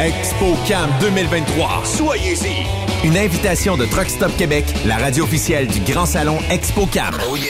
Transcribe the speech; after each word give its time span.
ExpoCam 0.00 0.90
2023. 1.00 1.82
Soyez-y. 1.84 3.06
Une 3.06 3.16
invitation 3.16 3.76
de 3.76 3.84
Truck 3.86 4.08
Stop 4.08 4.36
Québec, 4.36 4.64
la 4.86 4.96
radio 4.96 5.24
officielle 5.24 5.66
du 5.66 5.80
Grand 5.80 6.06
Salon 6.06 6.38
ExpoCam. 6.50 7.14
Oh 7.30 7.36
yeah. 7.36 7.48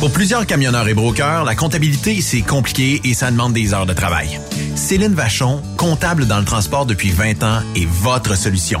Pour 0.00 0.10
plusieurs 0.10 0.46
camionneurs 0.46 0.88
et 0.88 0.94
brokers, 0.94 1.44
la 1.44 1.54
comptabilité, 1.54 2.20
c'est 2.20 2.42
compliqué 2.42 3.00
et 3.04 3.14
ça 3.14 3.30
demande 3.30 3.52
des 3.52 3.72
heures 3.72 3.86
de 3.86 3.92
travail. 3.92 4.40
Céline 4.74 5.14
Vachon, 5.14 5.62
comptable 5.76 6.26
dans 6.26 6.38
le 6.38 6.44
transport 6.44 6.84
depuis 6.86 7.10
20 7.10 7.42
ans, 7.42 7.60
est 7.76 7.86
votre 7.86 8.36
solution. 8.36 8.80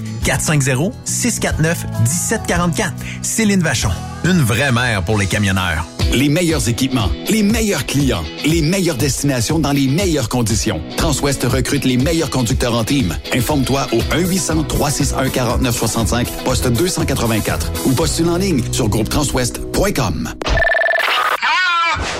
450 0.23 0.93
649 1.05 1.85
1744. 2.01 2.93
Céline 3.21 3.61
Vachon. 3.61 3.91
Une 4.23 4.41
vraie 4.41 4.71
mère 4.71 5.03
pour 5.03 5.17
les 5.17 5.25
camionneurs. 5.25 5.85
Les 6.13 6.29
meilleurs 6.29 6.67
équipements, 6.67 7.09
les 7.29 7.41
meilleurs 7.41 7.85
clients, 7.85 8.23
les 8.45 8.61
meilleures 8.61 8.97
destinations 8.97 9.59
dans 9.59 9.71
les 9.71 9.87
meilleures 9.87 10.27
conditions. 10.27 10.81
Transwest 10.97 11.43
recrute 11.43 11.85
les 11.85 11.95
meilleurs 11.95 12.29
conducteurs 12.29 12.75
en 12.75 12.83
team. 12.83 13.15
Informe-toi 13.33 13.87
au 13.93 13.99
1-800-361-4965, 14.15 16.25
poste 16.43 16.67
284 16.67 17.71
ou 17.85 17.93
postule 17.93 18.27
en 18.29 18.35
ligne 18.37 18.61
sur 18.73 18.89
groupetranswest.com. 18.89 20.33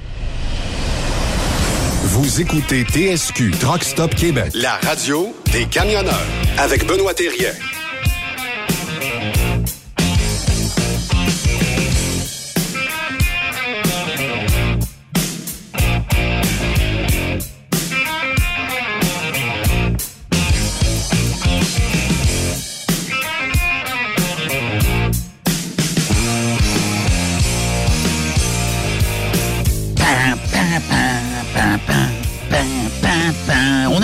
Vous 2.20 2.40
écoutez 2.40 2.82
TSQ 2.82 3.52
Truck 3.60 3.84
Stop 3.84 4.12
Québec, 4.12 4.50
la 4.52 4.72
radio 4.78 5.32
des 5.52 5.66
camionneurs 5.66 6.26
avec 6.58 6.84
Benoît 6.84 7.14
Thérien. 7.14 7.52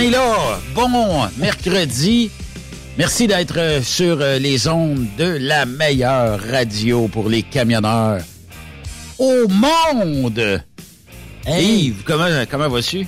Est 0.04 0.10
là. 0.10 0.60
Bon 0.74 0.88
mercredi. 1.38 2.30
Merci 2.98 3.26
d'être 3.26 3.82
sur 3.82 4.20
euh, 4.20 4.38
les 4.38 4.68
ondes 4.68 5.06
de 5.16 5.38
la 5.40 5.64
meilleure 5.66 6.38
radio 6.40 7.08
pour 7.08 7.28
les 7.28 7.42
camionneurs 7.42 8.20
au 9.18 9.48
monde. 9.48 10.62
Hey. 11.46 11.86
Yves, 11.86 12.02
comment, 12.04 12.28
comment 12.50 12.68
vas-tu? 12.68 13.06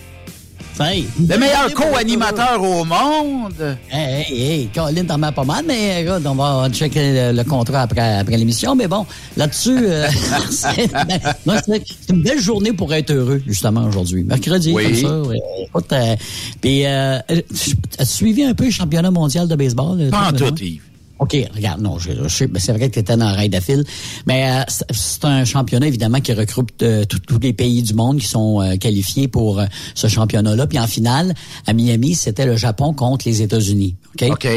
Hey. 0.78 1.06
Le 1.18 1.38
meilleur 1.38 1.72
co-animateur 1.72 2.62
au 2.62 2.84
monde. 2.84 3.76
Hey, 3.90 4.24
hey, 4.28 4.42
hey, 4.42 4.68
Colin, 4.74 5.04
t'en 5.04 5.16
mets 5.16 5.32
pas 5.32 5.44
mal, 5.44 5.64
mais 5.66 6.02
écoute, 6.02 6.22
on 6.26 6.34
va 6.34 6.68
checker 6.70 7.32
le, 7.32 7.36
le 7.36 7.44
contrat 7.44 7.82
après, 7.82 8.18
après 8.18 8.36
l'émission. 8.36 8.74
Mais 8.76 8.86
bon, 8.86 9.06
là-dessus, 9.38 9.78
euh, 9.78 10.06
c'est 10.50 10.92
ben, 10.92 11.18
c'est- 11.64 12.10
une 12.10 12.22
belle 12.22 12.40
journée 12.40 12.72
pour 12.74 12.92
être 12.92 13.10
heureux, 13.10 13.42
justement, 13.46 13.84
aujourd'hui. 13.86 14.22
Mercredi, 14.24 14.72
Oui. 14.74 14.84
comme 15.02 15.10
ça. 15.24 15.28
ouais. 15.30 15.38
Écoute, 15.66 15.92
euh, 15.92 16.14
puis, 16.60 16.84
euh, 16.84 17.18
as-tu 17.28 17.74
suivi 18.04 18.42
un 18.44 18.52
peu 18.54 18.64
le 18.66 18.70
championnat 18.70 19.10
mondial 19.10 19.48
de 19.48 19.56
baseball? 19.56 19.98
euh, 20.00 20.10
Pas 20.10 20.28
en 20.28 20.32
tout? 20.32 20.54
Yves. 20.62 20.80
OK, 21.18 21.34
regarde, 21.54 21.80
non, 21.80 21.98
je, 21.98 22.10
je 22.24 22.28
sais, 22.28 22.48
c'est 22.56 22.72
vrai 22.72 22.88
que 22.88 22.94
tu 22.94 22.98
étais 23.00 23.16
dans 23.16 23.24
la 23.24 23.32
raid 23.32 23.58
fil, 23.62 23.84
mais 24.26 24.50
euh, 24.50 24.62
c'est- 24.90 25.24
un 25.24 25.44
championnat 25.46 25.86
évidemment 25.86 26.20
qui 26.20 26.32
regroupe 26.34 26.70
euh, 26.82 27.04
tous- 27.06 27.18
tous 27.20 27.38
les 27.38 27.52
pays 27.54 27.82
du 27.82 27.94
monde 27.94 28.18
qui 28.18 28.26
sont 28.26 28.60
euh, 28.60 28.76
qualifiés 28.76 29.26
pour 29.26 29.58
euh, 29.60 29.64
ce 29.94 30.08
championnat-là. 30.08 30.66
Puis 30.66 30.78
en 30.78 30.86
finale, 30.86 31.34
à 31.66 31.72
Miami, 31.72 32.14
c'était 32.14 32.44
le 32.44 32.56
Japon 32.56 32.92
contre 32.92 33.26
les 33.26 33.40
États-Unis. 33.40 33.96
OK? 34.14 34.28
OK. 34.30 34.48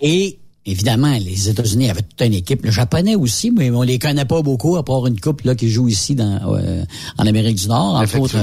Et 0.00 0.38
évidemment, 0.66 1.16
les 1.18 1.48
États-Unis 1.48 1.90
avaient 1.90 2.02
toute 2.02 2.20
une 2.26 2.34
équipe, 2.34 2.64
le 2.64 2.70
japonais 2.70 3.16
aussi, 3.16 3.50
mais 3.50 3.70
on 3.70 3.82
les 3.82 3.98
connaît 3.98 4.24
pas 4.24 4.42
beaucoup, 4.42 4.76
à 4.76 4.84
part 4.84 5.06
une 5.06 5.20
couple 5.20 5.46
là, 5.46 5.54
qui 5.54 5.70
joue 5.70 5.88
ici 5.88 6.14
dans, 6.14 6.40
euh, 6.54 6.84
en 7.18 7.26
Amérique 7.26 7.56
du 7.56 7.68
Nord, 7.68 7.96
entre 7.96 8.18
autres 8.18 8.36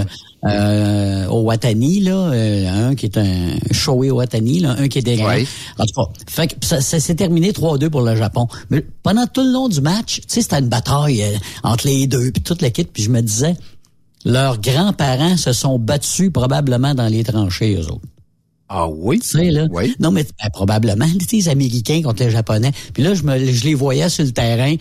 euh, 0.46 1.28
au 1.28 1.42
Watani, 1.42 2.00
là, 2.00 2.32
euh, 2.32 2.90
un 2.90 2.96
qui 2.96 3.08
est 3.08 3.18
un 3.18 3.58
Shoei 3.72 4.10
Watani, 4.10 4.60
là, 4.60 4.76
un 4.78 4.88
qui 4.88 5.00
est 5.00 5.02
des 5.02 5.18
Ouais. 5.20 5.46
En 5.78 5.84
tout 5.84 5.94
cas, 5.96 6.12
fait 6.28 6.48
que 6.48 6.66
ça, 6.66 6.80
ça 6.80 7.00
s'est 7.00 7.16
terminé 7.16 7.52
3-2 7.52 7.90
pour 7.90 8.02
le 8.02 8.16
Japon. 8.16 8.48
Mais 8.70 8.86
pendant 9.04 9.28
tout 9.28 9.44
le 9.44 9.52
long 9.52 9.68
du 9.68 9.82
match, 9.82 10.22
tu 10.22 10.24
sais, 10.28 10.42
c'était 10.42 10.60
une 10.60 10.70
bataille 10.70 11.22
euh, 11.24 11.38
entre 11.64 11.88
les 11.88 12.08
deux, 12.08 12.32
puis 12.32 12.42
toute 12.42 12.62
l'équipe, 12.62 12.90
puis 12.92 13.04
je 13.04 13.10
me 13.10 13.22
disais, 13.22 13.56
leurs 14.24 14.62
grands-parents 14.62 15.36
se 15.36 15.52
sont 15.52 15.78
battus 15.78 16.32
probablement 16.32 16.96
dans 16.96 17.08
les 17.08 17.24
tranchées, 17.24 17.76
eux 17.76 17.88
autres. 17.88 18.02
Ah 18.70 18.88
oui? 18.88 19.20
Tu 19.20 19.30
sais, 19.30 19.50
là. 19.50 19.68
Oui. 19.72 19.96
Non, 20.00 20.12
mais 20.12 20.24
ben, 20.24 20.50
probablement, 20.54 21.08
tu 21.28 21.36
les 21.36 21.50
Américains 21.50 22.02
contre 22.04 22.24
les 22.24 22.30
Japonais. 22.30 22.72
Puis 22.94 23.02
là, 23.02 23.16
je 23.16 23.24
me 23.24 23.52
je 23.52 23.64
les 23.64 23.74
voyais 23.74 24.10
sur 24.10 24.24
le 24.24 24.32
terrain. 24.32 24.76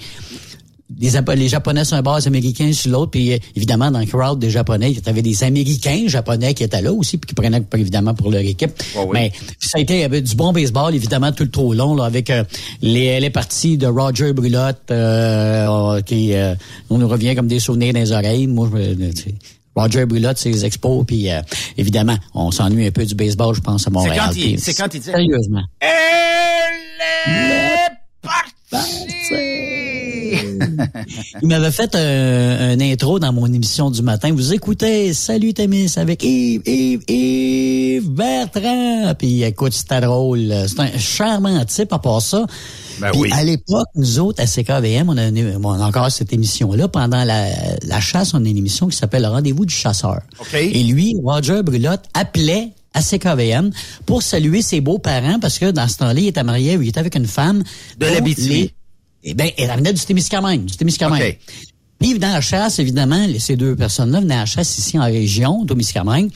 Les, 0.99 1.11
les 1.37 1.49
Japonais 1.49 1.85
sur 1.85 1.97
un 1.97 2.03
bord, 2.03 2.19
les 2.19 2.27
Américains 2.27 2.73
sur 2.73 2.91
l'autre. 2.91 3.11
Puis 3.11 3.33
euh, 3.33 3.39
évidemment, 3.57 3.91
dans 3.91 3.99
le 4.01 4.07
crowd 4.07 4.39
des 4.39 4.51
Japonais, 4.51 4.91
il 4.91 5.05
y 5.05 5.09
avait 5.09 5.23
des 5.23 5.43
Américains 5.45 6.05
japonais 6.07 6.55
qui 6.55 6.65
étaient 6.65 6.81
là 6.81 6.93
aussi, 6.93 7.19
puis 7.19 7.29
qui 7.29 7.35
prenaient 7.35 7.63
évidemment 7.77 8.15
pour 8.15 8.31
leur 8.31 8.41
équipe. 8.41 8.73
Oui. 8.97 9.07
Mais 9.13 9.33
ça 9.59 9.79
a 9.79 9.81
été 9.81 9.95
il 9.95 10.01
y 10.01 10.05
avait 10.05 10.23
du 10.23 10.35
bon 10.35 10.53
baseball, 10.53 10.95
évidemment, 10.95 11.33
tout 11.33 11.45
le 11.45 11.51
trop 11.51 11.73
long, 11.75 11.95
là, 11.95 12.05
avec 12.05 12.31
euh, 12.31 12.45
les, 12.83 13.21
les 13.21 13.31
parties 13.31 13.77
de 13.77 13.87
Roger 13.87 14.33
Brulotte, 14.33 14.91
euh, 14.91 16.01
qui 16.03 16.35
euh, 16.35 16.55
on 16.91 16.99
nous 16.99 17.09
revient 17.09 17.35
comme 17.35 17.49
des 17.49 17.61
souvenirs 17.61 17.93
dans 17.93 18.01
les 18.01 18.13
oreilles. 18.13 18.47
Moi, 18.47 18.71
je 18.75 19.31
Roger 19.79 20.07
Brulotte, 20.07 20.39
ses 20.39 20.65
expos, 20.65 21.05
puis 21.07 21.31
euh, 21.31 21.41
évidemment, 21.77 22.17
on 22.35 22.51
s'ennuie 22.51 22.87
un 22.87 22.91
peu 22.91 23.05
du 23.07 23.15
baseball, 23.15 23.55
je 23.55 23.61
pense, 23.61 23.87
à 23.87 23.91
Montréal. 23.91 24.17
quand 24.19 24.33
c'est 24.59 24.75
quand 24.75 24.93
il 24.95 25.01
dit- 25.01 25.07
Sérieusement. 25.07 25.63
Elle 25.81 27.53
est 27.53 27.89
Il 31.43 31.49
m'avait 31.49 31.71
fait 31.71 31.95
un, 31.95 32.71
un 32.73 32.81
intro 32.81 33.19
dans 33.19 33.33
mon 33.33 33.53
émission 33.53 33.91
du 33.91 34.03
matin. 34.03 34.33
Vous 34.33 34.53
écoutez 34.53 35.13
Salut 35.15 35.55
Témis 35.55 35.93
avec 35.97 36.23
Yves, 36.23 36.63
Yves, 36.67 37.03
Yves 37.09 38.11
Bertrand. 38.11 39.15
Puis 39.19 39.43
écoute, 39.43 39.73
c'était 39.73 40.01
drôle. 40.01 40.53
C'est 40.67 40.81
un 40.81 40.99
charmant 40.99 41.65
type 41.65 41.93
à 41.93 41.99
part 41.99 42.23
ça. 42.23 42.45
Ben 43.01 43.11
Puis 43.13 43.21
oui. 43.21 43.31
à 43.33 43.45
l'époque, 43.45 43.87
nous 43.95 44.19
autres, 44.19 44.43
à 44.43 44.47
CKVM, 44.47 45.09
on 45.09 45.17
a, 45.17 45.31
on 45.31 45.81
a 45.83 45.87
encore 45.87 46.11
cette 46.11 46.33
émission-là. 46.33 46.89
Pendant 46.89 47.25
la, 47.25 47.47
la 47.85 48.01
chasse, 48.01 48.35
on 48.35 48.45
a 48.45 48.49
une 48.49 48.57
émission 48.57 48.89
qui 48.89 48.97
s'appelle 48.97 49.23
Le 49.23 49.29
Rendez-vous 49.29 49.65
du 49.67 49.75
chasseur. 49.75 50.21
OK. 50.41 50.55
Et 50.55 50.83
lui, 50.85 51.15
Roger 51.23 51.63
Brulotte, 51.63 52.05
appelait 52.15 52.71
à 52.95 53.03
CKVM 53.03 53.71
pour 54.07 54.23
saluer 54.23 54.63
ses 54.63 54.81
beaux-parents 54.81 55.39
parce 55.41 55.59
que 55.59 55.71
dans 55.71 55.87
ce 55.89 55.99
temps-là, 55.99 56.19
il 56.21 56.27
était 56.29 56.43
marié, 56.43 56.75
il 56.81 56.89
était 56.89 57.01
avec 57.01 57.15
une 57.15 57.27
femme. 57.27 57.63
De 57.99 58.07
les- 58.07 58.75
Eh 59.25 59.35
bien, 59.35 59.51
elle 59.57 59.71
venait 59.77 59.93
du 59.93 60.01
Témiscamingue, 60.05 60.65
du 60.65 60.77
Témiscamingue. 60.77 61.21
OK. 61.23 61.39
Puis 62.01 62.15
à 62.23 62.35
la 62.35 62.41
chasse, 62.41 62.79
évidemment, 62.79 63.27
ces 63.39 63.57
deux 63.57 63.75
personnes-là 63.75 64.21
venaient 64.21 64.37
à 64.37 64.41
la 64.41 64.47
chasse 64.47 64.79
ici 64.79 64.99
en 64.99 65.05
région, 65.05 65.61
au 65.61 65.67
Témiscamingue. 65.67 66.31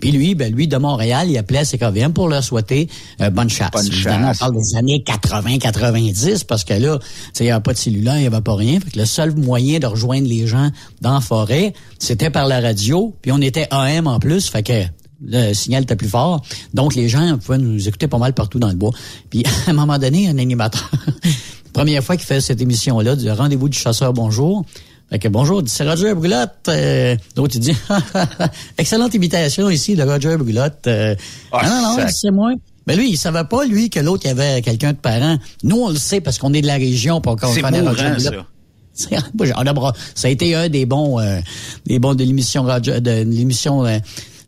Puis 0.00 0.12
lui, 0.12 0.34
ben 0.34 0.52
lui, 0.54 0.68
de 0.68 0.76
Montréal, 0.76 1.28
il 1.30 1.38
appelait 1.38 1.64
CKVM 1.64 2.12
pour 2.12 2.28
leur 2.28 2.42
souhaiter 2.44 2.88
euh, 3.20 3.30
bonne 3.30 3.48
chasse. 3.50 3.70
Bonne 3.72 3.86
Évidemment, 3.86 4.28
chasse. 4.28 4.42
on 4.42 4.44
parle 4.46 4.56
des 4.56 4.76
années 4.76 5.04
80-90, 5.06 6.44
parce 6.46 6.64
que 6.64 6.74
là, 6.74 6.98
il 7.38 7.42
n'y 7.42 7.50
avait 7.50 7.62
pas 7.62 7.72
de 7.72 7.78
cellulaire, 7.78 8.16
il 8.16 8.20
n'y 8.20 8.26
avait 8.26 8.40
pas 8.40 8.54
rien. 8.54 8.78
Fait 8.80 8.90
que 8.90 8.98
le 8.98 9.06
seul 9.06 9.34
moyen 9.34 9.78
de 9.78 9.86
rejoindre 9.86 10.28
les 10.28 10.46
gens 10.46 10.70
dans 11.00 11.14
la 11.14 11.20
forêt, 11.20 11.72
c'était 11.98 12.30
par 12.30 12.46
la 12.46 12.60
radio. 12.60 13.14
Puis 13.22 13.32
on 13.32 13.40
était 13.40 13.66
AM 13.70 14.06
en 14.06 14.18
plus, 14.18 14.48
fait 14.48 14.62
que 14.62 14.82
Le 15.24 15.54
signal 15.54 15.84
était 15.84 15.96
plus 15.96 16.08
fort. 16.10 16.42
Donc, 16.74 16.94
les 16.94 17.08
gens 17.08 17.38
pouvaient 17.38 17.58
nous 17.58 17.88
écouter 17.88 18.06
pas 18.06 18.18
mal 18.18 18.34
partout 18.34 18.58
dans 18.58 18.68
le 18.68 18.74
bois. 18.74 18.92
Puis, 19.30 19.42
à 19.66 19.70
un 19.70 19.72
moment 19.72 19.98
donné, 19.98 20.28
un 20.28 20.36
animateur, 20.38 20.90
première 21.72 22.02
fois 22.04 22.16
qu'il 22.16 22.26
fait 22.26 22.40
cette 22.40 22.60
émission-là, 22.60 23.16
du 23.16 23.30
rendez-vous 23.30 23.68
du 23.70 23.78
chasseur 23.78 24.12
bonjour. 24.12 24.64
Fait 25.10 25.18
que 25.20 25.28
bonjour, 25.28 25.62
c'est 25.66 25.88
Roger 25.88 26.14
Brulotte. 26.14 26.68
Euh, 26.68 27.16
L'autre, 27.36 27.54
il 27.56 27.60
dit, 27.60 27.76
excellente 28.78 29.14
imitation 29.14 29.70
ici 29.70 29.94
de 29.94 30.02
Roger 30.02 30.36
Brulotte. 30.36 30.86
Euh, 30.88 31.14
Ah, 31.52 31.68
non, 31.68 31.82
non, 31.82 31.96
c'est 32.08 32.30
moi. 32.30 32.52
Mais 32.88 32.96
lui, 32.96 33.10
il 33.10 33.16
savait 33.16 33.44
pas, 33.44 33.64
lui, 33.64 33.88
que 33.90 34.00
l'autre, 34.00 34.22
il 34.24 34.28
y 34.28 34.30
avait 34.30 34.62
quelqu'un 34.62 34.92
de 34.92 34.98
parent. 34.98 35.38
Nous, 35.62 35.76
on 35.76 35.90
le 35.90 35.96
sait 35.96 36.20
parce 36.20 36.38
qu'on 36.38 36.52
est 36.54 36.62
de 36.62 36.66
la 36.66 36.74
région, 36.74 37.20
pour 37.20 37.36
qu'on 37.36 37.52
connaît 37.62 37.80
Roger 37.88 38.02
Brulotte. 38.14 38.46
ça. 38.94 39.08
A 39.56 39.72
bra- 39.74 39.92
ça 40.14 40.28
a 40.28 40.30
été 40.30 40.54
un 40.54 40.68
des 40.68 40.86
bons, 40.86 41.20
euh, 41.20 41.38
des 41.84 41.98
bons 41.98 42.14
de 42.14 42.24
l'émission 42.24 42.62
Roger- 42.64 43.00
de 43.00 43.22
l'émission, 43.22 43.84
euh, 43.84 43.98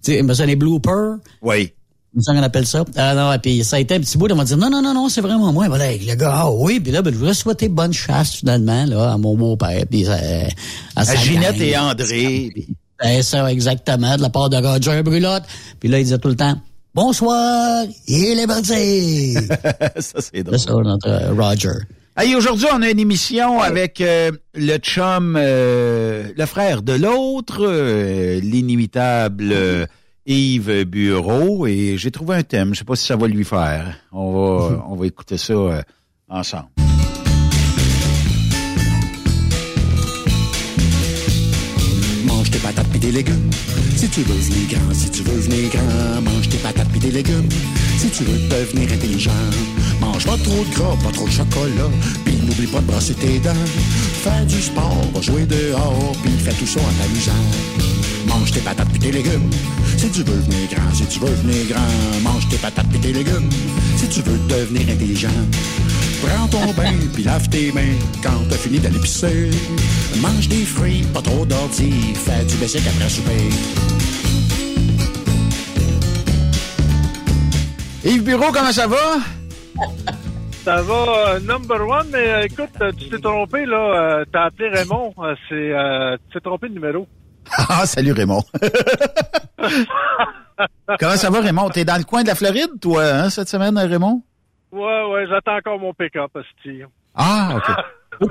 tu 0.02 0.12
sais, 0.12 0.22
mais 0.22 0.34
ça, 0.34 0.46
les 0.46 0.56
bloopers. 0.56 1.18
Oui. 1.42 1.72
Qu'on 2.26 2.42
appelle 2.42 2.66
ça. 2.66 2.84
Ah 2.96 3.14
non, 3.14 3.32
et 3.32 3.38
puis 3.38 3.64
ça 3.64 3.76
a 3.76 3.78
été 3.78 3.94
un 3.94 4.00
petit 4.00 4.18
bout, 4.18 4.30
on 4.30 4.36
m'a 4.36 4.44
dit 4.44 4.56
non, 4.56 4.70
non, 4.70 4.82
non, 4.82 4.94
non, 4.94 5.08
c'est 5.08 5.20
vraiment 5.20 5.52
moi. 5.52 5.68
Voilà, 5.68 5.92
le 5.92 6.14
gars, 6.14 6.32
ah 6.32 6.50
oui, 6.50 6.80
puis 6.80 6.92
là, 6.92 7.02
ben, 7.02 7.12
je 7.12 7.18
voudrais 7.18 7.34
souhaiter 7.34 7.68
bonne 7.68 7.92
chasse 7.92 8.34
finalement, 8.34 8.84
là, 8.86 9.12
à 9.12 9.18
mon 9.18 9.36
beau-père, 9.36 9.84
puis 9.88 10.06
euh, 10.06 10.48
à, 10.96 11.02
À 11.02 11.16
Ginette 11.16 11.60
et 11.60 11.76
André. 11.76 12.52
C'est 13.00 13.22
ça, 13.22 13.50
exactement, 13.52 14.16
de 14.16 14.22
la 14.22 14.30
part 14.30 14.50
de 14.50 14.56
Roger 14.56 15.02
Brulotte. 15.02 15.44
Puis 15.78 15.88
là, 15.88 16.00
il 16.00 16.04
disait 16.04 16.18
tout 16.18 16.28
le 16.28 16.36
temps, 16.36 16.56
bonsoir, 16.94 17.84
il 18.08 18.38
est 18.38 18.46
parti. 18.46 19.34
ça, 19.98 20.20
c'est 20.20 20.42
drôle. 20.42 20.58
c'est 20.58 20.68
ça, 20.68 20.74
notre 20.74 21.08
euh, 21.08 21.32
Roger. 21.32 21.78
Hey, 22.16 22.34
aujourd'hui, 22.34 22.66
on 22.72 22.82
a 22.82 22.90
une 22.90 22.98
émission 22.98 23.60
avec 23.60 24.00
euh, 24.00 24.32
le 24.54 24.78
chum, 24.78 25.36
euh, 25.38 26.24
le 26.36 26.46
frère 26.46 26.82
de 26.82 26.94
l'autre, 26.94 27.64
l'inimitable 28.42 29.54
Yves 30.30 30.84
Bureau, 30.84 31.66
et 31.66 31.96
j'ai 31.96 32.10
trouvé 32.10 32.36
un 32.36 32.42
thème. 32.42 32.74
Je 32.74 32.80
sais 32.80 32.84
pas 32.84 32.96
si 32.96 33.06
ça 33.06 33.16
va 33.16 33.26
lui 33.26 33.44
faire. 33.44 33.96
On 34.12 34.32
va, 34.32 34.84
on 34.90 34.94
va 34.94 35.06
écouter 35.06 35.38
ça 35.38 35.54
euh, 35.54 35.82
ensemble. 36.28 36.68
Mange 42.26 42.50
tes 42.50 42.58
patates 42.58 42.88
pis 42.88 43.00
tes 43.00 43.10
légumes. 43.10 43.50
Si 43.96 44.06
tu 44.10 44.20
veux 44.20 44.34
venir 44.34 44.68
grand, 44.68 44.92
si 44.94 45.10
tu 45.10 45.22
veux 45.22 45.40
venir 45.40 45.70
grand, 45.70 46.20
mange 46.20 46.48
tes 46.50 46.58
patates 46.58 46.88
pis 46.90 46.98
tes 46.98 47.10
légumes. 47.10 47.48
Si 47.96 48.10
tu 48.10 48.24
veux 48.24 48.48
devenir 48.48 48.92
intelligent, 48.92 49.30
mange 50.18 50.26
pas 50.26 50.42
trop 50.42 50.64
de 50.64 50.74
gras, 50.74 50.96
pas 51.04 51.12
trop 51.12 51.26
de 51.26 51.30
chocolat. 51.30 51.90
Puis 52.24 52.34
n'oublie 52.42 52.66
pas 52.66 52.80
de 52.80 52.86
brasser 52.86 53.14
tes 53.14 53.38
dents. 53.38 53.64
Fais 54.22 54.44
du 54.46 54.60
sport, 54.60 55.00
va 55.14 55.20
jouer 55.20 55.46
dehors, 55.46 56.12
puis 56.22 56.32
fais 56.44 56.52
tout 56.54 56.66
ça 56.66 56.80
en 56.80 57.02
t'amusant. 57.02 57.32
Mange 58.26 58.50
tes 58.50 58.60
patates 58.60 58.88
pis 58.90 58.98
tes 58.98 59.12
légumes. 59.12 59.50
Si 59.96 60.08
tu 60.10 60.22
veux 60.24 60.40
venir 60.40 60.68
grand, 60.72 60.94
si 60.94 61.06
tu 61.06 61.20
veux 61.20 61.34
venir 61.42 61.66
grand, 61.68 62.20
mange 62.22 62.48
tes 62.48 62.56
patates 62.56 62.88
pis 62.88 62.98
tes 62.98 63.12
légumes. 63.12 63.48
Si 63.96 64.08
tu 64.08 64.22
veux 64.22 64.38
devenir 64.48 64.82
intelligent. 64.92 65.40
Prends 66.22 66.48
ton 66.48 66.72
bain, 66.76 66.94
puis 67.14 67.22
lave 67.22 67.48
tes 67.48 67.70
mains 67.70 67.96
quand 68.22 68.42
t'as 68.50 68.56
fini 68.56 68.80
d'aller 68.80 68.98
pisser. 68.98 69.50
Mange 70.20 70.48
des 70.48 70.64
fruits, 70.64 71.04
pas 71.14 71.22
trop 71.22 71.44
d'ordi, 71.44 71.92
fais 72.14 72.44
du 72.44 72.56
basic 72.56 72.82
après 72.88 73.08
souper. 73.08 73.50
Yves 78.04 78.22
Bureau, 78.22 78.50
comment 78.52 78.72
ça 78.72 78.88
va? 78.88 79.37
Ça 80.64 80.82
va, 80.82 80.94
euh, 81.34 81.40
number 81.40 81.80
one, 81.88 82.08
mais 82.12 82.28
euh, 82.28 82.42
écoute, 82.44 82.68
euh, 82.80 82.92
tu 82.98 83.08
t'es 83.08 83.18
trompé, 83.18 83.64
là. 83.64 83.76
euh, 84.20 84.24
T'as 84.30 84.44
appelé 84.44 84.68
Raymond. 84.68 85.14
c'est, 85.48 85.54
euh, 85.54 86.16
tu 86.28 86.34
t'es 86.34 86.40
trompé 86.40 86.68
de 86.68 86.74
numéro. 86.74 87.06
Ah, 87.56 87.86
salut 87.86 88.12
Raymond. 88.12 88.42
comment 90.98 91.16
ça 91.16 91.30
va, 91.30 91.40
Raymond? 91.40 91.70
T'es 91.70 91.84
dans 91.84 91.96
le 91.96 92.04
coin 92.04 92.22
de 92.22 92.28
la 92.28 92.34
Floride, 92.34 92.78
toi, 92.80 93.04
hein, 93.04 93.30
cette 93.30 93.48
semaine, 93.48 93.78
Raymond? 93.78 94.22
Ouais, 94.72 95.02
ouais, 95.10 95.26
j'attends 95.28 95.56
encore 95.56 95.78
mon 95.78 95.94
pick-up, 95.94 96.30
hostie. 96.34 96.82
Ah, 97.14 97.54
OK. 97.56 97.64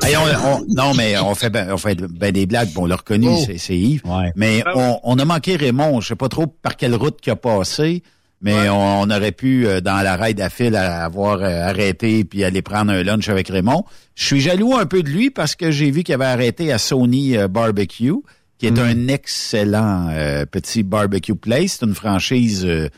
Hey, 0.03 0.17
on- 0.17 0.47
on- 0.49 0.65
non, 0.75 0.93
mais 0.95 1.17
on 1.17 1.33
fait 1.33 1.49
ben, 1.49 1.71
on 1.71 1.77
fait 1.77 1.95
ben 1.95 2.33
des 2.33 2.45
blagues. 2.45 2.73
Bon, 2.73 2.83
on 2.83 2.85
l'a 2.87 2.97
reconnu, 2.97 3.29
Oh. 3.31 3.37
c'est, 3.45 3.57
c'est 3.57 3.77
Yves. 3.77 4.01
Mais 4.35 4.61
Ah 4.65 4.71
on, 4.75 4.99
on 5.03 5.17
a 5.17 5.23
manqué 5.23 5.55
Raymond. 5.55 6.01
Je 6.01 6.09
sais 6.09 6.15
pas 6.17 6.27
trop 6.27 6.45
par 6.45 6.75
quelle 6.75 6.93
route 6.93 7.21
qu'il 7.21 7.31
a 7.31 7.37
passé, 7.37 8.03
mais 8.41 8.69
on, 8.69 9.01
on 9.01 9.09
aurait 9.09 9.31
pu, 9.31 9.65
euh, 9.67 9.81
dans 9.81 10.01
la 10.03 10.15
raid 10.15 10.39
à 10.39 10.49
fil, 10.49 10.75
avoir 10.75 11.41
euh, 11.41 11.67
arrêté 11.67 12.23
puis 12.23 12.43
aller 12.43 12.61
prendre 12.61 12.91
un 12.91 13.03
lunch 13.03 13.29
avec 13.29 13.47
Raymond. 13.49 13.83
Je 14.15 14.25
suis 14.25 14.41
jaloux 14.41 14.75
un 14.75 14.85
peu 14.85 15.01
de 15.03 15.09
lui 15.09 15.29
parce 15.31 15.55
que 15.55 15.71
j'ai 15.71 15.89
vu 15.91 16.03
qu'il 16.03 16.13
avait 16.13 16.25
arrêté 16.25 16.71
à 16.71 16.77
Sony 16.77 17.37
euh, 17.37 17.47
Barbecue, 17.47 18.13
qui 18.57 18.67
est 18.67 18.79
un 18.79 19.07
excellent 19.07 20.07
euh, 20.09 20.45
petit 20.45 20.83
barbecue 20.83 21.35
place. 21.35 21.77
C'est 21.79 21.85
une 21.85 21.95
franchise 21.95 22.65
euh, 22.65 22.89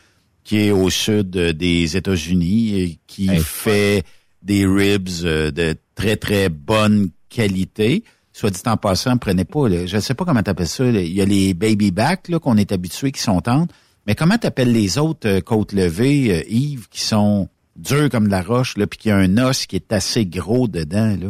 qui 0.44 0.58
est 0.58 0.70
au 0.70 0.90
sud 0.90 1.30
des 1.30 1.96
États-Unis 1.96 2.80
et 2.80 2.98
qui 3.06 3.28
fait 3.38 4.04
des 4.42 4.66
ribs 4.66 5.08
euh, 5.24 5.50
de 5.50 5.74
très, 5.94 6.16
très 6.16 6.48
bonne 6.48 7.10
qualité. 7.28 8.04
Soit 8.32 8.50
dit 8.50 8.60
en 8.66 8.76
passant, 8.76 9.18
prenez 9.18 9.44
pas, 9.44 9.68
là, 9.68 9.86
je 9.86 9.96
ne 9.96 10.00
sais 10.00 10.14
pas 10.14 10.24
comment 10.24 10.42
t'appelles 10.42 10.68
ça, 10.68 10.84
là, 10.84 11.00
il 11.00 11.12
y 11.12 11.20
a 11.20 11.24
les 11.24 11.52
baby 11.52 11.90
back 11.90 12.28
là, 12.28 12.38
qu'on 12.38 12.56
est 12.56 12.72
habitué 12.72 13.12
qui 13.12 13.20
sont 13.20 13.40
tendres, 13.40 13.72
mais 14.06 14.14
comment 14.14 14.36
t'appelles 14.38 14.72
les 14.72 14.98
autres 14.98 15.28
euh, 15.28 15.40
côtes 15.40 15.72
levées, 15.72 16.38
euh, 16.38 16.42
Yves, 16.48 16.88
qui 16.88 17.00
sont 17.00 17.48
durs 17.76 18.08
comme 18.10 18.26
de 18.26 18.30
la 18.32 18.42
roche, 18.42 18.76
là, 18.76 18.86
puis 18.86 18.98
qui 18.98 19.10
a 19.10 19.16
un 19.16 19.38
os 19.38 19.66
qui 19.66 19.76
est 19.76 19.92
assez 19.92 20.26
gros 20.26 20.68
dedans, 20.68 21.16
là? 21.20 21.28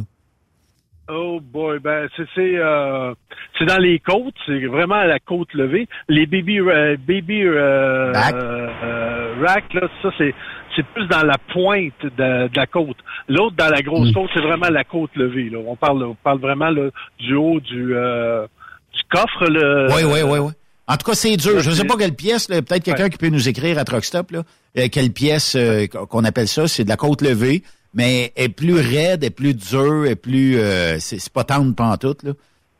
Oh 1.13 1.41
boy, 1.41 1.81
ben 1.81 2.09
c'est 2.17 2.29
euh, 2.39 3.13
c'est 3.59 3.65
dans 3.65 3.79
les 3.79 3.99
côtes, 3.99 4.35
c'est 4.47 4.65
vraiment 4.67 4.95
à 4.95 5.07
la 5.07 5.19
côte 5.19 5.53
levée. 5.55 5.89
Les 6.09 6.25
baby 6.25 6.61
euh, 6.61 6.97
baby 7.05 7.43
euh, 7.43 8.13
Rack. 8.13 8.35
euh, 8.35 9.35
rack, 9.45 9.75
là, 9.75 9.89
ça 10.03 10.11
c'est 10.19 10.33
c'est 10.77 10.87
plus 10.87 11.09
dans 11.09 11.25
la 11.25 11.37
pointe 11.53 12.01
de, 12.05 12.47
de 12.47 12.57
la 12.57 12.67
côte. 12.69 12.97
L'autre 13.29 13.57
dans 13.57 13.71
la 13.71 13.83
grosse 13.83 14.13
côte, 14.13 14.31
c'est 14.33 14.41
vraiment 14.41 14.69
la 14.69 14.85
côte 14.85 15.11
levée. 15.17 15.51
Là. 15.51 15.59
On 15.67 15.75
parle 15.75 16.01
on 16.05 16.15
parle 16.15 16.39
vraiment 16.39 16.71
là, 16.71 16.91
du 17.19 17.35
haut 17.35 17.59
du 17.59 17.93
euh, 17.97 18.47
du 18.95 19.03
coffre. 19.11 19.47
Le, 19.49 19.89
Oui, 19.93 20.05
oui, 20.05 20.21
oui, 20.23 20.39
oui. 20.39 20.53
En 20.93 20.97
tout 20.97 21.09
cas, 21.11 21.15
c'est 21.15 21.37
dur. 21.37 21.61
Je 21.61 21.71
ne 21.71 21.75
sais 21.75 21.85
pas 21.85 21.97
quelle 21.97 22.15
pièce, 22.15 22.49
là, 22.49 22.61
peut-être 22.63 22.83
quelqu'un 22.85 23.05
Ouais. 23.05 23.11
qui 23.11 23.19
peut 23.19 23.29
nous 23.29 23.49
écrire 23.49 23.79
à 23.79 23.85
Truckstop, 23.85 24.31
là, 24.33 24.43
euh, 24.79 24.89
quelle 24.91 25.13
pièce 25.13 25.55
euh, 25.57 25.87
qu'on 25.87 26.25
appelle 26.25 26.49
ça, 26.49 26.67
c'est 26.67 26.85
de 26.85 26.89
la 26.89 26.97
côte 26.97 27.23
levée, 27.23 27.63
mais 27.95 28.33
est 28.37 28.49
plus 28.49 28.75
raide, 28.81 29.23
est 29.23 29.31
plus 29.31 29.55
dure, 29.55 30.07
est 30.07 30.17
plus... 30.17 30.59
euh, 30.59 30.99
c'est 30.99 31.19
c'est 31.19 31.33
pas 31.33 31.45
tendre 31.45 31.75
pantoute, 31.75 32.23
là. 32.25 32.33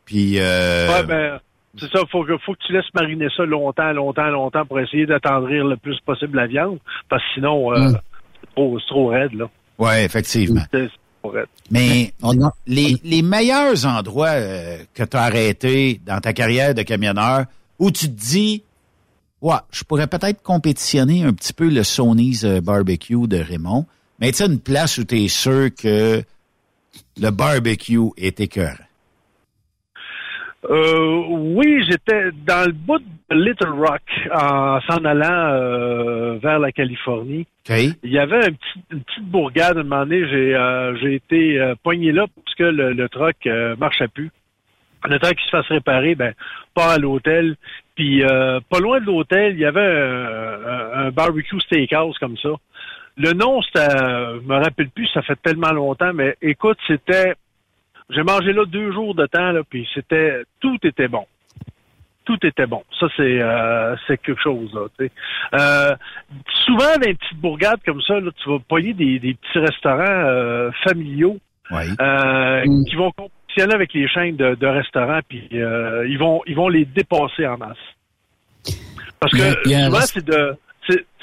Puis... 0.05 0.35
Euh, 0.39 0.89
Ouais, 0.93 1.03
ben, 1.05 1.39
c'est 1.79 1.89
ça, 1.89 1.99
faut 2.11 2.25
que, 2.25 2.37
faut 2.45 2.53
que 2.53 2.59
tu 2.67 2.73
laisses 2.73 2.93
mariner 2.93 3.27
ça 3.37 3.43
longtemps, 3.45 3.93
longtemps, 3.93 4.27
longtemps 4.29 4.65
pour 4.65 4.79
essayer 4.81 5.05
d'attendrir 5.05 5.63
le 5.63 5.77
plus 5.77 5.97
possible 6.05 6.35
la 6.37 6.47
viande, 6.47 6.79
parce 7.09 7.23
que 7.23 7.29
sinon, 7.35 7.71
euh, 7.73 7.77
Mm. 7.79 7.97
c'est 8.41 8.49
trop, 8.55 8.79
c'est 8.79 8.87
trop 8.87 9.07
raide, 9.07 9.33
là. 9.35 9.45
ouais, 9.79 10.03
effectivement. 10.03 10.61
C'est 10.73 10.87
c'est 10.87 10.91
trop 11.23 11.29
raide. 11.31 11.45
Mais 11.69 12.11
On 12.21 12.43
a- 12.43 12.51
les, 12.67 12.97
les 13.05 13.21
meilleurs 13.21 13.85
endroits 13.85 14.31
euh, 14.31 14.77
que 14.93 15.03
tu 15.03 15.15
as 15.15 15.21
arrêtés 15.21 16.01
dans 16.05 16.19
ta 16.19 16.33
carrière 16.33 16.73
de 16.75 16.81
camionneur 16.81 17.45
où 17.81 17.91
tu 17.91 18.05
te 18.05 18.11
dis, 18.19 18.63
ouais, 19.41 19.55
je 19.71 19.83
pourrais 19.83 20.07
peut-être 20.07 20.41
compétitionner 20.43 21.23
un 21.23 21.33
petit 21.33 21.51
peu 21.51 21.67
le 21.69 21.83
Sony's 21.83 22.45
euh, 22.45 22.61
barbecue 22.61 23.27
de 23.27 23.37
Raymond, 23.37 23.85
mais 24.19 24.31
tu 24.31 24.37
sais, 24.37 24.45
une 24.45 24.59
place 24.61 24.97
où 24.99 25.03
tu 25.03 25.15
es 25.23 25.27
sûr 25.27 25.69
que 25.75 26.21
le 27.19 27.29
barbecue 27.31 27.97
est 28.17 28.39
écœurant. 28.39 28.75
Euh, 30.69 31.23
oui, 31.29 31.83
j'étais 31.89 32.29
dans 32.45 32.67
le 32.67 32.71
bout 32.71 32.99
de 32.99 33.35
Little 33.35 33.69
Rock 33.79 34.01
en 34.31 34.79
s'en 34.81 35.03
allant 35.05 35.53
euh, 35.55 36.37
vers 36.37 36.59
la 36.59 36.71
Californie. 36.71 37.47
Il 38.03 38.11
y 38.11 38.19
avait 38.19 38.45
un 38.45 38.51
petit- 38.51 38.83
une 38.91 39.01
petite 39.01 39.25
bourgade, 39.25 39.77
à 39.77 39.79
un 39.79 39.83
moment 39.83 40.03
donné, 40.05 40.21
j'ai 40.29 40.53
euh, 40.53 41.11
été 41.11 41.73
poigné 41.83 42.11
là 42.11 42.27
parce 42.35 42.55
que 42.55 42.63
le, 42.63 42.93
le 42.93 43.09
truck 43.09 43.37
marchait 43.79 44.07
plus. 44.07 44.29
Le 45.09 45.19
temps 45.19 45.29
qu'il 45.29 45.43
se 45.45 45.49
fasse 45.49 45.67
réparer, 45.67 46.15
ben, 46.15 46.33
pas 46.75 46.93
à 46.93 46.97
l'hôtel. 46.97 47.55
Puis 47.95 48.23
euh, 48.23 48.59
pas 48.69 48.79
loin 48.79 48.99
de 48.99 49.05
l'hôtel, 49.05 49.53
il 49.53 49.59
y 49.59 49.65
avait 49.65 49.81
un, 49.81 51.05
un- 51.07 51.11
barbecue 51.11 51.59
steakhouse 51.59 52.17
comme 52.19 52.37
ça. 52.37 52.49
Le 53.17 53.33
nom, 53.33 53.61
c'était, 53.61 53.79
euh, 53.93 54.39
je 54.41 54.47
me 54.47 54.55
rappelle 54.55 54.89
plus, 54.89 55.07
ça 55.07 55.21
fait 55.21 55.35
tellement 55.43 55.71
longtemps, 55.71 56.13
mais 56.13 56.35
écoute, 56.41 56.77
c'était, 56.87 57.33
j'ai 58.09 58.23
mangé 58.23 58.53
là 58.53 58.63
deux 58.65 58.91
jours 58.93 59.13
de 59.15 59.25
temps, 59.25 59.51
là, 59.51 59.61
puis 59.69 59.87
c'était, 59.93 60.43
tout 60.61 60.77
était 60.83 61.07
bon. 61.09 61.25
Tout 62.23 62.37
était 62.45 62.67
bon. 62.67 62.83
Ça, 62.99 63.07
c'est, 63.17 63.41
euh, 63.43 63.95
c'est 64.07 64.21
quelque 64.21 64.41
chose, 64.41 64.71
là. 64.73 64.87
Euh, 65.59 65.95
souvent, 66.65 66.93
dans 66.95 67.07
les 67.07 67.15
petites 67.15 67.37
bourgades 67.39 67.79
comme 67.85 68.01
ça, 68.01 68.19
là, 68.19 68.29
tu 68.41 68.49
vas 68.49 68.59
pogner 68.59 68.93
des, 68.93 69.19
des 69.19 69.33
petits 69.33 69.59
restaurants 69.59 70.05
euh, 70.07 70.71
familiaux 70.87 71.37
Oui. 71.71 71.83
euh, 71.99 72.63
Mm. 72.65 72.85
qui 72.85 72.95
vont 72.95 73.11
compétitionner 73.51 73.73
avec 73.73 73.93
les 73.93 74.07
chaînes 74.07 74.35
de, 74.35 74.55
de 74.55 74.67
restaurants, 74.67 75.19
puis 75.27 75.47
euh, 75.53 76.07
ils 76.07 76.17
vont 76.17 76.41
ils 76.47 76.55
vont 76.55 76.69
les 76.69 76.85
dépasser 76.85 77.45
en 77.47 77.57
masse. 77.57 77.77
Parce 79.19 79.33
que 79.33 79.73
un 79.73 79.85
souvent, 79.85 80.01
c'est 80.01 80.25
de 80.25 80.57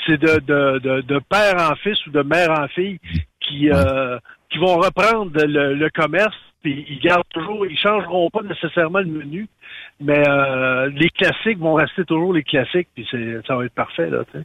c'est 0.06 0.18
de, 0.18 0.38
de, 0.40 0.78
de, 0.78 1.00
de 1.02 1.20
père 1.28 1.56
en 1.70 1.74
fils 1.76 2.06
ou 2.06 2.10
de 2.10 2.22
mère 2.22 2.50
en 2.50 2.68
fille 2.68 2.98
qui 3.40 3.70
euh, 3.70 4.18
qui 4.50 4.58
vont 4.58 4.76
reprendre 4.76 5.30
le, 5.34 5.74
le 5.74 5.90
commerce, 5.90 6.36
puis 6.62 6.86
ils 6.88 7.00
gardent 7.00 7.28
toujours, 7.30 7.66
ils 7.66 7.76
changeront 7.76 8.30
pas 8.30 8.42
nécessairement 8.42 9.00
le 9.00 9.06
menu, 9.06 9.46
mais 10.00 10.26
euh, 10.26 10.88
les 10.94 11.10
classiques 11.10 11.58
vont 11.58 11.74
rester 11.74 12.04
toujours 12.04 12.32
les 12.32 12.42
classiques, 12.42 12.88
puis 12.94 13.06
c'est, 13.10 13.46
ça 13.46 13.56
va 13.56 13.66
être 13.66 13.74
parfait, 13.74 14.08
là, 14.08 14.24
tu 14.32 14.38
sais. 14.38 14.44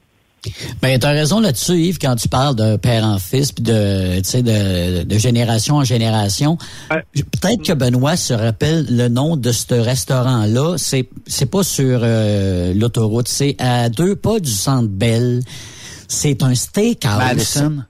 Ben, 0.81 0.99
tu 0.99 1.05
as 1.05 1.11
raison 1.11 1.39
là-dessus, 1.39 1.77
Yves, 1.77 1.97
quand 1.99 2.15
tu 2.15 2.27
parles 2.27 2.55
de 2.55 2.75
père 2.75 3.03
en 3.03 3.17
fils, 3.19 3.51
puis 3.51 3.63
de, 3.63 4.19
tu 4.19 4.29
sais, 4.29 4.41
de, 4.41 5.03
de 5.03 5.17
génération 5.17 5.77
en 5.77 5.83
génération. 5.83 6.57
Peut-être 7.13 7.63
que 7.63 7.73
Benoît 7.73 8.17
se 8.17 8.33
rappelle 8.33 8.85
le 8.89 9.07
nom 9.07 9.37
de 9.37 9.51
ce 9.51 9.73
restaurant-là. 9.73 10.75
C'est, 10.77 11.07
c'est 11.27 11.45
pas 11.45 11.63
sur 11.63 12.01
euh, 12.03 12.73
l'autoroute, 12.73 13.27
c'est 13.27 13.55
à 13.59 13.89
deux 13.89 14.15
pas 14.15 14.39
du 14.39 14.51
Centre 14.51 14.89
Bell. 14.89 15.41
C'est 16.07 16.43
un 16.43 16.53
steakhouse. 16.55 17.17
Madison. 17.17 17.83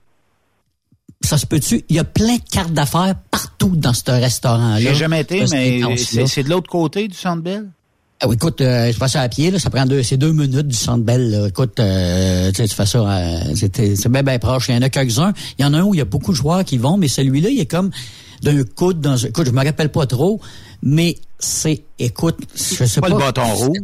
Ça 1.20 1.38
se 1.38 1.46
peut-tu? 1.46 1.84
Il 1.88 1.96
y 1.96 1.98
a 1.98 2.04
plein 2.04 2.36
de 2.36 2.50
cartes 2.50 2.72
d'affaires 2.72 3.14
partout 3.30 3.76
dans 3.76 3.94
ce 3.94 4.10
restaurant-là. 4.10 4.78
J'ai 4.80 4.94
jamais 4.94 5.22
été, 5.22 5.44
mais 5.50 5.96
c'est 5.96 6.42
de 6.42 6.50
l'autre 6.50 6.68
côté 6.68 7.08
du 7.08 7.16
Centre 7.16 7.42
Bell? 7.42 7.68
Ah 8.24 8.26
oui, 8.26 8.36
écoute, 8.36 8.62
euh, 8.62 8.90
je 8.90 8.98
passe 8.98 9.16
à 9.16 9.28
pied, 9.28 9.50
là, 9.50 9.58
ça 9.58 9.68
prend 9.68 9.84
deux, 9.84 10.02
c'est 10.02 10.16
deux 10.16 10.32
minutes 10.32 10.66
du 10.66 10.74
centre 10.74 11.04
belle. 11.04 11.44
Écoute, 11.48 11.78
euh, 11.78 12.50
tu 12.52 12.66
fais 12.66 12.86
ça, 12.86 12.98
euh, 13.00 13.52
c'est 13.54 13.96
c'est 13.96 14.08
bien, 14.08 14.22
bien 14.22 14.38
proche. 14.38 14.70
Il 14.70 14.74
y 14.74 14.78
en 14.78 14.80
a 14.80 14.88
quelques-uns. 14.88 15.34
Il 15.58 15.62
y 15.62 15.64
en 15.66 15.74
a 15.74 15.80
un 15.80 15.82
où 15.82 15.92
il 15.92 15.98
y 15.98 16.00
a 16.00 16.06
beaucoup 16.06 16.32
de 16.32 16.36
joueurs 16.38 16.64
qui 16.64 16.78
vont, 16.78 16.96
mais 16.96 17.06
celui-là, 17.08 17.50
il 17.50 17.60
est 17.60 17.66
comme 17.66 17.90
d'un 18.40 18.62
coude 18.64 19.02
dans 19.02 19.22
un. 19.22 19.28
Écoute, 19.28 19.44
je 19.44 19.50
me 19.52 19.62
rappelle 19.62 19.90
pas 19.90 20.06
trop, 20.06 20.40
mais 20.82 21.18
c'est, 21.38 21.82
écoute, 21.98 22.38
je 22.54 22.86
sais 22.86 23.02
Pas 23.02 23.10
pas. 23.10 23.14
le 23.14 23.20
bâton 23.20 23.44
rouge, 23.56 23.76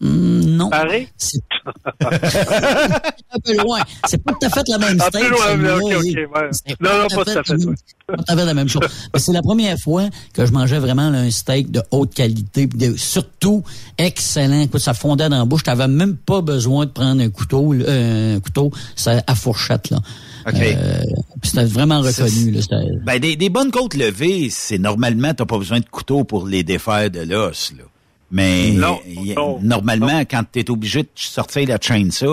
La 0.00 0.08
non. 0.10 0.70
Pareil? 0.70 1.08
C'est 1.16 1.40
un 2.00 3.38
peu 3.44 3.56
loin. 3.56 3.80
C'est 4.06 4.22
pas 4.22 4.32
tout 4.32 4.46
à 4.46 4.50
fait 4.50 4.68
la 4.68 4.78
même 4.78 5.00
Un 5.00 5.04
steak. 5.08 5.22
peu 5.22 5.30
loin, 5.30 5.46
celui-là. 5.48 5.76
ok, 5.76 5.82
ok, 5.82 6.04
Il- 6.04 6.18
ouais. 6.18 6.48
c'est 6.52 6.80
Non, 6.80 6.90
non, 6.98 7.06
pas 7.08 7.24
tout 7.24 7.30
à 7.38 7.42
fait, 7.44 7.52
la 7.52 7.56
même- 7.58 7.74
pas 8.06 8.16
tout 8.16 8.24
à 8.28 8.36
fait 8.36 8.44
la 8.44 8.54
même 8.54 8.68
chose. 8.68 8.82
Mais 9.12 9.20
c'est 9.20 9.32
la 9.32 9.42
première 9.42 9.78
fois 9.78 10.04
que 10.32 10.46
je 10.46 10.52
mangeais 10.52 10.78
vraiment 10.78 11.10
là, 11.10 11.18
un 11.18 11.30
steak 11.30 11.70
de 11.70 11.82
haute 11.90 12.14
qualité, 12.14 12.66
puis 12.66 12.78
de- 12.78 12.96
surtout 12.96 13.64
excellent. 13.98 14.60
Écoute, 14.62 14.80
ça 14.80 14.94
fondait 14.94 15.28
dans 15.28 15.38
la 15.38 15.44
bouche. 15.44 15.62
T'avais 15.64 15.88
même 15.88 16.16
pas 16.16 16.40
besoin 16.40 16.86
de 16.86 16.90
prendre 16.90 17.20
un 17.22 17.30
couteau, 17.30 17.74
euh, 17.74 18.36
un 18.36 18.40
couteau, 18.40 18.70
ça 18.96 19.22
à 19.26 19.34
fourchette 19.34 19.90
là. 19.90 19.98
OK. 20.46 20.54
Euh, 20.54 21.00
puis 21.42 21.50
c'était 21.50 21.64
vraiment 21.64 22.00
reconnu. 22.00 22.52
Là, 22.52 22.60
Ben, 23.04 23.18
des, 23.18 23.36
des 23.36 23.50
bonnes 23.50 23.70
côtes 23.70 23.94
levées, 23.94 24.48
c'est 24.50 24.78
normalement, 24.78 25.34
t'as 25.34 25.44
pas 25.44 25.58
besoin 25.58 25.80
de 25.80 25.86
couteau 25.86 26.24
pour 26.24 26.46
les 26.46 26.62
défaire 26.62 27.10
de 27.10 27.20
l'os, 27.20 27.72
là. 27.76 27.84
Mais 28.30 28.72
Non, 28.72 29.00
y- 29.06 29.34
non, 29.34 29.58
normalement, 29.62 30.20
quand 30.20 30.42
t'es 30.50 30.68
obligé 30.70 31.02
de 31.02 31.08
sortir 31.14 31.66
la 31.68 31.78
chaîne 31.80 32.10
ça, 32.10 32.26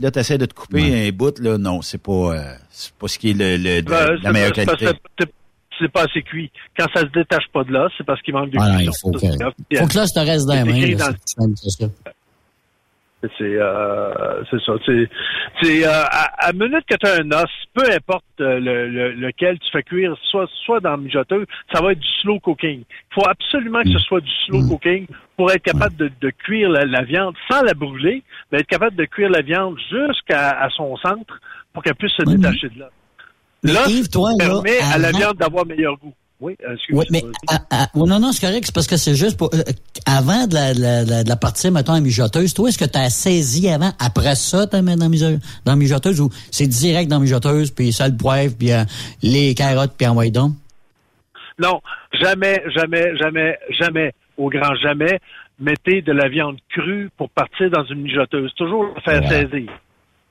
là, 0.00 0.10
t'essaies 0.10 0.38
de 0.38 0.46
te 0.46 0.54
couper 0.54 1.08
un 1.08 1.12
bout, 1.12 1.38
là, 1.40 1.58
non, 1.58 1.82
c'est 1.82 1.98
pas, 2.02 2.12
euh, 2.12 2.54
c'est 2.70 2.92
pas 2.92 3.08
ce 3.08 3.18
qui 3.18 3.30
est 3.30 3.34
le, 3.34 3.56
le- 3.56 3.82
Ben, 3.82 4.12
la 4.22 4.32
meilleure 4.32 4.52
qualité. 4.52 4.86
c'est- 5.18 5.26
c'est 5.78 5.92
pas 5.92 6.04
assez 6.04 6.22
cuit. 6.22 6.50
Quand 6.78 6.86
ça 6.94 7.02
se 7.02 7.06
détache 7.12 7.44
pas 7.52 7.64
de 7.64 7.72
là, 7.72 7.88
c'est 7.98 8.04
parce 8.06 8.22
qu'il 8.22 8.32
manque 8.32 8.50
de 8.50 8.56
Voilà, 8.56 8.76
cuisson. 8.76 9.10
il 9.12 9.18
faut 9.18 9.26
que, 9.26 9.78
faut 9.78 9.86
que 9.88 9.96
là, 9.96 10.06
ça 10.06 10.20
te 10.22 10.26
reste 10.26 10.46
dans 10.46 10.54
les 10.54 10.60
c'est 10.60 10.64
mains. 10.66 10.76
écrit 10.76 10.94
là, 10.94 11.10
dans- 11.38 11.46
c'est 13.22 13.28
euh, 13.42 14.42
c'est 14.50 14.60
ça. 14.64 14.72
C'est 15.62 15.86
euh, 15.86 15.90
à, 15.90 16.48
à 16.48 16.52
minute 16.52 16.84
que 16.88 16.96
tu 16.96 17.06
as 17.08 17.14
un 17.20 17.30
os, 17.32 17.50
peu 17.74 17.84
importe 17.90 18.24
euh, 18.40 18.60
le, 18.60 18.88
le- 18.88 19.12
lequel 19.12 19.58
tu 19.58 19.70
fais 19.72 19.82
cuire, 19.82 20.14
soit 20.30 20.46
soit 20.64 20.80
dans 20.80 20.96
le 20.96 21.02
mijoteuse, 21.02 21.46
ça 21.72 21.80
va 21.82 21.92
être 21.92 21.98
du 21.98 22.08
slow 22.20 22.38
cooking. 22.40 22.80
Il 22.80 23.14
faut 23.14 23.26
absolument 23.28 23.82
que 23.82 23.88
ce 23.90 23.98
soit 24.00 24.20
du 24.20 24.30
slow 24.46 24.58
cooking 24.68 25.06
pour 25.36 25.50
être 25.50 25.62
capable 25.62 25.96
de, 25.96 26.10
de 26.20 26.30
cuire 26.30 26.68
la, 26.68 26.84
la 26.84 27.02
viande 27.02 27.34
sans 27.50 27.62
la 27.62 27.74
brûler, 27.74 28.22
mais 28.52 28.58
être 28.58 28.66
capable 28.66 28.96
de 28.96 29.04
cuire 29.06 29.30
la 29.30 29.42
viande 29.42 29.76
jusqu'à 29.90 30.50
à 30.50 30.68
son 30.70 30.96
centre 30.98 31.40
pour 31.72 31.82
qu'elle 31.82 31.94
puisse 31.96 32.12
se 32.12 32.22
détacher 32.36 32.68
de 32.68 32.80
là. 32.80 32.90
Là, 33.62 33.80
permet 34.38 34.78
à 34.94 34.98
la 34.98 35.10
viande 35.18 35.36
d'avoir 35.38 35.66
meilleur 35.66 35.96
goût. 35.96 36.14
Oui, 36.38 36.54
euh, 36.68 36.74
excuse-moi. 36.74 37.04
Oui, 37.10 37.20
mais 37.22 37.24
à- 37.48 37.84
à- 37.84 37.88
non, 37.94 38.20
non, 38.20 38.30
c'est 38.32 38.46
correct, 38.46 38.64
c'est 38.66 38.74
parce 38.74 38.86
que 38.86 38.96
c'est 38.98 39.14
juste 39.14 39.38
pour 39.38 39.48
euh, 39.54 39.62
avant 40.04 40.46
de 40.46 40.54
la, 40.54 41.22
la, 41.24 41.36
partie, 41.36 41.70
mettons, 41.70 41.94
à 41.94 42.00
mijoteuse, 42.00 42.52
toi, 42.52 42.68
est-ce 42.68 42.78
que 42.78 42.84
tu 42.84 42.98
as 42.98 43.08
saisi 43.08 43.68
avant, 43.70 43.90
après 43.98 44.34
ça, 44.34 44.66
tu 44.66 44.80
mets 44.82 44.96
dans, 44.96 45.08
dans 45.08 45.38
la 45.72 45.76
mijoteuse 45.76 46.20
ou 46.20 46.28
c'est 46.50 46.66
direct 46.66 47.08
dans 47.10 47.16
la 47.16 47.22
mijoteuse, 47.22 47.70
puis 47.70 47.92
ça 47.92 48.06
le 48.08 48.16
poivre, 48.16 48.54
puis 48.58 48.70
euh, 48.72 48.84
les 49.22 49.54
carottes, 49.54 49.94
puis 49.96 50.06
envoie 50.06 50.28
donc? 50.28 50.52
Non, 51.58 51.80
jamais, 52.12 52.62
jamais, 52.74 53.16
jamais, 53.16 53.58
jamais, 53.70 54.12
au 54.36 54.50
grand 54.50 54.74
jamais, 54.74 55.20
mettez 55.58 56.02
de 56.02 56.12
la 56.12 56.28
viande 56.28 56.58
crue 56.68 57.08
pour 57.16 57.30
partir 57.30 57.70
dans 57.70 57.84
une 57.84 58.02
mijoteuse. 58.02 58.52
Toujours 58.56 58.84
la 58.94 59.00
faire 59.20 59.28
saisir. 59.30 59.70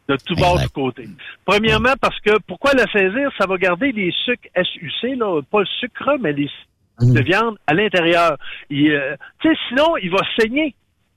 De 0.08 0.16
tout 0.18 0.36
bord 0.36 0.60
du 0.60 0.70
côté. 0.70 1.06
Premièrement, 1.46 1.94
parce 2.00 2.20
que 2.20 2.38
pourquoi 2.48 2.72
la 2.74 2.86
saisir? 2.92 3.30
Ça 3.40 3.48
va 3.48 3.58
garder 3.58 3.92
les 3.92 4.12
sucres 4.24 4.48
SUC, 4.56 5.18
là, 5.18 5.42
pas 5.50 5.62
le 5.62 5.66
sucre, 5.80 6.18
mais 6.22 6.32
les 6.32 6.48
sucres 6.48 7.14
de 7.14 7.22
viande 7.24 7.58
à 7.68 7.74
l'intérieur. 7.74 8.38
Euh, 8.72 9.16
Tu 9.42 9.50
sais, 9.50 9.56
sinon, 9.70 9.98
il 9.98 10.12
va 10.12 10.20
saigner. 10.40 10.76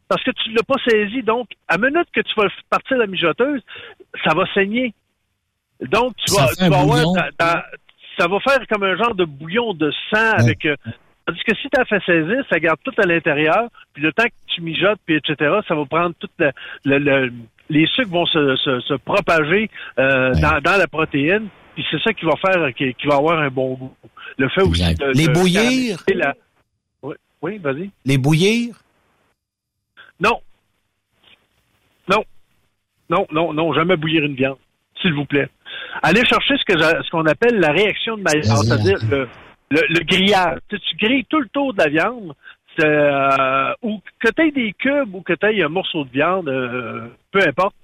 Parce 0.08 0.22
que 0.24 0.30
tu 0.30 0.48
ne 0.50 0.54
l'as 0.56 0.62
pas 0.62 0.80
saisi. 0.88 1.22
Donc, 1.22 1.48
à 1.68 1.76
minute 1.76 2.08
que 2.14 2.20
tu 2.22 2.32
vas 2.36 2.48
partir 2.70 2.96
la 2.96 3.06
mijoteuse, 3.06 3.60
ça 4.24 4.34
va 4.34 4.44
saigner. 4.54 4.94
Donc, 5.82 6.16
tu 6.16 6.32
Ça 6.32 6.46
vas, 6.46 6.48
tu 6.54 6.68
vas 6.70 6.80
avoir 6.80 6.86
bouillon. 7.04 7.12
ta- 7.14 7.30
ta- 7.36 7.66
ça 8.18 8.26
va 8.26 8.40
faire 8.40 8.66
comme 8.68 8.82
un 8.84 8.96
genre 8.96 9.14
de 9.14 9.24
bouillon 9.26 9.74
de 9.74 9.92
sang 10.10 10.32
avec. 10.38 10.64
euh, 10.64 10.76
tandis 11.26 11.40
que 11.46 11.54
si 11.56 11.68
tu 11.68 11.78
as 11.78 11.84
fait 11.84 12.02
saisir, 12.06 12.42
ça 12.50 12.58
garde 12.58 12.78
tout 12.82 12.94
à 12.96 13.04
l'intérieur. 13.06 13.68
Puis 13.92 14.02
le 14.02 14.12
temps 14.14 14.24
que 14.24 14.54
tu 14.54 14.62
mijotes, 14.62 14.98
puis 15.06 15.16
etc., 15.16 15.58
ça 15.68 15.74
va 15.74 15.84
prendre 15.84 16.14
tout 16.18 16.28
le, 16.38 16.50
le- 16.86 16.98
le- 16.98 17.32
les 17.70 17.86
sucres 17.86 18.10
vont 18.10 18.26
se, 18.26 18.56
se, 18.56 18.80
se 18.80 18.94
propager 18.94 19.70
euh, 19.98 20.32
dans, 20.34 20.60
dans 20.62 20.76
la 20.78 20.86
protéine. 20.86 21.48
Puis 21.74 21.84
c'est 21.90 22.00
ça 22.02 22.12
qui 22.12 22.24
va 22.24 22.32
faire 22.44 22.74
qui, 22.74 22.92
qui 22.94 23.06
va 23.06 23.16
avoir 23.16 23.38
un 23.38 23.48
bon 23.50 23.74
goût. 23.74 23.94
Le 24.36 24.48
fait 24.48 24.62
aussi 24.62 24.94
de, 24.94 25.06
Les 25.16 25.26
de 25.28 25.32
bouillir? 25.32 26.02
la- 26.14 26.34
Oui, 27.02 27.14
oui 27.42 27.58
vas-y. 27.58 27.90
Les 28.04 28.18
bouillir? 28.18 28.74
Non. 30.20 30.40
Non. 32.10 32.24
Non, 33.10 33.26
non, 33.32 33.52
non, 33.52 33.72
jamais 33.72 33.96
bouillir 33.96 34.24
une 34.24 34.34
viande, 34.34 34.58
s'il 35.00 35.14
vous 35.14 35.24
plaît. 35.24 35.48
Allez 36.02 36.24
chercher 36.26 36.54
ce 36.58 36.64
que 36.64 36.78
ce 36.78 37.10
qu'on 37.10 37.24
appelle 37.26 37.58
la 37.58 37.70
réaction 37.72 38.16
de 38.18 38.22
Maillard, 38.22 38.58
c'est-à-dire 38.58 38.98
le, 39.10 39.28
le, 39.70 39.80
le 39.88 40.00
grillage. 40.04 40.58
Tu, 40.68 40.76
sais, 40.76 40.82
tu 40.90 40.96
grilles 40.96 41.24
tout 41.26 41.40
le 41.40 41.48
tour 41.48 41.72
de 41.72 41.78
la 41.82 41.88
viande, 41.88 42.34
euh, 42.84 43.72
ou 43.82 44.00
que 44.20 44.28
tu 44.30 44.42
aies 44.42 44.50
des 44.50 44.72
cubes 44.72 45.14
ou 45.14 45.22
que 45.22 45.32
tu 45.32 45.46
aies 45.46 45.62
un 45.62 45.68
morceau 45.68 46.04
de 46.04 46.10
viande, 46.10 46.48
euh, 46.48 47.08
peu 47.30 47.40
importe, 47.46 47.74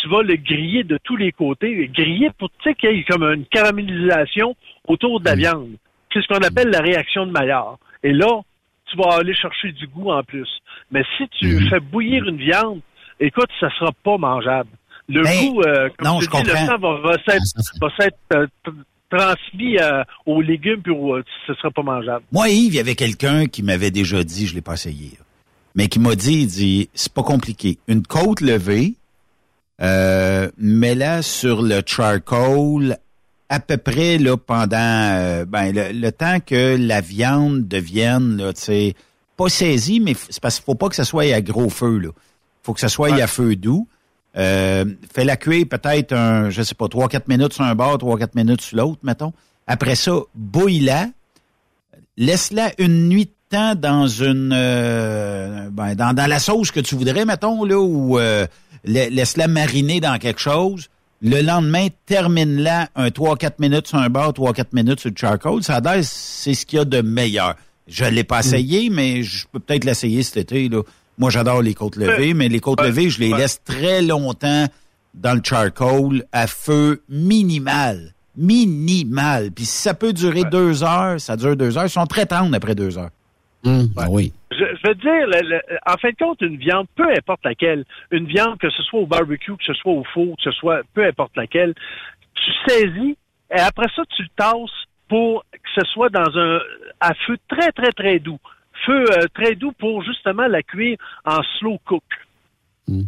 tu 0.00 0.08
vas 0.08 0.22
le 0.22 0.36
griller 0.36 0.84
de 0.84 0.98
tous 1.04 1.16
les 1.16 1.32
côtés, 1.32 1.88
griller 1.94 2.30
pour 2.38 2.50
qu'il 2.62 2.74
y 2.90 3.00
ait 3.00 3.04
comme 3.04 3.22
une 3.24 3.46
caramélisation 3.46 4.54
autour 4.86 5.20
de 5.20 5.26
la 5.26 5.34
viande. 5.34 5.76
C'est 6.12 6.22
ce 6.22 6.28
qu'on 6.28 6.44
appelle 6.46 6.68
la 6.68 6.80
réaction 6.80 7.26
de 7.26 7.32
Maillard. 7.32 7.78
Et 8.02 8.12
là, 8.12 8.40
tu 8.90 8.96
vas 8.96 9.16
aller 9.16 9.34
chercher 9.34 9.72
du 9.72 9.86
goût 9.86 10.10
en 10.10 10.22
plus. 10.22 10.48
Mais 10.90 11.02
si 11.16 11.26
tu 11.28 11.68
fais 11.68 11.80
bouillir 11.80 12.24
une 12.28 12.36
viande, 12.36 12.80
écoute, 13.18 13.48
ça 13.60 13.70
sera 13.78 13.90
pas 14.04 14.18
mangeable. 14.18 14.70
Le 15.08 15.22
Mais- 15.22 15.48
goût, 15.48 15.60
euh, 15.62 15.88
comme 15.98 16.06
non, 16.08 16.18
tu 16.18 16.26
je 16.26 16.30
dis, 16.30 16.50
le 16.50 16.56
sang 16.66 16.78
va, 16.78 17.00
va 17.00 17.16
s'être 17.98 18.48
euh, 19.14 19.18
transmis 19.18 19.78
euh, 19.78 20.02
aux 20.26 20.40
légumes, 20.40 20.80
puis 20.82 20.92
au- 20.92 21.18
ce 21.46 21.54
sera 21.54 21.70
pas 21.70 21.82
mangeable. 21.82 22.24
Moi, 22.32 22.48
Yves, 22.50 22.74
il 22.74 22.76
y 22.76 22.80
avait 22.80 22.94
quelqu'un 22.94 23.46
qui 23.46 23.62
m'avait 23.62 23.90
déjà 23.90 24.22
dit, 24.24 24.46
je 24.46 24.54
l'ai 24.54 24.60
pas 24.60 24.74
essayé, 24.74 25.12
mais 25.74 25.88
qui 25.88 25.98
m'a 25.98 26.14
dit, 26.14 26.40
il 26.42 26.46
dit, 26.46 26.88
c'est 26.94 27.12
pas 27.12 27.22
compliqué. 27.22 27.78
Une 27.88 28.02
côte 28.06 28.40
levée, 28.40 28.94
euh, 29.80 30.50
mets-la 30.58 31.22
sur 31.22 31.62
le 31.62 31.82
charcoal 31.84 32.98
à 33.48 33.60
peu 33.60 33.76
près 33.76 34.18
là 34.18 34.36
pendant 34.36 34.76
euh, 34.78 35.44
ben, 35.44 35.72
le, 35.74 35.92
le 35.92 36.12
temps 36.12 36.38
que 36.40 36.76
la 36.78 37.00
viande 37.00 37.66
devienne 37.68 38.36
là, 38.36 38.52
pas 39.36 39.48
saisie, 39.48 40.00
mais 40.00 40.14
c'est 40.30 40.40
parce 40.40 40.56
qu'il 40.56 40.64
faut 40.64 40.74
pas 40.76 40.88
que 40.88 40.94
ça 40.96 41.04
soit 41.04 41.32
à 41.34 41.40
gros 41.40 41.68
feu 41.68 41.98
là. 41.98 42.08
Faut 42.62 42.72
que 42.72 42.80
ça 42.80 42.88
soit 42.88 43.12
à 43.14 43.26
feu 43.26 43.56
doux. 43.56 43.86
Euh, 44.36 44.84
fais-la 45.14 45.36
cuire 45.36 45.66
peut-être 45.70 46.12
un, 46.12 46.50
je 46.50 46.62
sais 46.62 46.74
pas, 46.74 46.86
3-4 46.86 47.22
minutes 47.28 47.52
sur 47.52 47.64
un 47.64 47.74
bord, 47.74 47.96
3-4 47.98 48.30
minutes 48.34 48.60
sur 48.62 48.76
l'autre, 48.78 48.98
mettons. 49.02 49.32
Après 49.66 49.94
ça, 49.94 50.12
bouille-la. 50.34 51.06
Laisse-la 52.16 52.72
une 52.78 53.08
nuit 53.08 53.26
de 53.26 53.30
temps 53.50 53.74
dans 53.74 54.06
une 54.06 54.52
euh, 54.54 55.68
ben, 55.70 55.94
dans, 55.94 56.12
dans 56.14 56.26
la 56.26 56.38
sauce 56.38 56.70
que 56.70 56.80
tu 56.80 56.94
voudrais, 56.94 57.24
mettons, 57.24 57.64
là, 57.64 57.78
ou 57.78 58.18
euh, 58.18 58.46
la- 58.84 59.08
laisse-la 59.08 59.48
mariner 59.48 60.00
dans 60.00 60.18
quelque 60.18 60.40
chose. 60.40 60.88
Le 61.22 61.40
lendemain, 61.40 61.88
termine-la 62.06 62.88
un 62.96 63.08
3-4 63.08 63.52
minutes 63.58 63.86
sur 63.88 63.98
un 63.98 64.10
bord, 64.10 64.32
3-4 64.32 64.66
minutes 64.72 65.00
sur 65.00 65.10
le 65.10 65.16
charcoal. 65.16 65.62
Ça 65.62 65.76
a 65.76 66.02
c'est 66.02 66.54
ce 66.54 66.66
qu'il 66.66 66.78
y 66.78 66.82
a 66.82 66.84
de 66.84 67.00
meilleur. 67.00 67.54
Je 67.88 68.04
l'ai 68.04 68.24
pas 68.24 68.40
essayé, 68.40 68.90
mais 68.90 69.22
je 69.22 69.46
peux 69.50 69.58
peut-être 69.60 69.84
l'essayer 69.84 70.22
cet 70.22 70.36
été. 70.36 70.68
Là. 70.68 70.82
Moi, 71.18 71.30
j'adore 71.30 71.62
les 71.62 71.74
côtes 71.74 71.96
levées, 71.96 72.34
mais 72.34 72.48
les 72.48 72.60
côtes 72.60 72.80
levées, 72.80 73.08
je 73.10 73.20
les 73.20 73.30
laisse 73.30 73.62
très 73.64 74.02
longtemps 74.02 74.66
dans 75.14 75.34
le 75.34 75.40
charcoal 75.44 76.24
à 76.32 76.46
feu 76.46 77.02
minimal. 77.08 78.12
Minimal. 78.36 79.50
Puis 79.52 79.64
si 79.64 79.82
ça 79.82 79.94
peut 79.94 80.12
durer 80.12 80.42
deux 80.44 80.82
heures, 80.82 81.20
ça 81.20 81.36
dure 81.36 81.56
deux 81.56 81.76
heures. 81.78 81.84
Ils 81.86 81.90
sont 81.90 82.06
très 82.06 82.26
tendres 82.26 82.54
après 82.56 82.74
deux 82.74 82.98
heures. 82.98 83.10
Ah 83.96 84.06
oui. 84.10 84.32
Je, 84.50 84.56
je 84.58 84.88
veux 84.88 84.94
dire, 84.94 85.26
le- 85.26 85.48
le- 85.48 85.78
en 85.86 85.96
fin 85.96 86.10
de 86.10 86.16
compte, 86.16 86.40
une 86.42 86.56
viande, 86.58 86.86
peu 86.96 87.08
importe 87.16 87.40
laquelle, 87.44 87.84
une 88.10 88.26
viande, 88.26 88.58
que 88.58 88.68
ce 88.70 88.82
soit 88.82 89.00
au 89.00 89.06
barbecue, 89.06 89.52
que 89.56 89.64
ce 89.64 89.72
soit 89.74 89.92
au 89.92 90.04
four, 90.12 90.36
que 90.36 90.42
ce 90.42 90.50
soit 90.52 90.80
peu 90.92 91.04
importe 91.06 91.34
laquelle, 91.36 91.74
tu 92.34 92.50
saisis 92.68 93.16
et 93.56 93.60
après 93.60 93.86
ça, 93.96 94.02
tu 94.16 94.22
le 94.22 94.28
tasses 94.36 94.84
pour 95.08 95.44
que 95.52 95.58
ce 95.80 95.86
soit 95.92 96.08
dans 96.10 96.36
un 96.38 96.58
à 97.00 97.12
feu 97.26 97.36
très, 97.48 97.72
très, 97.72 97.92
très 97.92 98.18
doux. 98.18 98.38
Feu 98.86 99.04
euh, 99.12 99.26
très 99.34 99.54
doux 99.54 99.72
pour 99.72 100.02
justement 100.02 100.46
la 100.46 100.62
cuire 100.62 100.96
en 101.24 101.42
slow 101.58 101.78
cook. 101.84 102.02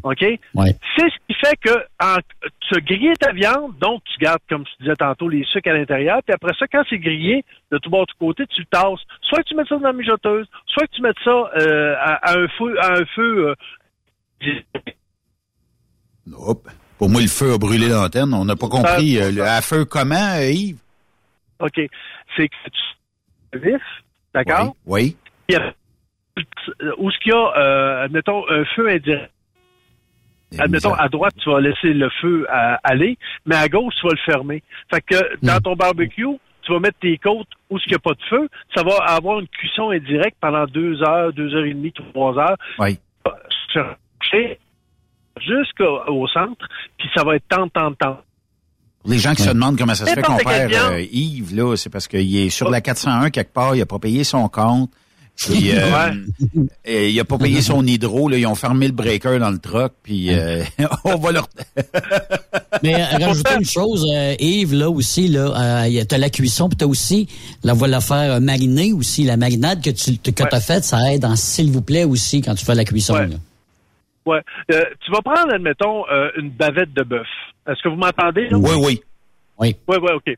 OK? 0.05 0.23
Ouais. 0.55 0.75
C'est 0.97 1.05
ce 1.11 1.17
qui 1.29 1.35
fait 1.35 1.55
que 1.61 1.71
en, 2.03 2.17
tu 2.61 2.75
as 2.77 2.81
grillé 2.81 3.13
ta 3.21 3.33
viande, 3.33 3.77
donc 3.79 4.03
tu 4.05 4.19
gardes, 4.19 4.41
comme 4.49 4.65
tu 4.65 4.73
disais 4.81 4.97
tantôt, 4.97 5.29
les 5.29 5.45
sucres 5.45 5.69
à 5.69 5.75
l'intérieur, 5.75 6.23
puis 6.25 6.33
après 6.33 6.55
ça, 6.59 6.67
quand 6.67 6.83
c'est 6.89 6.99
grillé, 6.99 7.45
de 7.71 7.77
tout 7.77 7.91
bord, 7.91 8.07
de 8.07 8.13
tout 8.13 8.17
côté, 8.19 8.47
tu 8.47 8.63
le 8.63 8.67
tasses. 8.69 9.01
Soit 9.21 9.41
que 9.43 9.49
tu 9.49 9.55
mets 9.55 9.67
ça 9.69 9.77
dans 9.77 9.89
la 9.89 9.93
mijoteuse, 9.93 10.47
soit 10.67 10.87
que 10.87 10.93
tu 10.93 11.03
mets 11.03 11.11
ça 11.23 11.31
euh, 11.31 11.95
à, 12.01 12.15
à 12.31 12.39
un 12.39 12.49
feu, 12.49 12.75
à 12.81 12.93
un 13.01 13.05
feu 13.05 13.49
euh, 13.49 13.55
Hop. 16.33 16.69
Pour 16.99 17.11
moi, 17.11 17.21
le 17.21 17.27
feu 17.29 17.53
a 17.55 17.59
brûlé 17.59 17.89
l'antenne. 17.89 18.33
On 18.33 18.45
n'a 18.45 18.57
pas 18.57 18.69
compris. 18.69 19.19
euh, 19.21 19.31
le- 19.31 19.43
à 19.43 19.61
feu 19.61 19.85
comment, 19.85 20.37
euh, 20.39 20.51
Yves? 20.51 20.79
OK. 21.61 21.81
C'est 22.37 22.49
que 22.49 22.55
tu 23.53 23.59
vif, 23.59 23.83
d'accord? 24.35 24.75
Oui. 24.87 25.17
Où 26.99 27.11
ce 27.11 27.19
qu'il 27.19 27.33
y 27.33 27.35
a, 27.35 27.53
euh, 27.57 28.05
admettons, 28.05 28.45
un 28.51 28.65
feu 28.77 28.89
indirect. 28.89 29.33
Admettons, 30.59 30.95
à 30.95 31.09
droite, 31.09 31.35
tu 31.43 31.51
vas 31.51 31.61
laisser 31.61 31.93
le 31.93 32.09
feu 32.21 32.47
euh, 32.49 32.77
aller, 32.85 33.19
mais 33.47 33.57
à 33.57 33.69
gauche, 33.69 33.95
tu 34.01 34.07
vas 34.07 34.13
le 34.13 34.33
fermer. 34.33 34.63
Fait 34.91 35.01
que 35.01 35.45
dans 35.45 35.59
ton 35.61 35.75
barbecue, 35.75 36.39
tu 36.63 36.73
vas 36.73 36.79
mettre 36.79 36.99
tes 37.01 37.19
côtes 37.19 37.49
où 37.69 37.79
il 37.79 37.89
n'y 37.89 37.95
a 37.95 37.99
pas 37.99 38.13
de 38.13 38.23
feu. 38.29 38.49
Ça 38.75 38.83
va 38.83 38.97
avoir 39.07 39.41
une 39.41 39.49
cuisson 39.49 39.91
indirecte 39.91 40.37
pendant 40.41 40.67
deux 40.67 41.03
heures, 41.03 41.33
deux 41.33 41.55
heures 41.55 41.65
et 41.65 41.75
demie, 41.75 41.93
trois 41.93 42.39
heures. 42.39 42.57
Oui. 42.79 42.99
Chercher 43.73 44.59
Jusqu'au 45.39 46.01
au 46.09 46.27
centre, 46.29 46.67
puis 46.97 47.09
ça 47.15 47.23
va 47.23 47.37
être 47.37 47.45
tant, 47.49 47.69
tant, 47.69 47.93
tant. 47.93 48.21
Les 49.05 49.19
gens 49.19 49.35
qui 49.35 49.43
se 49.43 49.51
demandent 49.51 49.77
comment 49.77 49.95
ça 49.95 50.07
se 50.07 50.15
fait 50.15 50.23
qu'on 50.23 50.39
perd 50.39 50.73
euh, 50.73 51.01
Yves, 51.13 51.55
là, 51.55 51.77
c'est 51.77 51.91
parce 51.91 52.09
qu'il 52.09 52.37
est 52.37 52.49
sur 52.49 52.71
la 52.71 52.81
401 52.81 53.29
quelque 53.31 53.53
part, 53.53 53.75
il 53.75 53.81
n'a 53.81 53.87
pas 53.87 53.99
payé 53.99 54.25
son 54.25 54.49
compte. 54.49 54.91
Puis, 55.37 55.71
euh, 55.71 57.09
il 57.09 57.21
a 57.21 57.25
pas 57.25 57.37
payé 57.37 57.61
son 57.61 57.87
hydro, 57.87 58.29
là, 58.29 58.39
ils 58.39 58.47
ont 58.47 58.55
fermé 58.55 58.87
le 58.87 58.93
breaker 58.93 59.39
dans 59.39 59.51
le 59.51 59.59
truck, 59.59 59.93
puis 60.03 60.29
euh, 60.31 60.63
on 61.05 61.17
va 61.17 61.33
leur... 61.33 61.47
Mais 62.83 62.95
euh, 62.95 63.27
rajouter 63.27 63.55
une 63.59 63.65
chose, 63.65 64.07
euh, 64.15 64.35
Yves, 64.39 64.75
là 64.75 64.91
aussi, 64.91 65.29
là, 65.29 65.85
euh, 65.87 66.05
t'as 66.09 66.19
la 66.19 66.31
cuisson, 66.31 66.69
puis 66.69 66.77
t'as 66.77 66.87
aussi, 66.87 67.29
là, 67.65 67.75
va 67.75 67.87
la 67.87 68.01
faire 68.01 68.35
euh, 68.35 68.41
mariner 68.41 68.93
aussi. 68.93 69.25
La 69.25 69.37
marinade 69.37 69.83
que 69.83 69.91
tu 69.91 70.17
que 70.19 70.31
t'as 70.31 70.61
faite, 70.61 70.85
ça 70.85 71.13
aide 71.13 71.25
en 71.25 71.37
s'il 71.37 71.71
vous 71.71 71.83
plaît 71.83 72.05
aussi 72.05 72.41
quand 72.41 72.55
tu 72.55 72.65
fais 72.65 72.75
la 72.75 72.85
cuisson. 72.85 73.15
Ouais. 73.15 73.27
là. 73.27 73.37
Ouais. 74.25 74.41
Euh, 74.73 74.83
tu 75.05 75.11
vas 75.13 75.23
prendre, 75.23 75.53
admettons, 75.55 76.05
euh, 76.11 76.31
une 76.39 76.51
bavette 76.51 76.93
de 76.95 77.03
bœuf. 77.03 77.27
Est-ce 77.69 77.83
que 77.83 77.89
vous 77.89 77.97
m'entendez? 77.97 78.49
là? 78.49 78.59
Oui, 78.59 78.75
oui. 78.77 79.01
Oui. 79.59 79.77
Oui, 79.89 79.97
oui, 80.03 80.11
OK. 80.15 80.37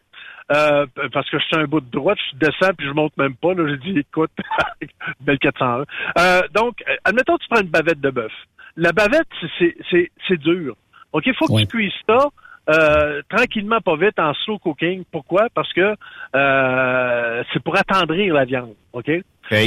Euh, 0.51 0.87
parce 1.13 1.29
que 1.29 1.39
je 1.39 1.45
suis 1.45 1.57
un 1.57 1.65
bout 1.65 1.81
de 1.81 1.91
droite, 1.91 2.19
je 2.33 2.39
descends 2.39 2.73
puis 2.77 2.87
je 2.87 2.93
monte 2.93 3.17
même 3.19 3.35
pas. 3.37 3.53
Là, 3.55 3.69
j'ai 3.69 3.77
dit, 3.93 3.99
écoute, 3.99 4.31
belle 5.21 5.39
401. 5.39 5.85
Euh, 6.19 6.41
donc, 6.55 6.83
euh, 6.89 6.95
admettons, 7.05 7.37
tu 7.39 7.47
prends 7.51 7.61
une 7.61 7.69
bavette 7.69 8.01
de 8.01 8.11
bœuf. 8.11 8.33
La 8.77 8.93
bavette, 8.93 9.27
c'est- 9.59 9.77
c'est- 9.91 10.11
c'est 10.27 10.39
dur. 10.39 10.75
OK, 11.13 11.25
il 11.27 11.35
faut 11.35 11.47
que 11.47 11.61
tu 11.61 11.67
cuises 11.67 11.93
ça 12.09 12.29
euh, 12.71 13.23
tranquillement, 13.31 13.81
pas 13.81 13.97
vite, 13.97 14.19
en 14.19 14.35
slow 14.35 14.59
cooking. 14.59 15.03
Pourquoi? 15.11 15.47
Parce 15.55 15.73
que 15.73 15.95
euh, 16.37 17.43
c'est 17.53 17.63
pour 17.63 17.77
attendrir 17.79 18.35
la 18.35 18.45
viande. 18.45 18.75
OK? 18.93 19.11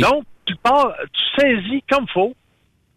Donc, 0.02 0.24
tu 0.46 0.56
pars, 0.56 0.94
tu 1.12 1.42
saisis 1.42 1.84
comme 1.90 2.08
faut. 2.10 2.36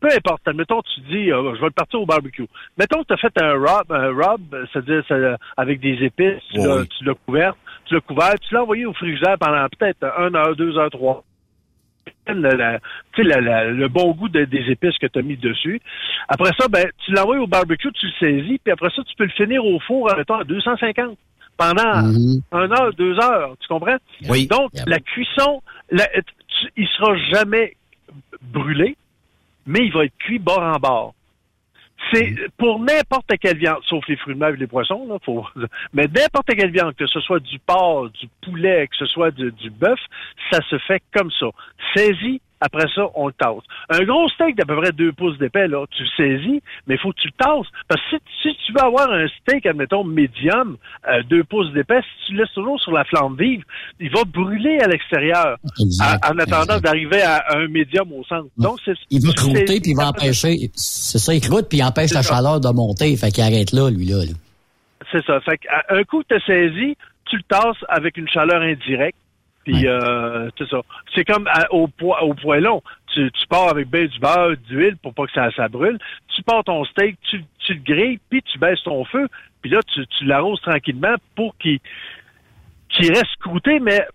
Peu 0.01 0.09
importe. 0.15 0.47
Admettons, 0.47 0.83
tu 0.83 1.01
dis, 1.03 1.33
euh, 1.33 1.55
je 1.55 1.61
vais 1.61 1.67
le 1.67 1.71
partir 1.73 2.03
au 2.03 2.05
barbecue. 2.05 2.47
Mettons 2.79 3.03
tu 3.05 3.15
as 3.15 3.17
fait 3.17 3.33
un 3.41 3.53
rub, 3.55 3.91
un 3.91 4.09
rub, 4.09 4.55
c'est-à-dire 4.71 5.03
c'est, 5.09 5.35
avec 5.57 5.81
des 5.81 5.95
épices, 6.05 6.43
tu 6.53 6.61
Oui. 6.61 6.67
l'as- 6.67 6.85
tu 6.85 7.05
l'as 7.05 7.15
couvert, 7.27 7.55
tu 7.87 7.95
l'as 7.95 8.01
couvert, 8.01 8.35
tu 8.41 8.55
l'as 8.55 8.63
envoyé 8.63 8.87
au 8.87 8.93
frigère 8.93 9.37
pendant 9.39 9.67
peut-être 9.79 10.05
une 10.05 10.37
heure, 10.37 10.57
deux 10.57 10.77
heures, 10.79 10.91
trois. 10.91 11.25
La- 12.27 12.79
tu 13.13 13.23
sais, 13.23 13.29
la- 13.29 13.41
la- 13.41 13.65
le 13.71 13.89
bon 13.89 14.13
goût 14.13 14.29
de- 14.29 14.45
des 14.47 14.71
épices 14.71 14.97
que 14.99 15.07
tu 15.07 15.19
as 15.19 15.23
mis 15.23 15.37
dessus. 15.37 15.81
Après 16.29 16.51
ça, 16.59 16.69
ben, 16.69 16.87
tu 17.05 17.13
l'envoies 17.13 17.39
au 17.39 17.47
barbecue, 17.47 17.93
tu 17.93 18.07
le 18.07 18.13
saisis, 18.19 18.59
puis 18.63 18.73
après 18.73 18.89
ça, 18.95 19.03
tu 19.05 19.15
peux 19.17 19.25
le 19.25 19.31
finir 19.31 19.65
au 19.65 19.79
four, 19.81 20.11
mettons, 20.17 20.37
à 20.37 20.45
250 20.45 21.19
pendant 21.59 22.03
Mhm. 22.03 22.41
une 22.53 22.73
heure, 22.73 22.93
deux 22.95 23.19
heures. 23.21 23.55
Tu 23.61 23.69
comprends? 23.69 23.97
Oui. 24.29 24.47
Donc, 24.47 24.71
la 24.87 24.99
cuisson, 25.01 25.63
la- 25.91 26.09
tu- 26.09 26.73
il 26.77 26.89
sera 26.89 27.15
jamais 27.33 27.75
brûlé, 28.43 28.97
mais 29.67 29.81
il 29.81 29.93
va 29.93 30.05
être 30.07 30.17
cuit 30.19 30.39
bord 30.39 30.63
en 30.63 30.79
bord. 30.79 31.15
C'est 32.13 32.35
pour 32.59 32.79
n'importe 32.81 33.31
quelle 33.41 33.59
viande, 33.59 33.79
sauf 33.87 34.07
les 34.09 34.17
fruits 34.17 34.35
de 34.35 34.41
mer 34.41 34.51
et 34.51 34.57
les 34.57 34.67
poissons, 34.67 35.07
là, 35.09 35.17
faut, 35.25 35.47
mais 35.93 36.07
n'importe 36.07 36.55
quelle 36.57 36.71
viande, 36.71 36.95
que 36.95 37.07
ce 37.07 37.21
soit 37.21 37.41
du 37.41 37.59
porc, 37.59 38.11
du 38.11 38.29
poulet, 38.43 38.87
que 38.89 38.97
ce 38.97 39.07
soit 39.07 39.31
du, 39.31 39.51
du 39.53 39.71
bœuf, 39.71 39.99
ça 40.51 40.61
se 40.69 40.79
fait 40.79 41.03
comme 41.13 41.31
ça. 41.39 41.47
Saisis, 41.95 42.41
après 42.65 42.87
ça, 42.95 43.03
on 43.15 43.27
le 43.27 43.35
tasse. 43.35 43.63
Un 43.91 44.05
gros 44.05 44.27
steak 44.31 44.57
d'à 44.57 44.65
peu 44.65 44.77
près 44.81 44.91
deux 44.93 45.13
pouces 45.13 45.37
d'épais, 45.39 45.69
là, 45.69 45.85
tu 45.91 46.03
le 46.03 46.09
saisis, 46.17 46.63
mais 46.87 46.95
il 46.95 46.99
faut 46.99 47.11
que 47.11 47.21
tu 47.21 47.29
le 47.29 47.45
tasses. 47.45 47.67
Parce 47.89 48.01
que 48.11 48.17
si, 48.17 48.49
si 48.49 48.57
tu 48.67 48.73
veux 48.73 48.83
avoir 48.83 49.11
un 49.11 49.27
steak, 49.41 49.67
admettons, 49.67 50.03
médium, 50.03 50.79
euh, 51.07 51.23
deux 51.29 51.45
pouces 51.45 51.71
d'épais, 51.75 52.01
si 52.01 52.27
tu 52.27 52.33
le 52.33 52.43
laisses 52.43 52.53
toujours 52.55 52.81
sur 52.81 52.93
la 52.93 53.05
flamme 53.05 53.37
vive, 53.37 53.63
il 54.01 54.11
va 54.11 54.25
brûler 54.25 54.79
à 54.81 54.89
l'extérieur, 54.89 55.59
en 55.79 56.39
attendant 56.39 56.81
d'arriver 56.81 57.21
à 57.21 57.45
un 57.55 57.69
médium 57.69 58.11
au 58.13 58.25
centre. 58.25 58.49
Donc, 58.57 58.79
c'est, 58.85 58.95
Il 59.11 59.21
va 59.27 59.33
croûter, 59.35 59.81
puis 59.81 59.91
il 59.91 59.97
va 59.97 60.09
empêcher. 60.09 60.71
C'est 60.75 61.19
ça, 61.19 61.35
il 61.35 61.43
croûte, 61.43 61.67
puis 61.69 61.79
il 61.79 61.85
empêche 61.85 62.13
la 62.15 62.23
chaleur 62.23 62.61
de 62.61 62.69
monter. 62.69 63.15
Fait 63.17 63.31
qu'il 63.31 63.45
arrête 63.45 63.73
là, 63.73 63.91
lui, 63.91 64.07
là. 64.07 64.25
là. 64.25 64.33
C'est 65.13 65.25
ça. 65.27 65.39
Fait 65.41 65.59
qu'à 65.59 65.85
un 65.91 66.03
coup 66.05 66.23
que 66.23 66.35
tu 66.35 66.41
saisi, 66.47 66.97
tu 67.27 67.37
le 67.37 67.43
tasses 67.43 67.85
avec 67.89 68.17
une 68.17 68.29
chaleur 68.29 68.63
indirecte. 68.63 69.19
Puis 69.65 69.87
euh, 69.87 70.51
c'est 70.59 70.69
ça. 70.69 70.81
C'est 71.15 71.25
comme 71.25 71.47
à- 71.49 71.73
au, 71.73 71.89
poi- 71.89 72.23
au 72.23 72.35
poêlon. 72.35 72.83
Tu, 73.13 73.31
tu 73.33 73.47
pars 73.47 73.69
avec 73.69 73.89
ben 73.89 74.07
du 74.07 74.19
beurre, 74.19 74.57
d'huile 74.69 74.97
pour 74.99 75.15
pas 75.15 75.27
que 75.27 75.33
ça, 75.33 75.51
ça 75.53 75.69
brûle. 75.69 75.99
Tu 76.35 76.43
pars 76.43 76.65
ton 76.65 76.85
steak, 76.85 77.17
tu, 77.31 77.45
tu 77.61 77.75
le 77.75 77.81
grilles, 77.81 78.21
puis 78.29 78.43
tu 78.43 78.59
baisses 78.59 78.83
ton 78.83 79.05
feu. 79.05 79.29
Puis 79.63 79.71
là, 79.71 79.81
tu, 79.95 80.07
tu 80.07 80.25
l'arroses 80.25 80.61
tranquillement 80.61 81.15
pour 81.35 81.57
qu'il 81.59 81.79
qu'il 82.91 83.11
reste 83.11 83.37
croûté, 83.41 83.81
mais 83.81 84.07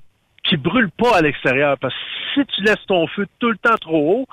qu'il 0.50 0.60
brûle 0.62 0.90
pas 0.92 1.18
à 1.18 1.22
l'extérieur. 1.22 1.78
Parce 1.80 1.94
que 1.94 2.00
si 2.42 2.46
tu 2.56 2.64
laisses 2.64 2.86
ton 2.88 3.08
feu 3.08 3.26
tout 3.40 3.50
le 3.50 3.58
temps 3.58 3.76
trop 3.80 4.22
haut, 4.22 4.26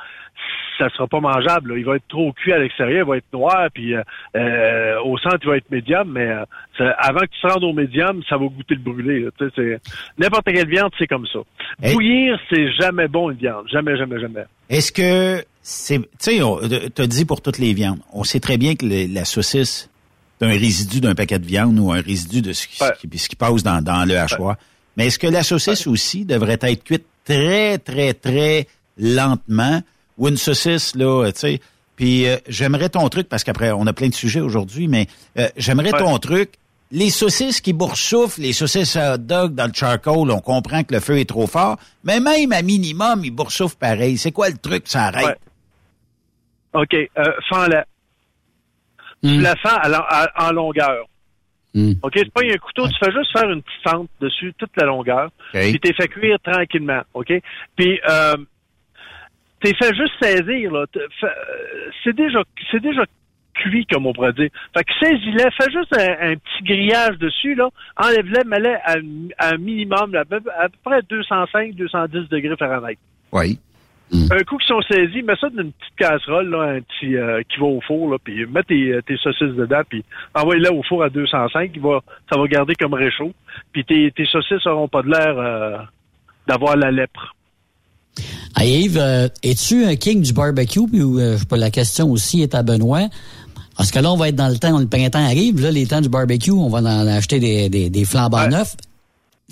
ça 0.78 0.90
sera 0.90 1.06
pas 1.06 1.20
mangeable. 1.20 1.72
là. 1.72 1.78
Il 1.78 1.84
va 1.86 1.96
être 1.96 2.06
trop 2.08 2.32
cuit 2.32 2.52
à 2.52 2.58
l'extérieur, 2.58 3.06
il 3.06 3.08
va 3.08 3.16
être 3.16 3.32
noir, 3.32 3.68
puis 3.72 3.94
euh, 3.94 4.02
euh, 4.36 5.00
au 5.04 5.16
centre, 5.18 5.38
il 5.42 5.48
va 5.48 5.56
être 5.56 5.70
médium, 5.70 6.10
mais 6.12 6.26
euh, 6.28 6.44
ça- 6.76 6.90
avant 6.98 7.20
que 7.20 7.26
tu 7.26 7.40
te 7.40 7.46
rendes 7.46 7.64
au 7.64 7.72
médium, 7.72 8.22
ça 8.28 8.36
va 8.36 8.44
goûter 8.46 8.74
le 8.74 8.80
brûlé. 8.80 9.20
là. 9.20 9.30
Tu 9.38 9.46
sais, 9.46 9.52
c'est- 9.56 9.80
N'importe 10.18 10.44
quelle 10.46 10.68
viande, 10.68 10.90
c'est 10.98 11.06
comme 11.06 11.26
ça. 11.32 11.38
Hey. 11.82 11.94
Bouillir, 11.94 12.38
c'est 12.50 12.70
jamais 12.72 13.08
bon 13.08 13.30
une 13.30 13.38
viande. 13.38 13.66
Jamais, 13.72 13.96
jamais, 13.96 14.20
jamais. 14.20 14.44
Est-ce 14.68 14.92
que 14.92 15.42
c'est, 15.62 15.98
tu 16.00 16.06
sais, 16.18 16.90
t'as 16.94 17.06
dit 17.06 17.24
pour 17.24 17.40
toutes 17.40 17.58
les 17.58 17.72
viandes. 17.72 18.00
On 18.12 18.22
sait 18.24 18.40
très 18.40 18.58
bien 18.58 18.74
que 18.74 18.84
la 19.12 19.24
saucisse, 19.24 19.88
c'est 20.38 20.46
un 20.46 20.50
résidu 20.50 21.00
d'un 21.00 21.14
paquet 21.14 21.38
de 21.38 21.46
viande 21.46 21.78
ou 21.78 21.90
un 21.90 22.02
résidu 22.02 22.42
de 22.42 22.52
ce 22.52 22.66
qui, 22.68 22.76
ce 22.76 22.92
qui- 23.06 23.18
ce 23.18 23.28
qui 23.30 23.36
passe 23.36 23.62
dans, 23.62 23.82
dans 23.82 24.06
le 24.06 24.16
hachoir. 24.18 24.56
Mais 24.96 25.06
est-ce 25.08 25.18
que 25.18 25.26
la 25.26 25.42
saucisse 25.42 25.86
aussi 25.86 26.24
devrait 26.24 26.58
être 26.60 26.84
cuite 26.84 27.04
très, 27.24 27.78
très, 27.78 28.14
très 28.14 28.66
lentement? 28.98 29.82
Ou 30.18 30.28
une 30.28 30.36
saucisse, 30.38 30.94
là, 30.94 31.30
tu 31.32 31.40
sais? 31.40 31.60
Puis 31.96 32.26
euh, 32.26 32.36
j'aimerais 32.48 32.88
ton 32.88 33.06
truc, 33.08 33.28
parce 33.28 33.44
qu'après, 33.44 33.70
on 33.72 33.86
a 33.86 33.92
plein 33.92 34.08
de 34.08 34.14
sujets 34.14 34.40
aujourd'hui, 34.40 34.88
mais 34.88 35.06
euh, 35.38 35.48
j'aimerais 35.56 35.92
Ouais. 35.92 35.98
ton 35.98 36.18
truc. 36.18 36.54
Les 36.92 37.10
saucisses 37.10 37.60
qui 37.60 37.72
boursouflent, 37.72 38.40
les 38.42 38.52
saucisses 38.52 38.94
à 38.96 39.14
hot 39.14 39.18
dog 39.18 39.54
dans 39.54 39.66
le 39.66 39.72
charcoal, 39.74 40.30
on 40.30 40.38
comprend 40.40 40.84
que 40.84 40.94
le 40.94 41.00
feu 41.00 41.18
est 41.18 41.28
trop 41.28 41.46
fort, 41.48 41.78
mais 42.04 42.20
même 42.20 42.52
à 42.52 42.62
minimum, 42.62 43.22
ils 43.24 43.30
boursouflent 43.30 43.76
pareil. 43.76 44.16
C'est 44.18 44.30
quoi 44.32 44.48
le 44.50 44.56
truc, 44.56 44.84
ça 44.86 45.06
arrête? 45.06 45.26
Ouais. 46.74 46.82
OK. 46.82 46.94
Euh, 46.94 47.32
fends-la. 47.48 47.84
Tu 49.24 49.40
la 49.40 49.56
fends 49.56 49.76
à- 49.82 50.48
en 50.48 50.52
longueur. 50.52 51.06
OK? 52.02 52.12
C'est 52.16 52.32
pas 52.32 52.42
un 52.42 52.56
couteau, 52.58 52.88
tu 52.88 52.94
fais 53.04 53.12
juste 53.12 53.30
faire 53.38 53.50
une 53.50 53.62
petite 53.62 53.82
fente 53.88 54.08
dessus 54.20 54.54
toute 54.58 54.70
la 54.76 54.86
longueur. 54.86 55.30
Puis 55.72 55.80
t'es 55.80 55.92
fait 55.92 56.08
cuire 56.08 56.38
tranquillement. 56.42 57.02
OK? 57.14 57.32
Puis 57.76 58.00
euh, 58.08 58.36
t'es 59.60 59.74
fait 59.74 59.94
juste 59.94 60.12
saisir, 60.20 60.72
là. 60.72 60.86
Euh, 60.96 61.28
C'est 62.04 62.16
déjà, 62.16 62.42
c'est 62.70 62.80
déjà 62.82 63.04
cuit, 63.54 63.86
comme 63.86 64.06
on 64.06 64.12
pourrait 64.12 64.32
dire. 64.34 64.50
Fait 64.76 64.84
que 64.84 64.92
saisis-le, 65.00 65.50
fais 65.58 65.70
juste 65.70 65.96
un, 65.98 66.30
un 66.32 66.34
petit 66.36 66.62
grillage 66.64 67.18
dessus, 67.18 67.54
là. 67.54 67.68
Enlève-le, 67.96 68.44
mets-le 68.44 68.74
à, 68.84 68.96
à 69.38 69.54
un 69.54 69.56
minimum, 69.56 70.14
à 70.14 70.24
peu, 70.24 70.40
à 70.58 70.68
peu 70.68 70.76
près 70.84 71.00
205, 71.08 71.74
210 71.74 72.28
degrés 72.28 72.56
Fahrenheit. 72.56 72.98
Oui. 73.32 73.58
Un 74.12 74.44
coup 74.44 74.56
qu'ils 74.58 74.68
sont 74.68 74.80
saisis, 74.82 75.22
mets 75.22 75.34
ça 75.40 75.48
dans 75.50 75.62
une 75.62 75.72
petite 75.72 75.96
casserole, 75.96 76.48
là, 76.48 76.76
un 76.76 76.80
petit 76.80 77.16
euh, 77.16 77.42
qui 77.48 77.58
va 77.58 77.66
au 77.66 77.80
four, 77.80 78.12
là, 78.12 78.18
puis 78.22 78.46
mets 78.46 78.62
tes, 78.62 79.00
tes 79.04 79.16
saucisses 79.16 79.56
dedans, 79.56 79.82
puis 79.88 80.04
envoie-les 80.34 80.68
au 80.68 80.82
four 80.84 81.02
à 81.02 81.10
205, 81.10 81.72
il 81.74 81.80
va, 81.80 82.00
ça 82.30 82.38
va 82.38 82.46
garder 82.46 82.74
comme 82.76 82.94
réchaud. 82.94 83.32
Puis 83.72 83.84
tes, 83.84 84.12
tes 84.12 84.26
saucisses 84.26 84.64
n'auront 84.64 84.86
pas 84.88 85.02
de 85.02 85.10
l'air 85.10 85.38
euh, 85.38 85.78
d'avoir 86.46 86.76
la 86.76 86.92
lèpre. 86.92 87.34
Ah, 88.54 88.64
Yves, 88.64 88.98
euh, 88.98 89.28
es-tu 89.42 89.84
un 89.84 89.96
king 89.96 90.22
du 90.22 90.32
barbecue? 90.32 90.86
Puis, 90.86 91.00
euh, 91.00 91.32
je 91.32 91.38
sais 91.38 91.46
pas, 91.46 91.56
la 91.56 91.70
question 91.70 92.10
aussi 92.10 92.42
est 92.42 92.54
à 92.54 92.62
Benoît. 92.62 93.08
Parce 93.76 93.90
que 93.90 93.98
là, 93.98 94.10
on 94.10 94.16
va 94.16 94.28
être 94.28 94.36
dans 94.36 94.48
le 94.48 94.56
temps, 94.56 94.78
le 94.78 94.86
printemps 94.86 95.22
arrive, 95.22 95.60
là, 95.60 95.70
les 95.70 95.86
temps 95.86 96.00
du 96.00 96.08
barbecue, 96.08 96.52
on 96.52 96.70
va 96.70 96.78
en 96.78 97.06
acheter 97.06 97.38
des, 97.40 97.68
des, 97.68 97.90
des 97.90 98.04
flambants 98.06 98.48
neufs. 98.48 98.76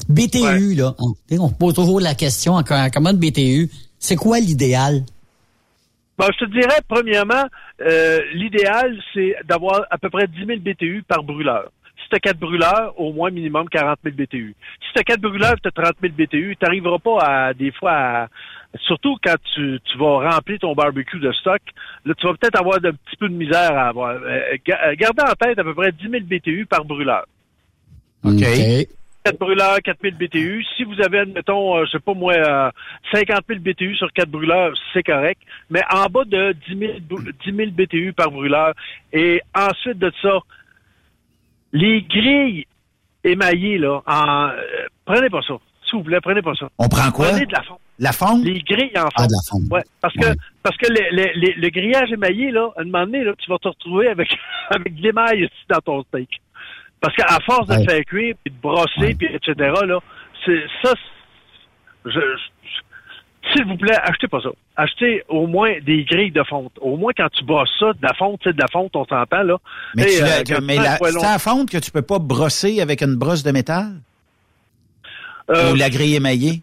BTU, 0.09 0.75
là, 0.75 0.95
on, 0.99 1.15
on 1.39 1.51
pose 1.51 1.75
toujours 1.75 2.01
la 2.01 2.15
question, 2.15 2.55
en 2.55 2.63
commande 2.63 3.19
BTU, 3.19 3.71
c'est 4.05 4.17
quoi 4.17 4.39
l'idéal? 4.39 5.01
Ben, 6.19 6.27
je 6.33 6.45
te 6.45 6.51
dirais, 6.51 6.79
premièrement, 6.87 7.45
euh, 7.81 8.21
l'idéal, 8.35 9.01
c'est 9.15 9.35
d'avoir 9.47 9.87
à 9.91 9.97
peu 9.97 10.11
près 10.11 10.27
10 10.27 10.45
000 10.45 10.59
BTU 10.61 11.03
par 11.09 11.23
brûleur. 11.25 11.73
Si 11.97 12.11
tu 12.11 12.17
as 12.17 12.21
4 12.21 12.39
brûleurs, 12.39 13.01
au 13.01 13.15
moins 13.15 13.31
minimum 13.31 13.67
40 13.67 13.99
000 14.05 14.15
BTU. 14.15 14.55
Si 14.87 14.93
tu 14.93 15.01
as 15.01 15.05
4 15.05 15.21
brûleurs 15.21 15.55
tu 15.61 15.69
as 15.69 15.71
30 15.71 15.95
000 16.03 16.13
BTU, 16.13 16.55
tu 16.55 16.65
n'arriveras 16.65 16.99
pas 16.99 17.19
à, 17.23 17.55
des 17.55 17.73
fois, 17.73 17.93
à, 17.93 18.29
surtout 18.87 19.17
quand 19.25 19.37
tu, 19.55 19.81
tu 19.83 19.99
vas 19.99 20.31
remplir 20.31 20.59
ton 20.59 20.75
barbecue 20.75 21.19
de 21.19 21.33
stock, 21.33 21.63
là, 22.05 22.13
tu 22.15 22.27
vas 22.27 22.35
peut-être 22.35 22.61
avoir 22.61 22.77
un 22.77 22.93
petit 22.93 23.17
peu 23.19 23.31
de 23.31 23.35
misère 23.35 23.73
à 23.73 23.89
avoir. 23.89 24.11
Euh, 24.11 24.57
gardez 24.67 25.23
en 25.23 25.33
tête 25.33 25.59
à 25.59 25.65
peu 25.65 25.75
près 25.75 25.93
10 25.93 26.11
000 26.11 26.25
BTU 26.25 26.67
par 26.67 26.85
brûleur. 26.85 27.25
OK. 28.23 28.45
4 29.25 29.39
brûleurs, 29.39 29.79
4000 29.83 30.15
BTU. 30.17 30.65
Si 30.77 30.85
vous 30.85 31.01
avez, 31.01 31.21
admettons, 31.21 31.79
euh, 31.79 31.87
je 31.87 31.93
sais 31.93 31.99
pas 31.99 32.13
moi, 32.13 32.35
euh, 32.35 32.71
50 33.11 33.41
000 33.49 33.61
BTU 33.61 33.97
sur 33.97 34.13
4 34.13 34.29
brûleurs, 34.29 34.75
c'est 34.93 35.03
correct. 35.03 35.41
Mais 35.71 35.81
en 35.91 36.07
bas 36.07 36.25
de 36.27 36.53
10 36.69 36.79
000, 36.79 36.93
10 37.47 37.57
000 37.57 37.71
BTU 37.71 38.13
par 38.13 38.31
brûleur. 38.31 38.75
Et 39.15 39.41
ensuite 39.55 39.99
de 39.99 40.13
ça, 40.21 40.41
les 41.73 42.03
grilles 42.03 42.67
émaillées, 43.25 43.79
là, 43.79 44.03
en, 44.07 44.49
euh, 44.49 44.61
prenez 45.07 45.31
pas 45.31 45.41
ça. 45.41 45.55
S'il 45.89 45.99
vous 45.99 46.05
plaît, 46.05 46.21
prenez 46.21 46.43
pas 46.43 46.55
ça. 46.55 46.69
On 46.79 46.89
prend 46.89 47.11
quoi? 47.11 47.29
Prenez 47.31 47.47
de 47.47 47.53
la 47.53 47.63
fonte. 47.63 47.81
La 47.99 48.13
fonte? 48.13 48.45
Les 48.45 48.61
grilles 48.61 48.93
en 48.99 49.03
fonte. 49.03 49.13
Ah, 49.17 49.27
de 49.27 49.33
la 49.33 49.43
fonte. 49.51 49.73
Ouais, 49.73 49.83
parce 50.03 50.15
que, 50.15 50.27
Ouais. 50.27 50.35
parce 50.63 50.77
que 50.77 50.87
le, 50.91 51.69
grillage 51.71 52.13
émaillé, 52.13 52.51
là, 52.51 52.71
à 52.77 52.83
un 52.83 52.85
moment 52.85 53.07
donné, 53.07 53.25
là, 53.25 53.33
tu 53.39 53.51
vas 53.51 53.59
te 53.59 53.69
retrouver 53.69 54.09
avec, 54.09 54.29
avec 54.71 54.95
de 54.95 55.03
l'émail 55.03 55.49
dans 55.71 55.79
ton 55.81 56.03
steak. 56.05 56.29
Parce 57.05 57.17
qu'à 57.17 57.39
force 57.45 57.67
de 57.69 57.75
Ouais. 57.75 57.85
faire 57.85 58.05
cuire, 58.07 58.35
puis 58.43 58.53
de 58.55 58.59
brosser, 58.61 59.01
Ouais. 59.01 59.15
puis 59.15 59.27
etc., 59.27 59.53
là, 59.87 59.99
c'est, 60.45 60.63
ça, 60.83 60.93
c'est- 60.95 62.11
je, 62.11 62.21
je- 62.21 63.53
s'il 63.53 63.67
vous 63.67 63.77
plaît, 63.77 63.97
achetez 64.03 64.27
pas 64.27 64.41
ça. 64.41 64.49
Achetez 64.77 65.23
au 65.29 65.47
moins 65.47 65.73
des 65.83 66.05
grilles 66.05 66.31
de 66.31 66.43
fonte. 66.45 66.73
Au 66.81 66.97
moins, 66.97 67.13
quand 67.17 67.29
tu 67.29 67.45
brosses 67.45 67.71
ça, 67.79 67.93
de 67.93 67.99
la 68.03 68.15
fonte, 68.15 68.41
tu 68.41 68.49
sais, 68.49 68.55
de 68.55 68.61
la 68.61 68.69
fonte, 68.69 68.97
on 68.97 69.05
s'entend, 69.05 69.43
là. 69.43 69.59
Mais, 69.95 70.05
euh, 70.23 70.25
la, 70.25 70.97
c'est 70.97 71.23
la 71.23 71.39
fonte 71.39 71.71
que 71.71 71.77
tu 71.79 71.91
peux 71.91 72.03
pas 72.03 72.19
brosser 72.19 72.81
avec 72.81 73.03
une 73.03 73.17
brosse 73.17 73.43
de 73.43 73.51
métal? 73.53 73.93
Euh, 75.51 75.73
Ou 75.73 75.75
la 75.75 75.91
grille 75.91 76.15
émaillée? 76.17 76.63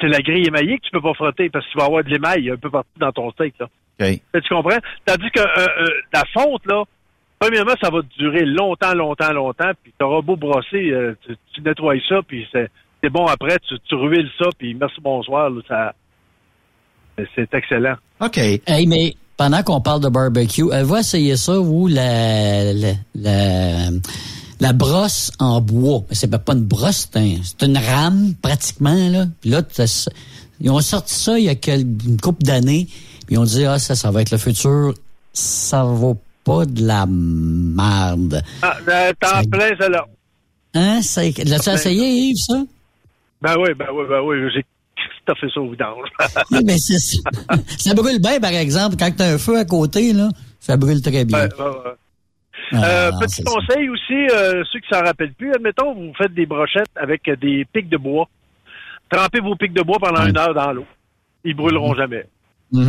c'est 0.00 0.08
la 0.08 0.20
grille 0.20 0.46
émaillée 0.46 0.78
que 0.78 0.84
tu 0.84 0.90
peux 0.90 1.00
pas 1.00 1.14
frotter 1.14 1.48
parce 1.50 1.64
que 1.66 1.70
tu 1.72 1.78
vas 1.78 1.84
avoir 1.86 2.04
de 2.04 2.08
l'émail 2.10 2.50
un 2.50 2.56
peu 2.56 2.70
partout 2.70 2.88
dans 2.98 3.12
ton 3.12 3.30
steak, 3.32 3.54
là. 3.60 3.66
Tu 4.00 4.20
comprends? 4.48 4.78
Tandis 5.04 5.30
que 5.32 5.40
euh, 5.40 5.86
la 6.12 6.22
fonte, 6.32 6.64
là, 6.66 6.84
premièrement, 7.38 7.74
ça 7.80 7.90
va 7.90 8.00
durer 8.18 8.44
longtemps, 8.44 8.94
longtemps, 8.94 9.32
longtemps, 9.32 9.70
puis 9.82 9.92
tu 9.98 10.04
auras 10.04 10.20
beau 10.22 10.36
brosser, 10.36 10.90
euh, 10.90 11.14
tu, 11.26 11.36
tu 11.54 11.60
nettoies 11.62 12.00
ça, 12.08 12.16
puis 12.26 12.46
c'est 12.52 12.70
c'est 13.02 13.10
bon 13.10 13.26
après, 13.26 13.56
tu, 13.68 13.76
tu 13.88 13.94
rehuiles 13.94 14.28
ça, 14.38 14.46
puis 14.58 14.74
merci, 14.74 15.00
bonsoir, 15.00 15.50
là, 15.50 15.60
ça, 15.68 15.92
c'est 17.36 17.52
excellent. 17.54 17.94
OK. 18.20 18.38
Hey, 18.38 18.86
mais 18.86 19.14
pendant 19.36 19.62
qu'on 19.62 19.80
parle 19.80 20.02
de 20.02 20.08
barbecue, 20.08 20.64
euh, 20.72 20.82
vous 20.82 20.96
essayez 20.96 21.36
ça, 21.36 21.58
vous, 21.58 21.86
la, 21.86 22.72
la, 22.72 22.92
la, 23.14 23.90
la 24.60 24.72
brosse 24.72 25.30
en 25.38 25.60
bois. 25.60 26.00
C'est 26.10 26.28
pas 26.44 26.52
une 26.54 26.64
brosse, 26.64 27.08
c'est 27.12 27.18
un- 27.20 27.36
c'est 27.42 27.62
une 27.66 27.78
rame, 27.78 28.34
pratiquement, 28.42 29.08
là. 29.10 29.26
Puis 29.40 29.50
là, 29.50 29.62
ils 30.60 30.70
ont 30.70 30.80
sorti 30.80 31.14
ça 31.14 31.38
il 31.38 31.44
y 31.44 31.48
a 31.48 31.54
quel- 31.54 31.82
une 31.82 32.20
couple 32.20 32.42
d'années, 32.42 32.86
puis 33.26 33.36
ils 33.36 33.38
ont 33.38 33.44
dit, 33.44 33.64
ah, 33.64 33.78
ça, 33.78 33.94
ça 33.94 34.10
va 34.10 34.22
être 34.22 34.32
le 34.32 34.38
futur. 34.38 34.92
Ça 35.32 35.84
vaut 35.84 36.18
pas 36.48 36.64
de 36.66 36.86
la 36.86 37.06
merde. 37.06 38.42
Ah, 38.62 38.76
euh, 38.88 39.12
t'en 39.20 39.28
Ça- 39.28 39.42
plein, 39.50 39.76
ça, 39.78 39.88
là. 39.88 40.06
Hein? 40.74 41.02
Ça- 41.02 41.22
L'as-tu 41.22 41.70
essayé, 41.70 42.08
Yves, 42.30 42.36
ça? 42.38 42.62
Ben 43.42 43.54
oui, 43.58 43.70
ben 43.76 43.86
oui, 43.92 44.04
ben 44.08 44.20
oui, 44.22 44.36
j'ai 44.54 44.62
tout 45.26 45.34
fait 45.40 45.48
ça 45.52 45.60
au 45.60 45.70
vidange. 45.70 46.08
Oui, 46.50 46.60
mais 46.64 46.78
c'est 46.78 46.98
ça. 46.98 47.18
ça 47.78 47.94
brûle 47.94 48.20
bien, 48.20 48.40
par 48.40 48.50
exemple. 48.52 48.96
Quand 48.98 49.10
t'as 49.16 49.34
un 49.34 49.38
feu 49.38 49.56
à 49.58 49.64
côté, 49.64 50.12
là, 50.12 50.28
ça 50.60 50.76
brûle 50.76 51.00
très 51.02 51.24
bien. 51.24 51.38
Ouais, 51.38 51.48
ouais, 51.58 51.64
ouais. 51.64 51.94
Ah, 52.72 52.84
Euh, 52.84 53.10
non, 53.12 53.18
petit 53.20 53.36
c'est 53.36 53.44
conseil 53.44 53.88
aussi, 53.88 54.26
euh, 54.34 54.62
ceux 54.72 54.80
qui 54.80 54.88
s'en 54.92 55.00
rappellent 55.02 55.32
plus, 55.34 55.52
admettons, 55.54 55.94
vous 55.94 56.12
faites 56.18 56.34
des 56.34 56.44
brochettes 56.46 56.90
avec 56.96 57.22
des 57.40 57.64
pics 57.72 57.88
de 57.88 57.96
bois. 57.96 58.28
Trempez 59.10 59.40
vos 59.40 59.54
pics 59.56 59.72
de 59.72 59.82
bois 59.82 59.98
pendant 60.00 60.26
une 60.26 60.36
heure 60.36 60.52
dans 60.54 60.72
l'eau. 60.72 60.84
Ils 61.44 61.54
brûleront 61.54 61.94
jamais. 61.94 62.26
ça. 62.74 62.80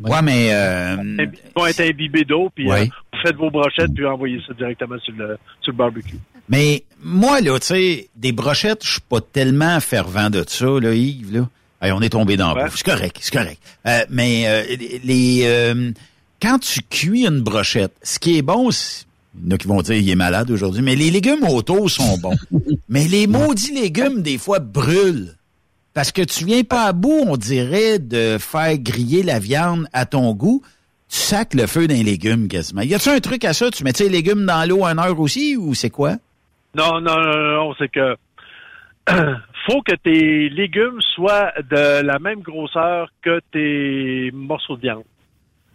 Mhm. 0.00 0.10
Ouais, 0.10 0.22
mais... 0.22 0.48
euh, 0.52 0.96
Ils 1.18 1.30
vont 1.56 1.66
être 1.66 1.80
imbibés 1.80 2.24
d'eau, 2.24 2.50
puis 2.54 2.68
Ouais. 2.68 2.82
euh, 2.82 2.84
vous 3.12 3.18
faites 3.22 3.36
vos 3.36 3.50
brochettes, 3.50 3.94
puis 3.94 4.04
envoyez 4.06 4.40
ça 4.46 4.52
directement 4.54 4.98
sur 4.98 5.14
le, 5.14 5.36
sur 5.60 5.72
le 5.72 5.76
barbecue. 5.78 6.18
Mais 6.48 6.82
moi, 7.02 7.40
là, 7.40 7.58
tu 7.58 7.66
sais, 7.68 8.08
des 8.16 8.32
brochettes, 8.32 8.84
je 8.84 8.92
suis 8.92 9.00
pas 9.00 9.20
tellement 9.20 9.78
fervent 9.80 10.30
de 10.30 10.44
ça, 10.46 10.66
là, 10.66 10.92
Yves, 10.94 11.32
là. 11.32 11.48
Hey, 11.80 11.92
on 11.92 12.00
est 12.00 12.08
tombé 12.10 12.36
dans 12.36 12.52
le 12.54 12.56
Ouais. 12.60 12.64
bouffe. 12.64 12.76
C'est 12.78 12.84
correct, 12.90 13.16
c'est 13.20 13.32
correct. 13.34 13.60
Euh, 13.86 14.04
mais 14.10 14.44
euh, 14.46 14.62
les 15.04 15.42
euh, 15.44 15.90
quand 16.40 16.58
tu 16.58 16.80
cuis 16.82 17.26
une 17.26 17.40
brochette, 17.40 17.92
ce 18.02 18.18
qui 18.18 18.38
est 18.38 18.42
bon, 18.42 18.70
c'est- 18.70 19.04
il 19.36 19.48
y 19.50 19.52
en 19.52 19.54
a 19.54 19.58
qui 19.58 19.66
vont 19.68 19.82
dire 19.82 19.96
il 19.96 20.08
est 20.10 20.14
malade 20.14 20.50
aujourd'hui, 20.50 20.80
mais 20.82 20.96
les 20.96 21.10
légumes 21.10 21.44
autour 21.44 21.90
sont 21.90 22.16
bons. 22.18 22.36
mais 22.88 23.06
les 23.08 23.26
maudits 23.26 23.72
légumes, 23.74 24.22
des 24.22 24.38
fois, 24.38 24.58
brûlent. 24.60 25.34
Parce 25.94 26.10
que 26.10 26.22
tu 26.22 26.44
viens 26.44 26.64
pas 26.64 26.86
à 26.86 26.92
bout, 26.92 27.24
on 27.26 27.36
dirait, 27.36 28.00
de 28.00 28.36
faire 28.38 28.76
griller 28.78 29.22
la 29.22 29.38
viande 29.38 29.86
à 29.92 30.06
ton 30.06 30.34
goût. 30.34 30.62
Tu 31.08 31.16
sacs 31.18 31.54
le 31.54 31.68
feu 31.68 31.86
d'un 31.86 32.02
légume 32.02 32.48
quasiment. 32.48 32.82
Y 32.82 32.94
a-tu 32.94 33.10
un 33.10 33.20
truc 33.20 33.44
à 33.44 33.52
ça? 33.52 33.70
Tu 33.70 33.84
mets 33.84 33.92
tes 33.92 34.08
légumes 34.08 34.44
dans 34.44 34.68
l'eau 34.68 34.84
une 34.84 34.98
heure 34.98 35.18
aussi 35.20 35.56
ou 35.56 35.74
c'est 35.74 35.90
quoi? 35.90 36.16
Non, 36.74 37.00
non, 37.00 37.16
non, 37.20 37.54
non, 37.54 37.74
c'est 37.78 37.88
que 37.88 38.16
faut 39.66 39.82
que 39.82 39.94
tes 39.94 40.48
légumes 40.48 41.00
soient 41.14 41.52
de 41.70 42.02
la 42.02 42.18
même 42.18 42.40
grosseur 42.40 43.10
que 43.22 43.40
tes 43.52 44.32
morceaux 44.32 44.76
de 44.76 44.82
viande. 44.82 45.04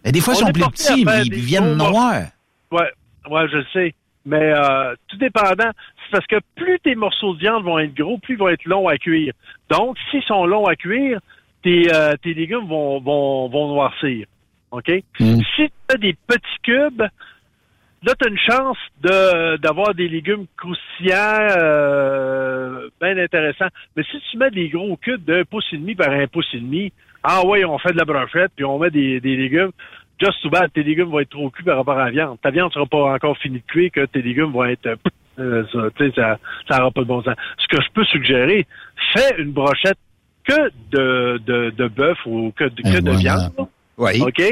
Mais 0.04 0.12
des 0.12 0.20
fois, 0.20 0.34
ils 0.34 0.38
sont 0.38 0.52
plus 0.52 0.68
petits, 0.70 1.04
mais 1.04 1.22
ils 1.24 1.34
viennent 1.34 1.76
noirs. 1.76 2.26
Ouais, 2.70 2.90
ouais, 3.30 3.48
je 3.50 3.56
le 3.56 3.64
sais. 3.72 3.94
Mais 4.26 4.52
euh, 4.52 4.94
tout 5.08 5.16
dépendant, 5.16 5.70
parce 6.10 6.26
que 6.26 6.36
plus 6.56 6.78
tes 6.80 6.94
morceaux 6.94 7.34
de 7.34 7.40
viande 7.40 7.64
vont 7.64 7.78
être 7.78 7.94
gros, 7.94 8.18
plus 8.18 8.34
ils 8.34 8.38
vont 8.38 8.48
être 8.48 8.64
longs 8.64 8.88
à 8.88 8.96
cuire. 8.96 9.32
Donc, 9.70 9.96
s'ils 10.10 10.22
sont 10.24 10.46
longs 10.46 10.66
à 10.66 10.76
cuire, 10.76 11.20
tes, 11.62 11.92
euh, 11.94 12.14
tes 12.22 12.34
légumes 12.34 12.66
vont, 12.66 13.00
vont, 13.00 13.48
vont 13.48 13.68
noircir. 13.68 14.26
OK? 14.70 14.88
Mm. 15.18 15.40
Si 15.56 15.68
tu 15.68 15.94
as 15.94 15.96
des 15.96 16.14
petits 16.26 16.58
cubes, 16.62 17.02
là, 17.02 18.14
tu 18.18 18.26
as 18.26 18.30
une 18.30 18.38
chance 18.38 18.78
de 19.02 19.56
d'avoir 19.58 19.94
des 19.94 20.08
légumes 20.08 20.46
croustillants 20.56 21.48
euh, 21.58 22.88
bien 23.00 23.18
intéressants. 23.18 23.68
Mais 23.96 24.02
si 24.04 24.20
tu 24.30 24.38
mets 24.38 24.50
des 24.50 24.68
gros 24.68 24.96
cubes 24.96 25.24
d'un 25.24 25.44
pouce 25.44 25.66
et 25.72 25.76
demi 25.76 25.94
par 25.94 26.10
un 26.10 26.26
pouce 26.26 26.48
et 26.54 26.60
demi, 26.60 26.92
ah 27.22 27.44
ouais, 27.46 27.64
on 27.64 27.78
fait 27.78 27.92
de 27.92 27.98
la 27.98 28.04
brochette, 28.04 28.52
puis 28.56 28.64
on 28.64 28.78
met 28.78 28.90
des, 28.90 29.20
des 29.20 29.36
légumes, 29.36 29.72
just 30.20 30.40
too 30.42 30.50
bad, 30.50 30.72
tes 30.72 30.82
légumes 30.82 31.08
vont 31.08 31.20
être 31.20 31.30
trop 31.30 31.50
cuits 31.50 31.64
par 31.64 31.76
rapport 31.76 31.98
à 31.98 32.06
la 32.06 32.10
viande. 32.10 32.38
Ta 32.40 32.50
viande 32.50 32.72
sera 32.72 32.86
pas 32.86 33.14
encore 33.14 33.36
finie 33.38 33.58
de 33.58 33.66
cuire 33.66 33.90
que 33.92 34.06
tes 34.06 34.22
légumes 34.22 34.52
vont 34.52 34.64
être... 34.64 34.96
euh, 35.40 35.64
ça, 36.68 36.78
n'aura 36.78 36.90
pas 36.90 37.00
de 37.00 37.06
bon 37.06 37.22
sens. 37.22 37.34
Ce 37.58 37.66
que 37.68 37.82
je 37.82 37.88
peux 37.94 38.04
suggérer, 38.04 38.66
fais 39.14 39.40
une 39.40 39.52
brochette 39.52 39.98
que 40.44 40.70
de, 40.90 41.38
de, 41.46 41.70
de 41.70 41.88
bœuf 41.88 42.18
ou 42.26 42.52
que, 42.56 42.64
de- 42.64 42.82
que 42.82 43.00
de 43.00 43.10
viande. 43.18 43.52
Oui. 43.98 44.22
OK? 44.22 44.42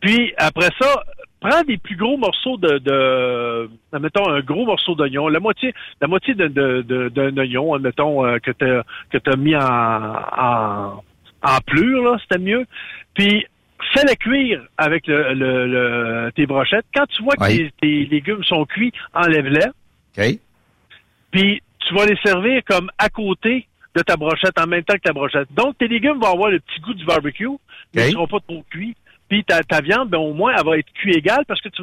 Puis 0.00 0.32
après 0.36 0.68
ça, 0.80 1.02
prends 1.40 1.62
des 1.62 1.78
plus 1.78 1.96
gros 1.96 2.16
morceaux 2.16 2.56
de, 2.58 2.78
de 2.78 3.70
admettons, 3.92 4.28
un 4.28 4.40
gros 4.40 4.66
morceau 4.66 4.94
d'oignon, 4.94 5.28
la 5.28 5.40
moitié, 5.40 5.72
la 6.00 6.06
moitié 6.08 6.34
de- 6.34 6.48
de- 6.48 6.82
de- 6.82 7.08
d'un 7.08 7.36
oignon, 7.38 7.74
admettons, 7.74 8.24
euh, 8.26 8.38
que 8.38 8.50
tu 8.52 8.64
as, 8.70 8.84
que 9.10 9.18
t'as 9.18 9.36
mis 9.36 9.56
en, 9.56 9.60
en, 9.62 11.02
en 11.42 11.58
plure, 11.66 12.02
là, 12.04 12.16
c'était 12.22 12.42
mieux. 12.42 12.64
Puis 13.14 13.46
fais-le 13.94 14.14
cuire 14.16 14.62
avec 14.76 15.06
le, 15.06 15.32
le, 15.34 15.66
le- 15.66 16.32
tes 16.34 16.46
brochettes. 16.46 16.86
Quand 16.94 17.06
tu 17.06 17.22
vois 17.22 17.34
que 17.36 17.70
tes 17.80 18.04
légumes 18.06 18.44
sont 18.44 18.64
cuits, 18.66 18.92
enlève-les. 19.14 19.66
OK? 20.16 20.38
Puis 21.30 21.62
tu 21.86 21.94
vas 21.94 22.06
les 22.06 22.16
servir 22.24 22.62
comme 22.68 22.90
à 22.98 23.08
côté 23.08 23.66
de 23.94 24.02
ta 24.02 24.16
brochette 24.16 24.58
en 24.58 24.66
même 24.66 24.84
temps 24.84 24.94
que 24.94 25.00
ta 25.02 25.12
brochette. 25.12 25.48
Donc 25.54 25.76
tes 25.78 25.88
légumes 25.88 26.18
vont 26.20 26.32
avoir 26.32 26.50
le 26.50 26.60
petit 26.60 26.80
goût 26.80 26.94
du 26.94 27.04
barbecue, 27.04 27.48
mais 27.94 28.08
ils 28.08 28.12
seront 28.12 28.26
pas 28.28 28.38
trop 28.46 28.64
cuits. 28.70 28.94
Puis 29.28 29.44
ta, 29.44 29.62
ta 29.62 29.80
viande, 29.82 30.08
ben 30.08 30.18
au 30.18 30.32
moins, 30.32 30.52
elle 30.56 30.64
va 30.64 30.78
être 30.78 30.90
cuite 30.94 31.16
égale 31.16 31.44
parce 31.46 31.60
que 31.60 31.68
tu, 31.68 31.82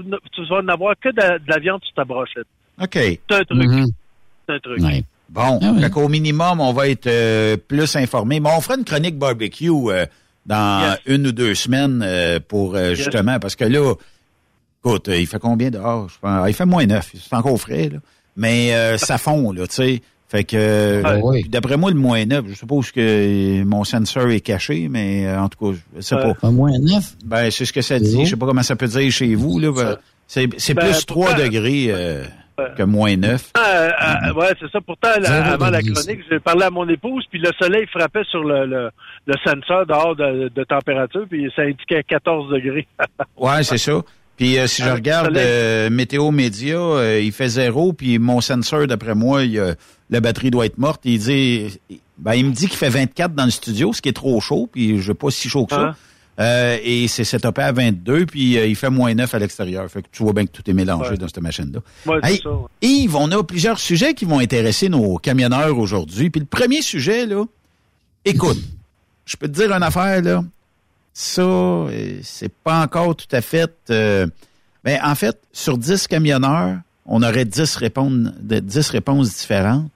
vas 0.50 0.62
n'avoir 0.64 0.96
que 1.00 1.10
de, 1.10 1.16
la- 1.22 1.38
de 1.40 1.48
la 1.48 1.60
viande 1.60 1.84
sur 1.84 1.94
ta 1.94 2.04
brochette. 2.04 2.48
OK. 2.82 2.94
C'est 2.94 3.20
un 3.32 3.44
truc. 3.44 3.70
Mhm. 3.70 3.86
C'est 4.48 4.56
un 4.56 4.60
truc. 4.60 4.80
Ouais. 4.82 5.04
Bon, 5.30 5.60
Ah 5.62 5.72
oui. 5.76 5.90
qu'au 5.92 6.08
minimum, 6.08 6.60
on 6.62 6.74
va 6.74 6.88
être 6.88 7.08
euh, 7.08 7.58
plus 7.58 7.96
informé. 7.96 8.40
Mais 8.40 8.50
on 8.56 8.62
fera 8.62 8.76
une 8.78 8.84
chronique 8.86 9.18
barbecue 9.18 9.70
euh, 9.70 10.06
dans 10.46 10.82
Yes. 10.92 11.00
une 11.06 11.28
ou 11.28 11.32
deux 11.32 11.54
semaines 11.56 12.02
euh, 12.04 12.40
pour 12.40 12.76
euh, 12.76 12.94
justement, 12.96 13.40
parce 13.40 13.56
que 13.56 13.66
là, 13.66 13.94
écoute, 14.84 15.08
il 15.12 15.26
fait 15.28 15.40
combien 15.40 15.70
dehors? 15.70 16.10
Je 16.10 16.20
pense, 16.20 16.42
ah, 16.44 16.50
il 16.50 16.54
fait 16.54 16.66
moins 16.66 16.86
neuf, 16.86 17.12
c'est 17.14 17.36
encore 17.36 17.60
frais, 17.60 17.90
là. 17.90 18.00
Mais 18.36 18.74
euh, 18.74 18.98
ça 18.98 19.18
fond, 19.18 19.52
là, 19.52 19.68
tu 19.68 19.76
sais. 19.76 20.02
Fait 20.28 20.44
que, 20.44 20.58
euh, 20.58 21.02
Ah 21.06 21.18
oui. 21.24 21.42
puis 21.42 21.50
d'après 21.50 21.78
moi, 21.78 21.92
le 21.92 21.98
moins 21.98 22.26
neuf, 22.26 22.46
je 22.50 22.56
suppose 22.56 22.92
que 22.92 23.00
euh, 23.00 23.64
mon 23.64 23.84
sensor 23.84 24.30
est 24.32 24.40
caché, 24.42 24.88
mais 24.90 25.28
euh, 25.28 25.40
en 25.40 25.48
tout 25.50 25.72
cas, 25.74 25.78
je 25.96 26.02
sais 26.02 26.16
pas. 26.16 26.34
Pas 26.34 26.50
moins 26.52 26.78
neuf? 26.80 27.14
Ben, 27.24 27.52
c'est 27.52 27.64
ce 27.66 27.72
que 27.72 27.82
ça 27.82 28.00
dit. 28.00 28.26
Je 28.26 28.32
sais 28.32 28.36
pas 28.36 28.48
comment 28.48 28.64
ça 28.64 28.76
peut 28.76 28.88
dire 28.88 29.12
chez 29.12 29.36
vous, 29.36 29.60
là. 29.60 29.72
ben, 29.72 29.98
C'est 30.28 30.50
c'est 30.58 30.74
Ben, 30.74 30.86
plus 30.88 31.06
3 31.06 31.28
pourtant- 31.28 31.44
degrés 31.44 31.86
euh, 31.90 32.24
que 32.76 32.82
moins 32.84 33.16
9. 33.16 33.52
Euh, 33.56 33.62
euh, 33.62 34.34
ouais, 34.34 34.54
c'est 34.60 34.70
ça. 34.72 34.82
Pourtant, 34.82 35.10
la- 35.22 35.54
avant 35.54 35.70
la 35.70 35.82
chronique, 35.84 36.22
j'ai 36.30 36.40
parlé 36.40 36.64
à 36.64 36.72
mon 36.72 36.90
épouse, 36.90 37.24
puis 37.30 37.40
le 37.40 37.52
soleil 37.62 37.86
frappait 37.94 38.24
sur 38.32 38.44
le, 38.44 38.66
le, 38.66 38.90
le 39.28 39.34
sensor 39.46 39.86
dehors 39.86 40.16
de, 40.16 40.50
de 40.54 40.64
température, 40.64 41.26
puis 41.30 41.52
ça 41.56 41.62
indiquait 41.62 42.02
14 42.04 42.50
degrés. 42.52 42.88
Ouais, 43.38 43.62
c'est 43.62 43.78
ça. 43.78 44.02
Puis 44.38 44.58
euh, 44.60 44.68
si 44.68 44.84
je 44.84 44.90
regarde 44.90 45.38
euh, 45.38 45.90
Météo 45.90 46.32
Média, 46.32 46.78
euh, 46.78 47.22
il 47.22 47.32
fait 47.32 47.48
zéro, 47.50 47.94
puis 47.94 48.20
mon 48.20 48.42
sensor, 48.42 48.86
d'après 48.88 49.16
moi, 49.16 49.44
il, 49.46 49.58
euh, 49.58 49.74
la 50.10 50.20
batterie 50.20 50.52
doit 50.52 50.66
être 50.66 50.78
morte. 50.78 51.02
Il 51.06 51.20
dit, 51.20 51.80
ben, 52.18 52.34
il 52.34 52.46
me 52.48 52.52
dit 52.52 52.68
qu'il 52.68 52.78
fait 52.78 52.90
24 52.90 53.34
dans 53.34 53.46
le 53.46 53.52
studio, 53.52 53.94
ce 53.94 54.02
qui 54.02 54.10
est 54.10 54.14
trop 54.14 54.40
chaud, 54.42 54.68
puis 54.72 55.02
je 55.02 55.08
veux 55.08 55.14
pas 55.14 55.32
si 55.32 55.48
chaud 55.48 55.66
que 55.66 55.76
ça. 55.76 55.82
Hein? 55.82 55.96
Euh, 56.38 56.78
et 56.84 57.08
c'est 57.08 57.24
setupé 57.24 57.62
à 57.62 57.72
22, 57.72 58.26
puis 58.26 58.58
euh, 58.58 58.66
il 58.68 58.76
fait 58.76 58.90
moins 58.90 59.14
9 59.14 59.34
à 59.34 59.40
l'extérieur. 59.40 59.90
Fait 59.90 60.02
que 60.02 60.08
tu 60.12 60.22
vois 60.22 60.34
bien 60.34 60.46
que 60.46 60.52
tout 60.52 60.70
est 60.70 60.74
mélangé 60.74 61.12
Ouais. 61.12 61.18
dans 61.18 61.28
cette 61.28 61.40
machine-là. 61.42 61.80
Ouais, 62.06 62.20
Hey, 62.24 62.42
ça, 62.44 62.50
ouais. 62.52 62.66
Yves, 62.82 63.16
on 63.16 63.32
a 63.32 63.42
plusieurs 63.42 63.80
sujets 63.80 64.14
qui 64.14 64.26
vont 64.26 64.40
intéresser 64.40 64.90
nos 64.90 65.18
camionneurs 65.18 65.78
aujourd'hui. 65.80 66.30
Puis 66.30 66.42
le 66.42 66.46
premier 66.46 66.82
sujet, 66.82 67.26
là, 67.26 67.46
écoute, 68.26 68.60
je 69.26 69.38
peux 69.38 69.48
te 69.48 69.54
dire 69.54 69.72
une 69.72 69.82
affaire, 69.84 70.22
là. 70.22 70.44
Ça, 71.18 71.42
euh, 71.42 72.20
c'est 72.24 72.52
pas 72.54 72.82
encore 72.82 73.16
tout 73.16 73.26
à 73.32 73.40
fait. 73.42 73.72
euh, 73.90 74.28
ben, 74.84 75.00
en 75.02 75.16
fait, 75.16 75.40
sur 75.54 75.78
10 75.78 76.08
camionneurs, 76.08 76.78
on 77.06 77.24
aurait 77.24 77.46
10, 77.46 77.78
répondre, 77.78 78.32
de- 78.42 78.60
10 78.60 78.90
réponses 78.90 79.34
différentes. 79.38 79.90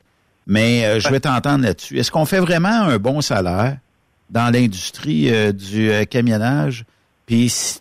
Mais 0.47 0.86
euh, 0.86 0.99
je 1.01 1.10
vais 1.10 1.19
t'entendre 1.19 1.65
là-dessus. 1.65 1.99
Est-ce 1.99 2.10
qu'on 2.10 2.25
fait 2.25 2.39
vraiment 2.39 2.69
un 2.69 2.97
bon 2.97 3.19
salaire 3.19 3.77
dans 4.29 4.49
l'industrie 4.51 5.29
euh, 5.29 5.51
du 5.51 5.91
camionnage? 6.10 6.86
Puis 7.25 7.49
si 7.49 7.79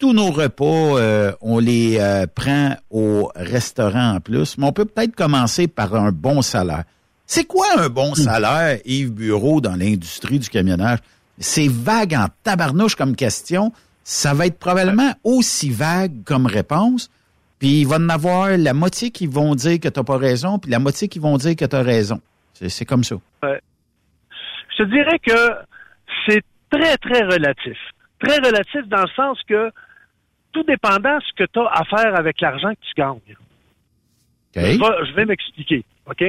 tous 0.00 0.12
nos 0.12 0.32
repas, 0.32 1.34
on 1.40 1.60
les 1.60 2.00
prend 2.34 2.74
au 2.90 3.30
restaurant 3.36 4.16
en 4.16 4.20
plus, 4.20 4.58
mais 4.58 4.66
on 4.66 4.72
peut 4.72 4.84
peut-être 4.84 5.14
commencer 5.14 5.68
par 5.68 5.94
un 5.94 6.10
bon 6.10 6.42
salaire. 6.42 6.82
C'est 7.24 7.44
quoi 7.44 7.66
un 7.78 7.88
bon 7.88 8.16
salaire, 8.16 8.80
Yves 8.84 9.12
Bureau, 9.12 9.60
dans 9.60 9.76
l'industrie 9.76 10.40
du 10.40 10.48
camionnage? 10.48 10.98
C'est 11.38 11.68
vague 11.68 12.14
en 12.14 12.26
tabarnouche 12.42 12.94
comme 12.94 13.16
question. 13.16 13.72
Ça 14.04 14.34
va 14.34 14.46
être 14.46 14.58
probablement 14.58 15.12
aussi 15.24 15.70
vague 15.70 16.24
comme 16.24 16.46
réponse. 16.46 17.10
Puis 17.58 17.82
il 17.82 17.86
va 17.86 17.96
en 17.96 18.08
avoir 18.08 18.56
la 18.56 18.74
moitié 18.74 19.10
qui 19.10 19.26
vont 19.26 19.54
dire 19.54 19.78
que 19.78 19.88
t'as 19.88 20.02
pas 20.02 20.18
raison, 20.18 20.58
puis 20.58 20.70
la 20.70 20.80
moitié 20.80 21.08
qui 21.08 21.20
vont 21.20 21.36
dire 21.36 21.54
que 21.54 21.64
t'as 21.64 21.82
raison. 21.82 22.20
C'est 22.54 22.84
comme 22.84 23.04
ça. 23.04 23.16
Ouais. 23.42 23.60
Je 24.76 24.82
te 24.82 24.88
dirais 24.88 25.18
que 25.20 25.50
c'est 26.26 26.42
très, 26.70 26.96
très 26.96 27.20
relatif. 27.22 27.78
Très 28.18 28.36
relatif 28.38 28.86
dans 28.88 29.02
le 29.02 29.08
sens 29.14 29.38
que 29.48 29.70
tout 30.52 30.62
dépendant 30.64 31.18
de 31.18 31.22
ce 31.22 31.44
que 31.44 31.48
tu 31.52 31.60
as 31.60 31.70
à 31.72 31.84
faire 31.84 32.18
avec 32.18 32.40
l'argent 32.40 32.70
que 32.70 32.80
tu 32.80 32.94
gagnes. 32.96 33.36
Je 34.54 34.60
vais, 34.60 35.06
je 35.06 35.12
vais 35.14 35.24
m'expliquer, 35.24 35.84
OK? 36.06 36.24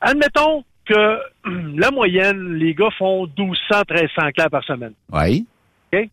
Admettons 0.00 0.64
que 0.90 1.18
la 1.80 1.90
moyenne, 1.90 2.54
les 2.54 2.74
gars 2.74 2.90
font 2.98 3.26
1200, 3.26 3.82
1300 3.88 4.32
clairs 4.32 4.50
par 4.50 4.64
semaine. 4.64 4.92
Oui. 5.12 5.46
OK? 5.92 6.08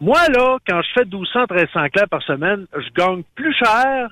Moi, 0.00 0.18
là, 0.28 0.58
quand 0.68 0.82
je 0.82 0.88
fais 0.94 1.04
1200, 1.04 1.40
1300 1.50 1.88
clairs 1.88 2.08
par 2.08 2.22
semaine, 2.22 2.66
je 2.74 2.90
gagne 2.94 3.22
plus 3.34 3.54
cher 3.54 4.08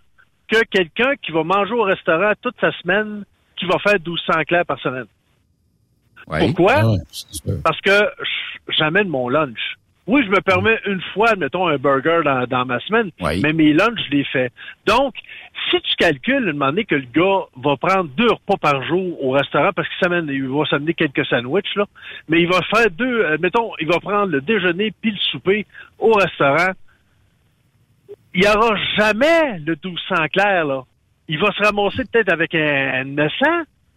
que 0.51 0.63
quelqu'un 0.71 1.15
qui 1.23 1.33
va 1.33 1.43
manger 1.45 1.73
au 1.73 1.83
restaurant 1.83 2.33
toute 2.41 2.57
sa 2.61 2.73
semaine, 2.79 3.25
qui 3.57 3.67
va 3.67 3.79
faire 3.79 3.95
1200 3.95 4.45
clairs 4.47 4.67
par 4.67 4.79
semaine. 4.81 5.07
Pourquoi? 6.27 6.83
Parce 7.63 7.81
que 7.83 8.01
j'amène 8.79 9.09
mon 9.09 9.29
lunch. 9.29 9.77
Oui, 10.07 10.23
je 10.25 10.31
me 10.31 10.41
permets 10.41 10.79
une 10.87 11.01
fois, 11.15 11.35
mettons, 11.37 11.67
un 11.67 11.77
burger 11.77 12.21
dans, 12.25 12.47
dans 12.47 12.67
ma 12.67 12.79
semaine, 12.81 13.11
mais 13.21 13.53
mes 13.53 13.73
lunchs, 13.73 14.01
je 14.07 14.17
les 14.17 14.25
fais. 14.25 14.51
Donc, 14.87 15.15
si 15.71 15.81
tu 15.81 15.97
calcules, 15.97 16.53
donné, 16.53 16.85
que 16.85 16.95
le 16.95 17.07
gars 17.15 17.47
va 17.57 17.77
prendre 17.77 18.11
deux 18.17 18.31
repas 18.31 18.57
par 18.57 18.85
jour 18.85 19.23
au 19.25 19.31
restaurant, 19.31 19.71
parce 19.75 19.89
qu'il 19.89 20.31
il 20.31 20.49
va 20.49 20.65
s'amener 20.67 20.95
quelques 20.95 21.25
sandwichs, 21.27 21.75
là, 21.77 21.85
mais 22.29 22.41
il 22.41 22.49
va 22.49 22.61
faire 22.75 22.91
deux, 22.91 23.25
euh, 23.25 23.37
mettons, 23.41 23.73
il 23.81 23.87
va 23.87 24.01
prendre 24.01 24.33
le 24.33 24.41
déjeuner 24.41 24.93
puis 25.01 25.13
le 25.13 25.19
souper 25.19 25.67
au 25.99 26.13
restaurant, 26.13 26.73
il 28.35 28.41
n'y 28.41 28.49
aura 28.49 28.77
jamais 28.97 29.59
le 29.59 29.77
1200 29.83 30.15
clair, 30.33 30.65
là. 30.65 30.83
Il 31.29 31.39
va 31.39 31.51
se 31.53 31.63
ramasser 31.63 32.05
peut-être 32.05 32.33
avec 32.33 32.55
un, 32.55 33.01
un 33.01 33.05
900. 33.05 33.47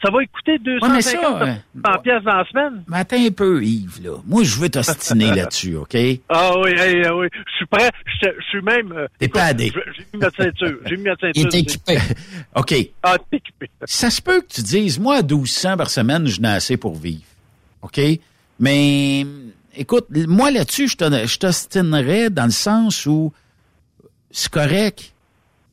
Ça 0.03 0.11
va 0.11 0.19
coûter 0.31 0.59
250 0.59 0.93
mais 0.95 1.01
ça, 1.01 1.41
euh, 1.41 1.53
100 1.95 2.01
pièces 2.03 2.23
dans 2.23 2.35
la 2.35 2.45
semaine. 2.45 2.83
Mais 2.87 2.97
attends 2.97 3.25
un 3.25 3.31
peu, 3.31 3.63
Yves, 3.63 3.99
là. 4.03 4.11
Moi, 4.27 4.43
je 4.43 4.55
veux 4.59 4.69
t'ostiner 4.69 5.31
là-dessus, 5.35 5.75
OK? 5.75 5.97
Ah 6.29 6.51
oui, 6.59 6.69
hey, 6.77 7.03
ah 7.05 7.15
oui. 7.15 7.27
Je 7.33 7.55
suis 7.55 7.65
prêt. 7.65 7.89
Je, 8.21 8.27
je 8.39 8.45
suis 8.47 8.61
même. 8.61 8.91
euh, 8.91 9.07
T'es 9.17 9.27
je- 9.33 9.71
J'ai 9.97 10.05
mis 10.13 10.19
ma 10.19 10.29
ceinture. 10.29 10.77
J'ai 10.85 10.97
mis 10.97 11.03
ma 11.03 11.15
ceinture. 11.15 11.31
Il 11.35 11.47
est 11.47 11.55
équipé. 11.59 11.97
OK. 12.55 12.75
Ah, 13.01 13.17
t'es 13.31 13.37
équipé. 13.37 13.69
Ça 13.85 14.11
se 14.11 14.21
peut 14.21 14.41
que 14.41 14.47
tu 14.53 14.61
dises, 14.61 14.99
moi, 14.99 15.15
à 15.17 15.21
1200 15.23 15.77
par 15.77 15.89
semaine, 15.89 16.27
je 16.27 16.39
n'ai 16.41 16.49
assez 16.49 16.77
pour 16.77 16.95
vivre. 16.95 17.23
OK? 17.81 17.99
Mais, 18.59 19.25
écoute, 19.75 20.05
moi, 20.11 20.51
là-dessus, 20.51 20.89
je 20.89 21.37
t'ostinerais 21.39 22.29
dans 22.29 22.45
le 22.45 22.51
sens 22.51 23.05
où 23.07 23.33
c'est 24.29 24.49
correct. 24.51 25.11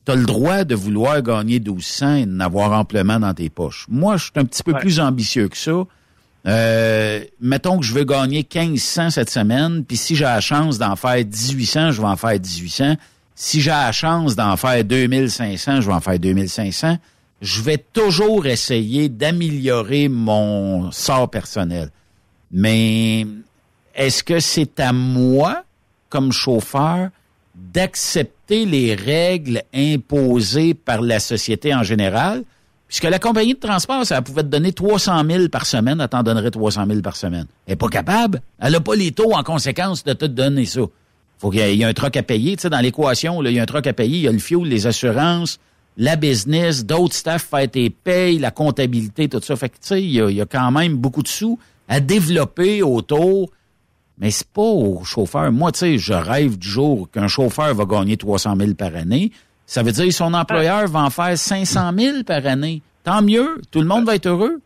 Tu 0.05 0.11
as 0.11 0.15
le 0.15 0.25
droit 0.25 0.63
de 0.63 0.75
vouloir 0.75 1.21
gagner 1.21 1.59
1200 1.59 2.15
et 2.15 2.25
d'en 2.25 2.39
avoir 2.41 2.71
amplement 2.73 3.19
dans 3.19 3.33
tes 3.33 3.49
poches. 3.49 3.85
Moi, 3.89 4.17
je 4.17 4.23
suis 4.25 4.31
un 4.35 4.45
petit 4.45 4.61
peu 4.63 4.73
Ouais. 4.73 4.79
plus 4.79 4.99
ambitieux 4.99 5.47
que 5.47 5.57
ça. 5.57 5.83
Euh, 6.47 7.23
mettons 7.41 7.79
que 7.79 7.85
je 7.85 7.93
veux 7.93 8.03
gagner 8.03 8.43
1500 8.53 9.09
cette 9.09 9.31
semaine, 9.31 9.83
puis 9.83 9.97
si 9.97 10.15
j'ai 10.15 10.25
la 10.25 10.41
chance 10.41 10.77
d'en 10.77 10.95
faire 10.95 11.15
1800, 11.25 11.91
je 11.91 12.01
vais 12.01 12.07
en 12.07 12.15
faire 12.17 12.31
1800. 12.39 12.95
Si 13.33 13.61
j'ai 13.61 13.71
la 13.71 13.91
chance 13.91 14.35
d'en 14.35 14.55
faire 14.55 14.83
2500, 14.83 15.81
je 15.81 15.87
vais 15.87 15.93
en 15.93 16.01
faire 16.01 16.19
2500. 16.19 16.97
Je 17.41 17.61
vais 17.61 17.77
toujours 17.91 18.45
essayer 18.45 19.09
d'améliorer 19.09 20.07
mon 20.07 20.91
sort 20.91 21.29
personnel. 21.29 21.89
Mais 22.51 23.25
est-ce 23.95 24.23
que 24.23 24.39
c'est 24.39 24.79
à 24.79 24.93
moi, 24.93 25.63
comme 26.09 26.31
chauffeur, 26.31 27.09
d'accepter 27.55 28.65
les 28.65 28.95
règles 28.95 29.63
imposées 29.73 30.73
par 30.73 31.01
la 31.01 31.19
société 31.19 31.73
en 31.73 31.83
général? 31.83 32.43
Puisque 32.87 33.05
la 33.05 33.19
compagnie 33.19 33.55
de 33.55 33.59
transport, 33.59 34.05
ça 34.05 34.21
pouvait 34.21 34.43
te 34.43 34.47
donner 34.47 34.71
300 34.71 35.23
000 35.27 35.49
par 35.49 35.65
semaine, 35.65 35.99
elle 35.99 36.07
t'en 36.07 36.21
donnerait 36.21 36.51
300 36.51 36.85
000 36.87 37.01
par 37.01 37.15
semaine. 37.15 37.47
Elle 37.65 37.71
n'est 37.71 37.75
pas 37.77 37.87
capable. 37.87 38.41
Elle 38.59 38.73
n'a 38.73 38.79
pas 38.79 38.95
les 38.95 39.11
taux 39.11 39.33
en 39.33 39.43
conséquence 39.43 40.03
de 40.03 40.13
te 40.13 40.25
donner 40.25 40.65
ça. 40.65 40.81
Faut 41.39 41.49
qu'il 41.49 41.59
y 41.59 41.81
ait 41.81 41.85
un 41.85 41.93
troc 41.93 42.15
à 42.15 42.23
payer. 42.23 42.55
Tu 42.55 42.61
sais, 42.61 42.69
dans 42.69 42.79
l'équation, 42.79 43.43
il 43.43 43.51
y 43.51 43.59
a 43.59 43.63
un 43.63 43.65
troc 43.65 43.85
à 43.87 43.93
payer. 43.93 44.17
Il 44.17 44.23
y 44.23 44.27
a 44.27 44.31
le 44.31 44.39
fuel, 44.39 44.63
les 44.63 44.87
assurances, 44.87 45.59
la 45.97 46.15
business, 46.15 46.85
d'autres 46.85 47.15
staff 47.15 47.47
faire 47.49 47.69
tes 47.69 47.89
payes, 47.89 48.37
la 48.37 48.51
comptabilité, 48.51 49.27
tout 49.27 49.41
ça. 49.41 49.55
Fait 49.55 49.69
que, 49.69 49.75
tu 49.75 49.87
sais, 49.87 50.01
il 50.01 50.11
y, 50.11 50.33
y 50.33 50.41
a 50.41 50.45
quand 50.45 50.71
même 50.71 50.95
beaucoup 50.95 51.23
de 51.23 51.27
sous 51.27 51.59
à 51.87 51.99
développer 51.99 52.83
autour. 52.83 53.51
Mais 54.17 54.31
c'est 54.31 54.47
pas 54.47 54.61
au 54.61 55.03
chauffeur. 55.03 55.51
Moi, 55.51 55.71
tu 55.71 55.79
sais, 55.79 55.97
je 55.97 56.13
rêve 56.13 56.57
du 56.57 56.67
jour 56.67 57.09
qu'un 57.11 57.27
chauffeur 57.27 57.73
va 57.75 57.85
gagner 57.85 58.15
300 58.17 58.55
000 58.57 58.73
par 58.75 58.95
année. 58.95 59.31
Ça 59.65 59.83
veut 59.83 59.91
dire 59.91 60.05
que 60.05 60.11
son 60.11 60.33
employeur 60.33 60.87
va 60.87 61.01
en 61.03 61.09
faire 61.09 61.37
500 61.37 61.91
000 61.97 62.23
par 62.23 62.45
année. 62.45 62.81
Tant 63.03 63.21
mieux. 63.21 63.61
Tout 63.71 63.81
le 63.81 63.87
monde 63.87 64.05
va 64.05 64.15
être 64.15 64.27
heureux. 64.27 64.61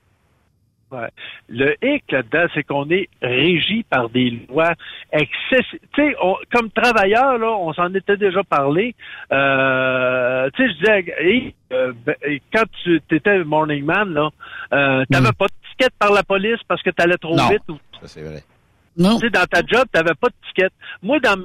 Ouais. 0.92 1.08
Le 1.48 1.76
hic 1.84 2.04
là-dedans, 2.12 2.48
c'est 2.54 2.64
qu'on 2.64 2.90
est 2.90 3.10
régi 3.22 3.84
par 3.84 4.10
des 4.10 4.42
lois 4.50 4.74
excessives. 5.12 5.80
Tu 5.94 6.02
sais, 6.02 6.16
comme 6.52 6.72
travailleur, 6.72 7.38
là, 7.38 7.52
on 7.60 7.72
s'en 7.74 7.94
était 7.94 8.18
déjà 8.18 8.44
parlé. 8.44 8.96
Euh, 9.32 10.50
tu 10.56 10.64
sais, 10.64 10.74
je 10.74 10.78
disais, 10.80 11.16
hey, 11.20 11.54
euh, 11.74 11.94
ben, 12.06 12.16
quand 12.54 12.64
tu 12.84 13.00
étais 13.12 13.44
morning 13.44 13.84
man, 13.86 14.12
là, 14.14 14.30
euh, 14.74 15.06
t'avais 15.12 15.32
pas 15.38 15.46
de 15.46 15.54
ticket 15.72 15.92
par 16.00 16.12
la 16.12 16.24
police 16.24 16.60
parce 16.68 16.82
que 16.82 16.90
t'allais 16.90 17.18
trop 17.18 17.36
Non. 17.36 17.50
vite. 17.50 17.62
Ou, 17.70 17.78
Ça, 18.02 18.08
c'est 18.08 18.24
vrai. 18.24 18.44
Non. 18.98 19.18
tu 19.20 19.26
sais, 19.26 19.30
dans 19.30 19.46
ta 19.46 19.62
job, 19.66 19.86
t'avais 19.92 20.14
pas 20.20 20.28
de 20.28 20.34
ticket. 20.48 20.70
Moi, 21.02 21.20
dans 21.20 21.36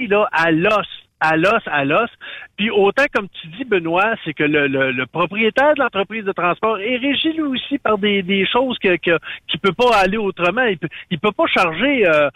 là, 0.00 0.28
à 0.32 0.50
l'os, 0.50 0.86
à 1.20 1.36
l'os, 1.36 1.62
à 1.66 1.84
l'os. 1.84 2.10
Puis 2.56 2.70
autant, 2.70 3.04
comme 3.14 3.28
tu 3.40 3.46
dis, 3.48 3.64
Benoît, 3.64 4.14
c'est 4.24 4.34
que 4.34 4.42
le, 4.44 4.66
le- 4.66 4.92
le 4.92 5.06
propriétaire 5.06 5.74
de 5.74 5.80
l'entreprise 5.80 6.24
de 6.24 6.32
transport 6.32 6.78
est 6.78 6.96
régi 6.96 7.32
lui 7.32 7.42
aussi 7.42 7.78
par 7.78 7.96
des, 7.98 8.22
des 8.22 8.46
choses 8.46 8.78
que, 8.78 8.96
que 8.96 9.18
qui 9.48 9.58
peut 9.58 9.72
pas 9.72 9.96
aller 9.96 10.16
autrement. 10.18 10.64
Il 10.64 10.78
peut, 10.78 10.88
il 11.10 11.18
peut 11.18 11.32
pas 11.32 11.46
charger 11.46 12.06
euh, 12.06 12.28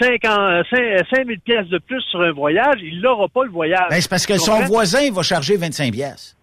50, 0.00 0.66
5 0.70 1.04
000 1.26 1.28
pièces 1.44 1.68
de 1.68 1.78
plus 1.78 2.02
sur 2.02 2.20
un 2.20 2.32
voyage. 2.32 2.78
Il 2.82 3.00
n'aura 3.00 3.28
pas 3.28 3.44
le 3.44 3.50
voyage. 3.50 3.86
Ben, 3.90 4.00
c'est 4.00 4.10
parce 4.10 4.26
que 4.26 4.36
son 4.38 4.60
voisin 4.66 5.10
va 5.12 5.22
charger 5.22 5.56
25 5.56 5.92
pièces. 5.92 6.36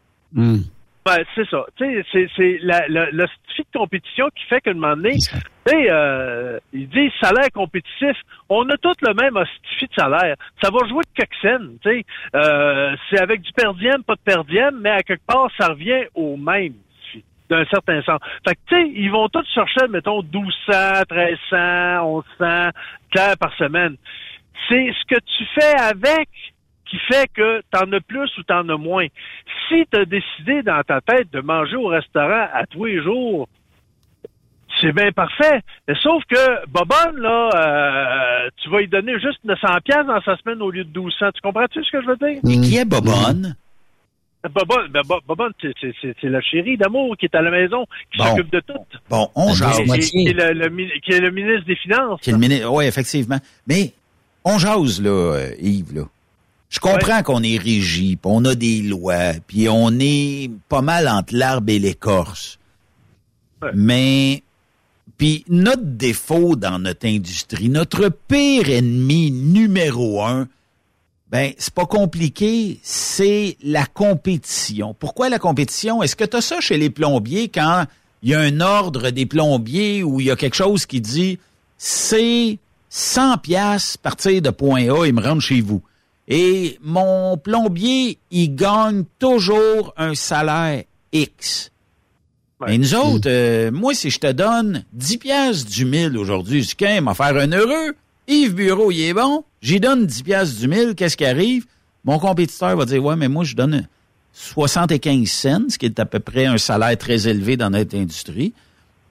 Ben, 1.03 1.17
c'est 1.33 1.49
ça. 1.49 1.65
Tu 1.77 1.85
sais, 1.85 2.05
c'est, 2.11 2.27
c'est 2.35 2.59
la, 2.61 2.87
la, 2.87 3.07
statut 3.25 3.63
de 3.73 3.79
compétition 3.79 4.27
qui 4.35 4.45
fait 4.45 4.61
qu'à 4.61 4.69
un 4.69 4.75
moment 4.75 4.95
donné, 4.95 5.13
tu 5.13 5.29
sais, 5.65 5.87
euh, 5.89 6.59
ils 6.73 6.87
disent 6.89 7.11
salaire 7.19 7.49
compétitif. 7.51 8.15
On 8.49 8.69
a 8.69 8.77
tous 8.77 8.93
le 9.01 9.13
même 9.15 9.33
statut 9.33 9.87
de 9.87 9.93
salaire. 9.95 10.35
Ça 10.61 10.69
va 10.69 10.87
jouer 10.87 11.03
de 11.03 11.23
coxine, 11.23 11.77
tu 11.81 11.89
sais. 11.89 12.05
Euh, 12.35 12.95
c'est 13.09 13.19
avec 13.19 13.41
du 13.41 13.51
per 13.53 13.73
diem, 13.79 14.03
pas 14.03 14.13
de 14.13 14.21
per 14.23 14.43
diem, 14.47 14.79
mais 14.79 14.91
à 14.91 15.01
quelque 15.01 15.25
part, 15.25 15.49
ça 15.59 15.69
revient 15.69 16.05
au 16.13 16.37
même 16.37 16.73
d'un 17.49 17.65
certain 17.65 18.01
sens. 18.03 18.19
Fait 18.47 18.55
que, 18.55 18.59
tu 18.67 18.75
sais, 18.75 18.91
ils 18.95 19.11
vont 19.11 19.27
tous 19.27 19.45
chercher, 19.53 19.87
mettons, 19.89 20.21
1200, 20.21 21.03
1300, 21.11 22.23
1100 22.39 22.69
clairs 23.09 23.37
par 23.39 23.53
semaine. 23.57 23.97
C'est 24.69 24.93
ce 24.93 25.15
que 25.15 25.19
tu 25.19 25.45
fais 25.55 25.75
avec 25.81 26.29
qui 26.91 26.97
fait 27.11 27.27
que 27.33 27.61
tu 27.73 27.79
en 27.81 27.91
as 27.93 28.01
plus 28.01 28.29
ou 28.37 28.43
tu 28.43 28.53
en 28.53 28.67
as 28.69 28.77
moins. 28.77 29.07
Si 29.69 29.85
tu 29.91 29.97
as 29.97 30.05
décidé 30.05 30.61
dans 30.61 30.83
ta 30.83 30.99
tête 31.01 31.31
de 31.31 31.39
manger 31.39 31.77
au 31.77 31.87
restaurant 31.87 32.47
à 32.53 32.65
tous 32.69 32.83
les 32.85 33.01
jours, 33.01 33.47
c'est 34.79 34.91
bien 34.93 35.11
parfait. 35.13 35.61
Mais 35.87 35.95
sauf 36.01 36.21
que 36.29 36.67
Bobonne, 36.67 37.17
là, 37.21 37.49
euh, 37.55 38.49
tu 38.57 38.69
vas 38.69 38.79
lui 38.79 38.87
donner 38.89 39.13
juste 39.19 39.39
900 39.45 39.67
pièces 39.85 40.05
dans 40.05 40.21
sa 40.21 40.35
semaine 40.37 40.61
au 40.61 40.69
lieu 40.69 40.83
de 40.83 40.89
1200. 40.99 41.31
Tu 41.33 41.41
comprends-tu 41.41 41.83
ce 41.83 41.91
que 41.91 42.01
je 42.01 42.07
veux 42.07 42.17
dire? 42.17 42.39
Et 42.49 42.61
qui 42.61 42.75
est 42.77 42.85
Bobonne? 42.85 43.55
Bobonne, 44.43 44.87
ben, 44.89 45.01
Bo- 45.07 45.19
Bobonne, 45.27 45.53
c'est- 45.61 46.23
la 46.23 46.41
chérie 46.41 46.75
d'amour 46.75 47.15
qui 47.15 47.25
est 47.25 47.35
à 47.35 47.41
la 47.41 47.51
maison, 47.51 47.85
qui 48.11 48.17
Bon. 48.17 48.25
s'occupe 48.25 48.51
de 48.51 48.59
tout. 48.61 48.85
Bon, 49.09 49.29
on 49.35 49.53
jase. 49.53 49.77
qui, 49.77 49.99
qui 49.99 50.27
est 50.27 50.33
le, 50.33 50.99
qui 50.99 51.11
est 51.13 51.19
le 51.19 51.29
ministre 51.31 51.65
des 51.67 51.75
Finances. 51.75 52.19
Qui 52.21 52.31
est 52.31 52.33
le 52.33 52.39
mini- 52.39 52.65
Oui, 52.65 52.85
effectivement. 52.85 53.37
Mais 53.67 53.93
on 54.43 54.57
jase, 54.57 54.99
là, 55.01 55.09
euh, 55.09 55.49
Yves, 55.61 55.93
là. 55.95 56.01
Je 56.71 56.79
comprends 56.79 57.21
qu'on 57.21 57.43
est 57.43 57.57
régi, 57.57 58.15
puis 58.15 58.31
on 58.33 58.45
a 58.45 58.55
des 58.55 58.81
lois, 58.81 59.33
puis 59.45 59.67
on 59.67 59.91
est 59.99 60.49
pas 60.69 60.81
mal 60.81 61.09
entre 61.09 61.35
l'arbre 61.35 61.69
et 61.69 61.79
l'écorce. 61.79 62.57
Mais, 63.75 64.41
puis 65.17 65.43
notre 65.49 65.83
défaut 65.83 66.55
dans 66.55 66.79
notre 66.79 67.05
industrie, 67.05 67.67
notre 67.67 68.07
pire 68.07 68.69
ennemi 68.69 69.31
numéro 69.31 70.23
un, 70.23 70.47
ben, 71.29 71.51
c'est 71.57 71.73
pas 71.73 71.85
compliqué, 71.85 72.79
c'est 72.83 73.57
la 73.61 73.85
compétition. 73.85 74.95
Pourquoi 74.97 75.27
la 75.27 75.39
compétition? 75.39 76.01
Est-ce 76.01 76.15
que 76.15 76.25
tu 76.25 76.37
as 76.37 76.41
ça 76.41 76.61
chez 76.61 76.77
les 76.77 76.89
plombiers 76.89 77.49
quand 77.49 77.85
il 78.23 78.29
y 78.29 78.33
a 78.33 78.39
un 78.39 78.61
ordre 78.61 79.09
des 79.09 79.25
plombiers 79.25 80.03
où 80.03 80.21
il 80.21 80.27
y 80.27 80.31
a 80.31 80.37
quelque 80.37 80.55
chose 80.55 80.85
qui 80.85 81.01
dit 81.01 81.37
c'est 81.77 82.59
100 82.89 83.39
pièces 83.39 83.97
partir 83.97 84.41
de 84.41 84.49
point 84.51 84.89
A 84.89 85.05
et 85.05 85.11
me 85.11 85.21
rendre 85.21 85.41
chez 85.41 85.59
vous? 85.59 85.81
Et 86.27 86.77
mon 86.81 87.37
plombier, 87.37 88.17
il 88.29 88.55
gagne 88.55 89.03
toujours 89.19 89.93
un 89.97 90.15
salaire 90.15 90.83
X. 91.11 91.71
Et 92.67 92.77
nous 92.77 92.93
autres, 92.93 93.27
euh, 93.27 93.71
moi, 93.71 93.93
si 93.93 94.09
je 94.11 94.19
te 94.19 94.31
donne 94.31 94.83
10 94.93 95.17
pièces 95.17 95.65
du 95.65 95.85
mille 95.85 96.17
aujourd'hui, 96.17 96.63
je 96.63 96.75
dis, 96.75 97.01
m'a 97.01 97.13
faire 97.13 97.35
un 97.35 97.51
heureux. 97.51 97.95
Yves 98.27 98.53
Bureau, 98.53 98.91
il 98.91 99.01
est 99.01 99.13
bon. 99.13 99.43
J'y 99.61 99.79
donne 99.79 100.05
10 100.05 100.23
pièces 100.23 100.57
du 100.57 100.67
mille. 100.67 100.93
Qu'est-ce 100.95 101.17
qui 101.17 101.25
arrive? 101.25 101.65
Mon 102.03 102.19
compétiteur 102.19 102.75
va 102.77 102.85
dire, 102.85 103.03
ouais, 103.03 103.15
mais 103.15 103.27
moi, 103.27 103.43
je 103.43 103.55
donne 103.55 103.87
75 104.33 105.27
cents, 105.27 105.69
ce 105.69 105.77
qui 105.77 105.87
est 105.87 105.99
à 105.99 106.05
peu 106.05 106.19
près 106.19 106.45
un 106.45 106.57
salaire 106.57 106.97
très 106.97 107.27
élevé 107.27 107.57
dans 107.57 107.69
notre 107.69 107.97
industrie. 107.97 108.53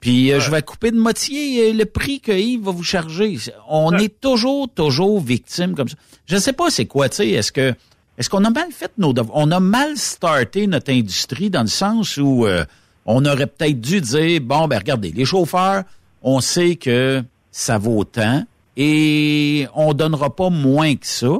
Puis 0.01 0.33
euh, 0.33 0.39
je 0.41 0.51
vais 0.51 0.61
couper 0.63 0.91
de 0.91 0.99
moitié 0.99 1.69
euh, 1.69 1.73
le 1.73 1.85
prix 1.85 2.19
que 2.19 2.31
Yves 2.31 2.63
va 2.63 2.71
vous 2.71 2.83
charger. 2.83 3.37
On 3.69 3.95
est 3.97 4.19
toujours, 4.19 4.67
toujours 4.67 5.21
victime 5.21 5.75
comme 5.75 5.87
ça. 5.87 5.95
Je 6.25 6.37
sais 6.37 6.53
pas 6.53 6.69
c'est 6.69 6.87
quoi, 6.87 7.07
tu 7.07 7.17
sais, 7.17 7.29
est-ce 7.29 7.51
que 7.51 7.73
est-ce 8.17 8.29
qu'on 8.29 8.43
a 8.43 8.49
mal 8.49 8.71
fait 8.71 8.91
nos 8.97 9.13
devoirs? 9.13 9.37
On 9.37 9.51
a 9.51 9.59
mal 9.59 9.95
starté 9.97 10.67
notre 10.67 10.91
industrie 10.91 11.49
dans 11.49 11.61
le 11.61 11.67
sens 11.67 12.17
où 12.17 12.45
euh, 12.45 12.65
on 13.05 13.25
aurait 13.25 13.47
peut-être 13.47 13.79
dû 13.79 14.01
dire 14.01 14.41
bon 14.41 14.67
ben 14.67 14.79
regardez, 14.79 15.11
les 15.11 15.25
chauffeurs, 15.25 15.83
on 16.23 16.41
sait 16.41 16.75
que 16.75 17.23
ça 17.51 17.77
vaut 17.77 18.03
tant 18.03 18.43
et 18.77 19.67
on 19.75 19.93
donnera 19.93 20.35
pas 20.35 20.49
moins 20.49 20.95
que 20.95 21.05
ça. 21.05 21.37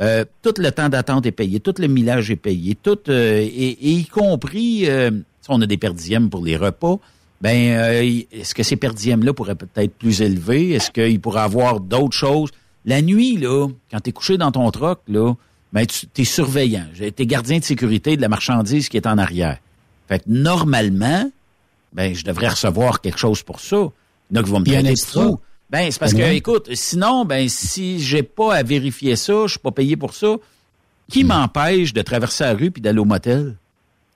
Euh, 0.00 0.24
tout 0.42 0.54
le 0.58 0.70
temps 0.70 0.88
d'attente 0.88 1.26
est 1.26 1.32
payé, 1.32 1.60
tout 1.60 1.74
le 1.78 1.86
millage 1.86 2.30
est 2.30 2.36
payé, 2.36 2.74
tout 2.74 2.98
euh, 3.08 3.38
et, 3.40 3.70
et 3.70 3.90
y 3.90 4.04
compris 4.06 4.88
euh, 4.88 5.10
on 5.48 5.60
a 5.62 5.66
des 5.66 5.76
perdièmes 5.76 6.28
pour 6.28 6.44
les 6.44 6.56
repas. 6.56 6.98
Ben, 7.42 7.72
euh, 7.76 8.20
est-ce 8.30 8.54
que 8.54 8.62
ces 8.62 8.76
perdièmes-là 8.76 9.32
pourraient 9.34 9.56
peut-être 9.56 9.78
être 9.78 9.94
plus 9.98 10.22
élevés? 10.22 10.70
Est-ce 10.70 10.90
qu'il 10.92 11.20
pourrait 11.20 11.40
avoir 11.42 11.80
d'autres 11.80 12.16
choses? 12.16 12.50
La 12.84 13.02
nuit, 13.02 13.36
là, 13.36 13.66
quand 13.90 14.00
tu 14.00 14.10
es 14.10 14.12
couché 14.12 14.38
dans 14.38 14.52
ton 14.52 14.70
troc, 14.70 15.00
là, 15.08 15.34
ben, 15.72 15.84
tu 15.86 16.06
es 16.16 16.24
surveillant. 16.24 16.86
Tu 16.96 17.04
es 17.04 17.26
gardien 17.26 17.58
de 17.58 17.64
sécurité 17.64 18.16
de 18.16 18.22
la 18.22 18.28
marchandise 18.28 18.88
qui 18.88 18.96
est 18.96 19.06
en 19.08 19.18
arrière. 19.18 19.58
Fait 20.08 20.20
que 20.20 20.24
normalement, 20.28 21.30
ben, 21.92 22.14
je 22.14 22.24
devrais 22.24 22.48
recevoir 22.48 23.00
quelque 23.00 23.18
chose 23.18 23.42
pour 23.42 23.58
ça. 23.60 23.88
Il 24.30 24.36
y 24.36 24.38
en 24.38 24.42
a 24.42 24.44
qui 24.44 24.50
vont 24.50 24.60
me 24.60 24.64
Puis 24.64 24.72
un 24.72 24.80
traiter 24.80 24.88
de 24.88 24.92
extra. 24.92 25.22
fou. 25.24 25.40
Ben, 25.70 25.90
c'est 25.90 25.98
parce 25.98 26.12
que, 26.12 26.18
Ouais. 26.18 26.36
écoute, 26.36 26.68
sinon, 26.74 27.24
ben, 27.24 27.48
si 27.48 27.98
j'ai 27.98 28.22
pas 28.22 28.54
à 28.54 28.62
vérifier 28.62 29.16
ça, 29.16 29.32
je 29.46 29.52
suis 29.52 29.58
pas 29.58 29.70
payé 29.72 29.96
pour 29.96 30.14
ça, 30.14 30.36
qui 31.10 31.24
m'empêche 31.24 31.92
de 31.92 32.02
traverser 32.02 32.44
la 32.44 32.54
rue 32.54 32.70
puis 32.70 32.80
d'aller 32.82 32.98
au 33.00 33.04
motel 33.04 33.56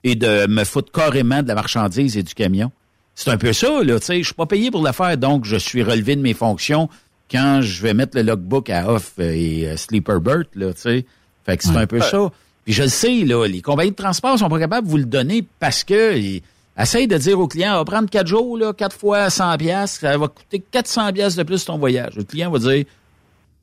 et 0.03 0.15
de 0.15 0.47
me 0.47 0.63
foutre 0.63 0.91
carrément 0.91 1.41
de 1.43 1.47
la 1.47 1.55
marchandise 1.55 2.15
et 2.15 2.23
du 2.23 2.33
camion? 2.33 2.71
C'est 3.19 3.31
un 3.31 3.37
peu 3.37 3.51
ça, 3.51 3.83
là, 3.83 3.99
tu 3.99 4.05
sais. 4.05 4.19
Je 4.19 4.25
suis 4.25 4.35
pas 4.35 4.45
payé 4.45 4.69
pour 4.69 4.85
le 4.85 4.91
faire, 4.91 5.17
donc 5.17 5.43
je 5.43 5.55
suis 5.55 5.81
relevé 5.81 6.15
de 6.15 6.21
mes 6.21 6.35
fonctions 6.35 6.87
quand 7.31 7.61
je 7.63 7.81
vais 7.81 7.95
mettre 7.95 8.15
le 8.15 8.21
logbook 8.21 8.69
à 8.69 8.87
off 8.91 9.13
euh, 9.19 9.31
et 9.33 9.67
euh, 9.67 9.75
Sleeper 9.75 10.21
Bert, 10.21 10.43
là, 10.53 10.71
tu 10.73 10.81
sais. 10.81 11.05
Fait 11.43 11.57
que 11.57 11.63
c'est 11.63 11.71
Ouais. 11.71 11.77
un 11.77 11.87
peu 11.87 11.99
ça. 11.99 12.31
Puis 12.63 12.73
je 12.73 12.83
le 12.83 12.89
sais, 12.89 13.25
là, 13.25 13.47
les 13.47 13.61
compagnies 13.63 13.89
de 13.89 13.95
transport 13.95 14.37
sont 14.37 14.49
pas 14.49 14.59
capables 14.59 14.85
de 14.85 14.91
vous 14.91 14.97
le 14.97 15.05
donner 15.05 15.43
parce 15.59 15.83
que 15.83 16.15
ils 16.15 16.41
essayent 16.77 17.07
de 17.07 17.17
dire 17.17 17.39
au 17.39 17.47
client, 17.47 17.73
on 17.73 17.77
va 17.79 17.85
prendre 17.85 18.07
quatre 18.09 18.27
jours, 18.27 18.55
là, 18.55 18.71
quatre 18.71 18.95
fois 18.95 19.31
100 19.31 19.57
pièces, 19.57 19.97
ça 19.99 20.15
va 20.15 20.27
coûter 20.27 20.59
400 20.71 21.11
pièces 21.13 21.35
de 21.35 21.41
plus 21.43 21.65
ton 21.65 21.79
voyage. 21.79 22.13
Le 22.17 22.23
client 22.23 22.51
va 22.51 22.59
dire, 22.59 22.85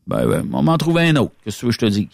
ben, 0.08 0.26
ben, 0.26 0.44
on 0.52 0.62
m'en 0.62 0.76
trouve 0.78 0.98
un 0.98 1.14
autre. 1.16 1.32
Qu'est-ce 1.44 1.56
que 1.56 1.60
tu 1.60 1.66
veux 1.66 1.70
que 1.70 1.74
je 1.74 1.78
te 1.86 1.86
dise? 1.86 2.08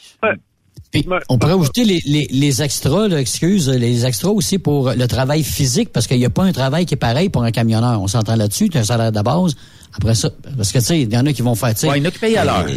Puis, 0.92 1.06
on 1.28 1.38
pourrait 1.38 1.52
ajouter 1.54 1.84
les, 1.84 2.00
les, 2.04 2.26
les 2.30 2.62
extras, 2.62 3.06
là, 3.06 3.20
excuse, 3.20 3.68
les 3.68 4.06
extras 4.06 4.30
aussi 4.30 4.58
pour 4.58 4.90
le 4.90 5.06
travail 5.06 5.44
physique, 5.44 5.92
parce 5.92 6.06
qu'il 6.08 6.18
n'y 6.18 6.24
a 6.24 6.30
pas 6.30 6.42
un 6.42 6.52
travail 6.52 6.84
qui 6.86 6.94
est 6.94 6.96
pareil 6.96 7.28
pour 7.28 7.44
un 7.44 7.52
camionneur. 7.52 8.00
On 8.02 8.08
s'entend 8.08 8.34
là-dessus, 8.34 8.68
tu 8.70 8.78
as 8.78 8.80
un 8.80 8.84
salaire 8.84 9.12
de 9.12 9.20
base. 9.22 9.54
Après 9.96 10.14
ça, 10.16 10.30
parce 10.56 10.72
que 10.72 10.78
tu 10.78 10.84
sais, 10.84 11.00
il 11.02 11.12
y 11.12 11.16
en 11.16 11.26
a 11.26 11.32
qui 11.32 11.42
vont 11.42 11.54
faire, 11.54 11.74
tu 11.74 11.80
sais. 11.82 11.88
Ouais, 11.88 11.98
il 11.98 12.02
y 12.02 12.06
en 12.06 12.08
a 12.08 12.10
qui 12.12 12.18
payent 12.18 12.36
à 12.36 12.44
l'heure. 12.44 12.66
euh, 12.68 12.76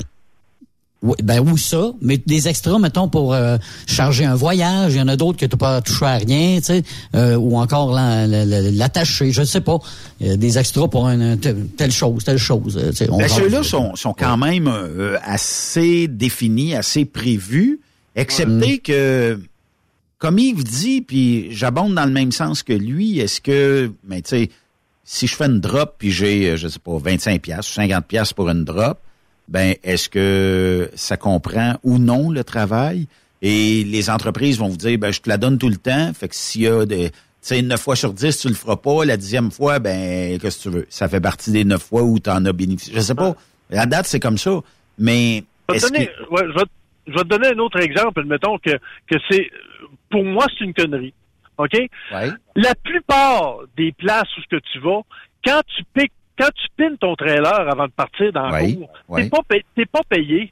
Oui, 1.02 1.16
ben 1.24 1.40
ou 1.42 1.58
ça, 1.58 1.92
mais 2.02 2.18
des 2.18 2.48
extras, 2.48 2.78
mettons, 2.80 3.08
pour 3.10 3.34
euh, 3.34 3.58
charger 3.88 4.26
un 4.26 4.36
voyage, 4.36 4.94
il 4.94 4.98
y 5.00 5.02
en 5.02 5.08
a 5.08 5.16
d'autres 5.18 5.38
que 5.40 5.46
tu 5.48 5.58
pas 5.58 5.82
touché 5.82 6.06
à 6.06 6.16
rien, 6.18 6.58
tu 6.60 6.66
sais, 6.66 6.84
euh, 7.16 7.36
ou 7.36 7.58
encore 7.58 7.94
la- 7.94 8.26
la- 8.28 8.46
la- 8.46 8.62
l'attacher, 8.72 9.32
je 9.32 9.44
sais 9.44 9.62
pas. 9.62 9.80
Des 10.22 10.58
extras 10.58 10.88
pour 10.88 11.08
un, 11.08 11.36
telle, 11.38 11.92
chose, 11.92 12.24
telle 12.24 12.38
chose. 12.38 12.78
euh, 12.82 12.92
tu 12.92 12.98
sais, 12.98 13.10
on 13.12 13.18
Ben, 13.18 13.28
ceux-là 13.28 13.64
sont, 13.64 13.96
sont 13.96 14.14
quand 14.14 14.38
même 14.38 14.68
euh, 14.68 15.18
assez 15.24 16.08
définis, 16.08 16.74
assez 16.76 17.06
prévus, 17.06 17.80
excepté 18.16 18.80
que, 18.80 19.40
comme 20.18 20.40
Yves 20.40 20.64
dit, 20.64 21.02
puis 21.02 21.48
j'abonde 21.52 21.96
dans 21.96 22.06
le 22.06 22.12
même 22.12 22.32
sens 22.32 22.64
que 22.64 22.74
lui, 22.74 23.20
est-ce 23.20 23.42
que, 23.42 23.92
mais 24.04 24.22
tu 24.22 24.30
sais, 24.30 24.50
si 25.04 25.28
je 25.28 25.36
fais 25.36 25.46
une 25.46 25.60
drop 25.60 25.96
puis 25.98 26.12
j'ai, 26.12 26.52
euh, 26.52 26.58
je 26.58 26.68
sais 26.68 26.80
pas, 26.80 26.98
25 26.98 27.42
pièces 27.42 27.70
ou 27.70 27.74
50 27.74 28.06
pièces 28.06 28.34
pour 28.34 28.50
une 28.50 28.64
drop, 28.64 29.00
ben 29.48 29.76
est-ce 29.84 30.08
que 30.08 30.90
ça 30.96 31.18
comprend 31.18 31.76
ou 31.84 31.98
non 31.98 32.30
le 32.30 32.44
travail? 32.44 33.08
Et 33.42 33.84
les 33.84 34.10
entreprises 34.10 34.58
vont 34.58 34.70
vous 34.70 34.78
dire, 34.78 34.98
ben 34.98 35.12
je 35.12 35.20
te 35.20 35.28
la 35.28 35.38
donne 35.38 35.58
tout 35.58 35.68
le 35.68 35.76
temps, 35.76 36.14
fait 36.14 36.30
que 36.30 36.36
s'il 36.36 36.62
y 36.62 36.68
a 36.68 36.86
des, 36.86 37.10
tu 37.10 37.16
sais, 37.42 37.62
9 37.62 37.78
fois 37.78 37.98
sur 37.98 38.14
10, 38.14 38.38
tu 38.38 38.48
le 38.48 38.54
feras 38.54 38.78
pas. 38.78 39.04
La 39.04 39.18
dixième 39.18 39.52
fois, 39.52 39.80
ben, 39.80 40.40
qu'est-ce 40.40 40.60
que 40.60 40.64
tu 40.64 40.70
veux? 40.70 40.88
Ça 40.90 41.10
fait 41.10 41.20
partie 41.20 41.52
des 41.52 41.66
9 41.66 41.84
fois 41.84 42.04
où 42.04 42.18
tu 42.18 42.30
en 42.30 42.46
as 42.46 42.54
bénéficié. 42.54 42.94
Je 42.96 43.02
sais 43.02 43.16
pas. 43.16 43.36
La 43.70 43.86
date, 43.86 44.06
c'est 44.08 44.22
comme 44.22 44.38
ça. 44.38 44.62
Mais, 44.98 45.44
Je 45.68 45.74
vais, 45.74 45.80
te 45.80 45.86
est-ce 45.86 45.92
donner, 45.92 46.08
que... 46.08 46.34
ouais, 46.34 46.44
je, 46.48 46.54
vais, 46.58 46.66
je 47.08 47.12
vais 47.14 47.20
te 47.24 47.28
donner 47.28 47.48
un 47.50 47.60
autre 47.60 47.80
exemple. 47.82 48.20
Admettons 48.22 48.58
que, 48.60 48.72
que 49.08 49.16
c'est, 49.30 49.50
pour 50.10 50.24
moi, 50.24 50.46
c'est 50.58 50.64
une 50.66 50.74
connerie. 50.74 51.14
OK? 51.58 51.74
Ouais. 51.74 52.30
La 52.56 52.74
plupart 52.76 53.58
des 53.78 53.92
places 53.92 54.28
où 54.38 54.42
ce 54.42 54.48
que 54.48 54.62
tu 54.72 54.80
vas, 54.80 55.02
quand 55.46 55.62
tu 55.76 55.84
piques, 55.94 56.12
quand 56.38 56.50
tu 56.56 56.66
pines 56.76 56.98
ton 56.98 57.16
trailer 57.16 57.60
avant 57.72 57.86
de 57.86 57.92
partir 57.92 58.32
dans 58.34 58.48
la 58.48 58.54
Ouais, 58.54 58.74
cour, 58.74 58.90
ouais. 59.10 59.24
t'es 59.24 59.30
pas, 59.30 59.42
pay- 59.48 59.66
t'es 59.76 59.86
pas 59.86 60.02
payé. 60.10 60.52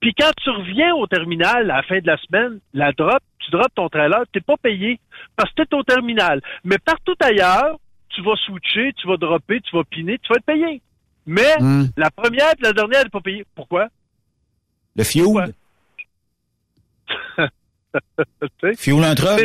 Puis 0.00 0.14
quand 0.14 0.30
tu 0.42 0.50
reviens 0.50 0.94
au 0.94 1.06
terminal 1.06 1.70
à 1.70 1.76
la 1.78 1.82
fin 1.82 1.98
de 1.98 2.06
la 2.06 2.16
semaine, 2.18 2.60
la 2.74 2.92
drop, 2.92 3.18
tu 3.40 3.50
drops 3.50 3.74
ton 3.74 3.88
trailer, 3.88 4.22
t'es 4.32 4.40
pas 4.40 4.56
payé 4.56 5.00
parce 5.36 5.50
que 5.52 5.62
t'es 5.62 5.74
au 5.74 5.82
terminal. 5.82 6.40
Mais 6.64 6.78
partout 6.78 7.14
ailleurs, 7.20 7.76
tu 8.10 8.22
vas 8.22 8.36
switcher, 8.36 8.92
tu 8.96 9.08
vas 9.08 9.16
dropper, 9.16 9.60
tu 9.60 9.74
vas 9.76 9.84
piner, 9.84 10.18
tu 10.18 10.28
vas 10.28 10.36
être 10.36 10.44
payé. 10.44 10.80
Mais 11.26 11.56
Hmm. 11.58 11.86
la 11.96 12.10
première 12.10 12.50
et 12.52 12.62
la 12.62 12.72
dernière, 12.72 13.00
elle 13.00 13.06
n'est 13.06 13.10
pas 13.10 13.20
payée. 13.20 13.44
Pourquoi? 13.56 13.88
Le 14.96 15.04
fuel? 15.04 15.54
Fuel 18.76 19.04
un 19.04 19.14
truck? 19.14 19.40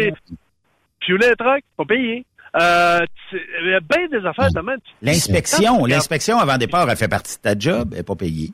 Fuel 1.01 1.23
un 1.23 1.35
truck, 1.35 1.63
pas 1.77 1.85
payé. 1.85 2.25
Euh, 2.59 2.99
il 3.31 3.69
y 3.69 3.73
a 3.73 3.79
bien 3.79 4.07
des 4.07 4.25
affaires 4.25 4.51
de 4.51 4.59
même. 4.61 4.79
L'inspection, 5.01 5.85
l'inspection 5.85 6.37
avant 6.37 6.57
départ, 6.57 6.89
elle 6.89 6.97
fait 6.97 7.07
partie 7.07 7.37
de 7.37 7.41
ta 7.41 7.57
job, 7.57 7.89
elle 7.91 7.99
n'est 7.99 8.03
pas 8.03 8.15
payée. 8.15 8.51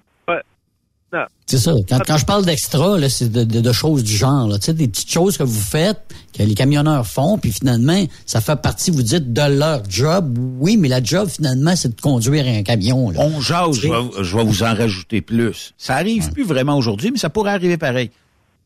C'est 1.46 1.58
ça. 1.58 1.72
Quand, 1.88 2.00
quand 2.06 2.18
je 2.18 2.26
parle 2.26 2.46
d'extra, 2.46 2.98
là, 2.98 3.08
c'est 3.10 3.30
de, 3.32 3.44
de- 3.46 3.62
de 3.62 3.72
choses 3.72 4.04
du 4.04 4.12
genre. 4.14 4.48
là. 4.50 4.60
Tu 4.60 4.66
sais, 4.66 4.74
des 4.74 4.90
petites 4.90 5.10
choses 5.10 5.38
que 5.38 5.44
vous 5.44 5.60
faites, 5.62 6.02
que 6.38 6.44
les 6.44 6.54
camionneurs 6.54 7.08
font, 7.08 7.38
puis 7.38 7.54
finalement, 7.54 8.06
ça 8.26 8.42
fait 8.42 8.62
partie, 8.62 8.92
vous 8.92 9.02
dites, 9.04 9.32
de 9.32 9.42
leur 9.58 9.82
job. 9.90 10.38
Oui, 10.60 10.76
mais 10.76 10.90
la 10.90 11.02
job, 11.02 11.30
finalement, 11.30 11.76
c'est 11.78 11.96
de 11.96 12.02
conduire 12.02 12.46
un 12.46 12.64
camion. 12.64 13.10
Là. 13.12 13.22
On 13.22 13.40
jase, 13.40 13.78
je 13.80 13.88
vais, 13.88 14.24
je 14.24 14.36
vais 14.36 14.44
vous 14.44 14.64
en 14.64 14.74
rajouter 14.76 15.22
plus. 15.22 15.74
Ça 15.78 15.96
arrive 15.96 16.30
plus 16.32 16.44
vraiment 16.44 16.78
aujourd'hui, 16.78 17.12
mais 17.12 17.18
ça 17.18 17.30
pourrait 17.30 17.52
arriver 17.54 17.78
pareil. 17.78 18.12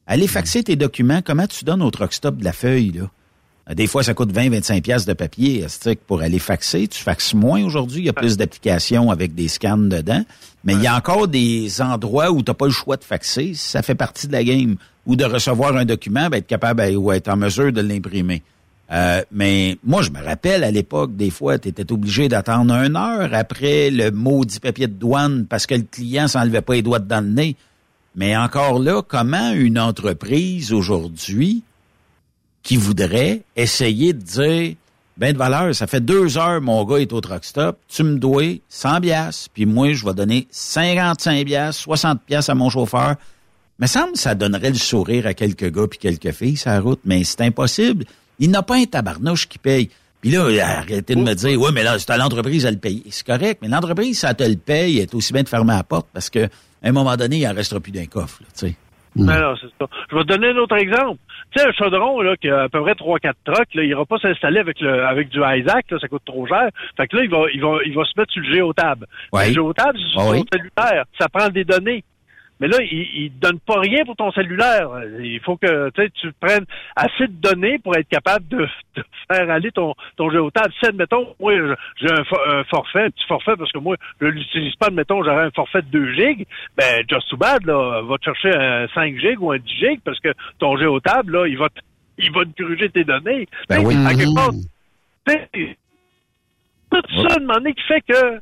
Allez 0.07 0.25
faxer 0.27 0.63
tes 0.63 0.75
documents, 0.75 1.21
comment 1.23 1.45
tu 1.45 1.63
donnes 1.63 1.83
au 1.83 1.91
truck 1.91 2.11
stop 2.13 2.37
de 2.37 2.43
la 2.43 2.53
feuille, 2.53 2.91
là? 2.91 3.03
Des 3.75 3.87
fois, 3.87 4.03
ça 4.03 4.13
coûte 4.13 4.33
20-25 4.33 4.81
pièces 4.81 5.05
de 5.05 5.13
papier 5.13 5.65
pour 6.07 6.21
aller 6.21 6.39
faxer? 6.39 6.87
Tu 6.87 7.01
faxes 7.01 7.33
moins 7.33 7.63
aujourd'hui? 7.63 8.01
Il 8.01 8.05
y 8.05 8.09
a 8.09 8.13
plus 8.13 8.35
d'applications 8.35 9.11
avec 9.11 9.33
des 9.33 9.47
scans 9.47 9.77
dedans. 9.77 10.23
Mais 10.63 10.73
il 10.73 10.81
y 10.81 10.87
a 10.87 10.95
encore 10.95 11.27
des 11.27 11.81
endroits 11.81 12.31
où 12.31 12.43
tu 12.43 12.51
n'as 12.51 12.55
pas 12.55 12.65
le 12.65 12.71
choix 12.71 12.97
de 12.97 13.03
faxer. 13.03 13.53
Ça 13.55 13.81
fait 13.81 13.95
partie 13.95 14.27
de 14.27 14.33
la 14.33 14.43
game. 14.43 14.75
Ou 15.05 15.15
de 15.15 15.23
recevoir 15.23 15.75
un 15.77 15.85
document, 15.85 16.29
ben, 16.29 16.37
être 16.37 16.47
capable 16.47 16.77
ben, 16.77 16.95
ou 16.95 17.11
être 17.11 17.29
en 17.29 17.37
mesure 17.37 17.71
de 17.71 17.81
l'imprimer. 17.81 18.43
Euh, 18.91 19.23
mais 19.31 19.77
moi, 19.85 20.01
je 20.01 20.09
me 20.09 20.21
rappelle 20.21 20.63
à 20.65 20.71
l'époque, 20.71 21.15
des 21.15 21.29
fois, 21.29 21.57
tu 21.57 21.69
étais 21.69 21.89
obligé 21.91 22.27
d'attendre 22.27 22.73
une 22.73 22.97
heure 22.97 23.29
après 23.33 23.89
le 23.89 24.11
maudit 24.11 24.59
papier 24.59 24.87
de 24.87 24.93
douane 24.93 25.45
parce 25.47 25.65
que 25.65 25.75
le 25.75 25.83
client 25.83 26.27
s'enlevait 26.27 26.61
pas 26.61 26.73
les 26.73 26.81
doigts 26.81 26.99
dans 26.99 27.23
le 27.23 27.31
nez. 27.31 27.55
Mais 28.15 28.35
encore 28.35 28.79
là, 28.79 29.01
comment 29.01 29.53
une 29.53 29.79
entreprise 29.79 30.73
aujourd'hui 30.73 31.63
qui 32.63 32.77
voudrait 32.77 33.41
essayer 33.55 34.13
de 34.13 34.21
dire, 34.21 34.75
ben 35.17 35.33
de 35.33 35.37
valeur, 35.37 35.73
ça 35.75 35.87
fait 35.87 36.01
deux 36.01 36.37
heures, 36.37 36.61
mon 36.61 36.83
gars 36.85 36.97
est 36.97 37.13
au 37.13 37.21
truck 37.21 37.43
stop, 37.43 37.77
tu 37.87 38.03
me 38.03 38.17
dois 38.17 38.59
100 38.69 38.99
biasses, 38.99 39.47
puis 39.53 39.65
moi, 39.65 39.93
je 39.93 40.05
vais 40.05 40.13
donner 40.13 40.47
55 40.51 41.45
biasses, 41.45 41.77
60 41.77 42.21
pièces 42.23 42.49
à 42.49 42.55
mon 42.55 42.69
chauffeur. 42.69 43.15
Mais 43.79 43.87
semble 43.87 44.15
ça 44.15 44.35
donnerait 44.35 44.69
le 44.69 44.75
sourire 44.75 45.25
à 45.25 45.33
quelques 45.33 45.71
gars 45.71 45.87
puis 45.87 45.97
quelques 45.97 46.31
filles 46.31 46.59
la 46.65 46.79
route, 46.79 46.99
mais 47.03 47.23
c'est 47.23 47.41
impossible. 47.41 48.05
Il 48.37 48.51
n'a 48.51 48.61
pas 48.61 48.75
un 48.75 48.85
tabarnouche 48.85 49.47
qui 49.49 49.57
paye. 49.57 49.89
Puis 50.21 50.29
là, 50.29 50.45
arrêtez 50.63 51.15
de 51.15 51.21
me 51.21 51.33
dire, 51.33 51.59
ouais, 51.59 51.71
mais 51.71 51.81
là, 51.81 51.97
c'est 51.97 52.11
à 52.11 52.17
l'entreprise 52.17 52.67
à 52.67 52.71
le 52.71 52.77
payer. 52.77 53.03
C'est 53.09 53.25
correct, 53.25 53.57
mais 53.63 53.67
l'entreprise, 53.67 54.19
ça 54.19 54.35
te 54.35 54.43
le 54.43 54.55
paye, 54.55 54.99
est 54.99 55.15
aussi 55.15 55.33
bien 55.33 55.41
de 55.41 55.49
fermer 55.49 55.73
la 55.73 55.83
porte 55.83 56.07
parce 56.13 56.29
que 56.29 56.47
un 56.83 56.91
moment 56.91 57.17
donné, 57.17 57.39
il 57.39 57.47
en 57.47 57.53
restera 57.53 57.79
plus 57.79 57.91
d'un 57.91 58.05
coffre, 58.05 58.39
tu 58.39 58.67
sais. 58.67 58.75
Alors, 59.27 59.57
c'est 59.59 59.67
ça. 59.79 59.89
Je 60.09 60.15
vais 60.15 60.21
te 60.23 60.27
donner 60.27 60.47
un 60.49 60.57
autre 60.57 60.77
exemple. 60.77 61.19
Tu 61.53 61.61
sais, 61.61 61.67
un 61.67 61.71
chaudron, 61.73 62.21
là, 62.21 62.37
qui 62.37 62.49
a 62.49 62.63
à 62.63 62.69
peu 62.69 62.81
près 62.81 62.93
3-4 62.93 63.33
trucks, 63.43 63.73
là, 63.73 63.83
il 63.83 63.89
ira 63.89 64.05
pas 64.05 64.17
s'installer 64.19 64.59
avec 64.59 64.79
le, 64.79 65.05
avec 65.05 65.27
du 65.29 65.39
Isaac, 65.39 65.85
là, 65.91 65.97
ça 65.99 66.07
coûte 66.07 66.23
trop 66.25 66.47
cher. 66.47 66.69
Fait 66.95 67.07
que 67.07 67.17
là, 67.17 67.23
il 67.23 67.29
va, 67.29 67.43
il 67.53 67.61
va, 67.61 67.77
il 67.85 67.93
va 67.93 68.05
se 68.05 68.17
mettre 68.17 68.31
sur 68.31 68.41
le 68.41 68.53
géotable. 68.53 69.05
Ouais. 69.33 69.47
Le 69.47 69.53
géotable, 69.53 69.97
c'est 69.99 70.11
sur 70.11 70.21
Ah 70.21 70.25
ton 70.25 70.31
oui. 70.31 70.45
cellulaire. 70.51 71.05
Ça 71.19 71.27
prend 71.27 71.49
des 71.49 71.65
données. 71.65 72.03
Mais 72.61 72.67
là, 72.67 72.77
il, 72.81 73.23
il 73.23 73.31
te 73.31 73.47
donne 73.47 73.59
pas 73.59 73.79
rien 73.79 74.05
pour 74.05 74.15
ton 74.15 74.31
cellulaire. 74.31 74.87
Il 75.19 75.39
faut 75.41 75.57
que 75.57 75.89
tu 76.09 76.31
prennes 76.39 76.65
assez 76.95 77.27
de 77.27 77.33
données 77.33 77.79
pour 77.79 77.95
être 77.97 78.07
capable 78.07 78.47
de, 78.49 78.59
de 78.95 79.03
faire 79.29 79.49
aller 79.49 79.71
ton, 79.71 79.95
ton 80.15 80.29
géotable. 80.29 80.71
Si, 80.79 80.85
admettons, 80.85 81.33
moi, 81.39 81.53
j'ai 81.99 82.11
un, 82.11 82.23
for- 82.23 82.47
un 82.47 82.63
forfait, 82.65 83.05
un 83.05 83.09
petit 83.09 83.25
forfait, 83.27 83.55
parce 83.57 83.71
que 83.71 83.79
moi, 83.79 83.95
je 84.21 84.27
l'utilise 84.27 84.75
pas, 84.75 84.87
admettons, 84.87 85.23
j'aurais 85.23 85.45
un 85.45 85.51
forfait 85.51 85.81
de 85.81 85.87
2 85.87 86.13
gigs, 86.13 86.45
ben, 86.77 87.03
just 87.09 87.27
too 87.29 87.37
bad, 87.37 87.65
là, 87.65 88.01
va 88.03 88.17
te 88.19 88.25
chercher 88.25 88.55
un 88.55 88.87
5 88.93 89.17
gigs 89.19 89.41
ou 89.41 89.51
un 89.51 89.57
10 89.57 89.69
gigs, 89.77 90.01
parce 90.05 90.19
que 90.19 90.29
ton 90.59 90.77
géotable, 90.77 91.31
là, 91.39 91.47
il 91.47 91.57
va 91.57 91.67
te, 91.69 91.79
il 92.19 92.31
va 92.31 92.45
te 92.45 92.63
gruger 92.63 92.89
tes 92.89 93.03
données. 93.03 93.47
Ben 93.69 93.83
oui. 93.83 93.95
À 94.05 94.13
quelque 94.13 94.35
part, 94.35 94.51
tout 96.91 97.27
ça, 97.27 97.39
de 97.39 97.45
moment 97.45 97.71
qui 97.71 97.81
fait 97.87 98.01
que, 98.01 98.39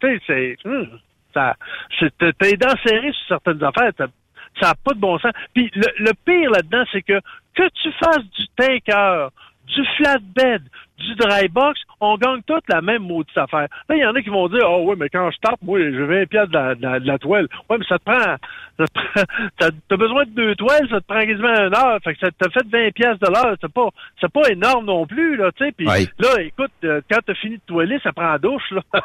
sais, 0.00 0.20
c'est, 0.26 0.56
hum, 0.64 0.88
ça, 1.38 1.56
dents 2.56 2.76
serrées 2.84 3.12
sur 3.12 3.28
certaines 3.28 3.62
affaires, 3.62 3.92
ça 3.98 4.68
n'a 4.68 4.74
pas 4.74 4.94
de 4.94 5.00
bon 5.00 5.18
sens. 5.18 5.32
Puis 5.54 5.70
le, 5.74 5.86
le 5.98 6.12
pire 6.24 6.50
là-dedans, 6.50 6.84
c'est 6.92 7.02
que 7.02 7.20
que 7.54 7.68
tu 7.82 7.92
fasses 7.92 8.24
du 8.38 8.46
tanker, 8.56 9.28
du 9.66 9.84
flatbed, 9.96 10.62
du 10.98 11.14
dry 11.14 11.48
box, 11.48 11.80
on 12.00 12.16
gagne 12.16 12.42
toute 12.46 12.64
la 12.68 12.80
même 12.80 13.02
maudite 13.02 13.36
affaire. 13.36 13.68
Là, 13.88 13.96
il 13.96 13.98
y 13.98 14.06
en 14.06 14.14
a 14.14 14.22
qui 14.22 14.30
vont 14.30 14.48
dire, 14.48 14.62
oh 14.64 14.84
oui, 14.86 14.96
mais 14.98 15.08
quand 15.08 15.30
je 15.30 15.38
tape, 15.38 15.60
moi, 15.62 15.78
je 15.80 16.02
20 16.02 16.26
pièces 16.26 16.48
de 16.48 16.54
la, 16.54 16.74
de, 16.74 16.82
la, 16.82 17.00
de 17.00 17.06
la 17.06 17.18
toile. 17.18 17.48
Ouais, 17.68 17.78
mais 17.78 17.84
ça 17.88 17.98
te 17.98 18.04
prend, 18.04 18.36
ça 18.78 18.84
te 18.86 18.92
prend, 18.92 19.22
t'as, 19.88 19.96
besoin 19.96 20.24
de 20.24 20.30
deux 20.30 20.54
toiles, 20.54 20.88
ça 20.90 21.00
te 21.00 21.06
prend 21.06 21.20
quasiment 21.20 21.54
une 21.54 21.74
heure. 21.74 21.98
Fait 22.02 22.14
que 22.14 22.20
ça 22.20 22.30
t'a 22.30 22.50
fait 22.50 22.66
20 22.70 22.92
pièces 22.92 23.18
de 23.18 23.26
l'heure. 23.26 23.56
C'est 23.60 23.72
pas, 23.72 23.88
c'est 24.20 24.32
pas 24.32 24.48
énorme 24.50 24.86
non 24.86 25.06
plus, 25.06 25.36
là, 25.36 25.50
tu 25.52 25.64
sais. 25.64 25.72
Puis 25.72 25.86
là, 25.86 26.40
écoute, 26.40 26.72
euh, 26.84 27.00
quand 27.10 27.18
t'as 27.24 27.34
fini 27.34 27.56
de 27.56 27.62
toiler, 27.66 27.98
ça 28.02 28.12
prend 28.12 28.32
la 28.32 28.38
douche, 28.38 28.70
là. 28.70 28.82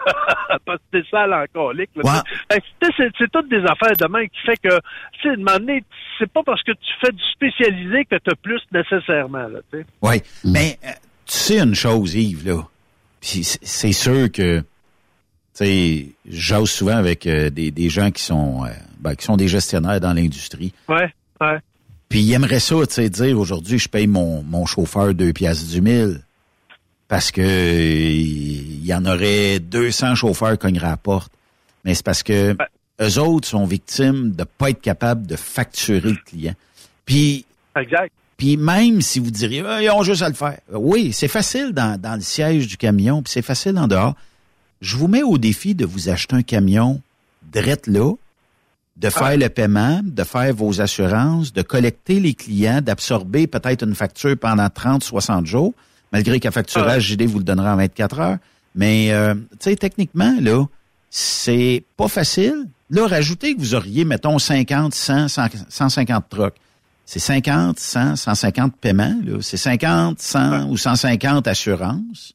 Parce 0.66 0.80
que 0.80 1.00
t'es 1.00 1.04
sale 1.10 1.34
en 1.34 1.46
colique, 1.54 1.92
là. 1.96 2.24
Fait 2.52 2.62
que, 2.62 2.88
c'est, 2.98 3.32
toutes 3.32 3.50
des 3.50 3.64
affaires 3.64 3.96
de 3.98 4.08
main 4.08 4.26
qui 4.26 4.40
fait 4.46 4.58
que, 4.58 4.76
tu 5.14 5.30
sais, 5.30 5.32
de 5.32 5.38
moment 5.38 5.58
donné, 5.58 5.84
c'est 6.20 6.32
pas 6.32 6.44
parce 6.44 6.62
que 6.64 6.72
tu 6.72 6.94
fais 7.02 7.12
du 7.12 7.24
spécialisé 7.32 8.06
que 8.06 8.16
t'as 8.18 8.36
plus 8.36 8.62
nécessairement, 8.72 9.48
là, 9.48 9.60
tu 9.72 9.80
sais. 9.80 9.86
Oui. 10.02 10.22
Mais 10.46 10.78
euh, 10.86 10.92
tu 11.26 11.38
sais 11.38 11.60
une 11.60 11.76
chose, 11.76 12.16
Yves, 12.16 12.48
là. 12.48 12.68
Puis 13.22 13.44
c'est 13.62 13.94
sûr 13.94 14.32
que 14.32 14.60
tu 14.60 14.66
sais, 15.54 16.08
j'ose 16.28 16.72
souvent 16.72 16.98
avec 16.98 17.28
euh, 17.28 17.50
des, 17.50 17.72
des 17.72 17.90
gens 17.90 18.12
qui 18.12 18.24
sont 18.24 18.66
euh, 18.66 18.70
ben, 19.00 19.16
qui 19.16 19.24
sont 19.24 19.38
des 19.38 19.48
gestionnaires 19.48 20.02
dans 20.02 20.14
l'industrie. 20.14 20.74
Ouais, 20.90 21.14
ouais. 21.40 21.60
Puis 22.10 22.22
ils 22.22 22.34
aimeraient 22.34 22.60
ça, 22.60 22.76
tu 22.88 22.94
sais, 22.94 23.10
dire 23.10 23.40
aujourd'hui 23.40 23.78
je 23.78 23.88
paye 23.88 24.08
mon, 24.08 24.44
mon 24.44 24.66
chauffeur 24.66 25.14
deux 25.14 25.32
piastres 25.32 25.70
du 25.70 25.82
mille. 25.82 26.22
Parce 27.08 27.32
que 27.32 27.42
il 27.42 28.86
y 28.86 28.94
en 28.94 29.06
aurait 29.06 29.60
200 29.60 30.16
chauffeurs 30.16 30.58
cogneraient 30.58 30.88
à 30.88 30.92
la 30.92 30.98
porte. 30.98 31.32
Mais 31.86 31.94
c'est 31.94 32.04
parce 32.06 32.24
que 32.24 32.56
eux 33.02 33.20
autres 33.20 33.48
sont 33.48 33.66
victimes 33.66 34.32
de 34.32 34.44
pas 34.44 34.72
être 34.72 34.82
capables 34.82 35.28
de 35.28 35.36
facturer 35.36 36.10
le 36.10 36.20
client. 36.26 36.56
Puis 37.06 37.46
Exact. 37.76 38.12
Puis 38.38 38.58
même 38.58 39.02
si 39.02 39.20
vous 39.20 39.32
diriez, 39.32 39.64
ah, 39.66 39.82
ils 39.82 39.90
ont 39.90 40.04
juste 40.04 40.22
à 40.22 40.30
le 40.30 40.36
faire. 40.36 40.60
Oui, 40.72 41.14
c'est 41.14 41.28
facile 41.28 41.72
dans, 41.72 42.00
dans 42.00 42.16
le 42.16 42.22
siège 42.22 42.68
du 42.68 42.78
camion, 42.78 43.22
puis 43.22 43.32
c'est 43.32 43.42
facile 43.42 43.78
en 43.78 43.88
dehors. 43.88 44.16
Je 44.82 44.98
vous 44.98 45.08
mets 45.08 45.24
au 45.24 45.38
défi 45.38 45.76
de 45.76 45.86
vous 45.86 46.10
acheter 46.10 46.36
un 46.36 46.42
camion 46.42 47.02
drette 47.52 47.88
là, 47.88 48.14
de 48.98 49.10
faire 49.10 49.38
le 49.38 49.50
paiement, 49.50 50.02
de 50.04 50.24
faire 50.24 50.54
vos 50.54 50.82
assurances, 50.82 51.54
de 51.54 51.62
collecter 51.62 52.20
les 52.20 52.34
clients, 52.34 52.82
d'absorber 52.82 53.48
peut-être 53.48 53.84
une 53.84 53.96
facture 53.96 54.38
pendant 54.38 54.70
30, 54.70 55.04
60 55.04 55.46
jours, 55.46 55.74
malgré 56.12 56.40
qu'à 56.40 56.52
facturage, 56.52 57.04
JD 57.04 57.24
vous 57.24 57.40
le 57.40 57.44
donnera 57.44 57.74
en 57.74 57.78
24 57.78 58.20
heures. 58.20 58.38
Mais, 58.76 59.12
euh, 59.12 59.34
tu 59.34 59.58
sais, 59.62 59.76
techniquement, 59.76 60.36
là, 60.42 60.66
c'est 61.10 61.84
pas 61.98 62.08
facile. 62.08 62.68
Là, 62.90 63.08
rajoutez 63.08 63.56
que 63.56 63.60
vous 63.60 63.76
auriez, 63.76 64.06
mettons, 64.06 64.38
50, 64.40 64.94
100, 64.94 65.28
100 65.28 65.48
150 65.70 66.26
trucks. 66.30 66.56
C'est 67.06 67.20
50, 67.20 67.80
100, 67.80 68.16
150 68.16 68.76
paiements. 68.78 69.16
C'est 69.42 69.58
50, 69.58 70.20
100 70.20 70.70
ou 70.70 70.78
150 70.78 71.48
assurances. 71.48 72.34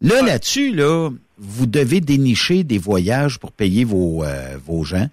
Là, 0.00 0.22
là-dessus, 0.22 0.74
là, 0.74 1.10
vous 1.38 1.66
devez 1.66 2.00
dénicher 2.00 2.64
des 2.64 2.78
voyages 2.78 3.38
pour 3.38 3.52
payer 3.52 3.84
vos, 3.84 4.24
euh, 4.24 4.56
vos 4.66 4.84
gens. 4.84 5.08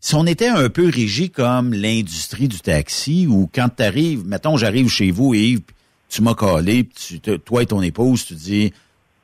Si 0.00 0.14
on 0.14 0.24
était 0.26 0.48
un 0.48 0.68
peu 0.70 0.88
régi 0.88 1.30
comme 1.30 1.74
l'industrie 1.74 2.48
du 2.48 2.58
taxi, 2.60 3.26
où 3.28 3.50
quand 3.52 3.68
tu 3.76 3.82
arrives, 3.82 4.24
mettons, 4.26 4.56
j'arrive 4.56 4.88
chez 4.88 5.10
vous, 5.10 5.34
Yves, 5.34 5.60
tu 6.08 6.22
m'as 6.22 6.34
collé, 6.34 6.84
puis 6.84 6.94
tu, 7.06 7.20
te- 7.20 7.36
toi 7.36 7.62
et 7.62 7.66
ton 7.66 7.82
épouse, 7.82 8.24
tu 8.24 8.34
dis, 8.34 8.72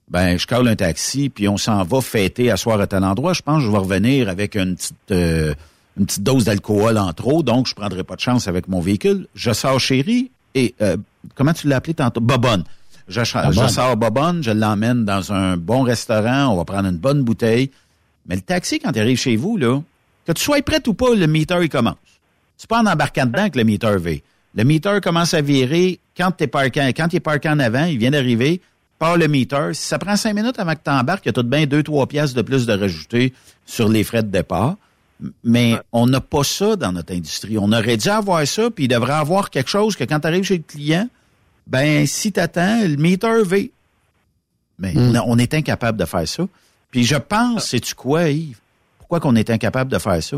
ben, 0.08 0.38
je 0.38 0.46
cale 0.46 0.68
un 0.68 0.76
taxi, 0.76 1.30
puis 1.30 1.48
on 1.48 1.56
s'en 1.56 1.82
va 1.82 2.00
fêter 2.00 2.50
à 2.50 2.56
soir 2.56 2.80
à 2.80 2.86
tel 2.86 3.02
endroit. 3.04 3.32
Je 3.32 3.42
pense 3.42 3.60
que 3.60 3.66
je 3.66 3.70
vais 3.72 3.78
revenir 3.78 4.28
avec 4.28 4.54
une 4.54 4.76
petite, 4.76 4.94
euh, 5.12 5.54
une 5.98 6.06
petite 6.06 6.22
dose 6.22 6.44
d'alcool 6.44 6.98
en 6.98 7.12
trop, 7.12 7.42
donc 7.42 7.66
je 7.66 7.74
prendrai 7.74 8.04
pas 8.04 8.16
de 8.16 8.20
chance 8.20 8.48
avec 8.48 8.68
mon 8.68 8.80
véhicule. 8.80 9.26
Je 9.34 9.52
sors 9.52 9.80
chérie 9.80 10.30
et, 10.54 10.74
euh, 10.80 10.96
comment 11.34 11.52
tu 11.52 11.68
l'as 11.68 11.76
appelé 11.76 11.94
tantôt? 11.94 12.20
Bobonne. 12.20 12.64
Je, 13.08 13.22
sors 13.24 13.96
Bobonne, 13.96 14.42
je 14.42 14.50
l'emmène 14.50 15.04
dans 15.04 15.32
un 15.32 15.56
bon 15.56 15.82
restaurant, 15.82 16.48
on 16.48 16.56
va 16.56 16.64
prendre 16.64 16.88
une 16.88 16.98
bonne 16.98 17.22
bouteille. 17.22 17.70
Mais 18.28 18.34
le 18.34 18.40
taxi, 18.40 18.80
quand 18.80 18.90
il 18.94 19.00
arrive 19.00 19.18
chez 19.18 19.36
vous, 19.36 19.56
là, 19.56 19.80
que 20.26 20.32
tu 20.32 20.42
sois 20.42 20.60
prêt 20.62 20.82
ou 20.88 20.94
pas, 20.94 21.14
le 21.14 21.26
meter, 21.26 21.58
il 21.62 21.68
commence. 21.68 21.94
C'est 22.56 22.68
pas 22.68 22.80
en 22.80 22.86
embarquant 22.86 23.26
dedans 23.26 23.48
que 23.48 23.58
le 23.58 23.64
meter 23.64 23.96
va. 23.96 24.10
Le 24.54 24.64
meter 24.64 24.98
commence 25.02 25.34
à 25.34 25.40
virer 25.40 26.00
quand 26.16 26.32
t'es 26.32 26.46
parqué, 26.46 26.92
quand 26.94 27.08
il 27.12 27.16
est 27.16 27.20
parqué 27.20 27.48
en 27.48 27.58
avant, 27.60 27.84
il 27.84 27.98
vient 27.98 28.10
d'arriver, 28.10 28.60
part 28.98 29.16
le 29.16 29.28
meter. 29.28 29.72
Si 29.74 29.86
ça 29.86 29.98
prend 29.98 30.16
cinq 30.16 30.34
minutes 30.34 30.58
avant 30.58 30.72
que 30.72 30.80
tu 30.84 30.90
embarques, 30.90 31.24
il 31.26 31.28
y 31.28 31.30
a 31.30 31.32
tout 31.32 31.42
de 31.42 31.48
bien 31.48 31.66
deux, 31.66 31.82
trois 31.82 32.06
pièces 32.06 32.34
de 32.34 32.42
plus 32.42 32.66
de 32.66 32.72
rajouter 32.72 33.34
sur 33.66 33.88
les 33.88 34.02
frais 34.02 34.22
de 34.22 34.28
départ. 34.28 34.76
Mais 35.44 35.76
on 35.92 36.06
n'a 36.06 36.20
pas 36.20 36.44
ça 36.44 36.76
dans 36.76 36.92
notre 36.92 37.14
industrie. 37.14 37.56
On 37.58 37.72
aurait 37.72 37.96
dû 37.96 38.08
avoir 38.08 38.46
ça, 38.46 38.70
puis 38.70 38.84
il 38.84 38.88
devrait 38.88 39.14
avoir 39.14 39.50
quelque 39.50 39.70
chose 39.70 39.96
que 39.96 40.04
quand 40.04 40.20
tu 40.20 40.26
arrives 40.26 40.44
chez 40.44 40.58
le 40.58 40.62
client, 40.66 41.08
ben 41.66 42.06
si 42.06 42.32
t'attends, 42.32 42.82
le 42.82 42.96
meter 42.96 43.42
va. 43.44 43.56
Mais 44.78 44.92
on, 44.94 45.14
a- 45.14 45.22
on 45.22 45.38
est 45.38 45.54
incapable 45.54 45.98
de 45.98 46.04
faire 46.04 46.28
ça. 46.28 46.46
Puis 46.90 47.04
je 47.04 47.16
pense, 47.16 47.66
sais-tu 47.68 47.94
quoi, 47.94 48.28
Yves? 48.28 48.58
Pourquoi 48.98 49.20
qu'on 49.20 49.36
est 49.36 49.48
incapable 49.50 49.90
de 49.90 49.98
faire 49.98 50.22
ça? 50.22 50.36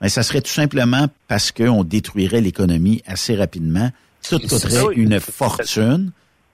Ben, 0.00 0.08
ça 0.08 0.22
serait 0.22 0.40
tout 0.42 0.50
simplement 0.52 1.06
parce 1.26 1.50
qu'on 1.50 1.82
détruirait 1.84 2.40
l'économie 2.40 3.02
assez 3.06 3.34
rapidement. 3.34 3.90
Ça. 4.20 4.38
coûterait 4.38 4.82
Oui. 4.82 4.94
une 4.96 5.18
fortune. 5.20 6.10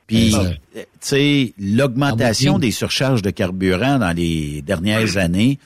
Puis, 0.06 0.34
euh, 0.36 0.50
tu 0.74 0.84
sais, 1.00 1.54
l'augmentation 1.58 2.56
Ah, 2.56 2.58
des 2.60 2.70
surcharges 2.70 3.22
de 3.22 3.30
carburant 3.30 3.98
dans 3.98 4.14
les 4.14 4.62
dernières 4.62 5.16
années, 5.16 5.58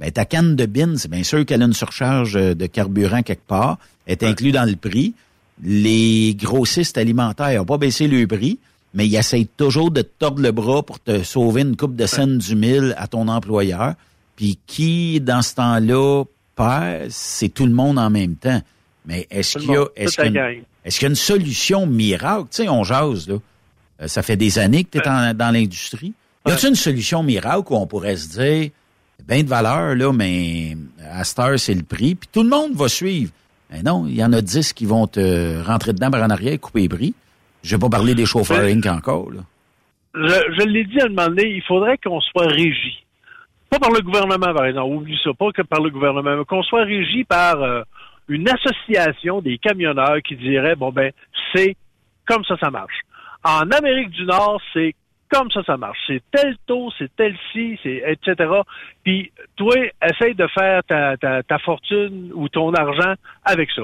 ben, 0.00 0.10
ta 0.10 0.24
canne 0.24 0.56
de 0.56 0.66
bine, 0.66 0.96
c'est 0.98 1.10
bien 1.10 1.22
sûr 1.22 1.44
qu'elle 1.46 1.62
a 1.62 1.66
une 1.66 1.72
surcharge 1.72 2.36
euh, 2.36 2.54
de 2.54 2.66
carburant 2.66 3.22
quelque 3.22 3.46
part, 3.46 3.78
est 4.06 4.22
inclus 4.22 4.52
dans 4.52 4.64
le 4.68 4.76
prix. 4.76 5.14
Les 5.62 6.34
grossistes 6.38 6.98
alimentaires 6.98 7.58
n'ont 7.60 7.64
pas 7.64 7.78
baissé 7.78 8.08
le 8.08 8.26
prix, 8.26 8.58
mais 8.92 9.06
ils 9.06 9.16
essayent 9.16 9.46
toujours 9.46 9.90
de 9.90 10.02
te 10.02 10.10
tordre 10.18 10.42
le 10.42 10.50
bras 10.52 10.82
pour 10.82 10.98
te 11.00 11.22
sauver 11.22 11.62
une 11.62 11.76
coupe 11.76 11.96
de 11.96 12.06
scènes 12.06 12.38
du 12.38 12.56
mille 12.56 12.94
à 12.98 13.06
ton 13.06 13.28
employeur. 13.28 13.94
Puis 14.36 14.58
qui, 14.66 15.20
dans 15.20 15.42
ce 15.42 15.54
temps-là, 15.54 16.24
perd, 16.56 17.06
c'est 17.10 17.48
tout 17.48 17.66
le 17.66 17.72
monde 17.72 17.98
en 17.98 18.10
même 18.10 18.34
temps. 18.34 18.60
Mais 19.06 19.26
est-ce 19.30 19.58
qu'il 19.58 19.70
y 19.70 19.74
a, 19.74 19.78
monde, 19.80 19.88
est-ce 19.96 20.16
toute 20.16 20.18
la 20.18 20.24
qu'il 20.26 20.34
y 20.34 20.38
a 20.38 20.50
une- 20.50 20.56
gang. 20.58 20.64
est-ce 20.84 20.98
qu'il 20.98 21.04
y 21.04 21.06
a 21.06 21.10
une 21.10 21.14
solution 21.14 21.86
miracle? 21.86 22.42
Tu 22.50 22.62
sais, 22.64 22.68
on 22.68 22.82
jase, 22.84 23.28
là. 23.28 23.36
Euh, 24.02 24.08
ça 24.08 24.22
fait 24.22 24.36
des 24.36 24.58
années 24.58 24.82
que 24.82 24.98
tu 24.98 24.98
es 24.98 25.34
dans 25.34 25.50
l'industrie. 25.54 26.14
Y 26.46 26.50
a-t-il 26.50 26.70
une 26.70 26.74
solution 26.74 27.22
miracle 27.22 27.72
où 27.72 27.76
on 27.76 27.86
pourrait 27.86 28.16
se 28.16 28.28
dire, 28.40 28.70
bien 29.26 29.42
de 29.42 29.48
valeur, 29.48 29.94
là, 29.94 30.12
mais 30.12 30.76
à 31.12 31.24
cette 31.24 31.38
heure, 31.38 31.58
c'est 31.58 31.74
le 31.74 31.82
prix, 31.82 32.14
puis 32.14 32.28
tout 32.32 32.42
le 32.42 32.48
monde 32.48 32.74
va 32.74 32.88
suivre. 32.88 33.32
Mais 33.70 33.82
non, 33.82 34.06
il 34.06 34.16
y 34.16 34.24
en 34.24 34.32
a 34.32 34.40
10 34.40 34.72
qui 34.72 34.86
vont 34.86 35.06
te 35.06 35.62
rentrer 35.64 35.92
dedans 35.92 36.10
par 36.10 36.22
en 36.22 36.30
arrière, 36.30 36.60
couper 36.60 36.82
les 36.82 36.88
prix. 36.88 37.14
Je 37.62 37.74
vais 37.74 37.80
pas 37.80 37.88
parler 37.88 38.14
des 38.14 38.26
chauffeurs 38.26 38.64
Inc. 38.64 38.86
encore, 38.86 39.30
là. 39.30 39.40
Je, 40.14 40.20
je 40.58 40.66
l'ai 40.66 40.84
dit 40.84 41.00
à 41.00 41.06
un 41.06 41.08
moment 41.08 41.26
donné, 41.26 41.56
il 41.56 41.62
faudrait 41.62 41.98
qu'on 41.98 42.20
soit 42.20 42.46
régi. 42.46 43.04
Pas 43.68 43.80
par 43.80 43.90
le 43.90 44.00
gouvernement, 44.00 44.54
par 44.54 44.66
exemple. 44.66 44.94
Oublie 44.94 45.18
ça, 45.24 45.30
pas 45.36 45.50
que 45.50 45.62
par 45.62 45.80
le 45.80 45.90
gouvernement, 45.90 46.36
mais 46.36 46.44
qu'on 46.44 46.62
soit 46.62 46.84
régi 46.84 47.24
par 47.24 47.60
euh, 47.60 47.82
une 48.28 48.48
association 48.48 49.40
des 49.40 49.58
camionneurs 49.58 50.18
qui 50.22 50.36
dirait, 50.36 50.76
bon 50.76 50.92
ben, 50.92 51.10
c'est 51.52 51.76
comme 52.26 52.44
ça, 52.44 52.56
ça 52.58 52.70
marche. 52.70 53.00
En 53.42 53.68
Amérique 53.70 54.10
du 54.10 54.24
Nord, 54.24 54.60
c'est 54.72 54.94
comme 55.34 55.50
ça, 55.50 55.62
ça 55.64 55.76
marche. 55.76 55.98
C'est 56.06 56.22
tel 56.30 56.56
taux, 56.66 56.90
c'est 56.96 57.14
tel 57.16 57.36
ci, 57.52 57.78
c'est 57.82 58.02
etc. 58.06 58.50
Puis 59.02 59.32
toi, 59.56 59.74
essaye 60.02 60.34
de 60.34 60.46
faire 60.48 60.82
ta, 60.84 61.16
ta, 61.16 61.42
ta 61.42 61.58
fortune 61.58 62.30
ou 62.34 62.48
ton 62.48 62.72
argent 62.72 63.14
avec 63.44 63.70
ça. 63.72 63.82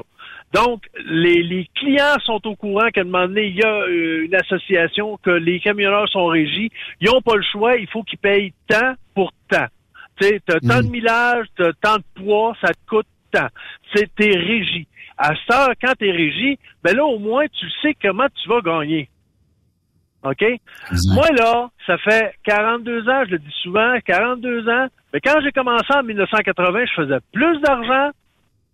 Donc, 0.53 0.83
les, 1.05 1.43
les 1.43 1.69
clients 1.75 2.19
sont 2.25 2.45
au 2.47 2.57
courant 2.57 2.89
qu'à 2.93 3.03
un 3.03 3.05
moment 3.05 3.27
donné, 3.27 3.47
il 3.47 3.57
y 3.57 3.63
a 3.63 3.83
euh, 3.83 4.25
une 4.25 4.35
association, 4.35 5.17
que 5.23 5.31
les 5.31 5.61
camionneurs 5.61 6.09
sont 6.09 6.27
régis. 6.27 6.71
Ils 7.01 7.09
n'ont 7.09 7.21
pas 7.21 7.37
le 7.37 7.43
choix, 7.43 7.77
il 7.77 7.89
faut 7.89 8.03
qu'ils 8.03 8.19
payent 8.19 8.53
tant 8.69 8.95
pour 9.15 9.33
tant. 9.49 9.67
Tu 10.21 10.27
sais, 10.27 10.41
t'as 10.45 10.61
tant 10.61 10.83
de 10.83 10.89
millage, 10.89 11.47
t'as 11.57 11.73
tant 11.81 11.97
de 11.97 12.05
poids, 12.23 12.57
ça 12.61 12.69
te 12.69 12.89
coûte 12.89 13.07
tant. 13.33 13.47
C'est 13.95 14.13
t'es 14.15 14.37
régi. 14.37 14.87
À 15.17 15.35
ça, 15.49 15.73
quand 15.81 15.95
t'es 15.99 16.11
régi, 16.11 16.59
ben 16.83 16.97
là, 16.97 17.05
au 17.05 17.19
moins, 17.19 17.47
tu 17.47 17.67
sais 17.83 17.95
comment 18.01 18.27
tu 18.43 18.49
vas 18.49 18.61
gagner. 18.61 19.09
OK? 20.23 20.45
Moi, 21.15 21.27
là, 21.39 21.71
ça 21.87 21.97
fait 21.99 22.33
42 22.45 23.09
ans, 23.09 23.23
je 23.27 23.31
le 23.33 23.39
dis 23.39 23.55
souvent, 23.63 23.95
42 24.05 24.69
ans. 24.69 24.87
Mais 25.13 25.21
quand 25.21 25.41
j'ai 25.43 25.51
commencé 25.51 25.87
en 25.95 26.03
1980, 26.03 26.79
je 26.97 27.03
faisais 27.03 27.19
plus 27.33 27.61
d'argent 27.63 28.11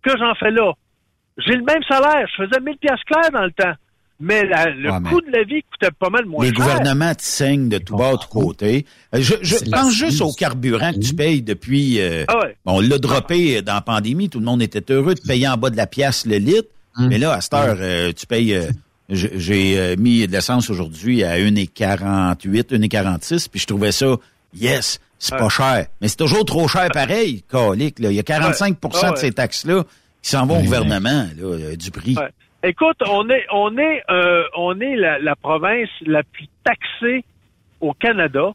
que 0.03 0.11
j'en 0.19 0.35
fais 0.35 0.51
là. 0.51 0.73
J'ai 1.37 1.53
le 1.53 1.63
même 1.63 1.83
salaire. 1.89 2.27
Je 2.35 2.43
faisais 2.43 2.59
1000 2.59 2.77
pièces 2.77 3.03
claires 3.05 3.31
dans 3.31 3.45
le 3.45 3.51
temps. 3.51 3.73
Mais 4.19 4.43
le 4.43 5.07
coût 5.07 5.21
de 5.21 5.31
la 5.31 5.43
vie 5.43 5.61
coûtait 5.71 5.91
pas 5.97 6.09
mal 6.09 6.25
moins 6.25 6.43
les 6.43 6.49
cher. 6.51 6.57
Les 6.57 6.63
gouvernements 6.73 7.13
te 7.13 7.21
saignent 7.21 7.69
de 7.69 7.77
tout 7.77 7.95
bas, 7.95 8.13
de 8.13 8.17
tout 8.17 8.27
côté. 8.29 8.85
Euh, 9.13 9.19
Je, 9.21 9.35
je 9.43 9.69
pense 9.69 9.93
juste 9.93 10.21
au 10.21 10.33
carburant 10.33 10.91
que 10.91 10.99
tu 10.99 11.13
payes 11.13 11.43
depuis... 11.43 12.01
Euh, 12.01 12.25
ah 12.27 12.39
ouais. 12.39 12.57
On 12.65 12.81
l'a 12.81 12.97
droppé 12.97 13.61
dans 13.61 13.75
la 13.75 13.81
pandémie. 13.81 14.27
Tout 14.29 14.39
le 14.39 14.45
monde 14.45 14.63
était 14.63 14.91
heureux 14.91 15.13
de 15.13 15.21
payer 15.21 15.47
en 15.47 15.55
bas 15.57 15.69
de 15.69 15.77
la 15.77 15.85
pièce 15.85 16.25
le 16.25 16.37
litre. 16.37 16.67
Hum. 16.97 17.09
Mais 17.09 17.19
là, 17.19 17.33
à 17.33 17.41
cette 17.41 17.53
heure, 17.53 17.77
euh, 17.79 18.11
tu 18.11 18.25
payes... 18.25 18.55
euh, 18.55 18.69
J'ai 19.09 19.79
euh, 19.79 19.95
mis 19.97 20.27
de 20.27 20.31
l'essence 20.31 20.69
aujourd'hui 20.69 21.23
à 21.23 21.37
1,48, 21.37 22.73
1,46, 22.77 23.49
puis 23.49 23.59
je 23.59 23.65
trouvais 23.67 23.91
ça, 23.93 24.15
yes, 24.53 24.99
c'est 25.17 25.37
pas 25.37 25.49
cher. 25.49 25.85
Mais 26.01 26.07
c'est 26.09 26.17
toujours 26.17 26.43
trop 26.45 26.67
cher 26.67 26.89
pareil, 26.91 27.41
calique, 27.51 27.99
là. 27.99 28.09
Il 28.11 28.15
y 28.15 28.19
a 28.19 28.23
45 28.23 28.77
Ouais. 28.83 29.11
de 29.11 29.15
ces 29.17 29.31
taxes-là 29.31 29.83
qui 30.21 30.29
s'en 30.29 30.45
vont 30.45 30.59
au 30.59 30.63
gouvernement, 30.63 31.25
là, 31.37 31.43
euh, 31.43 31.75
du 31.75 31.89
prix. 31.91 32.15
Ouais. 32.17 32.29
Écoute, 32.63 32.97
on 33.07 33.29
est 33.29 33.45
on 33.53 33.77
est 33.77 34.03
euh, 34.09 34.43
on 34.57 34.79
est 34.81 34.95
la, 34.95 35.19
la 35.19 35.35
province 35.35 35.89
la 36.05 36.23
plus 36.23 36.47
taxée 36.63 37.23
au 37.79 37.93
Canada. 37.93 38.51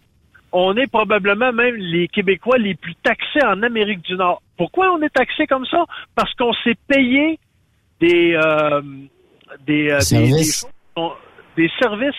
On 0.50 0.76
est 0.76 0.88
probablement 0.88 1.50
même 1.52 1.76
les 1.76 2.08
Québécois 2.08 2.58
les 2.58 2.74
plus 2.74 2.94
taxés 2.96 3.42
en 3.46 3.62
Amérique 3.62 4.02
du 4.02 4.16
Nord. 4.16 4.42
Pourquoi 4.58 4.90
on 4.92 5.00
est 5.02 5.08
taxé 5.14 5.46
comme 5.46 5.64
ça? 5.64 5.84
Parce 6.14 6.34
qu'on 6.34 6.52
s'est 6.64 6.76
payé 6.88 7.38
des 8.00 8.34
euh, 8.34 8.82
des, 9.66 9.90
euh, 9.90 9.96
des, 9.98 10.00
Services. 10.04 10.64
des 10.64 10.70
qu'on- 10.94 11.12
des 11.56 11.70
services 11.80 12.14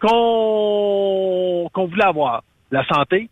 qu'on 0.00 1.68
qu'on 1.72 1.86
voulait 1.86 2.04
avoir. 2.04 2.42
La 2.70 2.84
santé, 2.86 3.28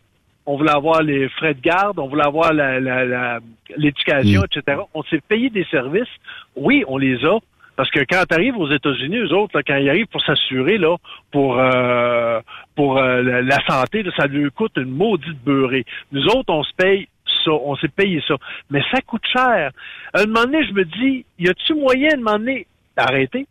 on 0.47 0.57
voulait 0.57 0.71
avoir 0.71 1.03
les 1.03 1.29
frais 1.31 1.55
de 1.55 1.61
garde, 1.61 1.99
on 1.99 2.09
voulait 2.09 2.27
avoir 2.27 2.53
la- 2.53 2.81
la- 2.81 3.05
la- 3.05 3.41
l'éducation, 3.77 4.43
Mm. 4.43 4.45
etc. 4.45 4.81
On 4.95 5.03
s'est 5.05 5.23
payé 5.27 5.51
des 5.51 5.65
services. 5.71 6.09
Oui, 6.57 6.85
on 6.87 6.99
les 6.99 7.25
a. 7.25 7.39
Parce 7.77 7.91
que 7.91 8.01
quand 8.09 8.23
tu 8.29 8.35
arrives 8.35 8.57
aux 8.57 8.71
États-Unis, 8.71 9.17
eux 9.17 9.33
autres, 9.33 9.57
là, 9.57 9.63
quand 9.67 9.77
ils 9.77 9.89
arrivent 9.91 10.07
pour 10.07 10.23
s'assurer, 10.23 10.79
là, 10.79 10.97
pour 11.33 11.59
euh, 11.59 12.41
pour 12.77 12.99
euh, 12.99 13.23
la, 13.43 13.59
santé, 13.67 14.05
là, 14.05 14.13
ça 14.17 14.27
lui 14.29 14.49
coûte 14.53 14.73
une 14.77 14.91
maudite 14.91 15.43
beurrée. 15.45 15.85
Nous 16.13 16.25
autres, 16.27 16.53
on 16.53 16.63
se 16.63 16.73
paye 16.77 17.09
ça, 17.45 17.51
on 17.51 17.75
s'est 17.77 17.89
payé 17.89 18.23
ça. 18.29 18.37
Mais 18.71 18.81
ça 18.93 19.01
coûte 19.01 19.25
cher. 19.33 19.73
À 20.13 20.21
un 20.21 20.27
moment 20.27 20.45
donné, 20.45 20.65
je 20.67 20.73
me 20.73 20.85
dis, 20.85 21.25
y 21.39 21.49
a-tu 21.49 21.75
moyen 21.75 22.11
de 22.11 22.17
moment 22.23 22.39
donné 22.39 22.67
d'arrêter? 22.97 23.47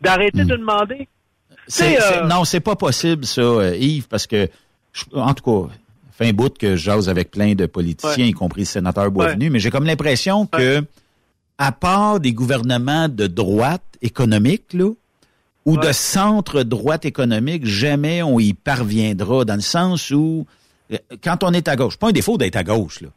D'arrêter 0.00 0.44
de 0.44 0.56
demander? 0.56 1.08
C'est- 1.68 2.00
euh, 2.00 2.26
non, 2.26 2.44
c'est 2.44 2.60
pas 2.60 2.76
possible, 2.76 3.24
ça, 3.24 3.40
euh, 3.40 3.76
Yves, 3.76 4.06
parce 4.08 4.26
que, 4.26 4.48
je- 4.92 5.04
en 5.16 5.34
tout 5.34 5.42
cas, 5.68 5.72
fait 6.12 6.28
un 6.28 6.32
bout 6.32 6.56
que 6.56 6.76
je 6.76 6.84
jase 6.84 7.08
avec 7.08 7.30
plein 7.30 7.54
de 7.54 7.66
politiciens, 7.66 8.24
Ouais. 8.24 8.30
y 8.30 8.32
compris 8.32 8.62
le 8.62 8.66
sénateur 8.66 9.10
Boisvenu, 9.10 9.50
mais 9.50 9.58
j'ai 9.58 9.70
comme 9.70 9.84
l'impression 9.86 10.46
que, 10.46 10.84
à 11.58 11.72
part 11.72 12.20
des 12.20 12.32
gouvernements 12.32 13.08
de 13.08 13.26
droite 13.26 13.82
économique, 14.02 14.72
là, 14.74 14.90
ou 15.64 15.76
de 15.76 15.90
centre-droite 15.90 17.04
économique, 17.04 17.66
jamais 17.66 18.22
on 18.22 18.38
y 18.38 18.52
parviendra, 18.52 19.44
dans 19.44 19.56
le 19.56 19.60
sens 19.60 20.10
où, 20.12 20.46
euh, 20.92 20.96
quand 21.24 21.42
on 21.42 21.52
est 21.52 21.66
à 21.66 21.74
gauche, 21.74 21.96
pas 21.96 22.08
un 22.08 22.12
défaut 22.12 22.38
d'être 22.38 22.56
à 22.56 22.62
gauche, 22.62 23.00
là. 23.00 23.08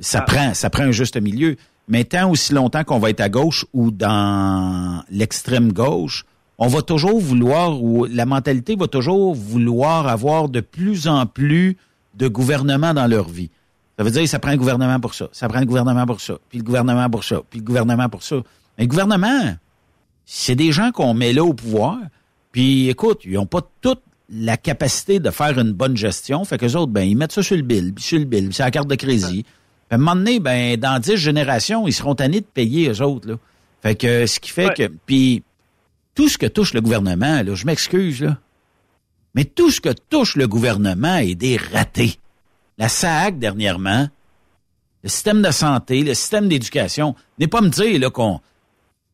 Ça 0.00 0.20
prend, 0.22 0.54
ça 0.54 0.70
prend 0.70 0.84
un 0.84 0.90
juste 0.92 1.16
milieu. 1.20 1.56
Mais 1.88 2.04
tant 2.04 2.30
aussi 2.30 2.52
longtemps 2.52 2.84
qu'on 2.84 2.98
va 2.98 3.10
être 3.10 3.20
à 3.20 3.28
gauche 3.28 3.64
ou 3.72 3.90
dans 3.90 5.02
l'extrême 5.10 5.72
gauche, 5.72 6.24
on 6.58 6.66
va 6.66 6.82
toujours 6.82 7.20
vouloir, 7.20 7.82
ou 7.82 8.04
la 8.04 8.26
mentalité 8.26 8.76
va 8.76 8.88
toujours 8.88 9.34
vouloir 9.34 10.08
avoir 10.08 10.48
de 10.48 10.60
plus 10.60 11.06
en 11.06 11.24
plus 11.24 11.76
de 12.14 12.28
gouvernements 12.28 12.94
dans 12.94 13.06
leur 13.06 13.28
vie. 13.28 13.50
Ça 13.96 14.04
veut 14.04 14.10
dire 14.10 14.28
ça 14.28 14.38
prend 14.38 14.50
un 14.50 14.56
gouvernement 14.56 15.00
pour 15.00 15.14
ça, 15.14 15.28
ça 15.32 15.48
prend 15.48 15.60
le 15.60 15.66
gouvernement 15.66 16.04
pour 16.04 16.20
ça, 16.20 16.34
puis 16.48 16.58
le 16.58 16.64
gouvernement 16.64 17.08
pour 17.08 17.24
ça, 17.24 17.40
puis 17.48 17.60
le 17.60 17.64
gouvernement 17.64 18.08
pour 18.08 18.22
ça. 18.22 18.36
Mais 18.76 18.86
gouvernement, 18.86 19.56
c'est 20.24 20.54
des 20.54 20.72
gens 20.72 20.92
qu'on 20.92 21.14
met 21.14 21.32
là 21.32 21.44
au 21.44 21.54
pouvoir, 21.54 21.96
puis 22.52 22.88
écoute, 22.88 23.20
ils 23.24 23.34
n'ont 23.34 23.46
pas 23.46 23.62
toute 23.80 24.02
la 24.30 24.56
capacité 24.56 25.20
de 25.20 25.30
faire 25.30 25.58
une 25.58 25.72
bonne 25.72 25.96
gestion, 25.96 26.44
fait 26.44 26.58
qu'eux 26.58 26.74
autres, 26.74 26.92
ben, 26.92 27.02
ils 27.02 27.16
mettent 27.16 27.32
ça 27.32 27.42
sur 27.42 27.56
le 27.56 27.62
bill, 27.62 27.94
puis 27.94 28.04
sur 28.04 28.18
le 28.18 28.24
bill, 28.24 28.48
puis 28.48 28.58
la 28.58 28.70
carte 28.70 28.88
de 28.88 28.94
crédit. 28.94 29.44
À 29.90 29.94
un 29.94 29.98
moment 29.98 30.16
donné, 30.16 30.40
ben, 30.40 30.76
dans 30.76 30.98
dix 30.98 31.16
générations, 31.16 31.86
ils 31.86 31.92
seront 31.92 32.14
tannés 32.14 32.40
de 32.40 32.46
payer 32.46 32.90
eux 32.90 33.02
autres, 33.02 33.28
là. 33.28 33.34
Fait 33.82 33.94
que, 33.94 34.26
ce 34.26 34.40
qui 34.40 34.50
fait 34.50 34.74
que, 34.74 34.90
puis 35.06 35.44
tout 36.14 36.28
ce 36.28 36.36
que 36.36 36.46
touche 36.46 36.74
le 36.74 36.80
gouvernement, 36.80 37.42
là, 37.42 37.54
je 37.54 37.64
m'excuse, 37.64 38.22
là, 38.22 38.38
mais 39.34 39.44
tout 39.44 39.70
ce 39.70 39.80
que 39.80 39.90
touche 40.10 40.34
le 40.34 40.48
gouvernement 40.48 41.16
est 41.16 41.36
des 41.36 41.56
ratés. 41.56 42.16
La 42.76 42.88
SAC, 42.88 43.38
dernièrement, 43.38 44.08
le 45.04 45.08
système 45.08 45.42
de 45.42 45.50
santé, 45.50 46.02
le 46.02 46.14
système 46.14 46.48
d'éducation, 46.48 47.14
n'est 47.38 47.46
pas 47.46 47.60
me 47.60 47.68
dire 47.68 48.00
là 48.00 48.10
qu'on 48.10 48.40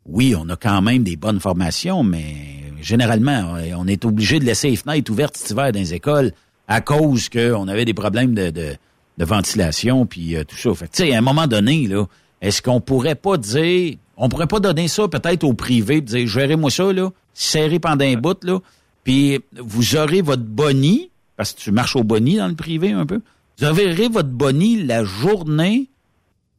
oui, 0.06 0.34
on 0.38 0.48
a 0.48 0.56
quand 0.56 0.82
même 0.82 1.02
des 1.02 1.16
bonnes 1.16 1.40
formations, 1.40 2.02
mais 2.02 2.72
généralement, 2.80 3.56
on 3.76 3.86
est 3.86 4.04
obligé 4.04 4.38
de 4.38 4.44
laisser 4.44 4.70
les 4.70 4.76
fenêtres 4.76 5.10
ouvertes 5.10 5.36
cet 5.36 5.50
hiver 5.50 5.72
dans 5.72 5.78
les 5.78 5.94
écoles 5.94 6.32
à 6.68 6.80
cause 6.80 7.28
qu'on 7.28 7.68
avait 7.68 7.84
des 7.84 7.94
problèmes 7.94 8.34
de, 8.34 8.50
de, 8.50 8.76
de 9.18 9.24
ventilation 9.24 10.06
puis 10.06 10.36
euh, 10.36 10.44
tout 10.44 10.56
ça. 10.56 10.74
Fait 10.74 10.88
tu 10.88 11.04
sais, 11.04 11.14
à 11.14 11.18
un 11.18 11.22
moment 11.22 11.46
donné, 11.46 11.86
là, 11.86 12.06
est-ce 12.40 12.62
qu'on 12.62 12.80
pourrait 12.80 13.14
pas 13.14 13.36
dire, 13.36 13.96
on 14.16 14.28
pourrait 14.28 14.46
pas 14.46 14.60
donner 14.60 14.88
ça 14.88 15.08
peut-être 15.08 15.44
au 15.44 15.54
privé, 15.54 16.02
puis 16.02 16.18
dire, 16.18 16.26
gérez-moi 16.26 16.70
ça, 16.70 16.92
là, 16.92 17.10
serrez 17.32 17.78
pendant 17.78 18.04
un 18.04 18.16
bout, 18.16 18.42
là, 18.44 18.60
puis 19.02 19.40
vous 19.56 19.96
aurez 19.96 20.22
votre 20.22 20.42
boni, 20.42 21.10
parce 21.36 21.52
que 21.52 21.60
tu 21.60 21.72
marches 21.72 21.96
au 21.96 22.04
boni 22.04 22.36
dans 22.36 22.48
le 22.48 22.54
privé 22.54 22.92
un 22.92 23.06
peu, 23.06 23.20
vous 23.58 23.66
aurez 23.66 24.08
votre 24.08 24.28
boni 24.28 24.82
la 24.82 25.04
journée 25.04 25.88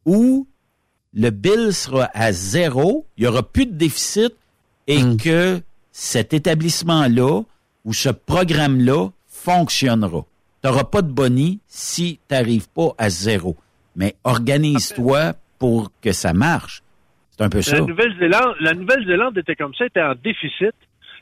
où 0.04 0.46
le 1.12 1.30
bill 1.30 1.72
sera 1.72 2.10
à 2.14 2.32
zéro, 2.32 3.06
il 3.16 3.24
y 3.24 3.26
aura 3.26 3.42
plus 3.42 3.66
de 3.66 3.72
déficit 3.72 4.34
et 4.86 5.00
que 5.16 5.60
cet 5.92 6.34
établissement-là 6.34 7.42
ou 7.84 7.92
ce 7.92 8.10
programme-là 8.10 9.08
fonctionnera. 9.26 10.24
N'auras 10.66 10.82
pas 10.82 11.00
de 11.00 11.12
boni 11.12 11.60
si 11.68 12.18
tu 12.28 12.34
n'arrives 12.34 12.68
pas 12.68 12.88
à 12.98 13.08
zéro. 13.08 13.56
Mais 13.94 14.16
organise-toi 14.24 15.34
pour 15.60 15.92
que 16.02 16.10
ça 16.10 16.32
marche. 16.32 16.82
C'est 17.30 17.44
un 17.44 17.48
peu 17.48 17.62
ça. 17.62 17.76
La 17.76 17.82
Nouvelle-Zélande, 17.82 18.54
la 18.58 18.74
Nouvelle-Zélande 18.74 19.38
était 19.38 19.54
comme 19.54 19.74
ça, 19.74 19.86
était 19.86 20.02
en 20.02 20.14
déficit. 20.16 20.74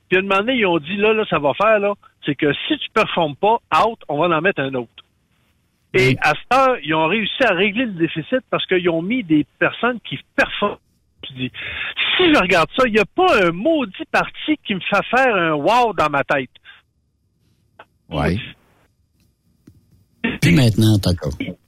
Puis 0.09 0.17
à 0.17 0.21
un 0.21 0.23
moment 0.23 0.39
donné, 0.39 0.55
ils 0.55 0.67
ont 0.67 0.79
dit 0.79 0.97
là, 0.97 1.13
là, 1.13 1.27
ça 1.29 1.39
va 1.39 1.53
faire, 1.53 1.79
là, 1.79 1.93
c'est 2.25 2.35
que 2.35 2.55
si 2.67 2.79
tu 2.79 2.89
performes 2.95 3.37
pas, 3.37 3.59
out, 3.87 3.99
on 4.09 4.19
va 4.19 4.35
en 4.35 4.41
mettre 4.41 4.63
un 4.63 4.73
autre. 4.75 5.05
Et 5.93 6.17
à 6.23 6.31
cette 6.31 6.59
heure, 6.59 6.79
ils 6.83 6.95
ont 6.95 7.07
réussi 7.07 7.45
à 7.45 7.53
régler 7.53 7.85
le 7.85 7.93
déficit 7.93 8.41
parce 8.49 8.65
qu'ils 8.65 8.89
ont 8.89 9.03
mis 9.03 9.23
des 9.25 9.47
personnes 9.59 10.01
qui 10.09 10.19
performent. 10.35 10.79
Tu 11.23 11.35
dis, 11.35 11.53
si 12.17 12.33
je 12.33 12.39
regarde 12.39 12.71
ça, 12.79 12.87
il 12.87 12.95
n'y 12.95 12.99
a 12.99 13.05
pas 13.05 13.47
un 13.47 13.51
maudit 13.51 14.05
parti 14.11 14.59
qui 14.67 14.75
me 14.75 14.81
fait 14.81 15.05
faire 15.15 15.35
un 15.37 15.53
wow 15.53 15.93
dans 15.93 16.09
ma 16.09 16.25
tête. 16.25 16.51
Oui. 18.09 18.41
Maintenant. 20.53 20.99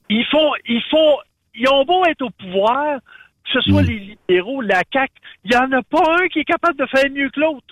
Ils 0.08 0.24
font, 0.30 0.52
ils 0.68 0.82
font, 0.90 1.16
ils 1.54 1.68
ont 1.68 1.84
beau 1.84 2.04
être 2.06 2.22
au 2.22 2.30
pouvoir, 2.30 2.98
que 3.44 3.52
ce 3.52 3.60
soit 3.62 3.82
Mm. 3.82 3.86
les 3.86 3.98
libéraux, 4.28 4.60
la 4.60 4.82
CAQ, 4.92 5.12
il 5.44 5.50
n'y 5.50 5.56
en 5.56 5.72
a 5.72 5.82
pas 5.82 6.02
un 6.20 6.28
qui 6.28 6.40
est 6.40 6.44
capable 6.44 6.78
de 6.78 6.86
faire 6.86 7.10
mieux 7.10 7.30
que 7.30 7.40
l'autre. 7.40 7.66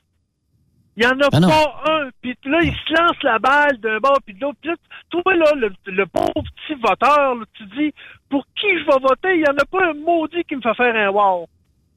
Il 0.97 1.01
n'y 1.01 1.07
en 1.07 1.19
a 1.21 1.29
Ah 1.33 1.41
pas 1.41 1.93
un. 1.93 2.09
Puis 2.23 2.37
là, 2.45 2.59
il 2.63 2.71
se 2.73 2.93
lance 2.95 3.17
la 3.25 3.39
balle 3.41 3.79
d'un 3.79 3.99
bord 3.99 4.19
puis 4.25 4.33
de 4.35 4.41
l'autre. 4.41 4.59
Puis 4.61 4.71
là, 4.71 4.77
toi, 5.11 5.35
là, 5.35 5.53
le, 5.57 5.71
le 5.87 6.07
pauvre 6.07 6.33
petit 6.35 6.81
voteur, 6.81 7.35
là, 7.35 7.45
tu 7.55 7.65
dis, 7.77 7.93
pour 8.31 8.47
qui 8.55 8.69
je 8.79 8.85
vais 8.87 9.01
voter? 9.03 9.35
Il 9.35 9.39
n'y 9.43 9.49
en 9.49 9.57
a 9.59 9.65
pas 9.65 9.91
un 9.91 9.95
maudit 9.95 10.45
qui 10.49 10.55
me 10.55 10.61
fait 10.61 10.75
faire 10.75 10.95
un 10.95 11.11
wow. 11.11 11.49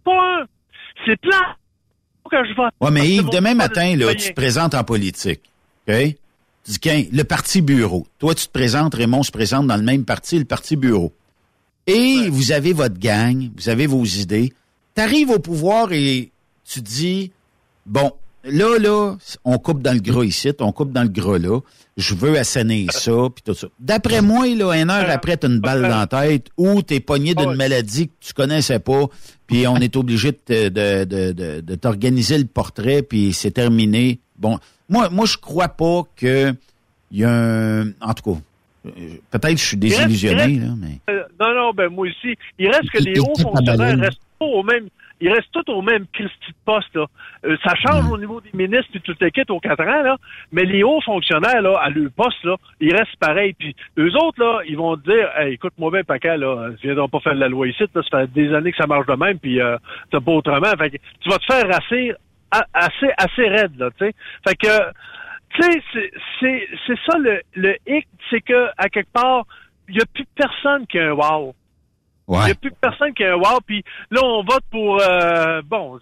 Pas 0.03 0.39
un. 0.41 0.45
C'est 1.05 1.19
plat. 1.21 1.55
Que 2.29 2.43
je 2.43 2.53
vote. 2.55 2.73
Ouais, 2.81 2.91
mais 2.91 3.07
Yves, 3.07 3.29
demain 3.29 3.53
matin, 3.53 3.95
là, 3.95 4.13
tu 4.13 4.29
te 4.29 4.33
présentes 4.33 4.73
en 4.75 4.83
politique. 4.83 5.39
OK? 5.87 5.95
Tu 6.68 6.72
dis, 6.74 6.80
qu'un- 6.80 7.03
le 7.11 7.24
parti 7.24 7.61
bureau. 7.61 8.05
Toi, 8.20 8.36
tu 8.36 8.45
te 8.47 8.51
présentes, 8.51 8.93
Raymond 8.95 9.24
se 9.24 9.32
présente 9.32 9.68
dans 9.68 9.78
le 9.78 9.84
même 9.84 10.03
parti, 10.03 10.38
le 10.38 10.43
parti 10.45 10.76
bureau. 10.76 11.13
Et 11.86 12.28
vous 12.30 12.51
avez 12.51 12.74
votre 12.74 12.99
gang, 12.99 13.49
vous 13.55 13.70
avez 13.70 13.88
vos 13.88 14.03
idées. 14.03 14.51
Tu 14.95 15.01
arrives 15.01 15.30
au 15.30 15.39
pouvoir 15.39 15.93
et 15.93 16.32
tu 16.70 16.82
dis, 16.82 17.32
bon, 17.86 18.11
là, 18.43 18.78
là, 18.80 19.15
on 19.45 19.57
coupe 19.57 19.82
dans 19.82 19.93
le 19.93 20.01
gras 20.01 20.26
ici, 20.26 20.51
on 20.59 20.74
coupe 20.74 20.91
dans 20.91 21.03
le 21.03 21.07
gras 21.09 21.38
là. 21.38 21.61
Je 21.95 22.13
veux 22.13 22.38
assainir 22.38 22.91
ça, 22.91 23.13
puis 23.34 23.41
tout 23.45 23.53
ça. 23.53 23.68
D'après 23.80 24.22
moi, 24.22 24.47
là, 24.47 24.74
une 24.74 24.89
heure 24.89 25.09
après, 25.09 25.38
t'as 25.38 25.47
une 25.47 25.59
balle 25.61 25.84
dans 25.84 25.88
la 25.99 26.07
tête 26.07 26.47
ou 26.57 26.82
t'es 26.82 26.99
pogné 26.99 27.34
d'une 27.34 27.53
maladie 27.55 28.09
que 28.09 28.13
tu 28.20 28.34
connaissais 28.34 28.80
pas, 28.80 29.05
puis 29.47 29.65
on 29.68 29.78
est 29.78 29.95
obligé 29.95 30.34
de, 30.34 30.68
de, 30.68 31.05
de, 31.05 31.32
de, 31.32 31.61
de 31.61 31.76
t'organiser 31.76 32.38
le 32.38 32.45
portrait, 32.45 33.01
puis 33.03 33.32
c'est 33.32 33.51
terminé. 33.51 34.20
Bon, 34.38 34.59
moi, 34.89 35.09
moi, 35.09 35.25
je 35.25 35.38
crois 35.38 35.69
pas 35.69 36.01
que 36.15 36.53
il 37.11 37.19
y 37.19 37.23
a 37.23 37.29
un... 37.31 37.88
En 38.01 38.13
tout 38.13 38.33
cas, 38.33 38.39
euh, 38.88 38.91
peut-être 39.31 39.53
que 39.53 39.59
je 39.59 39.65
suis 39.65 39.77
désillusionné, 39.77 40.43
reste- 40.43 40.59
là, 40.61 40.73
mais... 40.77 41.13
Euh, 41.13 41.23
non, 41.39 41.53
non, 41.53 41.71
ben 41.73 41.89
moi 41.89 42.07
aussi. 42.07 42.35
Il 42.59 42.67
reste 42.67 42.89
que 42.89 42.99
Il- 42.99 43.13
les 43.13 43.19
hauts 43.19 43.33
fonctionnaires 43.41 43.97
restent 43.99 44.21
pas 44.39 44.45
au 44.45 44.63
même. 44.63 44.88
Ils 45.19 45.29
restent 45.33 45.51
tous 45.51 45.71
au 45.71 45.81
même 45.81 46.05
Christy 46.13 46.49
de 46.49 46.55
poste, 46.63 46.93
là. 46.93 47.05
Euh, 47.45 47.57
ça 47.63 47.73
change 47.75 48.05
au 48.11 48.17
niveau 48.19 48.39
des 48.39 48.51
ministres 48.53 48.89
puis 48.91 49.01
toute 49.01 49.19
l'équipe 49.19 49.49
aux 49.49 49.59
quatre 49.59 49.81
ans, 49.81 50.03
là. 50.03 50.15
Mais 50.51 50.63
les 50.63 50.83
hauts 50.83 51.01
fonctionnaires, 51.01 51.61
là, 51.61 51.79
à 51.81 51.89
leur 51.89 52.11
poste, 52.11 52.43
là, 52.43 52.55
ils 52.79 52.93
restent 52.95 53.15
pareils. 53.19 53.53
Puis 53.53 53.75
eux 53.97 54.11
autres, 54.15 54.39
là, 54.43 54.59
ils 54.67 54.77
vont 54.77 54.95
te 54.95 55.09
dire, 55.09 55.27
hey, 55.38 55.53
écoute-moi 55.53 55.89
bien, 55.91 56.03
Paca, 56.03 56.38
là, 56.38 56.69
tu 56.79 56.85
viendras 56.85 57.07
pas 57.07 57.19
faire 57.21 57.33
de 57.33 57.39
la 57.39 57.47
loi 57.49 57.67
ici, 57.67 57.83
là, 57.95 58.01
ça 58.11 58.19
fait 58.19 58.31
des 58.33 58.53
années 58.53 58.71
que 58.71 58.77
ça 58.77 58.85
marche 58.85 59.07
de 59.07 59.15
même, 59.15 59.39
puis 59.39 59.59
euh, 59.59 59.77
t'as 60.11 60.19
pas 60.19 60.31
autrement. 60.33 60.71
Fait 60.77 60.91
que 60.91 60.97
tu 61.21 61.29
vas 61.29 61.39
te 61.39 61.45
faire 61.45 61.65
a- 61.75 61.81
assez, 62.73 63.09
assez 63.17 63.47
raide, 63.47 63.77
là, 63.77 63.89
tu 63.97 64.05
sais. 64.05 64.13
Fait 64.47 64.55
que, 64.55 64.91
tu 65.55 65.61
sais, 65.63 65.81
c'est- 65.93 66.11
c'est, 66.39 66.67
c'est 66.85 66.99
ça 67.09 67.17
le, 67.17 67.41
le 67.55 67.75
hic, 67.87 68.07
c'est 68.29 68.41
que, 68.41 68.67
à 68.77 68.89
quelque 68.89 69.11
part, 69.11 69.45
il 69.89 69.95
y 69.97 70.01
a 70.01 70.05
plus 70.13 70.25
personne 70.35 70.85
qui 70.87 70.99
a 70.99 71.09
un 71.09 71.11
wow. 71.13 71.55
Il 72.29 72.33
n'y 72.33 72.37
Ouais. 72.43 72.51
a 72.51 72.55
plus 72.55 72.71
personne 72.81 73.13
qui 73.13 73.23
a 73.23 73.33
un 73.33 73.37
wow. 73.37 73.59
Puis 73.65 73.83
là, 74.11 74.19
on 74.23 74.43
vote 74.43 74.63
pour, 74.69 75.01
euh, 75.01 75.61
bon, 75.63 75.97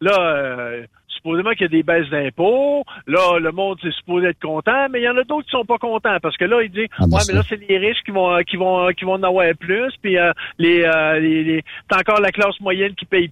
là, 0.00 0.18
euh, 0.20 0.86
supposément 1.18 1.50
qu'il 1.52 1.62
y 1.62 1.64
a 1.64 1.68
des 1.68 1.82
baisses 1.82 2.08
d'impôts. 2.10 2.84
Là, 3.06 3.38
le 3.38 3.52
monde 3.52 3.78
est 3.84 3.92
supposé 3.92 4.28
être 4.28 4.40
content, 4.40 4.88
mais 4.90 5.00
il 5.00 5.04
y 5.04 5.08
en 5.08 5.16
a 5.16 5.24
d'autres 5.24 5.44
qui 5.44 5.50
sont 5.50 5.64
pas 5.64 5.78
contents 5.78 6.16
parce 6.22 6.36
que 6.36 6.44
là, 6.46 6.62
ils 6.62 6.70
disent, 6.70 6.88
Ah, 6.98 7.04
ben 7.06 7.16
ouais, 7.18 7.22
mais 7.28 7.34
là, 7.34 7.42
c'est 7.48 7.60
les 7.68 7.78
riches 7.78 8.02
qui 8.04 8.10
vont, 8.10 8.38
qui 8.48 8.56
vont, 8.56 8.88
qui 8.96 9.04
vont 9.04 9.12
en 9.14 9.22
avoir 9.22 9.46
plus. 9.58 9.92
Puis 10.02 10.16
euh, 10.18 10.32
les, 10.58 10.82
euh, 10.84 11.18
les, 11.20 11.44
les- 11.44 11.64
c'est 11.90 11.98
encore 11.98 12.20
la 12.20 12.32
classe 12.32 12.58
moyenne 12.60 12.94
qui 12.94 13.04
paye. 13.04 13.30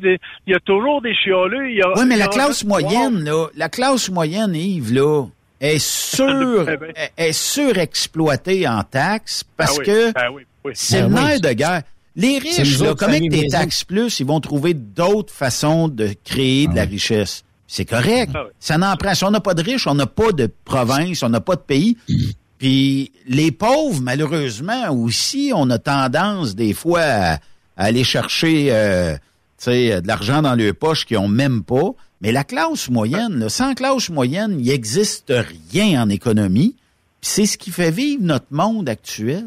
Des- 0.00 0.18
Il 0.46 0.52
y 0.52 0.56
a 0.56 0.60
toujours 0.60 1.02
des 1.02 1.14
chialeux. 1.14 1.68
Il 1.70 1.76
y 1.76 1.82
a, 1.82 1.88
Oui, 1.96 2.04
mais 2.08 2.16
la 2.16 2.28
classe 2.28 2.64
moyenne, 2.64 3.24
là, 3.24 3.46
la 3.56 3.68
classe 3.68 4.08
moyenne, 4.10 4.54
Yves, 4.54 4.92
là, 4.94 5.24
est 5.60 5.78
sur, 6.14 6.68
Eh 6.68 6.76
ben. 6.76 6.92
est 7.16 7.32
surexploitée 7.32 8.66
en 8.68 8.82
taxes 8.82 9.44
parce 9.56 9.72
Ah 9.76 9.78
oui, 9.80 9.84
que 9.86 10.12
ah 10.14 10.32
oui, 10.32 10.42
oui. 10.64 10.72
c'est 10.74 10.98
Ah 10.98 11.00
le 11.08 11.14
oui. 11.14 11.14
nerf 11.14 11.40
de 11.40 11.52
guerre. 11.52 11.82
Les 12.16 12.38
riches, 12.38 12.78
là, 12.78 12.90
autres, 12.90 13.00
comme 13.00 13.10
avec 13.10 13.24
famille 13.24 13.42
tes 13.42 13.48
taxes 13.48 13.84
plus, 13.84 14.20
ils 14.20 14.26
vont 14.26 14.40
trouver 14.40 14.74
d'autres 14.74 15.32
façons 15.32 15.88
de 15.88 16.10
créer 16.24 16.68
de 16.68 16.74
la 16.74 16.84
richesse. 16.84 17.44
C'est 17.66 17.84
correct. 17.84 18.30
Ah 18.34 18.44
oui. 18.44 18.50
Ça 18.60 18.78
n'en 18.78 18.94
prend. 18.96 19.14
Si 19.14 19.24
on 19.24 19.30
n'a 19.30 19.40
pas 19.40 19.54
de 19.54 19.62
riches, 19.62 19.86
on 19.86 19.94
n'a 19.94 20.06
pas 20.06 20.32
de 20.32 20.48
province, 20.64 21.22
on 21.22 21.28
n'a 21.28 21.40
pas 21.40 21.56
de 21.56 21.62
pays. 21.62 21.96
Puis 22.58 23.10
les 23.26 23.50
pauvres, 23.50 24.00
malheureusement, 24.00 24.90
aussi, 24.90 25.50
on 25.54 25.68
a 25.70 25.78
tendance 25.78 26.54
des 26.54 26.72
fois 26.72 27.00
à, 27.02 27.32
à 27.34 27.38
aller 27.76 28.04
chercher 28.04 28.68
euh, 28.70 29.14
tu 29.58 29.64
sais, 29.64 30.00
de 30.00 30.06
l'argent 30.06 30.40
dans 30.40 30.54
leurs 30.54 30.74
poches 30.74 31.04
qu'ils 31.06 31.18
ont 31.18 31.28
même 31.28 31.64
pas. 31.64 31.90
Mais 32.20 32.32
la 32.32 32.44
classe 32.44 32.88
moyenne, 32.88 33.38
là, 33.38 33.48
sans 33.48 33.74
classe 33.74 34.08
moyenne, 34.08 34.56
il 34.60 34.66
n'existe 34.66 35.32
rien 35.68 36.02
en 36.02 36.08
économie. 36.08 36.76
Puis 37.20 37.30
C'est 37.30 37.46
ce 37.46 37.58
qui 37.58 37.70
fait 37.70 37.90
vivre 37.90 38.22
notre 38.22 38.46
monde 38.50 38.88
actuel. 38.88 39.46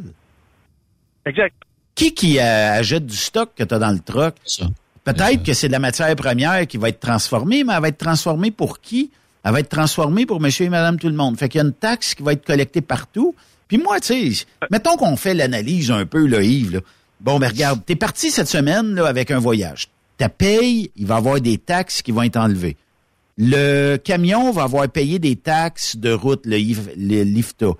Exact. 1.26 1.56
Qui 1.98 2.14
qui 2.14 2.38
euh, 2.38 2.80
achète 2.80 3.08
du 3.08 3.16
stock 3.18 3.50
que 3.56 3.64
tu 3.64 3.74
as 3.74 3.80
dans 3.80 3.90
le 3.90 4.00
truck? 4.00 4.36
Peut-être 5.04 5.42
que 5.42 5.54
c'est 5.54 5.68
de 5.68 5.72
la 5.72 5.80
matière 5.80 6.16
première 6.16 6.68
qui 6.68 6.78
va 6.78 6.90
être 6.90 7.00
transformée, 7.00 7.64
mais 7.64 7.74
elle 7.74 7.82
va 7.82 7.88
être 7.88 7.98
transformée 7.98 8.52
pour 8.52 8.82
qui? 8.82 9.10
Elle 9.44 9.52
va 9.52 9.62
être 9.62 9.70
transformée 9.70 10.28
pour 10.28 10.40
monsieur 10.40 10.68
et 10.68 10.70
madame 10.70 11.00
tout 11.00 11.08
le 11.08 11.16
monde. 11.16 11.40
Fait 11.40 11.50
qu'il 11.50 11.58
y 11.58 11.64
a 11.64 11.66
une 11.66 11.74
taxe 11.74 12.14
qui 12.14 12.22
va 12.22 12.34
être 12.34 12.46
collectée 12.46 12.82
partout. 12.82 13.34
Puis 13.68 13.80
moi, 13.80 14.00
tu 14.00 14.32
sais, 14.32 14.46
mettons 14.70 14.96
qu'on 14.96 15.18
fait 15.18 15.34
l'analyse 15.34 15.90
un 15.90 16.06
peu, 16.06 16.28
là, 16.28 16.44
Yves. 16.44 16.74
Là. 16.74 16.80
Bon, 17.20 17.40
ben 17.40 17.48
regarde, 17.48 17.82
t'es 17.84 17.96
parti 17.96 18.30
cette 18.30 18.48
semaine 18.48 18.94
là, 18.94 19.08
avec 19.08 19.32
un 19.32 19.40
voyage. 19.40 19.88
Ta 20.20 20.30
paye, 20.30 20.92
il 20.98 21.08
va 21.08 21.16
y 21.16 21.18
avoir 21.18 21.42
des 21.42 21.58
taxes 21.58 22.04
qui 22.04 22.12
vont 22.12 22.22
être 22.22 22.38
enlevées. 22.38 22.78
Le 23.40 23.98
camion 23.98 24.52
va 24.52 24.64
avoir 24.64 24.88
payé 24.88 25.18
des 25.18 25.36
taxes 25.36 25.96
de 25.96 26.12
route, 26.12 26.46
le 26.46 27.24
LIFTA. 27.24 27.72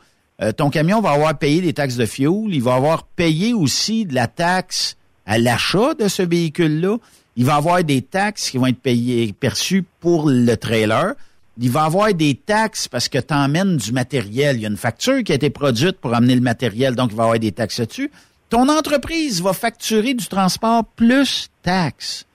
Euh, 0.42 0.52
ton 0.52 0.70
camion 0.70 1.02
va 1.02 1.12
avoir 1.12 1.38
payé 1.38 1.62
des 1.62 1.74
taxes 1.74 1.96
de 1.96 2.06
fuel. 2.06 2.50
Il 2.50 2.62
va 2.62 2.76
avoir 2.76 3.04
payé 3.04 3.54
aussi 3.54 4.06
de 4.06 4.14
la 4.14 4.28
taxe 4.28 4.98
à 5.26 5.38
l'achat 5.38 5.94
de 5.94 6.08
ce 6.08 6.22
véhicule-là. 6.22 6.98
Il 7.36 7.46
va 7.46 7.56
avoir 7.56 7.84
des 7.84 8.02
taxes 8.02 8.50
qui 8.50 8.58
vont 8.58 8.68
être 8.68 8.82
payées, 8.82 9.34
perçues 9.34 9.84
pour 10.00 10.30
le 10.30 10.56
trailer. 10.56 11.14
Il 11.60 11.72
va 11.72 11.84
avoir 11.84 12.14
des 12.14 12.36
taxes 12.36 12.88
parce 12.88 13.10
que 13.10 13.18
tu 13.18 13.34
emmènes 13.34 13.78
du 13.78 13.92
matériel. 13.92 14.58
Il 14.58 14.62
y 14.62 14.66
a 14.66 14.70
une 14.70 14.78
facture 14.78 15.24
qui 15.24 15.32
a 15.32 15.36
été 15.36 15.50
produite 15.50 15.98
pour 16.00 16.14
amener 16.14 16.36
le 16.36 16.42
matériel, 16.42 16.96
donc 16.96 17.12
il 17.12 17.18
va 17.18 17.24
avoir 17.24 17.40
des 17.40 17.52
taxes 17.52 17.80
là-dessus. 17.80 18.12
Ton 18.50 18.70
entreprise 18.70 19.42
va 19.42 19.54
facturer 19.54 20.14
du 20.14 20.28
transport 20.28 20.86
plus 20.96 21.50
taxes. 21.64 22.26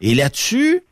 Et 0.00 0.14
là-dessus, 0.14 0.82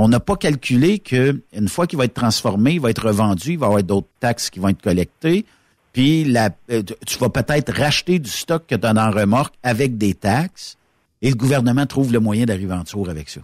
on 0.00 0.08
n'a 0.08 0.20
pas 0.20 0.36
calculé 0.36 1.00
que 1.00 1.42
une 1.52 1.68
fois 1.68 1.88
qu'il 1.88 1.98
va 1.98 2.04
être 2.04 2.14
transformé, 2.14 2.74
il 2.74 2.80
va 2.80 2.90
être 2.90 3.04
revendu, 3.06 3.52
il 3.54 3.58
va 3.58 3.66
y 3.66 3.68
avoir 3.68 3.82
d'autres 3.82 4.06
taxes 4.20 4.48
qui 4.48 4.60
vont 4.60 4.68
être 4.68 4.80
collectées. 4.80 5.44
Puis 5.92 6.32
euh, 6.36 6.82
tu- 7.04 7.18
vas 7.18 7.28
peut-être 7.30 7.72
racheter 7.72 8.20
du 8.20 8.30
stock 8.30 8.64
que 8.68 8.76
tu 8.76 8.86
as 8.86 8.92
dans 8.94 9.10
remorque 9.10 9.54
avec 9.64 9.98
des 9.98 10.14
taxes. 10.14 10.76
Et 11.20 11.30
le 11.30 11.34
gouvernement 11.34 11.84
trouve 11.84 12.12
le 12.12 12.20
moyen 12.20 12.44
d'arriver 12.44 12.74
en 12.74 12.84
dessous 12.84 13.04
avec 13.10 13.28
ça. 13.28 13.40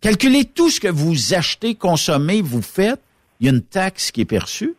Calculez 0.00 0.46
tout 0.46 0.70
ce 0.70 0.80
que 0.80 0.88
vous 0.88 1.34
achetez, 1.34 1.74
consommez, 1.74 2.40
vous 2.40 2.62
faites. 2.62 3.02
Il 3.38 3.46
y 3.46 3.50
a 3.50 3.52
une 3.52 3.60
taxe 3.60 4.10
qui 4.12 4.22
est 4.22 4.24
perçue. 4.24 4.74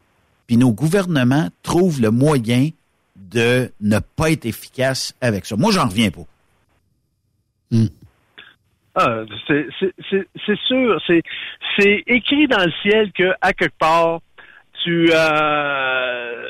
Puis 0.47 0.57
nos 0.57 0.71
gouvernements 0.71 1.49
trouvent 1.61 2.01
le 2.01 2.09
moyen 2.09 2.69
de 3.15 3.71
ne 3.82 3.99
pas 3.99 4.32
être 4.32 4.45
efficace 4.47 5.13
avec 5.21 5.45
ça. 5.45 5.55
Moi, 5.55 5.71
j'en 5.71 5.88
reviens 5.88 6.09
pas. 6.09 6.25
Ah, 8.96 9.20
c'est 9.48 9.68
c'est- 9.80 9.94
c'est- 10.10 10.28
c'est 10.46 10.60
sûr, 10.68 11.02
c'est 11.08 12.04
écrit 12.08 12.48
dans 12.48 12.64
le 12.66 12.72
ciel 12.82 13.12
que 13.14 13.32
à 13.42 13.54
quelque 13.54 13.78
part 13.80 14.20
tu 14.84 15.10
euh, 15.14 16.44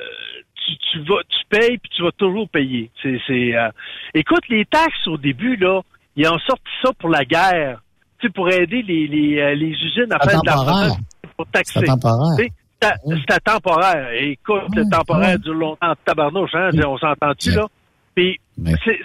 tu, 0.56 0.78
tu 0.92 1.00
vas 1.04 1.22
tu 1.30 1.40
payes 1.50 1.78
puis 1.78 1.92
tu 1.96 2.02
vas 2.04 2.12
toujours 2.18 2.50
payer. 2.50 2.90
C'est 3.02 3.20
euh, 3.56 3.70
écoute 4.14 4.44
les 4.50 4.66
taxes 4.66 5.08
au 5.08 5.18
début 5.18 5.56
là, 5.58 5.82
ils 6.16 6.28
ont 6.28 6.40
sorti 6.40 6.64
ça 6.84 6.92
pour 6.98 7.10
la 7.10 7.26
guerre, 7.26 7.82
tu 8.20 8.28
sais 8.28 8.34
pour 8.34 8.50
aider 8.50 8.82
les 8.82 9.08
les, 9.08 9.40
euh, 9.40 9.54
les 9.56 9.70
usines 9.72 10.12
à 10.12 10.18
faire 10.20 10.42
de 10.42 10.48
l'argent 10.48 10.98
pour 11.38 11.48
taxer. 11.48 11.80
C'est 11.82 11.86
temporaire. 11.86 12.38
C'était- 12.82 13.40
temporaire. 13.46 14.10
Écoute, 14.14 14.64
le 14.76 14.90
temporaire 14.90 15.38
dure 15.40 15.54
longtemps 15.54 15.94
tabarnouche, 16.06 16.50
hein, 16.56 16.70
on 16.88 16.98
s'entend-tu, 16.98 17.50
là? 17.58 17.68
Puis, 18.16 18.40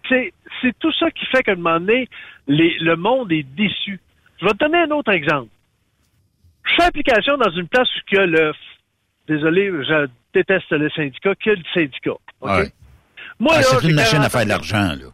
c'est- 0.09 0.33
c'est 0.63 0.79
tout 0.79 0.93
ça 0.93 1.11
qui 1.11 1.25
fait 1.27 1.43
qu'à 1.43 1.53
un 1.53 1.57
moment 1.57 1.79
donné, 1.81 2.09
les- 2.47 2.77
le 2.81 2.97
monde 2.97 3.33
est 3.33 3.43
déçu. 3.43 4.01
Je 4.41 4.45
vais 4.47 4.53
te 4.53 4.59
donner 4.59 4.79
un 4.79 4.91
autre 4.91 5.13
exemple. 5.13 5.49
Je 6.65 6.75
fais 6.75 6.85
application 6.85 7.37
dans 7.39 7.51
une 7.51 7.69
place 7.69 7.89
où 7.97 8.01
il 8.13 8.17
y 8.17 8.21
a 8.21 8.27
le... 8.27 8.53
Désolé, 9.29 9.67
je 9.69 10.09
déteste 10.35 10.71
le 10.71 10.89
syndicat, 10.91 11.31
a 11.31 11.51
le 11.51 11.63
syndicat. 11.75 12.13
Ouais. 12.41 12.71
Moi, 13.39 13.55
Ah, 13.57 13.63
c'est 13.63 13.81
j'ai 13.83 13.89
une 13.91 13.97
machine 13.97 14.19
40 14.19 14.27
à 14.27 14.31
faire 14.31 14.45
de 14.45 14.49
l'argent, 14.51 14.95
là. 14.95 15.07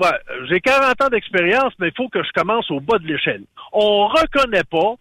Ouais, 0.00 0.46
j'ai 0.48 0.60
40 0.60 1.02
ans 1.02 1.08
d'expérience, 1.08 1.72
mais 1.78 1.88
il 1.88 1.94
faut 1.96 2.08
que 2.08 2.22
je 2.22 2.30
commence 2.34 2.70
au 2.70 2.80
bas 2.80 2.98
de 2.98 3.06
l'échelle. 3.06 3.42
On 3.72 4.06
reconnaît 4.08 4.64
pas. 4.70 4.94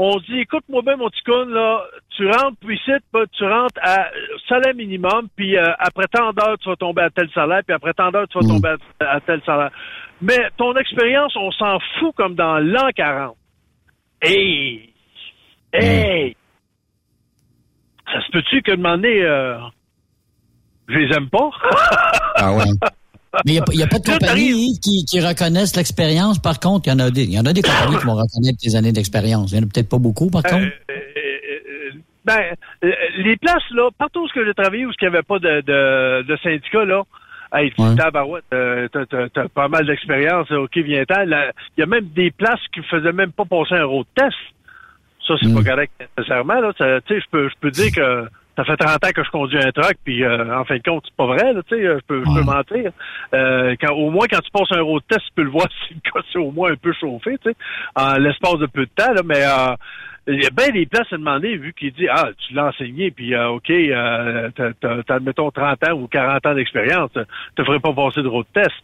On 0.00 0.16
dit, 0.20 0.38
écoute-moi 0.38 0.82
bien, 0.82 0.96
mon 0.96 1.10
petit 1.10 1.24
con, 1.24 1.44
là, 1.46 1.82
tu 2.16 2.24
rentres, 2.30 2.56
puis 2.60 2.76
ici, 2.76 2.92
bah, 3.12 3.24
tu 3.32 3.42
rentres 3.42 3.80
à 3.82 4.06
salaire 4.48 4.72
minimum, 4.76 5.26
puis 5.34 5.58
euh, 5.58 5.72
après 5.80 6.06
tant 6.06 6.32
d'heures, 6.32 6.56
tu 6.60 6.68
vas 6.68 6.76
tomber 6.76 7.02
à 7.02 7.10
tel 7.10 7.28
salaire, 7.32 7.62
puis 7.66 7.74
après 7.74 7.92
tant 7.94 8.12
d'heures, 8.12 8.28
tu 8.28 8.38
vas 8.38 8.46
tomber 8.46 8.76
à, 9.00 9.16
à 9.16 9.20
tel 9.20 9.42
salaire. 9.44 9.72
Mais 10.22 10.38
ton 10.56 10.72
expérience, 10.76 11.34
on 11.34 11.50
s'en 11.50 11.80
fout 11.98 12.14
comme 12.14 12.36
dans 12.36 12.58
l'an 12.58 12.90
40. 12.94 13.36
Hey! 14.22 14.94
Hey! 15.72 16.36
Ça 18.06 18.20
se 18.24 18.30
peut-tu 18.30 18.62
que 18.62 18.76
demander, 18.76 19.20
euh, 19.22 19.58
je 20.86 20.94
les 20.94 21.16
aime 21.16 21.28
pas? 21.28 21.50
Ah 22.36 22.52
ouais. 22.52 22.62
Mais 23.46 23.52
il 23.72 23.76
n'y 23.76 23.82
a, 23.82 23.86
pas 23.86 23.98
de 23.98 24.04
compagnie 24.04 24.78
qui, 24.80 25.04
qui 25.04 25.20
reconnaissent 25.20 25.76
l'expérience. 25.76 26.38
Par 26.38 26.60
contre, 26.60 26.88
il 26.88 26.90
y 26.90 26.92
en 26.94 26.98
a 26.98 27.10
des, 27.10 27.24
il 27.24 27.32
y 27.32 27.38
en 27.38 27.46
a 27.46 27.52
des 27.52 27.62
compagnies 27.62 27.98
qui 27.98 28.04
vont 28.06 28.14
reconnaître 28.16 28.58
tes 28.60 28.74
années 28.76 28.92
d'expérience. 28.92 29.50
Il 29.52 29.58
n'y 29.58 29.64
en 29.64 29.66
a 29.66 29.70
peut-être 29.72 29.88
pas 29.88 29.98
beaucoup, 29.98 30.30
par 30.30 30.42
contre. 30.42 30.66
Ben, 32.24 32.40
euh, 32.84 32.90
les 33.18 33.36
places, 33.36 33.62
là, 33.70 33.88
partout 33.96 34.24
où 34.24 34.28
j'ai 34.34 34.52
travaillé, 34.54 34.84
où 34.84 34.90
il 34.90 34.94
n'y 35.00 35.06
avait 35.08 35.22
pas 35.22 35.38
de, 35.38 35.62
de, 35.62 36.22
de 36.26 36.36
syndicat, 36.42 36.84
là, 36.84 37.02
Hey, 37.50 37.72
Ouais. 37.78 37.94
tabarouette, 37.96 38.44
euh, 38.52 38.88
t'as, 38.92 39.06
t'as- 39.06 39.30
t'as 39.30 39.48
pas 39.48 39.68
mal 39.68 39.86
d'expérience, 39.86 40.50
ok, 40.50 40.76
viens-t'en. 40.76 41.22
Il 41.24 41.80
y 41.80 41.82
a 41.82 41.86
même 41.86 42.06
des 42.14 42.30
places 42.30 42.60
qui 42.74 42.82
faisaient 42.82 43.12
même 43.12 43.32
pas 43.32 43.46
passer 43.46 43.74
un 43.74 43.84
road 43.86 44.04
test. 44.14 44.36
Ça, 45.26 45.34
c'est 45.40 45.54
pas 45.54 45.62
correct 45.62 45.90
nécessairement. 46.18 46.60
Là. 46.60 46.72
Ça, 46.76 47.00
Tu 47.06 47.14
sais, 47.14 47.20
je 47.20 47.26
peux, 47.30 47.48
je 47.48 47.54
peux 47.58 47.70
dire 47.70 47.90
que 47.94 48.28
ça 48.58 48.64
fait 48.64 48.76
30 48.76 49.04
ans 49.04 49.10
que 49.14 49.22
je 49.22 49.30
conduis 49.30 49.58
un 49.58 49.70
truck, 49.70 49.94
puis 50.04 50.24
euh, 50.24 50.58
en 50.58 50.64
fin 50.64 50.78
de 50.78 50.82
compte, 50.82 51.04
c'est 51.06 51.14
pas 51.14 51.26
vrai. 51.26 51.54
Tu 51.68 51.76
sais, 51.76 51.82
je 51.82 52.04
peux, 52.08 52.24
je 52.24 52.34
peux 52.34 52.44
mentir. 52.44 52.90
Euh, 53.32 53.76
quand, 53.80 53.94
au 53.94 54.10
moins, 54.10 54.26
quand 54.28 54.40
tu 54.40 54.50
passes 54.50 54.72
un 54.72 54.82
road 54.82 55.02
test, 55.08 55.20
tu 55.26 55.32
peux 55.36 55.44
le 55.44 55.50
voir 55.50 55.68
si 55.86 55.94
le 55.94 56.00
cas 56.00 56.26
c'est 56.32 56.40
au 56.40 56.50
moins 56.50 56.72
un 56.72 56.76
peu 56.76 56.92
chauffé, 56.92 57.38
tu 57.38 57.50
sais, 57.50 57.56
en 57.94 58.18
l'espace 58.18 58.58
de 58.58 58.66
peu 58.66 58.84
de 58.84 58.90
temps. 58.96 59.12
Là, 59.12 59.22
mais 59.24 59.44
euh, 59.44 59.76
il 60.26 60.42
y 60.42 60.46
a 60.46 60.50
bien 60.50 60.70
des 60.70 60.86
places 60.86 61.12
à 61.12 61.16
demander, 61.16 61.56
vu 61.56 61.72
qu'il 61.72 61.92
dit 61.92 62.08
Ah, 62.08 62.30
tu 62.36 62.52
l'as 62.52 62.66
enseigné, 62.66 63.12
puis 63.12 63.32
euh, 63.32 63.50
OK, 63.50 63.70
euh, 63.70 64.50
t'as, 64.56 64.72
t'as, 64.80 65.02
t'as, 65.04 65.14
admettons, 65.14 65.52
30 65.52 65.88
ans 65.88 65.92
ou 65.92 66.08
40 66.08 66.44
ans 66.44 66.54
d'expérience, 66.54 67.10
tu 67.14 67.22
te 67.54 67.64
ferais 67.64 67.78
pas 67.78 67.92
passer 67.92 68.22
de 68.22 68.28
road 68.28 68.46
test. 68.52 68.74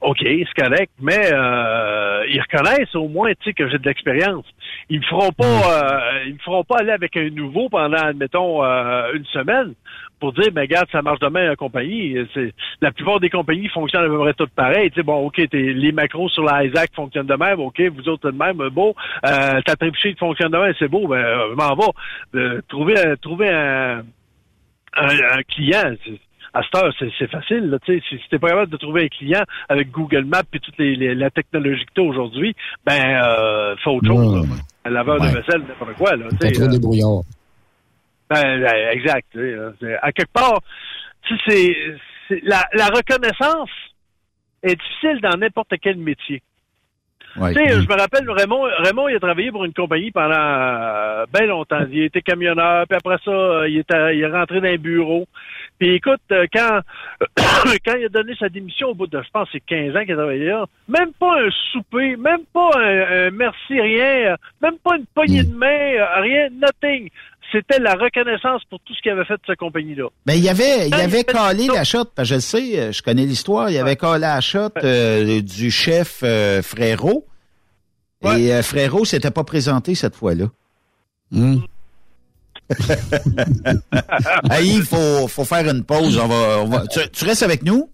OK, 0.00 0.18
c'est 0.22 0.62
correct, 0.62 0.92
mais 1.00 1.32
euh, 1.32 2.24
ils 2.28 2.40
reconnaissent 2.40 2.94
au 2.94 3.08
moins 3.08 3.30
tu 3.32 3.36
sais, 3.46 3.52
que 3.52 3.68
j'ai 3.68 3.78
de 3.78 3.84
l'expérience. 3.88 4.46
Ils 4.88 5.00
me 5.00 5.04
feront 5.04 5.32
pas 5.32 5.44
euh, 5.44 6.24
ils 6.26 6.34
me 6.34 6.38
feront 6.38 6.62
pas 6.62 6.76
aller 6.78 6.92
avec 6.92 7.16
un 7.16 7.30
nouveau 7.30 7.68
pendant, 7.68 7.96
admettons, 7.96 8.62
euh, 8.64 9.12
une 9.14 9.24
semaine 9.26 9.74
pour 10.20 10.32
dire 10.32 10.52
ben 10.52 10.62
regarde, 10.62 10.88
ça 10.92 11.02
marche 11.02 11.18
demain 11.18 11.46
la 11.48 11.56
compagnie. 11.56 12.16
C'est, 12.32 12.52
la 12.80 12.92
plupart 12.92 13.18
des 13.18 13.28
compagnies 13.28 13.68
fonctionnent 13.68 14.04
à 14.04 14.08
peu 14.08 14.18
près 14.18 14.34
toutes 14.34 14.50
pareil. 14.50 14.88
Tu 14.90 14.96
sais, 14.96 15.02
bon, 15.02 15.26
OK, 15.26 15.34
t'es- 15.48 15.72
les 15.72 15.90
macros 15.92 16.28
sur 16.28 16.44
la 16.44 16.64
Isaac 16.64 16.90
fonctionnent 16.94 17.26
de 17.26 17.34
même, 17.34 17.58
OK, 17.58 17.80
vous 17.80 18.08
autres 18.08 18.30
de 18.30 18.36
même, 18.36 18.60
euh, 18.60 18.70
beau. 18.70 18.94
Euh, 19.26 19.60
ta 19.62 19.74
fonctionne 20.16 20.52
de 20.52 20.58
même, 20.58 20.74
c'est 20.78 20.88
beau, 20.88 21.08
ben 21.08 21.16
euh, 21.16 21.54
m'en 21.56 21.74
vais. 21.74 21.92
Euh, 22.36 22.60
trouver 22.68 22.98
un- 23.00 23.16
trouver 23.16 23.48
un, 23.48 24.04
un, 24.96 25.08
un 25.38 25.42
client, 25.42 25.94
c'est- 26.04 26.20
à 26.54 26.62
cette 26.62 26.74
heure, 26.82 26.92
c'est, 26.98 27.30
facile. 27.30 27.70
Là, 27.70 27.78
tu 27.84 28.00
si 28.08 28.16
si 28.18 28.28
t'es 28.30 28.38
pas 28.38 28.48
capable 28.48 28.72
de 28.72 28.76
trouver 28.76 29.04
un 29.04 29.08
client 29.08 29.42
avec 29.68 29.90
Google 29.90 30.24
Maps 30.24 30.42
et 30.52 30.58
toute 30.60 30.76
les, 30.78 30.96
les- 30.96 31.14
la 31.14 31.30
technologie 31.30 31.84
que 31.84 31.92
tu 31.94 32.00
aujourd'hui, 32.00 32.54
ben 32.86 32.92
euh, 33.22 33.76
fais 33.82 33.90
autre 33.90 34.06
chose. 34.06 34.34
là. 34.48 34.54
Un 34.84 34.90
laveur 34.90 35.20
Ouais. 35.20 35.30
de 35.30 35.36
vaisselle, 35.36 35.62
n'importe 35.68 35.94
quoi. 35.94 36.16
Là, 36.16 36.24
tu 36.30 36.36
Pas 36.36 36.46
sais, 36.46 36.52
trop 36.52 36.64
euh, 36.64 36.68
débrouillard. 36.68 37.22
ben, 38.30 38.60
ben, 38.62 38.88
exact. 38.92 39.26
tu 39.32 39.94
À 40.02 40.12
quelque 40.12 40.32
part, 40.32 40.60
tu 41.26 41.34
c'est, 41.46 41.74
la, 42.42 42.64
la 42.74 42.86
reconnaissance 42.86 43.70
est 44.62 44.76
difficile 44.76 45.20
dans 45.22 45.36
n'importe 45.38 45.74
quel 45.82 45.96
métier. 45.96 46.42
Ouais. 47.36 47.52
Tu 47.54 47.60
sais, 47.64 47.70
je 47.82 47.86
me 47.86 47.94
rappelle, 47.94 48.28
Raymond, 48.28 48.62
Raymond, 48.82 49.08
il 49.08 49.16
a 49.16 49.20
travaillé 49.20 49.50
pour 49.52 49.64
une 49.64 49.72
compagnie 49.74 50.10
pendant 50.10 50.34
euh, 50.34 51.26
bien 51.32 51.46
longtemps. 51.46 51.84
Il 51.90 52.02
était 52.02 52.22
camionneur, 52.22 52.86
puis 52.88 52.96
après 52.96 53.18
ça, 53.24 53.68
il, 53.68 53.78
était, 53.78 54.16
il 54.16 54.22
est 54.22 54.26
rentré 54.26 54.60
dans 54.60 54.66
un 54.68 54.76
bureau. 54.76 55.26
Puis 55.78 55.94
écoute, 55.94 56.20
euh, 56.32 56.46
quand, 56.52 56.80
quand 57.84 57.94
il 57.96 58.06
a 58.06 58.08
donné 58.08 58.34
sa 58.38 58.48
démission 58.48 58.88
au 58.88 58.94
bout 58.94 59.06
de, 59.06 59.22
je 59.22 59.30
pense, 59.32 59.48
c'est 59.52 59.60
15 59.60 59.96
ans 59.96 60.04
qu'il 60.04 60.12
a 60.12 60.16
travaillé 60.16 60.46
là, 60.46 60.66
même 60.88 61.12
pas 61.18 61.40
un 61.40 61.48
souper, 61.72 62.16
même 62.16 62.42
pas 62.52 62.70
un, 62.76 63.26
un 63.26 63.30
merci, 63.30 63.80
rien, 63.80 64.32
euh, 64.32 64.36
même 64.60 64.78
pas 64.82 64.96
une 64.96 65.06
poignée 65.06 65.44
de 65.44 65.54
main, 65.54 65.66
euh, 65.66 66.20
rien, 66.20 66.48
nothing. 66.50 67.10
C'était 67.50 67.78
la 67.78 67.94
reconnaissance 67.94 68.62
pour 68.68 68.78
tout 68.80 68.94
ce 68.94 69.00
qu'il 69.00 69.10
avait 69.10 69.24
fait 69.24 69.34
de 69.34 69.46
sa 69.46 69.56
compagnie-là. 69.56 70.08
Mais 70.26 70.36
il 70.36 70.44
y 70.44 70.50
avait, 70.50 70.88
il 70.88 70.94
avait 70.94 71.24
calé 71.24 71.66
la 71.68 71.84
shot, 71.84 72.04
parce 72.14 72.28
que 72.28 72.30
je 72.30 72.34
le 72.34 72.40
sais, 72.40 72.92
je 72.92 73.02
connais 73.02 73.24
l'histoire, 73.24 73.70
il 73.70 73.78
avait 73.78 73.96
calé 73.96 74.20
la 74.20 74.40
shot 74.40 74.70
euh, 74.82 75.40
du 75.40 75.70
chef 75.70 76.20
euh, 76.22 76.60
Frérot. 76.60 77.26
Et 78.24 78.52
euh, 78.52 78.62
Frérot 78.62 79.04
s'était 79.04 79.30
pas 79.30 79.44
présenté 79.44 79.94
cette 79.94 80.16
fois-là. 80.16 80.46
Hmm. 81.30 81.58
Hey, 84.50 84.74
il 84.76 84.82
faut, 84.82 85.26
faut 85.28 85.44
faire 85.44 85.68
une 85.68 85.84
pause. 85.84 86.18
On 86.18 86.26
va, 86.26 86.58
on 86.62 86.66
va- 86.66 86.86
tu, 86.86 87.00
tu 87.12 87.24
restes 87.24 87.42
avec 87.42 87.62
nous? 87.62 87.88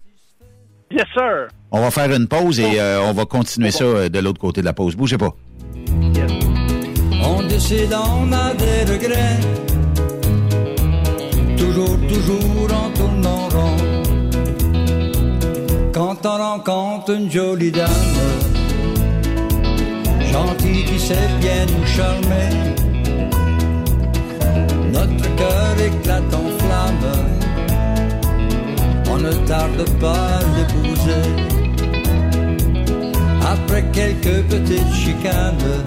Yes, 0.91 1.05
sir. 1.13 1.47
On 1.71 1.81
va 1.81 1.91
faire 1.91 2.11
une 2.11 2.27
pause 2.27 2.59
et 2.59 2.79
euh, 2.79 3.01
on 3.01 3.13
va 3.13 3.25
continuer 3.25 3.71
ça 3.71 3.83
euh, 3.83 4.09
de 4.09 4.19
l'autre 4.19 4.39
côté 4.39 4.61
de 4.61 4.65
la 4.65 4.73
pause. 4.73 4.95
Bougez 4.95 5.17
pas. 5.17 5.33
On 7.23 7.41
décide, 7.43 7.93
on 7.93 8.31
a 8.31 8.53
des 8.53 8.91
regrets. 8.91 9.39
Toujours, 11.57 11.97
toujours 12.07 12.73
en 12.73 12.89
tournant 12.91 13.49
rond. 13.49 13.75
Quand 15.93 16.25
on 16.25 16.37
rencontre 16.37 17.11
une 17.13 17.31
jolie 17.31 17.71
dame, 17.71 17.89
gentille 20.31 20.83
qui 20.85 20.99
sait 20.99 21.15
bien 21.41 21.65
nous 21.65 21.85
charmer, 21.87 22.49
notre 25.07 25.35
cœur 25.35 25.75
éclate 25.79 26.33
en 26.33 26.57
flammes. 26.59 27.11
On 29.09 29.17
ne 29.17 29.31
tarde 29.47 29.85
pas 29.99 30.13
à 30.13 30.39
l'épouser. 30.57 31.29
Après 33.41 33.85
quelques 33.93 34.43
petites 34.47 34.93
chicanes. 34.93 35.83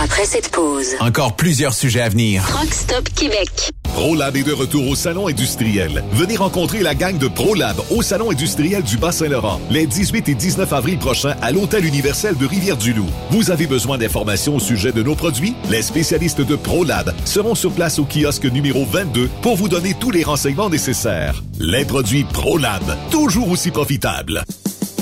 Après 0.00 0.24
cette 0.24 0.50
pause, 0.50 0.94
Encore 1.00 1.34
plusieurs 1.36 1.74
sujets 1.74 2.00
à 2.00 2.08
venir. 2.08 2.42
Rock 2.52 2.72
Stop 2.72 3.08
Québec. 3.14 3.70
ProLab 3.98 4.36
est 4.36 4.44
de 4.44 4.52
retour 4.52 4.86
au 4.86 4.94
Salon 4.94 5.26
industriel. 5.26 6.04
Venez 6.12 6.36
rencontrer 6.36 6.84
la 6.84 6.94
gang 6.94 7.18
de 7.18 7.26
ProLab 7.26 7.80
au 7.90 8.00
Salon 8.00 8.30
industriel 8.30 8.84
du 8.84 8.96
Bas-Saint-Laurent 8.96 9.60
les 9.72 9.88
18 9.88 10.28
et 10.28 10.36
19 10.36 10.72
avril 10.72 10.98
prochains 10.98 11.34
à 11.42 11.50
l'Hôtel 11.50 11.84
universel 11.84 12.36
de 12.36 12.46
Rivière-du-Loup. 12.46 13.08
Vous 13.30 13.50
avez 13.50 13.66
besoin 13.66 13.98
d'informations 13.98 14.54
au 14.54 14.60
sujet 14.60 14.92
de 14.92 15.02
nos 15.02 15.16
produits? 15.16 15.56
Les 15.68 15.82
spécialistes 15.82 16.42
de 16.42 16.54
ProLab 16.54 17.12
seront 17.24 17.56
sur 17.56 17.72
place 17.72 17.98
au 17.98 18.04
kiosque 18.04 18.44
numéro 18.44 18.84
22 18.84 19.28
pour 19.42 19.56
vous 19.56 19.68
donner 19.68 19.94
tous 19.98 20.12
les 20.12 20.22
renseignements 20.22 20.70
nécessaires. 20.70 21.42
Les 21.58 21.84
produits 21.84 22.22
ProLab, 22.22 22.84
toujours 23.10 23.50
aussi 23.50 23.72
profitables. 23.72 24.44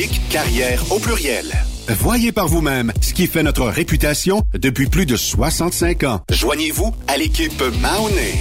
oblique 0.00 0.28
carrière 0.30 0.82
au 0.92 0.98
pluriel. 0.98 1.44
Voyez 1.88 2.32
par 2.32 2.48
vous-même 2.48 2.92
ce 3.02 3.12
qui 3.12 3.26
fait 3.26 3.42
notre 3.42 3.66
réputation 3.66 4.42
depuis 4.54 4.86
plus 4.86 5.04
de 5.04 5.16
65 5.16 6.04
ans. 6.04 6.20
Joignez-vous 6.30 6.94
à 7.06 7.18
l'équipe 7.18 7.62
Mahoney. 7.82 8.34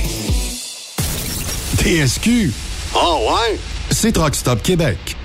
TSQ. 1.78 2.52
Oh 2.96 3.20
ouais? 3.30 3.60
C'est 3.92 4.14
Truck 4.14 4.36
Stop 4.36 4.62
Québec. 4.62 5.18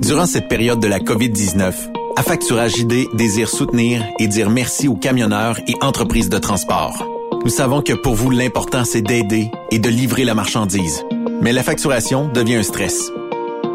Durant 0.00 0.26
cette 0.26 0.48
période 0.48 0.80
de 0.80 0.88
la 0.88 0.98
COVID-19, 0.98 1.72
Affacturage 2.16 2.78
ID 2.78 3.06
désire 3.14 3.48
soutenir 3.48 4.04
et 4.18 4.26
dire 4.26 4.50
merci 4.50 4.88
aux 4.88 4.96
camionneurs 4.96 5.58
et 5.68 5.74
entreprises 5.82 6.30
de 6.30 6.38
transport. 6.38 7.06
Nous 7.44 7.50
savons 7.50 7.80
que 7.80 7.92
pour 7.92 8.14
vous, 8.14 8.30
l'important, 8.30 8.84
c'est 8.84 9.02
d'aider 9.02 9.50
et 9.70 9.78
de 9.78 9.88
livrer 9.88 10.24
la 10.24 10.34
marchandise. 10.34 11.04
Mais 11.40 11.52
la 11.52 11.62
facturation 11.62 12.28
devient 12.28 12.56
un 12.56 12.62
stress. 12.62 13.10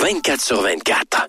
24 0.00 0.40
sur 0.40 0.60
24. 0.60 1.28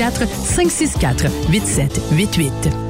1-844-564-8788. 0.00 2.89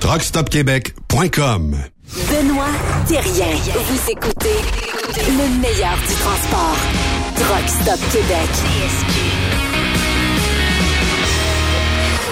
TruckStopQuébec.com 0.00 1.76
Benoît 2.30 2.66
Thérien. 3.06 3.56
Vous 3.74 4.10
écoutez 4.10 4.56
le 5.16 5.60
meilleur 5.60 5.96
du 5.96 6.14
transport. 6.14 6.76
Truck 7.36 7.68
Stop 7.68 8.00
Québec. 8.12 8.48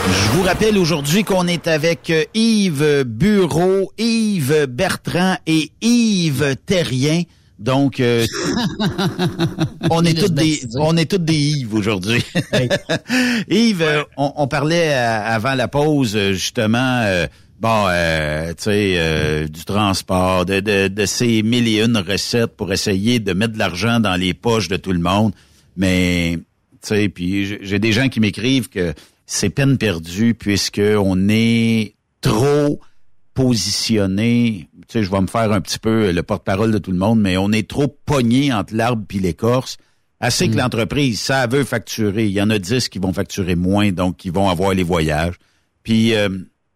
Je 0.09 0.33
vous 0.37 0.43
rappelle 0.43 0.79
aujourd'hui 0.79 1.25
qu'on 1.25 1.47
est 1.47 1.67
avec 1.67 2.11
euh, 2.11 2.25
Yves 2.35 3.05
Bureau, 3.05 3.93
Yves 3.99 4.67
Bertrand 4.67 5.37
et 5.47 5.71
Yves 5.81 6.57
Terrien 6.67 7.23
Donc, 7.59 8.01
euh, 8.01 8.27
on 9.91 10.05
est 10.05 10.19
tous 10.19 10.31
des, 10.33 10.61
on 10.79 10.97
est 10.97 11.11
tous 11.11 11.19
des 11.19 11.35
Yves 11.35 11.75
aujourd'hui. 11.75 12.25
Yves, 13.49 13.83
euh, 13.83 14.03
on, 14.17 14.33
on 14.37 14.49
parlait 14.49 14.93
avant 14.93 15.55
la 15.55 15.69
pause 15.69 16.17
justement, 16.33 17.03
euh, 17.05 17.27
bon, 17.61 17.85
euh, 17.89 18.49
tu 18.55 18.65
sais, 18.65 18.95
euh, 18.97 19.47
du 19.47 19.65
transport, 19.65 20.45
de, 20.47 20.61
de, 20.61 20.89
de 20.89 21.07
ces 21.07 21.43
mille 21.43 21.69
et 21.69 21.83
une 21.85 21.97
recettes 21.99 22.57
pour 22.57 22.73
essayer 22.73 23.21
de 23.21 23.33
mettre 23.33 23.53
de 23.55 23.59
l'argent 23.59 24.01
dans 24.01 24.17
les 24.17 24.35
poches 24.35 24.69
de 24.69 24.77
tout 24.77 24.93
le 24.93 24.99
monde. 24.99 25.33
Mais, 25.77 26.39
tu 26.83 26.89
sais, 26.89 27.09
puis 27.09 27.59
j'ai- 27.63 27.79
des 27.79 27.93
gens 27.93 28.09
qui 28.09 28.19
m'écrivent 28.21 28.69
que 28.69 28.93
c'est 29.27 29.51
peine 29.51 29.79
perdue 29.79 30.35
puisque 30.35 30.81
on 30.99 31.29
est 31.29 31.95
trop 32.21 32.81
positionné. 33.35 34.69
Tu 34.89 34.99
sais, 34.99 35.03
je 35.05 35.11
vais 35.11 35.21
me 35.21 35.27
faire 35.27 35.53
un 35.53 35.61
petit 35.61 35.79
peu 35.79 36.11
le 36.13 36.23
porte-parole 36.23 36.73
de 36.73 36.79
tout 36.79 36.91
le 36.93 36.99
monde, 36.99 37.21
mais 37.21 37.37
on 37.37 37.53
est 37.53 37.69
trop 37.69 37.87
pogné 37.89 38.53
entre 38.53 38.75
l'arbre 38.75 39.05
puis 39.07 39.19
l'écorce. 39.19 39.77
Assez 40.23 40.51
que 40.51 40.57
l'entreprise, 40.57 41.19
ça 41.21 41.47
veut 41.47 41.65
facturer. 41.65 42.27
Il 42.27 42.33
y 42.33 42.43
en 42.43 42.51
a 42.51 42.59
10 42.59 42.89
qui 42.91 42.99
vont 42.99 43.13
facturer 43.15 43.55
moins, 43.57 43.91
donc 43.91 44.19
qui 44.19 44.29
vont 44.29 44.51
avoir 44.51 44.75
les 44.75 44.83
voyages. 44.83 45.35
Puis 45.83 46.15
euh, 46.15 46.29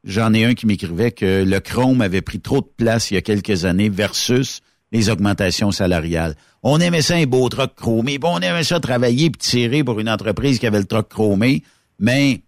j'en 0.05 0.33
ai 0.35 0.45
un 0.45 0.55
qui 0.55 0.67
m'écrivait 0.67 1.11
que 1.11 1.45
le 1.45 1.61
Chrome 1.61 2.01
avait 2.01 2.23
pris 2.23 2.41
trop 2.41 2.61
de 2.61 2.69
place 2.77 3.11
il 3.11 3.15
y 3.15 3.17
a 3.17 3.23
quelques 3.23 3.65
années 3.65 3.89
versus 3.89 4.61
les 4.93 5.11
augmentations 5.11 5.73
salariales. 5.73 6.37
On 6.63 6.79
aimait 6.79 7.03
ça 7.03 7.17
un 7.17 7.25
beau 7.25 7.49
truck 7.49 7.75
chromé, 7.75 8.19
bon, 8.19 8.37
on 8.37 8.41
aimait 8.41 8.63
ça 8.63 8.81
travailler 8.81 9.31
puis 9.31 9.41
tirer 9.41 9.85
pour 9.85 9.99
une 9.99 10.09
entreprise 10.09 10.59
qui 10.59 10.67
avait 10.67 10.79
le 10.79 10.85
truck 10.85 11.09
chromé, 11.09 11.63
mais 11.99 12.43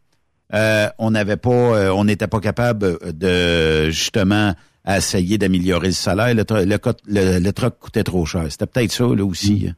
euh, 0.55 0.89
on 0.99 1.11
n'avait 1.11 1.37
pas, 1.37 1.51
euh, 1.51 1.91
on 1.91 2.05
n'était 2.05 2.29
pas 2.29 2.41
capable 2.41 2.99
de 3.13 3.91
justement 3.91 4.55
essayer 4.87 5.39
d'améliorer 5.39 5.89
le 5.89 5.93
salaire. 5.93 6.35
Le, 6.35 6.45
le, 6.49 7.39
le, 7.41 7.53
truck 7.53 7.79
coûtait 7.81 8.05
trop 8.05 8.25
cher. 8.25 8.45
C'était 8.49 8.67
peut-être 8.67 8.93
ça 8.93 9.05
là 9.05 9.25
aussi. 9.25 9.71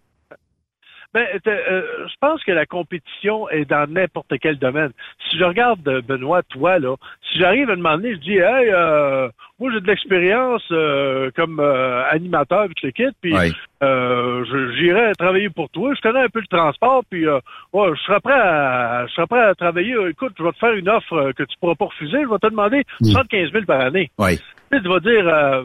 Ben, 1.14 1.26
euh, 1.46 2.06
je 2.06 2.14
pense 2.20 2.44
que 2.44 2.52
la 2.52 2.66
compétition 2.66 3.48
est 3.48 3.64
dans 3.64 3.90
n'importe 3.90 4.30
quel 4.42 4.58
domaine. 4.58 4.90
Si 5.30 5.38
je 5.38 5.44
regarde, 5.44 5.86
euh, 5.88 6.02
Benoît, 6.02 6.42
toi, 6.42 6.78
là, 6.78 6.96
si 7.22 7.38
j'arrive 7.38 7.70
à 7.70 7.76
demander, 7.76 8.12
je 8.14 8.18
dis, 8.20 8.36
hey, 8.36 8.68
euh, 8.70 9.28
moi, 9.58 9.70
j'ai 9.72 9.80
de 9.80 9.86
l'expérience 9.86 10.62
euh, 10.70 11.30
comme 11.34 11.60
euh, 11.60 12.04
animateur 12.10 12.68
le 12.68 12.74
puis 13.22 13.34
euh, 13.82 14.44
je- 14.44 14.72
j'irai 14.76 15.12
travailler 15.18 15.48
pour 15.48 15.70
toi. 15.70 15.94
Je 15.94 16.00
connais 16.02 16.20
un 16.24 16.28
peu 16.28 16.40
le 16.40 16.46
transport, 16.46 17.02
puis 17.10 17.26
euh, 17.26 17.40
ouais, 17.72 17.88
je 17.96 18.02
serais 18.02 18.20
prêt 18.20 18.38
à, 18.38 19.06
je 19.06 19.12
serais 19.14 19.26
prêt 19.26 19.40
à 19.40 19.54
travailler. 19.54 19.96
Écoute, 20.10 20.34
je 20.38 20.42
vais 20.42 20.52
te 20.52 20.58
faire 20.58 20.74
une 20.74 20.90
offre 20.90 21.32
que 21.32 21.42
tu 21.44 21.56
pourras 21.58 21.74
pas 21.74 21.86
refuser. 21.86 22.22
Je 22.22 22.28
vais 22.28 22.38
te 22.38 22.48
demander 22.48 22.84
75 23.12 23.52
000 23.52 23.64
par 23.64 23.80
année. 23.80 24.10
Oui. 24.18 24.38
Tu 24.70 24.76
sais, 24.76 24.82
tu 24.82 24.88
vas 24.90 25.00
dire, 25.00 25.26
euh, 25.26 25.64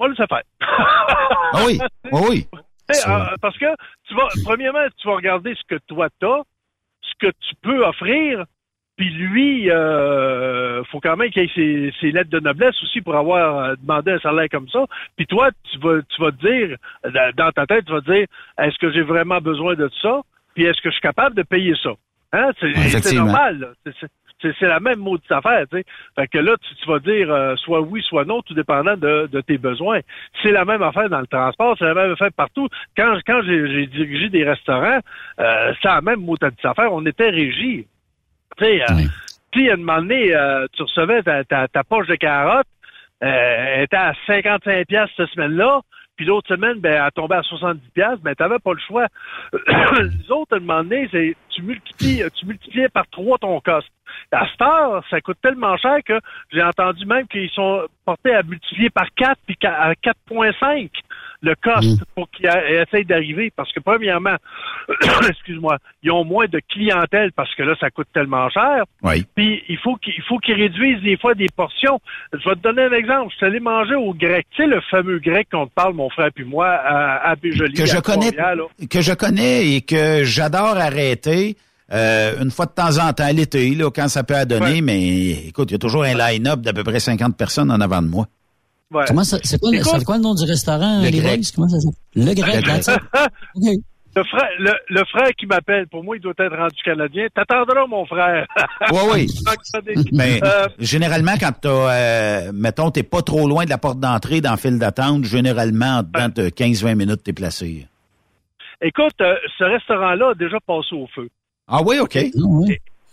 moi, 0.00 0.08
ça 0.16 0.26
fait. 0.26 0.44
Ah 0.60 1.62
oui, 1.64 1.78
oui, 2.12 2.20
oui. 2.28 2.46
Euh, 2.90 3.36
parce 3.40 3.56
que 3.58 3.66
tu 4.08 4.14
vas, 4.14 4.28
premièrement, 4.44 4.86
tu 4.96 5.06
vas 5.08 5.16
regarder 5.16 5.54
ce 5.54 5.62
que 5.76 5.80
toi 5.86 6.08
t'as, 6.20 6.42
ce 7.02 7.12
que 7.26 7.32
tu 7.40 7.54
peux 7.62 7.84
offrir, 7.84 8.44
puis 8.96 9.10
lui, 9.10 9.70
euh, 9.70 10.82
faut 10.84 10.98
quand 11.00 11.16
même 11.16 11.30
qu'il 11.30 11.42
ait 11.42 11.50
ses, 11.54 11.92
ses 12.00 12.10
lettres 12.12 12.30
de 12.30 12.40
noblesse 12.40 12.74
aussi 12.82 13.00
pour 13.00 13.14
avoir 13.14 13.58
euh, 13.58 13.74
demandé 13.80 14.12
un 14.12 14.18
salaire 14.18 14.48
comme 14.50 14.68
ça. 14.68 14.84
Puis 15.16 15.26
toi, 15.26 15.50
tu 15.70 15.78
vas, 15.78 16.00
tu 16.02 16.20
vas 16.20 16.32
te 16.32 16.46
dire, 16.46 16.76
dans- 17.36 17.52
ta 17.52 17.66
tête, 17.66 17.84
tu 17.84 17.92
vas 17.92 18.00
te 18.00 18.10
dire, 18.12 18.26
est-ce 18.58 18.76
que 18.78 18.90
j'ai 18.92 19.02
vraiment 19.02 19.38
besoin 19.40 19.74
de 19.74 19.88
ça? 20.02 20.20
Puis 20.54 20.64
est-ce 20.64 20.80
que 20.80 20.88
je 20.90 20.94
suis 20.94 21.00
capable 21.02 21.36
de 21.36 21.42
payer 21.42 21.74
ça? 21.82 21.90
Hein? 22.32 22.50
C'est 22.60 23.14
normal. 23.14 23.58
là. 23.84 23.92
C'est 24.40 24.66
la 24.66 24.80
même 24.80 24.98
maudite 24.98 25.30
affaire, 25.30 25.64
tu 25.70 25.78
sais. 25.78 25.84
Fait 26.16 26.28
que 26.28 26.38
là, 26.38 26.54
tu, 26.60 26.74
tu 26.76 26.88
vas 26.88 26.98
dire 26.98 27.30
euh, 27.30 27.56
soit 27.56 27.80
oui, 27.80 28.02
soit 28.02 28.24
non, 28.24 28.42
tout 28.42 28.54
dépendant 28.54 28.96
de, 28.96 29.28
de 29.30 29.40
tes 29.40 29.58
besoins. 29.58 30.00
C'est 30.42 30.52
la 30.52 30.64
même 30.64 30.82
affaire 30.82 31.08
dans 31.08 31.20
le 31.20 31.26
transport, 31.26 31.76
c'est 31.78 31.84
la 31.84 31.94
même 31.94 32.12
affaire 32.12 32.32
partout. 32.32 32.68
Quand, 32.96 33.18
quand 33.26 33.42
j'ai 33.44 33.68
j'ai 33.68 33.86
dirigé 33.86 34.28
des 34.28 34.44
restaurants, 34.44 35.00
euh, 35.40 35.72
c'est 35.82 35.88
la 35.88 36.00
même 36.00 36.20
maudite 36.20 36.64
affaire. 36.64 36.92
On 36.92 37.04
était 37.06 37.30
régi. 37.30 37.86
Tu 38.56 38.64
sais, 38.64 38.82
euh, 38.82 39.04
puis 39.50 39.70
à 39.70 39.74
un 39.74 39.76
moment 39.76 39.98
donné, 39.98 40.34
euh, 40.34 40.66
tu 40.72 40.82
recevais 40.82 41.22
ta, 41.22 41.44
ta, 41.44 41.68
ta 41.68 41.84
poche 41.84 42.06
de 42.06 42.16
carottes, 42.16 42.66
euh, 43.22 43.74
elle 43.74 43.82
était 43.84 43.96
à 43.96 44.12
55 44.26 44.86
pièces 44.86 45.10
cette 45.16 45.28
semaine-là, 45.30 45.80
puis 46.18 46.26
l'autre 46.26 46.48
semaine, 46.48 46.80
ben, 46.80 47.00
elle 47.04 47.12
tombait 47.12 47.36
à 47.36 47.42
70 47.42 47.80
pièces, 47.90 48.18
ben, 48.20 48.34
t'avais 48.34 48.58
pas 48.58 48.72
le 48.72 48.80
choix. 48.80 49.06
Les 49.52 50.30
autres, 50.32 50.54
à 50.54 50.56
un 50.56 50.60
moment 50.60 50.82
donné, 50.82 51.08
c'est, 51.12 51.36
tu 51.48 51.62
multiplies, 51.62 52.22
tu 52.34 52.44
multipliais 52.44 52.88
par 52.88 53.06
trois 53.08 53.38
ton 53.38 53.60
cost. 53.60 53.88
À 54.32 54.46
heure, 54.60 55.04
ça 55.10 55.20
coûte 55.20 55.38
tellement 55.40 55.76
cher 55.76 55.98
que 56.04 56.18
j'ai 56.52 56.62
entendu 56.62 57.06
même 57.06 57.28
qu'ils 57.28 57.50
sont 57.50 57.86
portés 58.04 58.34
à 58.34 58.42
multiplier 58.42 58.90
par 58.90 59.06
4 59.14 59.38
puis 59.46 59.56
à 59.62 59.92
4.5 59.92 60.90
le 61.40 61.54
cost 61.62 62.02
pour 62.14 62.28
qu'ils 62.30 62.46
essayent 62.48 63.04
d'arriver. 63.04 63.52
Parce 63.54 63.72
que 63.72 63.80
premièrement, 63.80 64.36
excuse-moi, 65.28 65.78
ils 66.02 66.10
ont 66.10 66.24
moins 66.24 66.46
de 66.46 66.60
clientèle 66.70 67.32
parce 67.32 67.54
que 67.54 67.62
là, 67.62 67.74
ça 67.80 67.90
coûte 67.90 68.08
tellement 68.12 68.48
cher. 68.50 68.84
Oui. 69.02 69.24
Puis 69.34 69.62
il 69.68 69.78
faut 69.78 69.96
qu'ils 69.96 70.14
il 70.16 70.22
faut 70.24 70.38
qu'ils 70.38 70.54
réduisent 70.54 71.02
des 71.02 71.16
fois 71.16 71.34
des 71.34 71.46
portions. 71.54 72.00
Je 72.32 72.48
vais 72.48 72.54
te 72.56 72.60
donner 72.60 72.82
un 72.82 72.92
exemple. 72.92 73.30
Je 73.32 73.36
suis 73.36 73.46
allé 73.46 73.60
manger 73.60 73.94
au 73.94 74.12
grec. 74.14 74.46
Tu 74.56 74.62
sais, 74.62 74.68
le 74.68 74.80
fameux 74.90 75.18
grec 75.18 75.48
qu'on 75.52 75.66
te 75.66 75.72
parle, 75.74 75.94
mon 75.94 76.10
frère 76.10 76.30
puis 76.34 76.44
moi, 76.44 76.68
à, 76.68 77.30
à 77.30 77.36
Béjoli, 77.36 77.74
que 77.74 77.86
je 77.86 77.96
à 77.96 78.00
connais, 78.00 78.32
Trois-Rivières, 78.32 78.56
là. 78.56 78.86
que 78.90 79.00
je 79.00 79.12
connais 79.12 79.68
et 79.76 79.80
que 79.82 80.24
j'adore 80.24 80.76
arrêter. 80.76 81.56
euh, 81.92 82.42
une 82.42 82.50
fois 82.50 82.66
de 82.66 82.72
temps 82.72 82.98
en 82.98 83.12
temps 83.14 83.30
l'été, 83.32 83.74
là, 83.74 83.90
quand 83.90 84.08
ça 84.08 84.22
peut 84.22 84.34
adonner, 84.36 84.80
mais 84.82 85.30
écoute, 85.48 85.70
il 85.70 85.72
y 85.72 85.76
a 85.76 85.78
toujours 85.78 86.04
un 86.04 86.14
line-up 86.14 86.60
d'à 86.60 86.72
peu 86.74 86.84
près 86.84 87.00
50 87.00 87.36
personnes 87.36 87.70
en 87.70 87.80
avant 87.80 88.02
de 88.02 88.08
moi. 88.08 88.26
Ouais. 88.90 89.04
Comment 89.06 89.24
ça, 89.24 89.38
c'est 89.42 89.58
quoi, 89.60 89.70
le- 89.70 89.78
Écoute- 89.78 89.92
c'est 89.98 90.04
quoi 90.04 90.16
le 90.16 90.22
nom 90.22 90.34
du 90.34 90.44
restaurant, 90.44 91.00
Le 91.02 91.08
les 91.10 91.18
Grec. 91.20 91.40
boys? 91.40 91.48
Comment 91.54 91.68
ça 91.68 91.78
s'appelle? 91.80 91.98
Le 92.14 92.34
grec, 92.34 92.64
Le. 93.54 93.76
Le 94.16 94.24
frère, 94.24 94.48
le, 94.58 94.72
le 94.88 95.04
frère 95.04 95.30
qui 95.38 95.46
m'appelle, 95.46 95.86
pour 95.86 96.02
moi, 96.02 96.16
il 96.16 96.20
doit 96.20 96.32
être 96.36 96.56
rendu 96.56 96.74
canadien. 96.84 97.26
T'attendras, 97.32 97.86
mon 97.86 98.04
frère. 98.06 98.46
Oui, 98.90 98.98
oui. 99.12 100.04
Mais 100.12 100.40
Euh, 100.42 100.66
généralement, 100.80 101.34
quand 101.38 101.52
t'as, 101.60 101.68
euh, 102.48 102.50
mettons, 102.52 102.90
t'es 102.90 103.04
pas 103.04 103.22
trop 103.22 103.46
loin 103.46 103.64
de 103.64 103.70
la 103.70 103.78
porte 103.78 104.00
d'entrée 104.00 104.40
dans 104.40 104.52
le 104.52 104.56
fil 104.56 104.76
d'attente, 104.78 105.24
généralement, 105.24 106.02
de 106.02 106.48
15-20 106.48 106.96
minutes, 106.96 107.22
t'es 107.22 107.32
placé. 107.34 107.86
écoute, 108.82 109.12
euh, 109.20 109.34
ce 109.58 109.64
restaurant-là 109.64 110.30
a 110.30 110.34
déjà 110.34 110.58
passé 110.66 110.94
au 110.96 111.06
feu. 111.14 111.28
Ah 111.68 111.82
oui, 111.84 111.98
OK. 112.00 112.16
Et, 112.16 112.32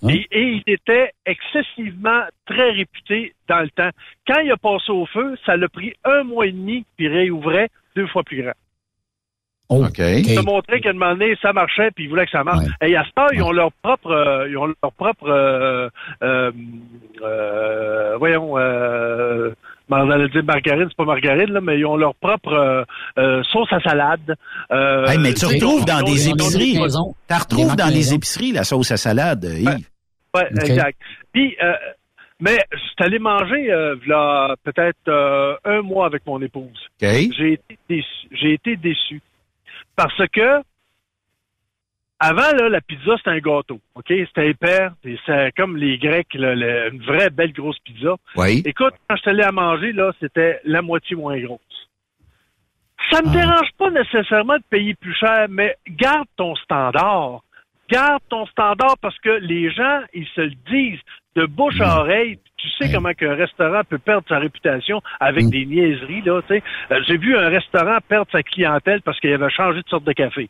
et 0.04 0.28
il 0.32 0.64
était 0.68 1.12
excessivement 1.26 2.22
très 2.46 2.72
réputé 2.72 3.34
dans 3.48 3.62
le 3.62 3.70
temps. 3.70 3.90
Quand 4.28 4.40
il 4.40 4.52
a 4.52 4.58
passé 4.58 4.92
au 4.92 5.06
feu, 5.06 5.36
ça 5.46 5.58
l'a 5.58 5.70
pris 5.70 5.94
un 6.04 6.24
mois 6.24 6.48
et 6.48 6.52
demi, 6.52 6.86
puis 6.96 7.06
il 7.06 7.12
réouvrait 7.12 7.70
deux 7.96 8.08
fois 8.08 8.24
plus 8.24 8.42
grand. 8.42 8.54
OK. 9.70 9.98
Ça 9.98 10.42
montrait 10.44 10.80
qu'à 10.80 10.92
un 10.92 10.94
moment 10.94 11.14
donné, 11.14 11.36
ça 11.42 11.52
marchait, 11.52 11.90
puis 11.92 12.04
ils 12.04 12.10
voulaient 12.10 12.26
que 12.26 12.32
ça 12.32 12.44
marche. 12.44 12.66
Et 12.82 12.96
à 12.96 13.04
ce 13.04 13.10
temps, 13.12 13.28
ils 13.34 13.42
ont 13.42 13.52
leur 13.52 13.72
propre, 13.82 14.12
euh, 14.12 14.48
ils 14.48 14.58
ont 14.58 14.68
leur 14.68 14.92
propre, 14.96 15.28
euh, 15.28 15.90
euh, 16.22 16.52
euh, 17.24 18.16
voyons, 18.18 18.58
euh, 19.92 19.96
on 19.98 20.10
allait 20.10 20.30
dire 20.30 20.44
margarine, 20.44 20.86
c'est 20.90 20.98
pas 20.98 21.06
margarine, 21.06 21.52
là, 21.52 21.62
mais 21.62 21.78
ils 21.80 21.86
ont 21.86 21.96
leur 21.98 22.16
propre 22.16 22.54
euh, 22.54 22.84
euh, 23.18 23.44
sauce 23.44 23.72
à 23.72 23.80
salade. 23.80 24.36
Euh, 24.72 25.06
Hey, 25.08 25.18
mais 25.20 25.34
tu 25.34 25.46
retrouves 25.46 25.86
dans 25.86 26.02
des 26.02 26.30
épiceries. 26.30 26.74
Tu 26.74 27.34
retrouves 27.36 27.76
dans 27.76 27.92
des 27.92 28.14
épiceries 28.14 28.52
la 28.52 28.64
sauce 28.64 28.92
à 28.92 28.98
salade, 28.98 29.44
Yves. 29.44 29.88
Ouais, 30.36 30.48
Ok. 30.52 30.70
exact. 30.70 30.98
Puis, 31.32 31.56
euh, 31.64 31.74
mais 32.42 32.58
je 32.72 32.78
suis 32.78 32.96
allé 33.00 33.20
manger 33.20 33.72
euh, 33.72 33.96
v'là 33.96 34.56
peut-être 34.64 34.98
euh, 35.08 35.56
un 35.64 35.82
mois 35.82 36.06
avec 36.08 36.26
mon 36.26 36.42
épouse. 36.42 36.78
J'ai 37.00 37.54
été 37.54 37.78
déçu. 37.90 38.28
J'ai 38.32 38.54
été 38.54 38.76
déçu. 38.76 39.22
Parce 39.96 40.28
que 40.34 40.62
avant, 42.20 42.52
là, 42.58 42.70
la 42.70 42.82
pizza, 42.82 43.16
c'était 43.18 43.32
un 43.32 43.40
gâteau. 43.40 43.80
OK? 43.96 44.06
C'était 44.08 44.50
épais. 44.50 44.88
C'est 45.26 45.52
comme 45.58 45.76
les 45.78 45.98
Grecs, 45.98 46.34
là, 46.34 46.56
le- 46.56 46.94
une 46.94 47.02
vraie 47.02 47.30
belle 47.30 47.52
grosse 47.54 47.80
pizza. 47.80 48.16
Oui. 48.36 48.62
Écoute, 48.66 48.94
quand 49.08 49.16
je 49.18 49.22
suis 49.22 49.30
allé 49.32 49.44
à 49.44 49.52
manger, 49.52 49.92
là, 49.92 50.12
c'était 50.20 50.60
la 50.64 50.82
moitié 50.82 51.16
moins 51.16 51.38
grosse. 51.40 51.60
Ça 53.12 53.22
me 53.22 53.32
dérange 53.32 53.70
pas 53.78 53.90
nécessairement 53.92 54.58
de 54.58 54.64
payer 54.70 54.96
plus 54.96 55.14
cher, 55.14 55.46
mais 55.50 55.76
garde 55.90 56.28
ton 56.38 56.56
standard. 56.56 57.42
Garde 57.90 58.22
ton 58.30 58.46
standard 58.48 58.96
parce 59.00 59.18
que 59.20 59.30
les 59.42 59.70
gens, 59.72 60.00
ils 60.14 60.26
se 60.34 60.42
le 60.42 60.54
disent 60.72 61.00
de 61.36 61.46
bouche 61.46 61.80
à 61.82 62.00
oreille. 62.00 62.40
Tu 62.58 62.68
sais 62.80 62.92
comment 62.92 63.14
qu'un 63.14 63.36
restaurant 63.36 63.82
peut 63.88 64.00
perdre 64.00 64.26
sa 64.28 64.40
réputation 64.40 65.02
avec 65.20 65.50
des 65.50 65.66
niaiseries, 65.68 66.22
là, 66.22 66.42
tu 66.48 66.56
sais. 66.56 66.64
Euh, 66.92 67.02
J'ai 67.06 67.18
vu 67.18 67.38
un 67.38 67.50
restaurant 67.50 67.98
perdre 68.08 68.32
sa 68.32 68.42
clientèle 68.42 69.02
parce 69.04 69.20
qu'il 69.20 69.32
avait 69.34 69.52
changé 69.52 69.84
de 69.84 69.88
sorte 69.90 70.06
de 70.06 70.14
café. 70.14 70.50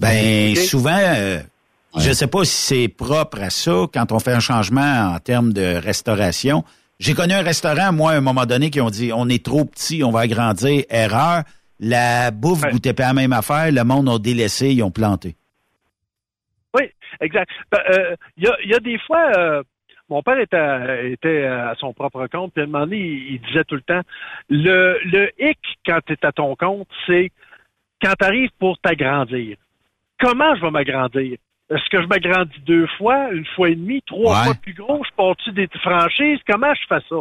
Ben, 0.00 0.54
souvent, 0.54 0.96
euh, 0.96 1.40
je 1.96 2.12
sais 2.12 2.26
pas 2.28 2.44
si 2.44 2.54
c'est 2.54 2.88
propre 2.88 3.40
à 3.42 3.50
ça 3.50 3.86
quand 3.92 4.12
on 4.12 4.18
fait 4.20 4.32
un 4.32 4.40
changement 4.40 5.12
en 5.14 5.18
termes 5.18 5.52
de 5.52 5.76
restauration. 5.76 6.64
J'ai 7.00 7.14
connu 7.14 7.32
un 7.32 7.42
restaurant, 7.42 7.92
moi, 7.92 8.12
à 8.12 8.16
un 8.16 8.20
moment 8.20 8.46
donné, 8.46 8.70
qui 8.70 8.80
ont 8.80 8.90
dit, 8.90 9.12
on 9.12 9.28
est 9.28 9.44
trop 9.44 9.64
petit, 9.64 10.02
on 10.04 10.10
va 10.10 10.20
agrandir. 10.20 10.84
Erreur. 10.90 11.42
La 11.80 12.32
bouffe 12.32 12.62
goûtait 12.72 12.92
pas 12.92 13.06
la 13.08 13.12
même 13.14 13.32
affaire. 13.32 13.70
Le 13.70 13.84
monde 13.84 14.08
a 14.08 14.18
délaissé, 14.18 14.70
ils 14.70 14.82
ont 14.82 14.90
planté. 14.90 15.36
Oui, 16.74 16.82
exact. 17.20 17.50
Ben, 17.70 17.78
euh, 17.90 18.16
Il 18.36 18.44
y, 18.44 18.48
a, 18.48 18.56
y 18.64 18.74
a 18.74 18.80
des 18.80 18.98
fois, 18.98 19.30
euh, 19.36 19.62
Mon 20.08 20.22
père 20.22 20.38
était, 20.40 21.12
était 21.12 21.44
à 21.44 21.74
son 21.78 21.92
propre 21.92 22.26
compte, 22.26 22.52
puis 22.52 22.62
à 22.62 22.64
un 22.64 22.68
moment 22.68 22.84
donné, 22.86 22.98
il, 22.98 23.34
il 23.34 23.40
disait 23.42 23.64
tout 23.64 23.74
le 23.76 23.82
temps, 23.82 24.00
le, 24.48 24.98
le 25.04 25.30
hic 25.38 25.58
quand 25.86 26.00
tu 26.06 26.14
es 26.14 26.26
à 26.26 26.32
ton 26.32 26.56
compte, 26.56 26.88
c'est 27.06 27.30
quand 28.02 28.14
tu 28.18 28.24
arrives 28.24 28.50
pour 28.58 28.78
t'agrandir. 28.78 29.56
Comment 30.20 30.54
je 30.56 30.62
vais 30.62 30.70
m'agrandir? 30.70 31.38
Est-ce 31.70 31.90
que 31.90 32.00
je 32.02 32.06
m'agrandis 32.06 32.58
deux 32.66 32.86
fois, 32.96 33.30
une 33.30 33.44
fois 33.54 33.68
et 33.68 33.74
demie, 33.74 34.00
trois 34.06 34.38
Ouais. 34.38 34.44
fois 34.46 34.54
plus 34.54 34.72
gros? 34.72 35.02
Je 35.04 35.14
pars-tu 35.14 35.52
des 35.52 35.68
franchises? 35.82 36.38
Comment 36.48 36.72
je 36.74 36.86
fais 36.88 37.02
ça? 37.10 37.16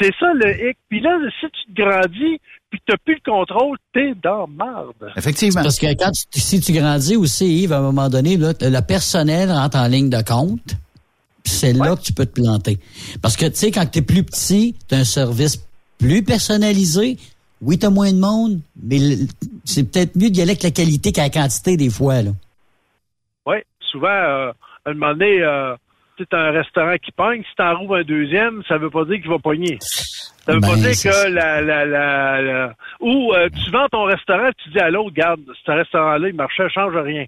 C'est 0.00 0.14
ça 0.18 0.32
le 0.32 0.68
hic. 0.70 0.76
Puis 0.88 1.00
là, 1.00 1.18
si 1.40 1.46
tu 1.50 1.74
te 1.74 1.82
grandis, 1.82 2.40
puis 2.70 2.78
que 2.86 2.92
tu 2.92 2.98
plus 3.04 3.20
le 3.26 3.30
contrôle, 3.32 3.76
t'es 3.92 4.14
dans 4.22 4.46
marde. 4.46 4.94
Effectivement. 5.16 5.62
Parce 5.62 5.78
que 5.80 5.86
quand 5.98 6.12
tu- 6.12 6.40
si 6.40 6.60
tu 6.60 6.72
grandis 6.72 7.16
aussi, 7.16 7.62
Yves, 7.64 7.72
à 7.72 7.78
un 7.78 7.82
moment 7.82 8.08
donné, 8.08 8.36
là, 8.36 8.52
le 8.60 8.80
personnel 8.80 9.50
rentre 9.50 9.76
en 9.76 9.88
ligne 9.88 10.08
de 10.08 10.22
compte. 10.22 10.76
puis 11.42 11.52
C'est 11.52 11.72
là 11.72 11.96
que 11.96 12.02
tu 12.02 12.12
peux 12.12 12.26
te 12.26 12.40
planter. 12.40 12.78
Parce 13.22 13.36
que, 13.36 13.46
tu 13.46 13.56
sais, 13.56 13.70
quand 13.72 13.86
tu 13.86 13.98
es 13.98 14.02
plus 14.02 14.22
petit, 14.22 14.76
tu 14.88 14.94
as 14.94 14.98
un 14.98 15.04
service 15.04 15.66
plus 15.98 16.22
personnalisé. 16.22 17.16
Oui, 17.62 17.78
tu 17.78 17.86
as 17.86 17.90
moins 17.90 18.10
de 18.12 18.18
monde, 18.18 18.60
mais 18.82 18.98
c'est 19.64 19.84
peut-être 19.90 20.16
mieux 20.16 20.30
d'y 20.30 20.40
aller 20.40 20.52
avec 20.52 20.62
la 20.62 20.70
qualité 20.70 21.12
qu'à 21.12 21.22
la 21.24 21.30
quantité 21.30 21.76
des 21.76 21.90
fois. 21.90 22.22
Là. 22.22 22.30
Oui, 23.46 23.56
souvent, 23.80 24.08
euh, 24.08 24.52
à 24.84 24.90
un 24.90 24.94
moment 24.94 25.12
donné, 25.12 25.42
euh, 25.42 25.74
tu 26.16 26.24
as 26.32 26.38
un 26.38 26.50
restaurant 26.52 26.96
qui 27.02 27.12
pogne, 27.12 27.42
si 27.42 27.54
t'en 27.56 27.76
rouvres 27.78 27.96
un 27.96 28.02
deuxième, 28.02 28.62
ça 28.68 28.78
veut 28.78 28.90
pas 28.90 29.04
dire 29.04 29.20
qu'il 29.20 29.30
va 29.30 29.38
pogner. 29.38 29.78
Ça 29.80 30.52
veut 30.54 30.60
Ben, 30.60 30.68
pas 30.70 30.76
dire 30.76 30.94
c'est 30.94 31.08
que 31.10 31.28
la, 31.28 31.60
la, 31.60 31.84
la, 31.84 32.42
la- 32.42 32.74
Ou 33.00 33.32
euh, 33.34 33.48
tu 33.62 33.70
vends 33.70 33.88
ton 33.90 34.04
restaurant, 34.04 34.50
tu 34.62 34.70
dis 34.70 34.78
à 34.80 34.90
l'autre, 34.90 35.14
garde, 35.14 35.40
ce 35.64 35.70
restaurant-là, 35.70 36.28
il 36.28 36.34
marchait, 36.34 36.68
change 36.70 36.96
rien. 36.96 37.24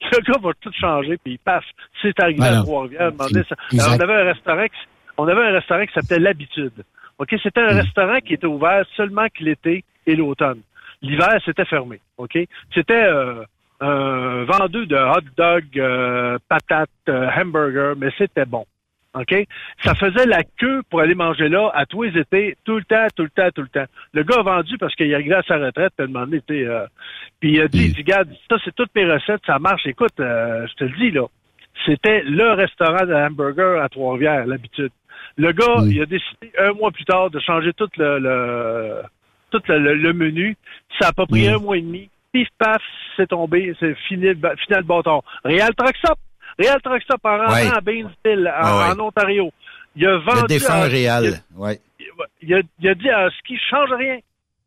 Le 0.12 0.18
gars 0.32 0.38
va 0.42 0.50
tout 0.60 0.72
changer, 0.78 1.16
puis 1.22 1.38
paf, 1.42 1.64
c'est 2.02 2.18
arrivé 2.20 2.40
Ben 2.40 2.58
à. 2.58 2.62
Trois-Rivières. 2.62 3.12
on 3.18 4.00
avait 4.00 4.14
un 4.14 4.24
restaurant 4.32 4.64
qui, 4.64 4.88
on 5.18 5.28
avait 5.28 5.42
un 5.42 5.52
restaurant 5.52 5.84
qui 5.86 5.92
s'appelait 5.94 6.18
L'Habitude. 6.20 6.72
OK? 7.18 7.34
C'était 7.42 7.60
un 7.60 7.74
restaurant 7.74 8.18
qui 8.18 8.34
était 8.34 8.46
ouvert 8.46 8.84
seulement 8.96 9.26
que 9.26 9.42
l'été 9.42 9.84
et 10.06 10.16
l'automne. 10.16 10.60
L'hiver, 11.02 11.38
c'était 11.44 11.64
fermé. 11.64 12.00
OK? 12.18 12.38
C'était 12.72 12.94
euh, 12.94 13.44
un 13.80 14.44
vendeur 14.44 14.86
de 14.86 14.96
hot 14.96 15.28
dog, 15.36 15.64
euh, 15.76 16.38
patates, 16.48 16.90
euh, 17.08 17.28
hamburger, 17.36 17.94
mais 17.96 18.10
c'était 18.16 18.46
bon. 18.46 18.64
OK? 19.14 19.46
Ça 19.82 19.94
faisait 19.94 20.26
la 20.26 20.42
queue 20.42 20.82
pour 20.90 21.00
aller 21.00 21.14
manger 21.14 21.48
là 21.48 21.70
à 21.72 21.86
tous 21.86 22.02
les 22.02 22.20
étés, 22.20 22.56
tout 22.64 22.76
le 22.76 22.84
temps, 22.84 23.06
tout 23.14 23.22
le 23.22 23.30
temps, 23.30 23.48
tout 23.54 23.62
le 23.62 23.68
temps. 23.68 23.86
Le 24.12 24.24
gars 24.24 24.40
a 24.40 24.42
vendu 24.42 24.76
parce 24.78 24.94
qu'il 24.94 25.14
arrivé 25.14 25.34
à 25.34 25.42
sa 25.42 25.56
retraite, 25.56 25.92
puis 25.96 26.00
il 26.00 26.04
a 26.04 26.06
demandé, 26.06 26.42
euh, 26.50 26.86
puis 27.40 27.52
il 27.52 27.60
a 27.60 27.68
dit, 27.68 27.86
il 27.86 27.92
dit, 27.92 28.02
regarde, 28.02 28.28
ça, 28.50 28.56
c'est 28.64 28.74
toutes 28.74 28.94
mes 28.94 29.10
recettes, 29.10 29.42
ça 29.46 29.58
marche. 29.58 29.86
Écoute, 29.86 30.18
euh, 30.18 30.66
je 30.66 30.74
te 30.74 30.84
le 30.84 30.96
dis, 30.98 31.10
là, 31.12 31.26
c'était 31.86 32.22
le 32.22 32.52
restaurant 32.52 33.06
de 33.06 33.14
hamburger 33.14 33.82
à 33.82 33.88
Trois-Rivières, 33.88 34.46
l'habitude. 34.46 34.92
Le 35.36 35.52
gars, 35.52 35.76
il 35.86 36.00
a 36.00 36.06
décidé 36.06 36.52
un 36.58 36.72
mois 36.74 36.90
plus 36.92 37.04
tard 37.04 37.30
de 37.30 37.40
changer 37.40 37.72
tout 37.72 37.88
le, 37.96 38.18
le 38.18 39.02
tout 39.50 39.60
le, 39.68 39.78
le- 39.78 39.94
le 39.94 40.12
menu. 40.12 40.56
Ça 41.00 41.08
a 41.08 41.12
pas 41.12 41.26
pris 41.26 41.48
un 41.48 41.58
mois 41.58 41.76
et 41.76 41.80
demi. 41.82 42.08
Pif 42.32 42.48
paf, 42.58 42.82
c'est 43.16 43.28
tombé, 43.28 43.74
c'est 43.80 43.94
fini, 44.08 44.26
fini 44.28 44.76
le 44.76 44.82
bâton. 44.82 45.22
Real 45.44 45.74
Truck 45.74 45.96
Stop, 45.96 46.18
Real 46.58 46.80
Truck 46.82 47.02
Stop 47.02 47.20
en 47.24 47.38
rentrant 47.38 47.52
Ouais. 47.52 47.70
à 47.76 47.80
Bainesville, 47.80 48.12
en, 48.24 48.32
Ouais, 48.40 48.78
ouais. 48.88 49.00
en 49.00 49.06
Ontario. 49.06 49.52
Il 49.96 50.06
a 50.06 50.18
vendu 50.18 50.42
Le 50.42 50.46
défunt 50.48 50.74
à- 50.74 50.82
réel. 50.88 51.34
Ouais. 51.54 51.78
il 52.42 52.54
a, 52.54 52.60
il 52.80 52.88
a 52.88 52.94
dit 52.94 53.10
à 53.10 53.28
Ski, 53.38 53.56
change 53.70 53.90
rien. 53.92 54.18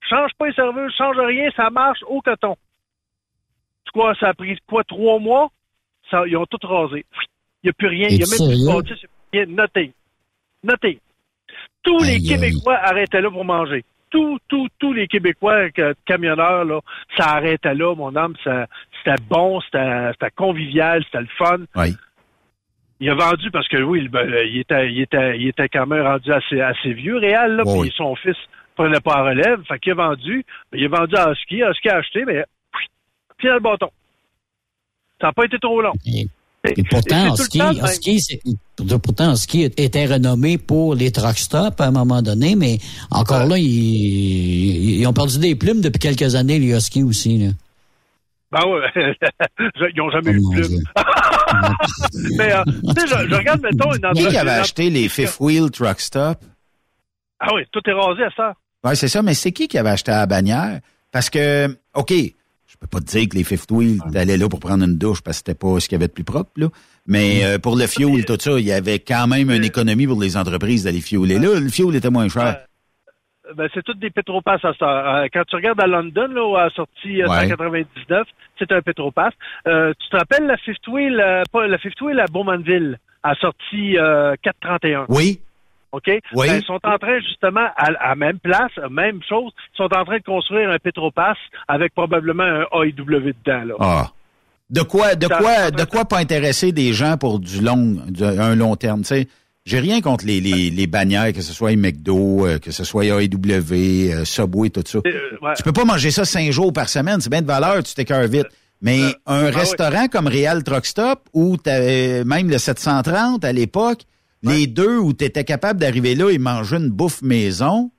Change 0.10 0.32
pas 0.38 0.48
les 0.48 0.54
serveurs, 0.54 0.90
change 0.98 1.18
rien, 1.18 1.50
ça 1.58 1.70
marche 1.70 2.00
au 2.08 2.22
coton. 2.22 2.56
Tu 3.86 3.92
quoi, 3.92 4.16
ça 4.20 4.30
a 4.30 4.34
pris 4.34 4.58
quoi, 4.68 4.84
trois 4.86 5.20
mois? 5.20 5.50
Ça, 6.10 6.24
ils 6.28 6.38
ont 6.38 6.46
tout 6.46 6.66
rasé. 6.66 7.06
Il 7.64 7.68
n'y 7.68 7.70
a 7.72 7.74
plus 7.74 7.88
rien. 7.88 8.08
Il 8.10 8.18
n'y 8.18 8.24
a 8.24 8.28
même 8.28 8.50
plus 8.50 8.64
de 8.64 8.74
bâtisse, 8.74 9.06
il 9.34 9.40
y 9.40 9.42
a 9.42 9.46
plus 9.68 9.82
rien. 9.82 9.90
Notez. 10.64 11.00
Tous 11.84 12.04
les 12.04 12.16
aïe. 12.16 12.24
Québécois 12.28 12.78
arrêtaient 12.82 13.22
là 13.22 13.32
pour 13.32 13.46
manger. 13.46 13.84
Tous, 14.10 14.40
tous, 14.48 14.68
tous 14.80 14.94
les 14.94 15.08
Québécois 15.08 15.70
camionneurs, 16.06 16.64
là, 16.66 16.80
ça 17.18 17.36
arrêtait 17.36 17.74
là, 17.76 17.94
mon 17.96 18.16
homme. 18.16 18.36
Ça, 18.44 18.68
c'était 18.98 19.22
bon, 19.30 19.60
c'était, 19.62 20.12
c'était 20.14 20.32
convivial, 20.32 21.04
c'était 21.06 21.22
le 21.22 21.28
fun. 21.38 21.60
Oui. 21.76 21.96
Il 23.00 23.10
a 23.10 23.16
vendu 23.16 23.52
parce 23.52 23.68
que 23.68 23.82
oui, 23.82 24.08
ben, 24.08 24.28
il 24.46 24.60
était, 24.60 24.90
il 24.92 25.02
était, 25.02 25.38
il 25.38 25.48
était 25.50 25.70
quand 25.70 25.86
même 25.86 26.04
rendu 26.04 26.32
assez, 26.32 26.62
assez 26.62 26.94
vieux, 26.94 27.18
réel, 27.18 27.58
là, 27.58 27.64
Oui. 27.66 27.82
puis 27.90 27.94
son 27.96 28.16
fils 28.16 28.38
prenait 28.76 29.00
pas 29.02 29.18
la 29.18 29.30
relève, 29.30 29.64
fait 29.68 29.80
qu'il 29.80 29.92
a 29.92 29.96
vendu, 29.96 30.44
il 30.74 30.86
a 30.86 30.88
vendu 30.88 31.16
à 31.16 31.32
Husky, 31.32 31.62
Husky 31.62 31.90
a 31.90 31.98
acheté, 31.98 32.26
mais 32.26 32.44
puis 33.38 33.48
le 33.50 33.60
bâton. 33.60 33.90
Ça 35.22 35.28
n'a 35.28 35.34
pas 35.34 35.46
été 35.46 35.60
trop 35.60 35.82
long. 35.82 35.94
Et, 36.06 36.26
Et- 36.76 36.84
pourtant, 36.90 37.34
Husky, 37.36 37.60
le 37.60 38.86
temps 38.88 39.00
pourtant, 39.00 39.34
Husky 39.34 39.64
était 39.64 40.06
renommé 40.06 40.58
pour 40.58 40.96
les 40.96 41.12
truck 41.12 41.38
stops 41.38 41.80
à 41.80 41.86
un 41.88 41.92
moment 41.92 42.22
donné, 42.22 42.56
mais 42.56 42.80
encore 43.12 43.46
là, 43.46 43.58
ils, 43.58 45.00
ils 45.00 45.08
ont 45.08 45.14
perdu 45.14 45.38
des 45.40 45.56
plumes 45.56 45.82
depuis 45.82 46.00
quelques 46.00 46.36
années, 46.36 46.60
les 46.60 46.76
Husky 46.76 47.04
aussi. 47.04 47.38
Là. 47.38 47.52
Ben 48.52 48.62
ouais, 48.66 48.80
ils 49.60 49.98
n'ont 49.98 50.10
jamais 50.10 50.32
eu 50.32 50.40
Oh, 50.42 50.52
mon 50.52 50.56
de 50.58 50.62
plume. 50.62 50.84
mais, 52.38 52.54
euh, 52.54 52.64
tu 52.66 53.02
sais, 53.02 53.08
je, 53.08 53.30
je 53.30 53.36
regarde, 53.36 53.62
mettons, 53.62 53.92
une 53.94 54.00
Qui 54.00 54.06
entreprise. 54.06 54.28
qui 54.30 54.38
avait 54.38 54.52
acheté 54.52 54.90
les 54.90 55.10
Fifth 55.10 55.38
Wheel 55.40 55.70
Truck 55.72 56.00
Stop? 56.00 56.38
Ah 57.40 57.50
oui, 57.54 57.64
tout 57.72 57.82
est 57.88 57.94
rasé 57.94 58.24
à 58.24 58.30
ça. 58.36 58.54
Oui, 58.84 58.96
c'est 58.96 59.08
ça, 59.10 59.22
mais 59.22 59.34
c'est 59.34 59.52
qui 59.52 59.68
qui 59.68 59.78
avait 59.78 59.90
acheté 59.90 60.12
à 60.12 60.20
la 60.20 60.26
bannière? 60.26 60.80
Parce 61.12 61.30
que, 61.30 61.68
OK, 61.94 62.14
je 62.78 62.86
peux 62.86 62.88
pas 62.88 63.00
te 63.00 63.06
dire 63.06 63.28
que 63.28 63.36
les 63.36 63.44
Fifth 63.44 63.72
Wheel, 63.72 64.00
t'allais 64.14 64.38
là 64.38 64.48
pour 64.48 64.60
prendre 64.60 64.84
une 64.84 65.00
douche 65.00 65.22
parce 65.22 65.42
que 65.42 65.48
c'était 65.48 65.58
pas 65.58 65.80
ce 65.80 65.90
qu'il 65.90 65.96
y 65.96 66.00
avait 66.00 66.08
de 66.08 66.14
plus 66.14 66.24
propre, 66.24 66.52
là. 66.58 66.68
Mais 67.08 67.44
euh, 67.44 67.58
pour 67.58 67.76
le 67.76 67.88
fuel, 67.88 68.24
tout 68.28 68.38
ça, 68.40 68.60
il 68.60 68.66
y 68.66 68.72
avait 68.72 69.00
quand 69.00 69.28
même 69.28 69.50
une 69.50 69.64
économie 69.64 70.06
pour 70.06 70.22
les 70.22 70.38
entreprises 70.38 70.84
d'aller 70.84 71.02
fueler 71.02 71.40
là. 71.40 71.60
Le 71.60 71.70
fuel 71.70 71.96
était 71.96 72.12
moins 72.12 72.30
cher. 72.30 72.58
Ben, 73.56 73.70
c'est 73.74 73.84
toutes 73.84 74.00
des 74.00 74.10
Petropass 74.10 74.64
à 74.64 74.74
ça. 74.74 75.22
Euh, 75.24 75.28
quand 75.34 75.44
tu 75.48 75.56
regardes 75.56 75.82
à 75.82 75.88
London, 75.88 76.28
là, 76.28 76.46
où 76.46 76.56
a 76.56 76.70
sorti 76.70 77.22
euh, 77.24 77.28
Ouais. 77.28 77.48
199, 77.48 78.28
c'est 78.60 78.72
un 78.72 78.82
Petropass. 78.82 79.34
Euh, 79.68 79.94
tu 80.00 80.10
te 80.10 80.18
rappelles 80.18 80.46
la 80.46 80.58
Fifth 80.58 80.86
Wheel, 80.88 81.20
euh, 81.20 81.44
pas 81.52 81.66
la 81.66 81.78
Fifth 81.78 82.00
Wheel 82.02 82.20
à 82.20 82.26
Bowmanville, 82.26 83.00
a 83.24 83.36
sorti 83.36 83.98
euh, 83.98 84.36
431. 84.44 85.06
Oui. 85.10 85.40
OK? 85.92 86.04
Oui. 86.36 86.48
Ben, 86.48 86.58
ils 86.58 86.64
sont 86.66 86.80
en 86.84 86.98
train, 86.98 87.20
justement, 87.20 87.68
à, 87.78 87.92
à 88.12 88.16
même 88.16 88.40
place, 88.40 88.72
même 88.92 89.20
chose, 89.28 89.52
ils 89.74 89.78
sont 89.78 89.94
en 89.96 90.04
train 90.06 90.18
de 90.18 90.24
construire 90.24 90.70
un 90.70 90.78
Petropass 90.80 91.38
avec 91.68 91.94
probablement 91.94 92.44
un 92.44 92.66
AEW 92.84 93.34
dedans, 93.46 93.64
là. 93.66 93.74
Ah. 93.80 94.12
De 94.70 94.82
quoi, 94.82 95.16
de 95.16 95.28
Ça- 95.28 95.38
quoi, 95.38 95.72
de 95.72 95.84
quoi 95.86 96.04
pas 96.06 96.18
intéresser 96.18 96.74
des 96.74 96.92
gens 96.92 97.16
pour 97.18 97.40
du 97.40 97.62
long, 97.62 97.96
du- 98.08 98.24
un 98.24 98.56
long 98.56 98.76
terme, 98.76 99.02
tu 99.02 99.08
sais? 99.08 99.28
J'ai 99.66 99.80
rien 99.80 100.00
contre 100.02 100.26
les, 100.26 100.40
les, 100.40 100.70
les 100.70 100.88
bannières, 100.88 101.34
que 101.34 101.42
ce 101.42 101.52
soit 101.54 101.76
McDo, 101.76 102.46
euh, 102.46 102.58
que 102.58 102.72
ce 102.72 102.84
soit 102.86 103.06
AEW, 103.06 104.12
euh, 104.14 104.24
Subway, 104.26 104.70
tout 104.70 104.82
ça. 104.86 105.00
Euh, 105.06 105.12
ouais. 105.42 105.54
Tu 105.58 105.64
peux 105.64 105.74
pas 105.74 105.84
manger 105.86 106.12
ça 106.12 106.24
cinq 106.26 106.52
jours 106.52 106.72
par 106.72 106.88
semaine, 106.90 107.20
c'est 107.22 107.30
bien 107.30 107.42
de 107.42 107.48
valeur, 107.48 107.84
tu 107.84 107.94
t'écœures 107.94 108.28
vite. 108.28 108.48
Mais 108.82 109.02
un 109.26 109.46
ah 109.48 109.58
restaurant 109.58 110.08
comme 110.08 110.28
Real 110.28 110.64
Truck 110.64 110.86
Stop, 110.86 111.20
t'avais 111.64 112.24
même 112.24 112.50
le 112.50 112.58
730 112.58 113.44
à 113.44 113.52
l'époque, 113.52 114.02
les 114.48 114.68
deux 114.68 114.98
où 114.98 115.14
tu 115.14 115.26
étais 115.26 115.44
capable 115.44 115.80
d'arriver 115.80 116.16
là 116.16 116.30
et 116.30 116.38
manger 116.38 116.78
une 116.78 116.90
bouffe 116.90 117.22
maison, 117.22 117.92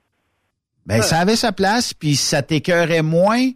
ben 0.86 1.02
ça 1.02 1.18
avait 1.18 1.36
sa 1.36 1.52
place, 1.52 1.92
puis 1.94 2.16
ça 2.16 2.42
t'écœurait 2.42 3.02
moins. 3.02 3.50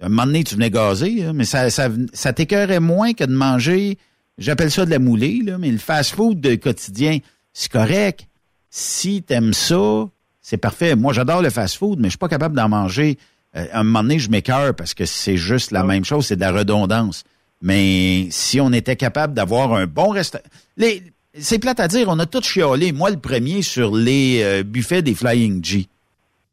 À 0.00 0.06
un 0.06 0.08
moment 0.08 0.26
donné, 0.26 0.44
tu 0.44 0.54
venais 0.54 0.70
gazer, 0.70 1.24
hein, 1.24 1.32
mais 1.34 1.44
ça, 1.44 1.68
ça, 1.68 1.88
ça 2.12 2.32
t'écœurait 2.32 2.80
moins 2.80 3.12
que 3.12 3.24
de 3.24 3.34
manger, 3.34 3.98
j'appelle 4.38 4.70
ça 4.70 4.86
de 4.86 4.90
la 4.90 4.98
moulée, 4.98 5.42
là, 5.44 5.58
mais 5.58 5.70
le 5.70 5.78
fast-food 5.78 6.40
de 6.40 6.54
quotidien, 6.54 7.18
c'est 7.52 7.70
correct. 7.70 8.26
Si 8.70 9.22
t'aimes 9.22 9.52
ça, 9.52 10.06
c'est 10.40 10.56
parfait. 10.56 10.96
Moi, 10.96 11.12
j'adore 11.12 11.42
le 11.42 11.50
fast-food, 11.50 11.98
mais 11.98 12.06
je 12.06 12.12
suis 12.12 12.18
pas 12.18 12.28
capable 12.28 12.56
d'en 12.56 12.68
manger. 12.68 13.18
Euh, 13.56 13.66
à 13.72 13.80
un 13.80 13.82
moment 13.82 14.02
donné, 14.02 14.18
je 14.18 14.30
m'écœure 14.30 14.74
parce 14.74 14.94
que 14.94 15.04
c'est 15.04 15.36
juste 15.36 15.72
la 15.72 15.82
même 15.82 16.04
chose, 16.04 16.26
c'est 16.26 16.36
de 16.36 16.40
la 16.40 16.52
redondance. 16.52 17.24
Mais 17.60 18.28
si 18.30 18.60
on 18.60 18.72
était 18.72 18.96
capable 18.96 19.34
d'avoir 19.34 19.74
un 19.74 19.86
bon 19.86 20.10
restaurant... 20.10 20.44
Les... 20.76 21.02
C'est 21.34 21.60
plate 21.60 21.78
à 21.80 21.88
dire, 21.88 22.08
on 22.08 22.18
a 22.18 22.26
tout 22.26 22.42
chialé, 22.42 22.92
moi 22.92 23.10
le 23.10 23.18
premier, 23.18 23.62
sur 23.62 23.94
les 23.94 24.42
euh, 24.42 24.62
buffets 24.64 25.02
des 25.02 25.14
Flying 25.14 25.64
G. 25.64 25.86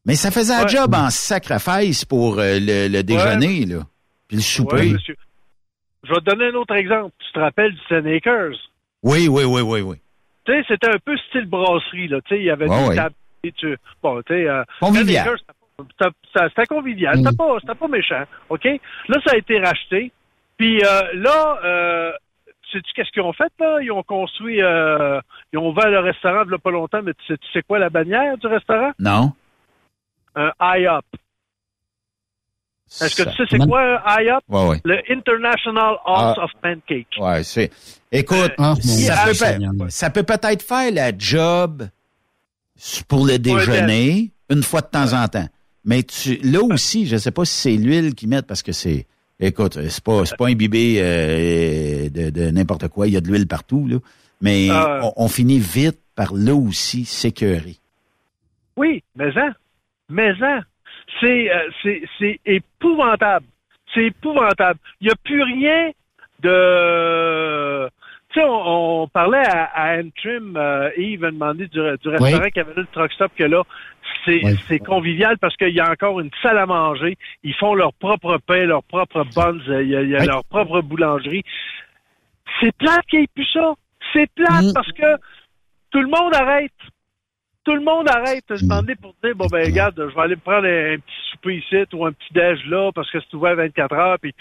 Mais 0.05 0.15
ça 0.15 0.31
faisait 0.31 0.53
un 0.53 0.63
Ouais. 0.63 0.69
job 0.69 0.93
en 0.93 1.09
sacrifice 1.09 2.05
pour 2.05 2.39
euh, 2.39 2.59
le, 2.61 2.87
le 2.87 3.03
déjeuner, 3.03 3.65
là. 3.65 3.79
Puis 4.27 4.37
le 4.37 4.43
souper. 4.43 4.75
Ouais, 4.75 4.85
monsieur. 4.91 5.15
Je 6.03 6.09
vais 6.13 6.19
te 6.19 6.25
donner 6.29 6.45
un 6.51 6.53
autre 6.55 6.75
exemple. 6.75 7.11
Tu 7.25 7.33
te 7.33 7.39
rappelles 7.39 7.73
du 7.73 7.79
Ten 7.89 8.07
Acres? 8.07 8.55
oui, 9.03 9.27
oui, 9.27 9.43
oui, 9.43 9.61
oui, 9.61 9.81
oui. 9.81 9.97
Tu 10.45 10.53
sais, 10.53 10.63
c'était 10.67 10.87
un 10.89 10.99
peu 11.03 11.17
style 11.29 11.45
brasserie, 11.45 12.07
là. 12.07 12.21
Tu 12.21 12.35
sais, 12.35 12.39
il 12.41 12.45
y 12.45 12.49
avait 12.51 12.67
des 12.67 12.95
tables. 12.95 13.15
tu- 13.57 13.77
Bon, 14.01 14.21
tu 14.21 14.33
sais, 14.33 14.47
euh, 14.47 14.63
Convivial. 14.79 15.35
C'était 15.77 16.09
pas- 16.55 16.65
convivial. 16.67 17.17
C'était 17.17 17.35
pas, 17.35 17.57
c'était 17.61 17.75
pas 17.75 17.87
méchant. 17.87 18.23
OK? 18.49 18.63
Là, 19.09 19.17
ça 19.25 19.33
a 19.33 19.37
été 19.37 19.59
racheté. 19.59 20.11
Puis 20.57 20.81
euh, 20.83 21.01
là, 21.15 21.59
euh, 21.65 22.11
sais-tu 22.71 22.91
qu'est-ce 22.93 23.11
qu'ils 23.11 23.21
ont 23.21 23.33
fait, 23.33 23.51
là? 23.59 23.79
Ils 23.81 23.91
ont 23.91 24.03
construit, 24.03 24.61
euh, 24.61 25.19
ils 25.53 25.59
ont 25.59 25.69
ouvert 25.69 25.89
le 25.89 25.99
restaurant 25.99 26.43
il 26.45 26.51
y 26.51 26.55
a 26.55 26.57
pas 26.57 26.71
longtemps, 26.71 27.01
mais 27.03 27.13
tu 27.13 27.25
sais, 27.27 27.37
tu 27.37 27.47
sais 27.51 27.61
quoi 27.63 27.79
la 27.79 27.89
bannière 27.89 28.37
du 28.37 28.47
restaurant? 28.47 28.91
Non? 28.99 29.33
Un 30.35 30.51
IHOP. 30.61 31.05
Est-ce 33.01 33.21
que 33.21 33.29
tu 33.29 33.35
sais 33.35 33.43
c'est 33.49 33.57
quoi 33.67 33.81
un 33.81 34.21
IOP? 34.21 34.41
Ouais, 34.47 34.67
ouais. 34.69 34.81
Le 34.85 35.01
International 35.11 35.95
House 36.05 36.35
Ah. 36.37 36.43
of 36.43 36.51
Pancake. 36.61 37.07
Ouais, 37.19 37.43
c'est. 37.43 37.69
Écoute, 38.11 38.53
Ah, 38.57 38.75
ça, 38.81 39.25
peut, 39.25 39.31
peut- 39.77 39.89
ça 39.89 40.09
peut 40.09 40.23
peut-être 40.23 40.61
faire 40.61 40.91
la 40.93 41.11
job 41.17 41.87
pour 43.09 43.25
le 43.25 43.37
déjeuner 43.39 44.31
une 44.49 44.63
fois 44.63 44.81
de 44.81 44.87
temps 44.87 45.11
en 45.13 45.27
temps. 45.27 45.47
Mais 45.83 46.03
tu, 46.03 46.35
là 46.43 46.61
aussi, 46.61 47.07
je 47.07 47.17
sais 47.17 47.31
pas 47.31 47.43
si 47.45 47.53
c'est 47.53 47.75
l'huile 47.75 48.13
qu'ils 48.15 48.29
mettent 48.29 48.47
parce 48.47 48.63
que 48.63 48.71
c'est. 48.71 49.05
Écoute, 49.39 49.79
c'est 49.89 50.03
pas, 50.03 50.25
c'est 50.25 50.37
pas 50.37 50.47
imbibé 50.47 50.97
euh, 50.99 52.09
de, 52.09 52.29
de 52.31 52.49
n'importe 52.49 52.87
quoi. 52.87 53.07
Il 53.07 53.13
y 53.13 53.17
a 53.17 53.21
de 53.21 53.27
l'huile 53.27 53.47
partout, 53.47 53.87
là. 53.87 53.97
Mais 54.41 54.67
Ah 54.71 54.99
on, 55.03 55.25
on 55.25 55.27
finit 55.27 55.59
vite 55.59 55.99
par 56.15 56.33
là 56.33 56.55
aussi 56.55 57.05
s'écœurer. 57.05 57.77
Oui, 58.75 59.03
mais 59.15 59.35
hein, 59.37 59.53
mais 60.09 60.31
hein, 60.41 60.61
c'est 61.19 61.51
euh, 61.51 61.69
c'est 61.81 62.01
c'est 62.19 62.39
épouvantable. 62.45 63.45
C'est 63.93 64.05
épouvantable. 64.05 64.79
Il 65.01 65.07
n'y 65.07 65.11
a 65.11 65.15
plus 65.23 65.41
rien 65.43 65.91
de 66.41 67.89
tu 68.33 68.39
sais, 68.39 68.45
on, 68.45 69.03
on 69.03 69.07
parlait 69.07 69.45
à, 69.47 69.63
à 69.73 69.97
Antrim, 69.99 70.55
euh, 70.57 70.89
Yves 70.97 71.23
a 71.25 71.31
demandé 71.31 71.67
du, 71.67 71.79
du 71.79 72.09
restaurant 72.09 72.43
Oui. 72.43 72.51
qui 72.51 72.59
avait 72.59 72.73
le 72.75 72.85
truck 72.91 73.11
stop 73.13 73.31
que 73.35 73.43
là, 73.45 73.63
c'est 74.25 74.41
Oui. 74.43 74.79
convivial 74.79 75.37
parce 75.37 75.55
qu'il 75.55 75.69
y 75.75 75.79
a 75.79 75.89
encore 75.89 76.19
une 76.19 76.29
salle 76.41 76.57
à 76.57 76.65
manger. 76.65 77.17
Ils 77.43 77.53
font 77.55 77.73
leur 77.73 77.93
propre 77.93 78.37
pain, 78.45 78.65
leur 78.65 78.83
propre 78.83 79.23
buns, 79.35 79.59
euh, 79.69 79.83
il 79.83 79.89
y 79.89 79.95
a, 79.95 80.01
il 80.01 80.09
y 80.09 80.15
a 80.15 80.19
Oui. 80.19 80.25
leur 80.27 80.43
propre 80.45 80.81
boulangerie. 80.81 81.43
C'est 82.59 82.75
plate 82.77 83.05
qu'il 83.07 83.19
n'y 83.19 83.25
ait 83.25 83.29
plus 83.33 83.47
ça. 83.53 83.73
C'est 84.13 84.29
plate 84.33 84.63
Mm. 84.63 84.73
parce 84.73 84.91
que 84.91 85.15
tout 85.91 86.01
le 86.01 86.07
monde 86.07 86.33
arrête. 86.35 86.71
Tout 87.63 87.75
le 87.75 87.81
monde 87.81 88.09
arrête 88.09 88.43
de 88.49 88.55
se 88.57 88.63
demander 88.63 88.95
pour 88.95 89.13
dire, 89.23 89.35
bon, 89.35 89.47
ben, 89.47 89.65
regarde, 89.65 89.95
je 89.97 90.15
vais 90.15 90.21
aller 90.21 90.35
me 90.35 90.41
prendre 90.41 90.65
un, 90.67 90.93
un 90.93 90.97
petit 90.97 91.31
souper 91.31 91.55
ici 91.57 91.75
ou 91.93 92.05
un 92.05 92.13
petit 92.13 92.33
déj 92.33 92.65
là 92.67 92.91
parce 92.93 93.11
que 93.11 93.19
c'est 93.19 93.33
ouvert 93.35 93.55
24 93.57 93.93
heures. 93.93 94.17
Puis, 94.21 94.33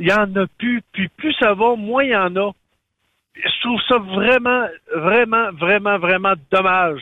il 0.00 0.08
y 0.08 0.12
en 0.12 0.34
a 0.34 0.46
plus. 0.58 0.82
Puis, 0.92 1.06
plus 1.08 1.32
ça 1.34 1.54
va, 1.54 1.76
moins 1.76 2.02
il 2.02 2.10
y 2.10 2.16
en 2.16 2.34
a. 2.34 2.50
Je 3.36 3.60
trouve 3.62 3.80
ça 3.88 3.98
vraiment, 3.98 4.66
vraiment, 4.94 5.50
vraiment, 5.52 5.98
vraiment 5.98 6.34
dommage. 6.52 7.00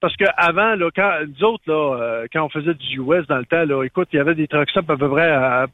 Parce 0.00 0.16
que 0.16 0.24
avant, 0.36 0.74
là, 0.76 0.90
quand 0.94 1.12
nous 1.26 1.44
autres, 1.44 1.64
là, 1.66 1.96
euh, 2.00 2.26
quand 2.32 2.44
on 2.44 2.48
faisait 2.48 2.74
du 2.74 3.00
US 3.00 3.26
dans 3.26 3.38
le 3.38 3.44
temps, 3.46 3.64
là, 3.64 3.82
écoute, 3.84 4.08
il 4.12 4.16
y 4.16 4.20
avait 4.20 4.34
des 4.34 4.46
truck 4.46 4.70
stops 4.70 4.88
à 4.90 4.96
peu 4.96 5.08
près 5.08 5.28
à, 5.28 5.66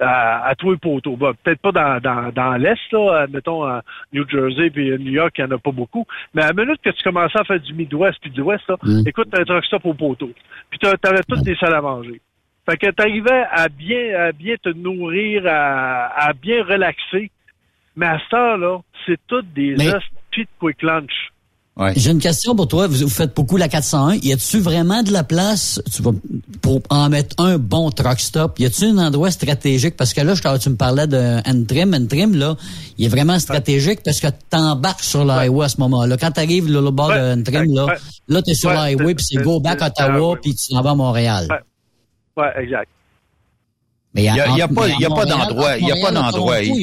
à, 0.00 0.46
à 0.48 0.54
tous 0.54 0.70
les 0.72 0.78
poteaux. 0.78 1.16
Bon, 1.16 1.34
Peut-être 1.42 1.60
pas 1.60 1.72
dans, 1.72 2.00
dans, 2.00 2.32
dans 2.32 2.56
l'Est, 2.56 2.80
là, 2.92 3.26
mettons 3.30 3.64
à 3.64 3.82
New 4.14 4.26
Jersey 4.28 4.70
puis 4.70 4.90
New 4.98 5.12
York, 5.12 5.34
il 5.38 5.44
n'y 5.44 5.52
en 5.52 5.56
a 5.56 5.58
pas 5.58 5.72
beaucoup. 5.72 6.06
Mais 6.32 6.42
à 6.42 6.52
la 6.52 6.64
minute 6.64 6.80
que 6.82 6.88
tu 6.90 7.02
commençais 7.02 7.38
à 7.38 7.44
faire 7.44 7.60
du 7.60 7.74
Midwest 7.74 8.18
puis 8.22 8.30
du 8.30 8.40
West, 8.40 8.64
là, 8.68 8.76
Mm. 8.82 9.02
écoute, 9.06 9.28
t'as 9.30 9.42
un 9.42 9.44
truck 9.44 9.64
stop 9.66 9.84
au 9.84 9.94
poteau. 9.94 10.30
Puis 10.70 10.78
t'avais 10.78 11.20
toutes 11.28 11.42
des 11.42 11.56
salles 11.56 11.74
à 11.74 11.82
manger. 11.82 12.20
Fait 12.68 12.78
que 12.78 12.90
t'arrivais 12.90 13.44
à 13.50 13.68
bien, 13.68 14.18
à 14.18 14.32
bien 14.32 14.56
te 14.62 14.70
nourrir, 14.70 15.42
à, 15.46 16.28
à 16.28 16.32
bien 16.32 16.64
relaxer. 16.64 17.30
Mais 17.96 18.06
à 18.06 18.18
cette 18.18 18.34
heure-là, 18.38 18.78
c'est 19.06 19.18
toutes 19.26 19.52
des 19.54 19.74
Mais- 19.76 19.90
de 19.90 19.98
quick 20.60 20.82
lunch. 20.82 21.12
J'ai 21.94 22.10
une 22.10 22.20
question 22.20 22.56
pour 22.56 22.68
toi. 22.68 22.86
Vous, 22.86 23.04
vous 23.04 23.08
faites 23.10 23.36
beaucoup 23.36 23.58
la 23.58 23.68
401. 23.68 24.14
Y 24.22 24.32
a-tu 24.32 24.60
vraiment 24.60 25.02
de 25.02 25.12
la 25.12 25.24
place 25.24 25.78
tu 25.94 26.00
vas, 26.02 26.12
pour 26.62 26.80
en 26.88 27.10
mettre 27.10 27.36
un 27.38 27.58
bon 27.58 27.90
truck 27.90 28.18
stop? 28.18 28.58
Y 28.58 28.64
a-tu 28.64 28.84
un 28.86 28.96
endroit 28.98 29.30
stratégique? 29.30 29.94
Parce 29.94 30.14
que 30.14 30.22
là, 30.22 30.32
je, 30.34 30.58
tu 30.58 30.70
me 30.70 30.76
parlais 30.76 31.06
de 31.06 31.36
Antrim. 31.46 31.92
Antrim, 31.92 32.34
là, 32.34 32.56
il 32.96 33.04
est 33.04 33.08
vraiment 33.08 33.38
stratégique 33.38 34.00
parce 34.02 34.20
que 34.20 34.28
t'embarques 34.48 35.02
sur 35.02 35.26
l'highway 35.26 35.66
à 35.66 35.68
ce 35.68 35.78
moment-là. 35.82 36.16
Quand 36.16 36.30
t'arrives 36.30 36.70
là, 36.70 36.80
au 36.80 36.92
bord 36.92 37.08
Ouais, 37.08 37.18
de 37.34 37.40
Antrim, 37.40 37.74
là, 37.74 37.84
ouais. 37.84 37.94
là, 38.28 38.40
t'es 38.40 38.54
sur 38.54 38.70
Ouais, 38.70 38.92
l'highway 38.94 39.14
puis 39.14 39.24
c'est 39.28 39.42
go 39.42 39.60
back 39.60 39.82
Ottawa 39.82 40.36
puis 40.40 40.54
tu 40.54 40.68
t'en 40.72 40.80
vas 40.80 40.92
à 40.92 40.94
Montréal. 40.94 41.46
Ouais. 41.50 42.42
Ouais, 42.42 42.52
exact. 42.62 42.88
Mais 44.16 44.24
Il 44.24 44.32
n'y 44.32 44.40
a, 44.40 44.64
a 44.64 44.68
pas, 44.68 45.24
d'endroit. 45.26 45.76
Il 45.78 45.86
y 45.86 45.92
a 45.92 45.96
pas 45.96 46.10
d'endroit. 46.10 46.60
Il 46.62 46.70
y 46.80 46.82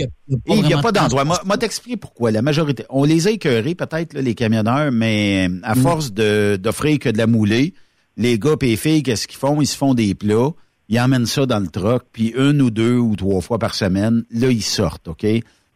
a- 0.73 0.77
pas 0.81 0.91
de 0.91 0.97
d'endroit. 0.99 1.25
Moi, 1.25 1.41
moi 1.45 1.57
t'expliquer 1.57 1.97
pourquoi. 1.97 2.31
La 2.31 2.41
majorité, 2.41 2.85
on 2.89 3.03
les 3.03 3.27
a 3.27 3.31
écœurés 3.31 3.75
peut-être, 3.75 4.13
les 4.17 4.35
camionneurs, 4.35 4.91
mais 4.91 5.49
à 5.63 5.75
Mm. 5.75 5.81
force 5.81 6.13
d'offrir 6.13 6.99
que 6.99 7.09
de 7.09 7.17
la 7.17 7.27
moulée, 7.27 7.73
les 8.17 8.37
gars 8.39 8.55
et 8.61 8.65
les 8.67 8.75
filles, 8.77 9.03
qu'est-ce 9.03 9.27
qu'ils 9.27 9.39
font? 9.39 9.59
Ils 9.61 9.65
se 9.67 9.75
font 9.75 9.93
des 9.95 10.13
plats, 10.15 10.51
ils 10.89 10.99
emmènent 10.99 11.25
ça 11.25 11.45
dans 11.45 11.59
le 11.59 11.67
truck, 11.67 12.03
puis 12.11 12.33
une 12.37 12.61
ou 12.61 12.69
deux 12.69 12.97
ou 12.97 13.15
trois 13.15 13.41
fois 13.41 13.57
par 13.59 13.73
semaine, 13.75 14.23
là, 14.31 14.49
ils 14.49 14.61
sortent, 14.61 15.07
OK? 15.07 15.25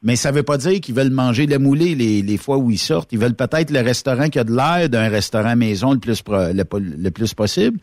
Mais 0.04 0.16
ça 0.16 0.32
veut 0.32 0.44
pas 0.44 0.60
dire 0.60 0.80
qu'ils 0.80 0.94
veulent 0.94 1.10
manger 1.10 1.48
de 1.48 1.52
la 1.52 1.58
moulée 1.60 1.96
les, 1.96 2.22
les 2.22 2.38
fois 2.38 2.58
où 2.58 2.70
ils 2.70 2.78
sortent. 2.78 3.12
Ils 3.14 3.18
veulent 3.20 3.34
peut-être 3.34 3.72
le 3.72 3.80
restaurant 3.82 4.30
qui 4.30 4.38
a 4.38 4.44
de 4.44 4.56
l'air 4.56 4.90
d'un 4.90 5.10
restaurant 5.10 5.56
maison 5.56 5.92
le 5.92 5.98
plus, 6.00 6.22
pro- 6.22 6.36
le 6.54 7.10
plus 7.10 7.34
possible. 7.34 7.80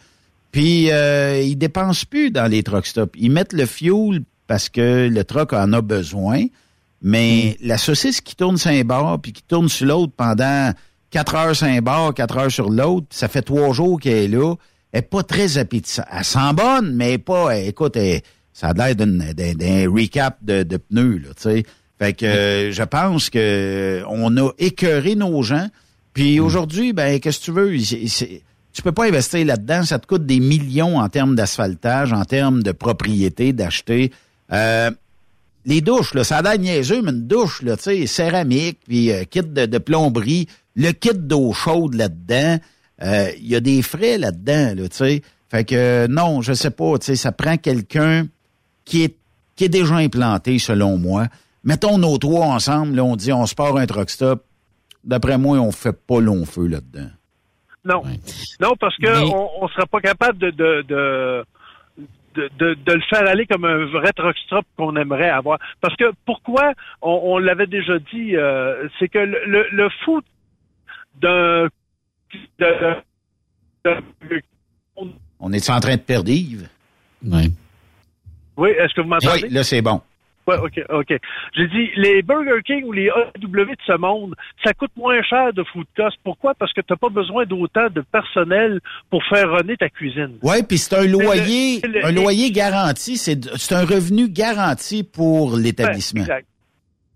Puis 0.55 0.93
euh, 0.93 1.41
ils 1.43 1.57
dépensent 1.57 2.05
plus 2.09 2.31
dans 2.31 2.47
les 2.49 2.63
truck 2.63 2.87
stops. 2.87 3.11
Ils 3.19 3.33
mettent 3.33 3.53
le 3.53 3.67
fuel 3.67 4.21
parce 4.47 4.69
que 4.69 5.09
le 5.09 5.25
truck 5.25 5.53
en 5.53 5.73
a 5.73 5.81
besoin. 5.81 6.45
Mais 7.03 7.57
la 7.61 7.77
saucisse 7.77 8.21
qui 8.21 8.37
tourne 8.37 8.57
sur 8.57 8.71
un 8.71 8.83
bord 8.85 9.21
puis 9.21 9.33
qui 9.33 9.43
tourne 9.43 9.69
sur 9.69 9.87
l'autre 9.89 10.13
pendant 10.17 10.73
quatre 11.11 11.35
heures 11.35 11.57
sur 11.57 11.67
un 11.67 11.81
bord, 11.81 12.15
quatre 12.15 12.37
heures 12.39 12.53
sur 12.53 12.71
l'autre, 12.71 13.09
ça 13.11 13.27
fait 13.27 13.43
trois 13.43 13.73
jours 13.73 13.99
qu'elle 13.99 14.13
est 14.25 14.29
là. 14.29 14.55
Elle 14.93 15.01
est 15.01 15.03
pas 15.03 15.25
très 15.25 15.59
appétissante. 15.59 16.07
Elle 16.13 16.25
sent 16.25 16.53
bonne, 16.55 16.95
mais 16.95 17.09
elle 17.09 17.13
est 17.15 17.19
pas. 17.19 17.51
elle- 17.51 17.67
écoute, 17.71 17.97
elle- 17.97 18.21
ça 18.53 18.69
a 18.69 18.73
l'air 18.75 18.95
d'un 18.95 19.07
d'un 19.09 19.91
recap 19.93 20.39
de, 20.43 20.63
de 20.63 20.77
pneus, 20.77 21.19
là, 21.19 21.31
tu 21.35 21.43
sais. 21.43 21.63
Fait 21.99 22.13
que 22.13 22.27
euh, 22.27 22.71
je 22.71 22.83
pense 22.85 23.29
que 23.29 24.05
on 24.09 24.37
a 24.37 24.51
écœuré 24.59 25.17
nos 25.17 25.43
gens. 25.43 25.67
Puis 26.13 26.39
aujourd'hui, 26.39 26.93
ben 26.93 27.19
qu'est-ce 27.19 27.41
que 27.41 27.45
tu 27.47 27.51
veux? 27.51 27.77
Tu 28.75 28.83
peux 28.83 28.93
pas 28.93 29.07
investir 29.07 29.47
là-dedans. 29.47 29.85
Ça 29.85 29.99
te 29.99 30.07
coûte 30.07 30.27
des 30.27 30.41
millions 30.41 30.99
en 30.99 31.09
termes 31.09 31.37
d'asphaltage, 31.37 32.13
en 32.13 32.25
termes 32.25 32.63
de 32.63 32.73
propriété, 32.73 33.53
d'acheter. 33.53 34.13
Euh, 34.53 34.91
les 35.65 35.81
douches, 35.81 36.13
là, 36.13 36.25
ça 36.25 36.39
a 36.39 36.43
l'air 36.43 36.59
niaiseux, 36.59 37.01
mais 37.01 37.13
une 37.13 37.27
douche, 37.27 37.63
là, 37.63 37.77
tu 37.77 37.85
sais, 37.85 38.07
céramique, 38.07 38.81
puis 38.87 39.11
euh, 39.13 39.25
kit 39.25 39.43
de, 39.43 39.79
plomberie, 39.79 40.49
le 40.75 40.91
kit 40.91 41.15
d'eau 41.15 41.53
chaude 41.53 41.95
là-dedans, 41.95 42.59
euh, 43.03 43.31
il 43.39 43.49
y 43.49 43.57
a 43.57 43.61
des 43.61 43.81
frais 43.81 44.19
là-dedans, 44.19 44.75
là, 44.75 44.89
tu 44.89 44.97
sais. 44.97 45.23
Fait 45.49 45.65
que 45.65 46.07
non, 46.09 46.43
je 46.43 46.53
sais 46.53 46.71
pas, 46.71 46.99
tu 46.99 47.07
sais, 47.07 47.17
ça 47.17 47.33
prend 47.33 47.57
quelqu'un 47.57 48.27
qui 48.85 49.05
est, 49.05 49.17
qui 49.55 49.65
est 49.65 49.69
déjà 49.69 49.95
implanté, 49.95 50.59
selon 50.59 50.99
moi. 50.99 51.29
Mettons 51.63 51.97
nos 51.97 52.19
trois 52.19 52.47
ensemble, 52.47 52.97
là, 52.97 53.05
on 53.05 53.17
dit 53.17 53.33
on 53.33 53.47
se 53.47 53.55
part 53.55 53.77
un 53.77 53.87
truck 53.87 54.11
stop. 54.11 54.45
D'après 55.05 55.39
moi, 55.39 55.59
on 55.59 55.71
fait 55.71 55.93
pas 55.93 56.21
long 56.21 56.45
feu 56.45 56.67
là-dedans. 56.67 57.09
Non. 57.85 58.03
Non, 58.61 58.75
parce 58.81 58.97
que 58.97 59.07
Mais- 59.07 59.31
on, 59.63 59.69
sera 59.69 59.87
pas 59.87 60.01
capable 60.01 60.39
de, 60.39 60.51
de, 60.51 60.83
de, 60.89 61.45
de, 62.35 62.51
de- 62.59 62.75
de 62.75 62.93
le 62.93 63.01
faire 63.11 63.29
aller 63.29 63.47
comme 63.47 63.65
un 63.65 63.85
vrai 63.87 64.11
truck 64.13 64.37
stop 64.39 64.65
qu'on 64.77 64.97
aimerait 64.97 65.29
avoir. 65.31 65.59
Parce 65.81 65.95
que 65.97 66.13
pourquoi, 66.25 66.73
on, 67.03 67.21
on 67.25 67.39
l'avait 67.39 67.67
déjà 67.67 67.99
dit, 67.99 68.37
euh, 68.37 68.89
c'est 68.99 69.09
que 69.09 69.19
le, 69.19 69.39
le, 69.47 69.67
le 69.71 69.89
foot 70.05 70.25
d'un 71.21 71.69
de- 72.59 72.97
de- 73.85 74.43
On 75.41 75.53
est 75.53 75.69
en 75.71 75.81
train 75.81 75.97
de 75.97 76.01
perdre 76.01 76.31
Yves? 76.31 76.69
Ouais. 77.25 77.49
oui, 78.57 78.71
est-ce 78.71 78.95
que 78.95 79.01
vous 79.03 79.09
m'entendez? 79.09 79.43
Oui, 79.45 79.51
là, 79.51 79.63
c'est 79.63 79.83
bon. 79.83 80.01
Ouais, 80.47 80.57
OK, 80.59 80.81
OK. 80.91 81.15
J'ai 81.57 81.69
dit, 81.69 81.91
les 81.97 82.23
Burger 82.23 82.61
King 82.65 82.85
ou 82.85 82.93
les 82.93 83.09
AW 83.09 83.31
de 83.65 83.77
ce 83.87 83.97
monde, 83.97 84.35
ça 84.63 84.75
coûte 84.75 84.91
moins 84.97 85.23
cher 85.23 85.53
de 85.55 85.63
food 85.65 85.87
cost. 85.97 86.19
Pourquoi? 86.23 86.55
Parce 86.55 86.73
que 86.73 86.81
tu 86.83 86.93
n'as 86.93 86.97
pas 86.97 87.09
besoin 87.09 87.47
d'autant 87.47 87.89
de 87.89 88.03
personnel 88.03 88.81
pour 89.11 89.23
faire 89.25 89.51
runner 89.51 89.77
ta 89.77 89.89
cuisine. 89.89 90.39
Oui, 90.43 90.57
puis 90.69 90.77
c'est 90.79 90.97
un 90.97 91.07
loyer, 91.07 91.81
le- 91.83 91.89
le- 92.01 92.05
un 92.07 92.13
loyer 92.13 92.51
garanti, 92.51 93.17
c'est 93.17 93.43
c'est 93.57 93.75
un 93.75 93.87
revenu 93.87 94.29
garanti 94.29 95.03
pour 95.03 95.57
l'établissement. 95.57 96.21
Exact. 96.21 96.47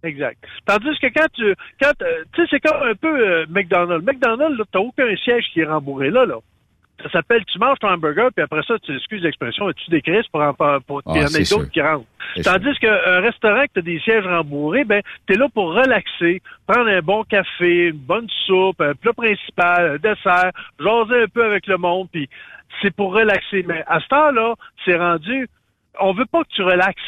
Exact. 0.05 0.39
Tandis 0.65 0.97
que 1.03 1.09
quand 1.09 1.27
tu, 1.35 1.55
quand, 1.83 1.91
euh, 2.03 2.23
tu 2.33 2.43
sais, 2.43 2.49
c'est 2.53 2.61
comme 2.61 2.81
un 2.83 2.95
peu 2.95 3.09
euh, 3.09 3.47
McDonald's. 3.51 4.07
McDonald's, 4.07 4.57
t'as 4.71 4.79
aucun 4.79 5.15
siège 5.17 5.45
qui 5.53 5.61
est 5.61 5.67
rembourré 5.67 6.11
là, 6.11 6.25
là. 6.25 6.37
Ça 7.03 7.11
s'appelle, 7.11 7.45
tu 7.45 7.59
manges 7.59 7.79
ton 7.79 7.89
hamburger, 7.89 8.31
puis 8.35 8.43
après 8.43 8.63
ça, 8.67 8.77
tu 8.81 8.95
excuses 8.95 9.23
l'expression, 9.23 9.71
tu 9.73 9.91
décrises 9.91 10.27
pour 10.33 10.41
en, 10.41 10.53
pour, 10.55 11.03
Ah, 11.07 11.17
y 11.17 11.21
en 11.21 11.27
ait 11.27 11.45
d'autres 11.45 11.71
qui 11.71 11.81
rentrent. 11.81 12.07
Tandis 12.43 12.77
qu'un 12.81 13.21
restaurant 13.21 13.63
que 13.63 13.73
tu 13.75 13.79
as 13.79 13.83
des 13.83 14.01
sièges 14.01 14.27
rembourrés, 14.27 14.85
ben, 14.85 15.01
tu 15.27 15.35
es 15.35 15.37
là 15.37 15.47
pour 15.55 15.75
relaxer, 15.75 16.43
prendre 16.67 16.89
un 16.89 17.01
bon 17.01 17.23
café, 17.25 17.89
une 17.89 17.99
bonne 17.99 18.29
soupe, 18.47 18.81
un 18.81 18.95
plat 18.95 19.13
principal, 19.13 19.93
un 19.93 19.97
dessert, 19.97 20.51
jaser 20.81 21.23
un 21.23 21.29
peu 21.33 21.45
avec 21.45 21.69
le 21.69 21.77
monde, 21.77 22.09
puis 22.11 22.29
c'est 22.83 22.95
pour 22.95 23.15
relaxer. 23.15 23.65
Mais 23.67 23.85
à 23.87 24.01
ce 24.01 24.09
temps-là, 24.09 24.55
c'est 24.85 24.97
rendu, 24.97 25.49
on 26.01 26.13
veut 26.13 26.27
pas 26.27 26.43
que 26.43 26.51
tu 26.51 26.63
relaxes. 26.63 27.01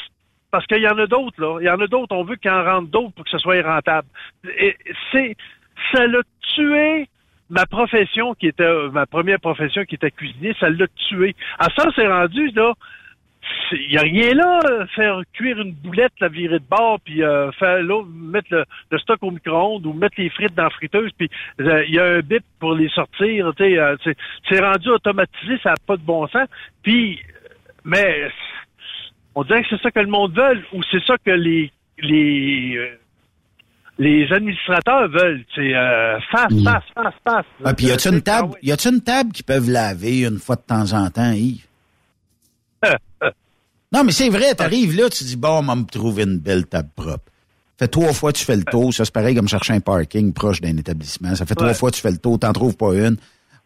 Parce 0.53 0.67
qu'il 0.67 0.83
y 0.83 0.89
en 0.89 0.99
a 0.99 1.07
d'autres, 1.07 1.41
là. 1.41 1.59
Il 1.61 1.67
y 1.67 1.71
en 1.71 1.81
a 1.81 1.87
d'autres, 1.87 2.15
on 2.15 2.25
veut 2.25 2.37
qu'il 2.37 2.51
en 2.51 2.65
rentre 2.65 2.89
d'autres 2.89 3.13
pour 3.15 3.25
que 3.25 3.31
ce 3.31 3.39
soit 3.39 3.63
rentable. 3.63 4.09
Et 4.59 4.77
c'est, 5.13 5.37
ça 5.93 6.07
l'a 6.07 6.21
tué 6.55 7.09
ma 7.51 7.67
profession 7.67 8.35
qui 8.35 8.47
était, 8.47 8.63
euh, 8.63 8.91
ma 8.91 9.07
première 9.07 9.41
profession 9.41 9.85
qui 9.85 9.97
était 9.97 10.11
cuisinier, 10.11 10.55
ça 10.59 10.71
l'a 10.71 10.87
tué. 11.09 11.35
À 11.59 11.67
ça, 11.77 11.89
c'est 11.95 12.07
rendu, 12.07 12.49
là, 12.51 12.73
il 13.73 13.93
y 13.93 13.99
a 13.99 14.03
rien 14.03 14.35
là, 14.35 14.61
euh, 14.71 14.87
faire 14.95 15.21
cuire 15.33 15.59
une 15.61 15.73
boulette, 15.73 16.13
la 16.21 16.29
virer 16.29 16.59
de 16.59 16.65
bord, 16.69 17.01
puis 17.05 17.23
euh, 17.23 17.51
faire 17.53 17.83
là, 17.83 18.03
mettre 18.07 18.49
le, 18.51 18.65
le 18.91 18.99
stock 18.99 19.19
au 19.23 19.31
micro-ondes 19.31 19.87
ou 19.87 19.93
mettre 19.93 20.15
les 20.19 20.31
frites 20.31 20.55
dans 20.55 20.65
la 20.65 20.71
friteuse, 20.71 21.11
puis 21.19 21.29
euh, 21.61 21.85
il 21.87 21.95
y 21.95 21.99
a 21.99 22.05
un 22.05 22.21
bip 22.21 22.45
pour 22.59 22.75
les 22.75 22.89
sortir, 22.91 23.53
euh, 23.61 23.97
c'est- 24.05 24.61
rendu 24.61 24.89
automatisé, 24.91 25.59
ça 25.63 25.71
n'a 25.71 25.77
pas 25.87 25.97
de 25.97 26.03
bon 26.03 26.27
sens. 26.29 26.49
Puis, 26.83 27.19
mais 27.85 28.31
On 29.35 29.45
dirait 29.45 29.63
que 29.63 29.69
c'est 29.71 29.81
ça 29.83 29.91
que 29.91 30.01
le 30.01 30.09
monde 30.09 30.35
veut 30.35 30.63
ou 30.73 30.83
c'est 30.91 31.03
ça 31.05 31.17
que 31.25 31.31
les 31.31 31.71
les 31.99 32.77
euh, 32.77 32.97
les 34.01 34.27
administrateurs 34.33 35.09
veulent. 35.11 35.45
C'est 35.55 35.75
euh, 35.75 36.19
face, 36.33 36.51
Mm. 36.51 36.65
face, 36.65 36.85
face, 36.95 37.15
face. 37.23 37.47
Ah, 37.65 37.75
puis 37.75 37.87
y 37.87 37.91
a-tu 37.93 38.09
une 38.09 38.23
table, 38.23 38.55
y 38.63 38.73
a-tu 38.73 38.89
une 38.89 39.03
table 39.03 39.31
qui 39.33 39.43
peuvent 39.43 39.69
laver 39.71 40.21
une 40.21 40.39
fois 40.39 40.57
de 40.57 40.63
temps 40.63 40.93
en 40.95 41.09
temps, 41.11 41.33
Yves? 41.33 41.67
non, 43.93 44.05
mais 44.05 44.13
c'est 44.13 44.31
vrai, 44.31 44.55
t'arrives 44.55 44.97
là, 44.97 45.11
tu 45.11 45.25
dis, 45.25 45.37
bon, 45.37 45.59
on 45.59 45.63
va 45.63 45.75
me 45.77 45.85
trouver 45.85 46.23
une 46.23 46.39
belle 46.39 46.67
table 46.67 46.89
propre. 46.97 47.25
Fait 47.79 47.89
trois 47.89 48.13
fois, 48.13 48.33
tu 48.33 48.45
fais 48.45 48.57
le 48.57 48.65
tour. 48.65 48.93
Ça, 48.93 49.05
c'est 49.05 49.13
pareil 49.15 49.35
comme 49.35 49.49
chercher 49.49 49.73
un 49.75 49.81
parking 49.81 50.33
proche 50.33 50.61
d'un 50.61 50.77
établissement. 50.77 51.35
Ça 51.35 51.47
fait 51.47 51.55
trois 51.55 51.73
fois, 51.75 51.91
tu 51.91 52.01
fais 52.01 52.11
le 52.11 52.19
tour, 52.19 52.39
t'en 52.39 52.53
trouves 52.53 52.77
pas 52.77 52.95
une. 52.95 53.17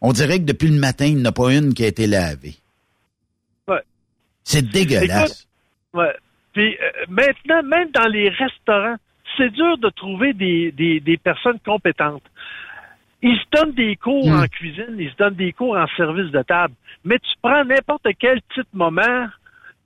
On 0.01 0.11
dirait 0.13 0.39
que 0.39 0.43
depuis 0.45 0.67
le 0.69 0.79
matin, 0.79 1.05
il 1.05 1.15
n'y 1.17 1.21
en 1.21 1.25
a 1.25 1.31
pas 1.31 1.53
une 1.53 1.73
qui 1.73 1.83
a 1.83 1.87
été 1.87 2.07
lavée. 2.07 2.55
Ouais. 3.67 3.81
C'est 4.43 4.61
dégueulasse. 4.69 5.47
Écoute, 5.93 6.01
ouais. 6.01 6.15
Puis 6.53 6.75
euh, 6.75 7.05
maintenant, 7.09 7.63
même 7.63 7.89
dans 7.91 8.07
les 8.07 8.29
restaurants, 8.29 8.95
c'est 9.37 9.51
dur 9.51 9.77
de 9.77 9.89
trouver 9.89 10.33
des, 10.33 10.71
des, 10.71 10.99
des 10.99 11.17
personnes 11.17 11.59
compétentes. 11.65 12.23
Ils 13.21 13.37
se 13.37 13.45
donnent 13.51 13.73
des 13.73 13.95
cours 13.95 14.27
en 14.29 14.45
cuisine, 14.47 14.95
ils 14.99 15.09
se 15.09 15.15
donnent 15.15 15.35
des 15.35 15.51
cours 15.53 15.75
en 15.77 15.87
service 15.97 16.31
de 16.31 16.41
table. 16.43 16.73
Mais 17.03 17.17
tu 17.19 17.31
prends 17.41 17.63
n'importe 17.65 18.07
quel 18.19 18.41
petit 18.41 18.67
moment, 18.73 19.27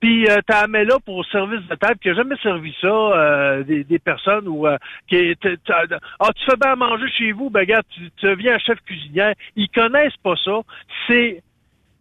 puis 0.00 0.28
euh, 0.28 0.38
tu 0.46 0.52
la 0.52 0.66
mets 0.66 0.84
là 0.84 0.96
pour 1.04 1.24
service 1.26 1.66
de 1.68 1.74
table 1.74 1.98
qui 2.00 2.08
n'a 2.08 2.14
jamais 2.14 2.36
servi 2.42 2.74
ça, 2.80 2.86
euh, 2.88 3.62
des, 3.62 3.84
des 3.84 3.98
personnes 3.98 4.46
ou 4.48 4.66
euh, 4.66 4.76
qui 5.08 5.34
t- 5.36 5.56
ah 5.68 6.32
tu 6.34 6.44
fais 6.44 6.56
bien 6.60 6.72
à 6.72 6.76
manger 6.76 7.08
chez 7.10 7.32
vous, 7.32 7.50
ben 7.50 7.60
regarde, 7.60 7.84
tu, 7.90 8.10
tu 8.16 8.26
deviens 8.26 8.58
chef 8.58 8.78
cuisinière. 8.82 9.34
Ils 9.56 9.68
connaissent 9.68 10.16
pas 10.22 10.36
ça. 10.44 10.60
C'est 11.06 11.42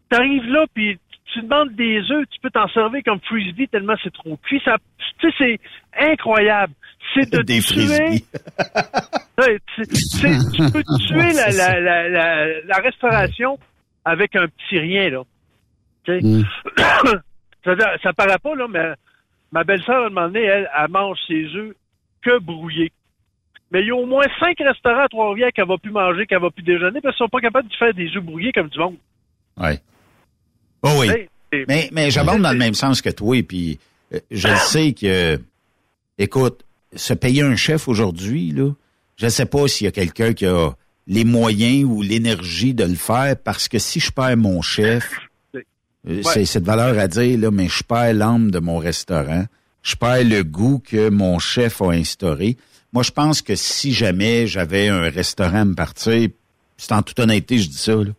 t'arrives 0.09 0.49
là 0.49 0.65
puis 0.73 0.97
tu 1.33 1.41
demandes 1.41 1.75
des 1.75 1.99
œufs, 2.11 2.25
tu 2.29 2.39
peux 2.41 2.49
t'en 2.49 2.67
servir 2.69 3.01
comme 3.05 3.19
frisbee 3.21 3.67
tellement 3.67 3.95
c'est 4.03 4.13
trop 4.13 4.37
cuit. 4.37 4.61
Ça, 4.65 4.77
tu 5.19 5.29
sais, 5.31 5.35
c'est 5.37 5.59
incroyable. 6.11 6.73
C'est 7.13 7.31
de 7.31 7.41
Des 7.41 7.61
tuer. 7.61 8.23
tu 9.75 10.71
peux 10.71 10.83
tuer 11.07 11.33
la, 11.33 11.49
la, 11.51 11.79
la, 11.79 12.09
la, 12.09 12.61
la 12.61 12.77
restauration 12.77 13.57
avec 14.05 14.35
un 14.35 14.47
petit 14.47 14.79
rien 14.79 15.09
là. 15.09 15.23
Sais. 16.05 16.19
ça, 17.63 17.75
ça 18.01 18.13
paraît 18.13 18.39
pas 18.39 18.55
là, 18.55 18.67
mais 18.69 18.93
ma 19.51 19.63
belle-sœur 19.63 20.03
à 20.03 20.05
un 20.07 20.09
moment 20.09 20.27
donné, 20.27 20.43
elle, 20.43 20.69
elle 20.77 20.89
mange 20.89 21.17
ses 21.27 21.45
œufs 21.55 21.75
que 22.21 22.39
brouillés. 22.39 22.91
Mais 23.71 23.81
il 23.81 23.87
y 23.87 23.91
a 23.91 23.95
au 23.95 24.05
moins 24.05 24.25
cinq 24.39 24.57
restaurants 24.59 25.03
à 25.03 25.07
Trois-Rivières 25.07 25.51
qu'elle 25.53 25.67
va 25.67 25.77
plus 25.77 25.91
manger, 25.91 26.25
qu'elle 26.25 26.41
va 26.41 26.49
plus 26.49 26.63
déjeuner, 26.63 27.01
parce 27.01 27.15
qu'ils 27.15 27.25
sont 27.25 27.29
pas 27.29 27.39
capables 27.39 27.69
de 27.69 27.75
faire 27.75 27.93
des 27.93 28.15
œufs 28.15 28.23
brouillés 28.23 28.51
comme 28.51 28.67
du 28.67 28.79
monde. 28.79 28.97
Ouais. 29.57 29.79
Oh 30.83 30.91
oui. 30.97 31.09
Mais, 31.67 31.89
mais 31.91 32.11
j'abonde 32.11 32.41
dans 32.41 32.51
le 32.51 32.57
même 32.57 32.75
sens 32.75 33.01
que 33.01 33.09
toi, 33.09 33.41
puis 33.43 33.79
euh, 34.13 34.19
je 34.29 34.47
sais 34.67 34.93
que, 34.93 35.39
écoute, 36.17 36.63
se 36.95 37.13
payer 37.13 37.41
un 37.41 37.55
chef 37.55 37.87
aujourd'hui, 37.87 38.51
là, 38.51 38.71
je 39.17 39.25
ne 39.25 39.29
sais 39.29 39.45
pas 39.45 39.67
s'il 39.67 39.85
y 39.85 39.87
a 39.87 39.91
quelqu'un 39.91 40.33
qui 40.33 40.45
a 40.45 40.71
les 41.07 41.23
moyens 41.23 41.85
ou 41.85 42.01
l'énergie 42.01 42.73
de 42.73 42.83
le 42.83 42.95
faire, 42.95 43.35
parce 43.35 43.67
que 43.67 43.79
si 43.79 43.99
je 43.99 44.11
perds 44.11 44.37
mon 44.37 44.61
chef, 44.61 45.11
euh, 46.07 46.21
c'est 46.23 46.59
de 46.59 46.65
valeur 46.65 46.97
à 46.99 47.07
dire, 47.07 47.37
là, 47.39 47.51
mais 47.51 47.67
je 47.67 47.83
perds 47.83 48.13
l'âme 48.13 48.51
de 48.51 48.59
mon 48.59 48.77
restaurant, 48.77 49.45
je 49.81 49.95
perds 49.95 50.23
le 50.23 50.43
goût 50.43 50.79
que 50.79 51.09
mon 51.09 51.39
chef 51.39 51.81
a 51.81 51.89
instauré. 51.89 52.57
Moi, 52.93 53.03
je 53.03 53.11
pense 53.11 53.41
que 53.41 53.55
si 53.55 53.91
jamais 53.91 54.47
j'avais 54.47 54.87
un 54.87 55.09
restaurant 55.09 55.61
à 55.61 55.65
me 55.65 55.75
partir, 55.75 56.29
c'est 56.77 56.91
en 56.91 57.01
toute 57.01 57.19
honnêteté, 57.19 57.57
je 57.57 57.69
dis 57.69 57.77
ça, 57.77 57.95
là, 57.95 58.11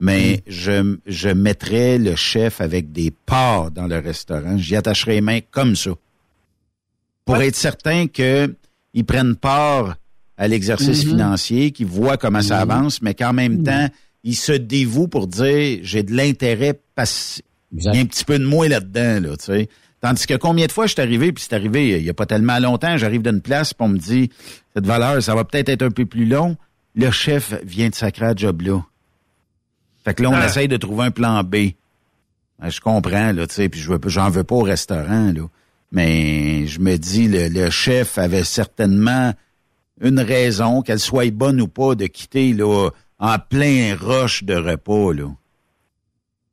mais 0.00 0.42
je, 0.46 0.96
je 1.06 1.28
mettrais 1.28 1.98
le 1.98 2.14
chef 2.16 2.60
avec 2.60 2.92
des 2.92 3.10
parts 3.10 3.70
dans 3.70 3.86
le 3.86 3.98
restaurant. 3.98 4.56
J'y 4.58 4.76
attacherais 4.76 5.14
les 5.14 5.20
mains 5.20 5.40
comme 5.50 5.74
ça. 5.76 5.90
Pour 7.24 7.36
être 7.38 7.56
certain 7.56 8.06
qu'ils 8.06 9.04
prennent 9.06 9.36
part 9.36 9.96
à 10.38 10.48
l'exercice 10.48 11.04
Mhm. 11.04 11.10
financier, 11.10 11.70
qu'ils 11.72 11.86
voient 11.86 12.16
comment 12.18 12.42
ça 12.42 12.64
Mhm. 12.64 12.70
avance, 12.70 13.02
mais 13.02 13.14
qu'en 13.14 13.32
même 13.32 13.62
temps, 13.64 13.88
ils 14.22 14.36
se 14.36 14.52
dévouent 14.52 15.08
pour 15.08 15.26
dire 15.26 15.80
j'ai 15.82 16.02
de 16.02 16.14
l'intérêt 16.14 16.78
parce 16.94 17.40
il 17.72 17.82
y 17.82 17.88
a 17.88 17.92
un 18.00 18.04
petit 18.06 18.24
peu 18.24 18.38
de 18.38 18.44
moi 18.44 18.68
là-dedans, 18.68 19.20
là, 19.28 19.36
tu 19.36 19.44
sais. 19.46 19.68
Tandis 20.00 20.26
que 20.26 20.34
combien 20.34 20.66
de 20.66 20.72
fois 20.72 20.86
je 20.86 20.92
suis 20.92 21.00
arrivé, 21.02 21.32
puis 21.32 21.42
c'est 21.42 21.54
arrivé 21.54 21.98
il 21.98 22.04
y 22.04 22.10
a 22.10 22.14
pas 22.14 22.26
tellement 22.26 22.58
longtemps, 22.60 22.96
j'arrive 22.96 23.22
d'une 23.22 23.40
place, 23.40 23.74
puis 23.74 23.84
on 23.84 23.88
me 23.88 23.98
dit 23.98 24.30
cette 24.74 24.86
valeur, 24.86 25.20
ça 25.22 25.34
va 25.34 25.44
peut-être 25.44 25.68
être 25.70 25.82
un 25.82 25.90
peu 25.90 26.06
plus 26.06 26.26
long. 26.26 26.56
Le 26.94 27.10
chef 27.10 27.54
vient 27.64 27.88
de 27.88 27.94
sacrer 27.94 28.26
à 28.26 28.34
job 28.36 28.60
là. 28.62 28.82
Fait 30.06 30.14
que 30.14 30.22
là, 30.22 30.30
on 30.30 30.34
Ah. 30.34 30.46
essaye 30.46 30.68
de 30.68 30.76
trouver 30.76 31.06
un 31.06 31.10
plan 31.10 31.42
B. 31.42 31.72
Ben, 32.60 32.70
je 32.70 32.80
comprends, 32.80 33.32
là, 33.32 33.46
tu 33.48 33.54
sais, 33.54 33.68
puis 33.68 33.80
je 33.80 33.90
veux, 33.90 33.98
j'en 34.06 34.30
veux 34.30 34.44
pas 34.44 34.54
au 34.54 34.62
restaurant, 34.62 35.32
là. 35.34 35.42
Mais 35.90 36.66
je 36.66 36.78
me 36.80 36.96
dis, 36.96 37.26
le, 37.28 37.48
le 37.48 37.70
chef 37.70 38.16
avait 38.16 38.44
certainement 38.44 39.32
une 40.00 40.20
raison, 40.20 40.82
qu'elle 40.82 41.00
soit 41.00 41.30
bonne 41.32 41.60
ou 41.60 41.66
pas, 41.68 41.96
de 41.96 42.06
quitter, 42.06 42.52
là, 42.52 42.90
en 43.18 43.38
plein 43.38 43.96
rush 44.00 44.44
de 44.44 44.54
repas, 44.54 45.12
là. 45.12 45.28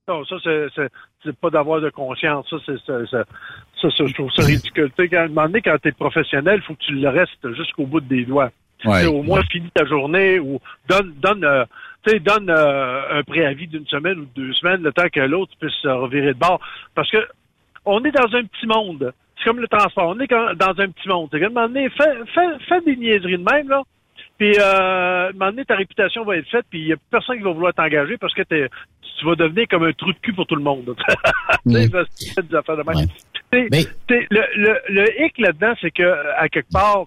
Non, 0.08 0.26
ça, 0.26 0.36
c'est, 0.44 1.38
pas 1.40 1.50
d'avoir 1.52 1.80
de 1.80 1.90
conscience. 1.92 2.48
Ça, 2.50 2.58
c'est, 2.66 2.78
ça, 2.86 2.98
ça, 3.14 4.06
je 4.06 4.14
trouve 4.16 4.32
ça 4.36 4.44
ridicule. 4.44 4.92
Tu 4.98 5.08
sais, 5.08 5.16
à 5.16 5.24
un 5.24 5.28
moment 5.28 5.44
donné, 5.46 5.62
quand 5.62 5.78
t'es 5.82 5.92
professionnel, 5.94 6.60
il 6.62 6.66
faut 6.66 6.74
que 6.74 6.84
tu 6.86 6.94
le 6.96 7.08
restes 7.08 7.54
jusqu'au 7.56 7.86
bout 7.86 8.02
des 8.02 8.26
doigts. 8.26 8.52
Ouais. 8.84 9.00
Tu 9.00 9.06
sais, 9.06 9.06
Au 9.06 9.24
moins, 9.24 9.42
finis 9.52 9.72
ta 9.74 9.86
journée 9.86 10.40
ou 10.40 10.60
donne, 10.90 11.14
donne, 11.22 11.44
euh, 11.46 11.64
tu 12.06 12.12
sais, 12.12 12.20
donne 12.20 12.50
euh, 12.50 13.20
un 13.20 13.24
préavis 13.24 13.68
d'une 13.68 13.88
semaine 13.88 14.20
ou 14.20 14.26
de 14.26 14.34
deux 14.36 14.54
semaines, 14.54 14.84
le 14.84 14.92
temps 14.92 15.08
que 15.12 15.22
l'autre 15.22 15.54
puisse 15.60 15.74
se 15.82 15.88
revirer 15.88 16.34
de 16.34 16.40
bord. 16.40 16.60
Parce 16.96 17.10
que 17.10 17.26
on 17.86 18.04
est 18.04 18.12
dans 18.12 18.36
un 18.36 18.44
petit 18.44 18.66
monde. 18.66 19.14
C'est 19.38 19.46
comme 19.46 19.60
le 19.60 19.68
transport. 19.68 20.08
On 20.08 20.20
est 20.20 20.30
dans 20.30 20.74
un 20.78 20.90
petit 20.90 21.08
monde. 21.08 21.30
Un 21.34 21.50
moment 21.50 21.68
donné, 21.68 21.90
fais, 21.90 22.14
fais, 22.34 22.60
fais 22.68 22.82
des 22.82 22.96
niaiseries 22.96 23.38
de 23.38 23.44
même, 23.44 23.68
là. 23.68 23.84
Puis, 24.38 24.58
euh, 24.58 25.28
à 25.28 25.30
un 25.30 25.32
moment 25.34 25.52
donné, 25.52 25.66
ta 25.66 25.76
réputation 25.76 26.24
va 26.24 26.38
être 26.38 26.50
faite, 26.50 26.66
puis 26.70 26.80
il 26.80 26.86
n'y 26.88 26.94
a 26.94 26.98
personne 27.12 27.38
qui 27.38 27.44
va 27.44 27.52
vouloir 27.52 27.74
t'engager 27.74 28.18
parce 28.18 28.34
que 28.34 28.42
t'es, 28.42 28.70
tu 29.20 29.26
vas 29.26 29.36
devenir 29.36 29.68
comme 29.70 29.84
un 29.84 29.94
trou 29.94 30.12
de 30.12 30.18
cul 30.20 30.34
pour 30.34 30.48
tout 30.48 30.56
le 30.56 30.64
monde. 30.64 30.96
Des 31.66 31.86
affaires 32.56 32.78
de 32.78 32.84
même. 32.84 33.08
Le, 33.52 34.26
le, 34.30 34.80
le 34.90 35.22
hic 35.22 35.38
là-dedans, 35.38 35.74
c'est 35.80 35.92
que, 35.92 36.36
à 36.38 36.50
quelque 36.50 36.72
part, 36.72 37.06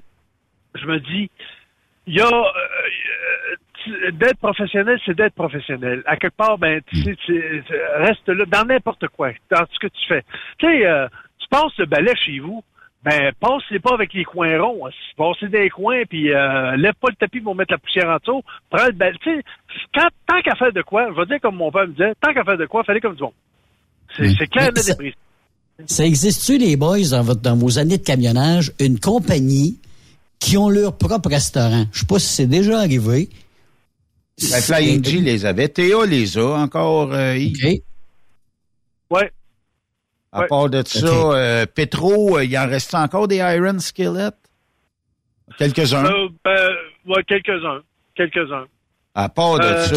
je 0.74 0.86
me 0.86 1.00
dis, 1.00 1.30
il 2.06 2.14
y 2.14 2.20
a 2.20 2.26
euh, 2.26 3.56
d'être 4.12 4.38
professionnel, 4.38 4.98
c'est 5.04 5.16
d'être 5.16 5.34
professionnel. 5.34 6.02
À 6.06 6.16
quelque 6.16 6.36
part, 6.36 6.58
ben, 6.58 6.80
tu 6.86 7.02
sais, 7.02 7.16
tu- 7.26 7.62
reste 7.98 8.28
là 8.28 8.44
dans 8.46 8.64
n'importe 8.64 9.08
quoi, 9.08 9.30
dans 9.50 9.64
ce 9.72 9.78
que 9.78 9.86
tu 9.88 10.06
fais. 10.08 10.22
Tu 10.58 10.66
sais, 10.66 10.86
euh, 10.86 11.06
tu 11.38 11.48
passes 11.48 11.76
le 11.78 11.86
balai 11.86 12.12
chez 12.16 12.38
vous, 12.40 12.62
ben, 13.04 13.32
passe-les 13.40 13.78
pas 13.78 13.94
avec 13.94 14.12
les 14.14 14.24
coins 14.24 14.60
ronds. 14.60 14.88
Passe-les 15.16 15.48
des 15.48 15.70
coins, 15.70 16.02
puis 16.08 16.32
euh, 16.32 16.76
lève 16.76 16.94
pas 17.00 17.08
le 17.10 17.16
tapis 17.16 17.40
pour 17.40 17.54
mettre 17.54 17.72
la 17.72 17.78
poussière 17.78 18.08
en 18.08 18.16
dessous. 18.16 18.42
Prends 18.70 18.86
le 18.86 18.92
balai. 18.92 19.16
Tu 19.22 19.30
sais, 19.36 19.42
quand, 19.94 20.08
tant 20.26 20.40
qu'à 20.42 20.56
faire 20.56 20.72
de 20.72 20.82
quoi, 20.82 21.08
je 21.10 21.16
vais 21.20 21.26
dire 21.26 21.40
comme 21.40 21.56
mon 21.56 21.70
père 21.70 21.86
me 21.86 21.92
disait, 21.92 22.14
tant 22.20 22.34
qu'à 22.34 22.42
faire 22.44 22.58
de 22.58 22.66
quoi, 22.66 22.82
fallait 22.84 23.00
comme 23.00 23.14
du 23.14 23.20
bon. 23.22 23.32
C'est 24.16 24.28
c'est 24.38 24.46
clair, 24.46 24.66
Mais 24.66 24.72
net 24.72 24.78
et 24.78 24.82
ça- 24.82 24.94
précis. 24.96 25.14
Ça 25.86 26.04
existe-tu, 26.06 26.56
les 26.58 26.76
boys, 26.76 26.96
dans, 27.10 27.22
votre, 27.22 27.42
dans 27.42 27.54
vos 27.56 27.78
années 27.78 27.98
de 27.98 28.02
camionnage, 28.04 28.72
une 28.80 28.98
compagnie 28.98 29.78
qui 30.40 30.56
ont 30.56 30.70
leur 30.70 30.96
propre 30.96 31.28
restaurant? 31.28 31.84
Je 31.92 32.00
sais 32.00 32.06
pas 32.06 32.18
si 32.18 32.28
c'est 32.34 32.46
déjà 32.46 32.78
arrivé. 32.78 33.28
Ben, 34.38 34.60
Flying 34.60 35.02
G 35.04 35.20
les 35.20 35.46
avait. 35.46 35.68
Théo 35.68 36.04
les 36.04 36.36
a 36.36 36.44
encore. 36.58 37.12
Euh, 37.12 37.36
Yves. 37.36 37.80
Ouais. 39.10 39.30
À 40.32 40.40
Ouais. 40.40 40.46
part 40.48 40.68
de 40.68 40.82
ça, 40.86 41.06
euh, 41.06 41.64
Petro, 41.66 42.36
euh, 42.36 42.44
il 42.44 42.58
en 42.58 42.68
reste 42.68 42.94
encore 42.94 43.28
des 43.28 43.36
Iron 43.36 43.78
Skillet? 43.78 44.28
Quelques-uns. 45.56 46.04
Euh, 46.04 46.28
ben, 46.44 46.68
ouais, 47.06 47.22
quelques-uns. 47.24 47.80
Quelques-uns. 48.14 48.66
À 49.14 49.28
part 49.30 49.58
de 49.58 49.64
Euh, 49.64 49.84
ça. 49.86 49.94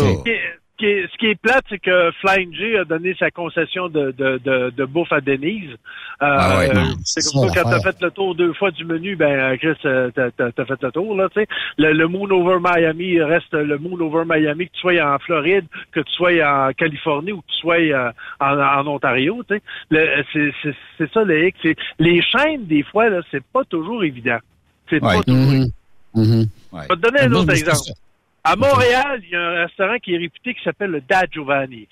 Qui 0.79 0.85
est, 0.85 1.07
ce 1.07 1.07
qui 1.07 1.07
est- 1.07 1.07
ce 1.13 1.17
qui 1.17 1.25
est 1.27 1.35
plate, 1.41 1.65
c'est 1.69 1.79
que 1.79 2.11
Flying 2.21 2.53
J 2.55 2.77
a 2.77 2.85
donné 2.85 3.15
sa 3.19 3.29
concession 3.31 3.89
de, 3.89 4.11
de, 4.11 4.39
de, 4.43 4.69
de 4.75 4.85
bouffe 4.85 5.11
à 5.11 5.21
Denise. 5.21 5.71
Euh, 5.71 5.75
Ah 6.21 6.57
ouais, 6.59 6.69
euh, 6.69 6.81
c'est 7.03 7.21
comme 7.21 7.47
ça, 7.49 7.61
quand 7.63 7.69
t'as 7.69 7.81
fait 7.81 8.01
le 8.01 8.11
tour 8.11 8.35
deux 8.35 8.53
fois 8.53 8.71
du 8.71 8.85
menu, 8.85 9.15
ben, 9.15 9.57
Chris, 9.57 9.75
euh, 9.85 10.09
t'as, 10.15 10.31
t'as- 10.31 10.51
t'as 10.51 10.65
fait 10.65 10.81
le 10.81 10.91
tour, 10.91 11.15
là, 11.15 11.27
tu 11.33 11.41
sais. 11.41 11.47
Le, 11.77 11.93
le 11.93 12.07
Moon 12.07 12.29
Over 12.31 12.57
Miami 12.63 13.21
reste 13.21 13.53
le 13.53 13.77
Moon 13.77 13.99
Over 13.99 14.23
Miami, 14.25 14.67
que 14.67 14.73
tu 14.73 14.79
sois 14.81 15.01
en 15.01 15.19
Floride, 15.19 15.65
que 15.91 15.99
tu 15.99 16.11
sois 16.13 16.31
en 16.43 16.71
Californie 16.73 17.31
ou 17.33 17.41
que 17.41 17.47
tu 17.47 17.59
sois 17.59 17.77
euh, 17.79 18.11
en, 18.39 18.57
en 18.59 18.87
Ontario, 18.87 19.43
tu 19.47 19.55
sais. 19.55 19.61
Le- 19.91 20.23
C'est, 20.33 20.51
c'est, 20.63 20.75
c'est 20.97 21.11
ça, 21.13 21.23
le 21.23 21.47
hic. 21.47 21.55
C'est, 21.61 21.75
les 21.99 22.21
chaînes, 22.21 22.65
des 22.65 22.83
fois, 22.83 23.09
là, 23.09 23.21
c'est 23.31 23.43
pas 23.43 23.63
toujours 23.65 24.03
évident. 24.03 24.39
C'est 24.89 24.99
pas 24.99 25.23
toujours 25.23 25.39
Mhm. 25.53 25.65
Mhm. 26.15 26.45
je 26.73 26.77
vais 26.79 26.87
te 26.87 27.01
donner 27.01 27.19
un 27.21 27.31
autre 27.33 27.51
exemple. 27.51 27.91
À 28.51 28.55
Montréal, 28.55 29.21
il 29.23 29.29
y 29.29 29.35
a 29.35 29.41
un 29.41 29.65
restaurant 29.65 29.97
qui 29.99 30.15
est 30.15 30.17
réputé 30.17 30.53
qui 30.55 30.63
s'appelle 30.63 30.89
le 30.91 31.01
Dad 31.01 31.27
Giovanni. 31.31 31.87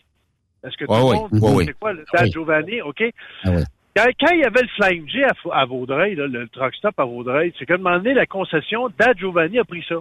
Est-ce 0.64 0.76
que 0.76 0.86
tout 0.86 0.92
Ouais, 0.92 0.98
le 1.00 1.06
ouais, 1.06 1.40
monde 1.40 1.56
ouais, 1.58 1.66
c'est 1.66 1.78
quoi 1.80 1.94
le 1.94 2.04
Dad. 2.12 2.32
Giovanni? 2.32 2.82
OK? 2.82 3.04
Ah. 3.46 3.50
Quand, 3.96 4.06
quand 4.20 4.34
il 4.34 4.40
y 4.40 4.44
avait 4.44 4.62
le 4.62 4.68
Flying 4.76 5.08
J 5.08 5.24
à, 5.52 5.66
Vaudreuil, 5.66 6.16
là, 6.16 6.26
le 6.28 6.48
truck 6.50 6.74
stop 6.76 7.00
à 7.00 7.06
Vaudreuil, 7.06 7.54
c'est 7.58 7.66
qu'à 7.66 7.76
un 7.76 7.78
moment 7.78 7.98
donné, 7.98 8.14
la 8.16 8.26
concession, 8.26 8.90
Dad 8.98 9.18
Giovanni 9.20 9.60
a 9.60 9.64
pris 9.66 9.86
ça. 9.88 9.96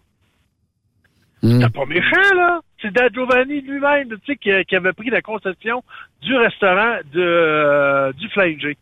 Mm. 1.43 1.61
C'est 1.61 1.73
pas 1.75 1.85
méchant, 1.87 2.35
là. 2.35 2.61
C'est 2.81 2.91
Dad 2.93 3.13
Giovanni 3.13 3.61
lui-même, 3.61 4.09
tu 4.09 4.33
sais, 4.33 4.37
qui, 4.37 4.51
qui 4.65 4.77
avait 4.77 4.93
pris 4.95 5.11
la 5.11 5.21
concession 5.23 5.83
du 6.23 6.35
restaurant 6.37 6.97
de, 7.13 7.21
euh, 7.21 8.13
du 8.15 8.29
Flying 8.31 8.61
J. 8.61 8.77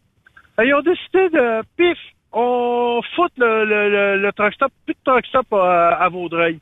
Ils 0.62 0.74
ont 0.74 0.80
décidé 0.82 1.28
de, 1.30 1.62
pif, 1.76 1.98
on 2.32 3.00
fout 3.16 3.32
le, 3.36 3.64
le, 3.64 3.90
le, 3.90 4.16
le 4.22 4.32
truck 4.32 4.54
stop, 4.54 4.72
plus 4.86 4.94
de 4.94 4.98
truck 5.04 5.26
stop 5.26 5.52
à, 5.52 5.90
à 5.94 6.08
Vaudreuil. 6.08 6.60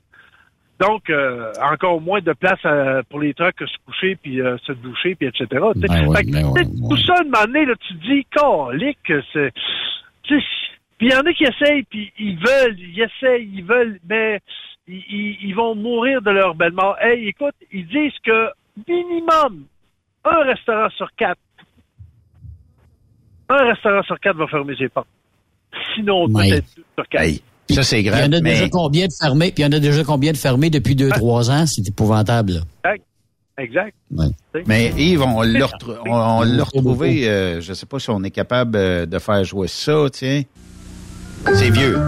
Donc, 0.81 1.11
euh, 1.11 1.55
encore 1.61 2.01
moins 2.01 2.21
de 2.21 2.33
place 2.33 2.65
à- 2.65 3.03
pour 3.09 3.21
les 3.21 3.35
trucks 3.35 3.55
se 3.61 3.77
coucher, 3.87 4.17
puis 4.17 4.41
euh, 4.41 4.57
se 4.65 4.73
doucher, 4.73 5.15
puis 5.15 5.29
etc. 5.29 5.47
Ben 5.51 5.63
ouais, 6.09 6.17
Fait 6.17 6.25
ben 6.31 6.47
ouais, 6.51 6.65
Tout 6.65 6.97
ça, 6.99 7.15
à 7.15 7.21
un 7.21 7.25
moment 7.25 7.45
donné, 7.45 7.67
là, 7.67 7.75
tu 7.77 7.95
te 7.95 8.03
dis, 8.03 8.25
calique, 8.31 9.13
c'est... 9.33 9.53
tu 10.25 10.41
sais, 10.41 10.47
Puis 10.99 11.09
il 11.09 11.13
y 11.13 11.15
en 11.17 11.21
a 11.21 11.33
qui 11.33 11.45
essayent, 11.45 11.83
puis 11.85 12.13
ils 12.19 12.37
veulent, 12.37 12.79
ils 12.79 13.01
essayent, 13.01 13.49
ils 13.55 13.65
veulent, 13.65 13.99
mais 14.09 14.41
ils, 14.89 15.05
ils- 15.11 15.39
ils 15.43 15.55
vont 15.55 15.75
mourir 15.77 16.21
de 16.23 16.31
leur 16.31 16.55
belle 16.55 16.73
mort. 16.73 16.97
Hey, 17.01 17.29
écoute, 17.29 17.55
ils 17.71 17.87
disent 17.87 18.19
que 18.25 18.49
minimum 18.89 19.65
un 20.25 20.43
restaurant 20.43 20.89
sur 20.91 21.11
quatre, 21.17 21.41
un 23.49 23.65
restaurant 23.69 24.03
sur 24.03 24.19
quatre 24.19 24.37
va 24.37 24.47
fermer 24.49 24.75
ses 24.77 24.89
portes. 24.89 25.09
Sinon, 25.95 26.27
Ouais. 26.29 26.49
peut-être 26.51 26.77
deux 26.77 26.85
sur 26.97 27.09
quatre. 27.09 27.23
Ça, 27.75 27.83
c'est 27.83 28.01
Il 28.01 28.07
y 28.07 28.09
grave. 28.11 28.21
en 28.29 28.33
a 28.33 28.41
mais- 28.41 28.53
déjà 28.55 28.69
combien 28.69 29.07
de 29.07 29.13
fermés? 29.19 29.53
Puis 29.53 29.63
il 29.63 29.67
y 29.67 29.69
en 29.69 29.73
a 29.73 29.81
déjà 29.81 30.05
combien 30.05 30.33
de 30.33 30.37
fermés 30.37 30.71
depuis 30.71 30.95
deux, 30.95 31.09
trois 31.11 31.51
ans? 31.51 31.65
C'est 31.67 31.87
épouvantable. 31.89 32.53
là. 32.53 32.61
Exact. 33.59 33.95
Exact. 34.15 34.35
Mais 34.67 34.93
Yves, 34.97 35.23
on 35.23 35.43
l'a 35.43 35.67
retrouvé, 36.65 37.29
euh, 37.29 37.61
je 37.61 37.73
sais 37.75 37.87
pas 37.87 37.99
si 37.99 38.11
on 38.11 38.23
est 38.25 38.31
capable 38.31 38.77
euh, 38.77 39.07
de 39.07 39.19
faire 39.19 39.45
jouer 39.45 39.69
ça, 39.69 40.07
tiens. 40.13 40.43
C'est 41.55 41.71
vieux. 41.71 41.99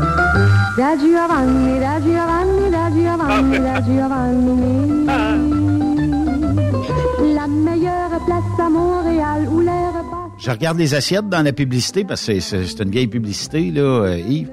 La 7.35 7.47
meilleure 7.47 8.11
place 8.27 8.61
à 8.61 8.69
Montréal 8.71 9.49
où 9.51 9.61
l'air 9.61 9.93
passe. 9.93 10.31
Je 10.45 10.51
regarde 10.51 10.79
les 10.79 10.95
assiettes 10.95 11.29
dans 11.29 11.43
la 11.43 11.53
publicité 11.53 12.05
parce 12.05 12.25
que 12.27 12.39
c'est 12.41 12.81
une 12.81 12.91
vieille 12.91 13.07
publicité, 13.07 13.71
là, 13.71 13.81
euh, 13.83 14.19
Yves. 14.19 14.51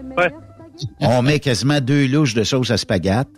On 1.00 1.22
met 1.22 1.40
quasiment 1.40 1.80
deux 1.82 2.08
louches 2.08 2.34
de 2.34 2.44
sauce 2.44 2.72
à 2.72 2.78
spaghetti. 2.78 3.32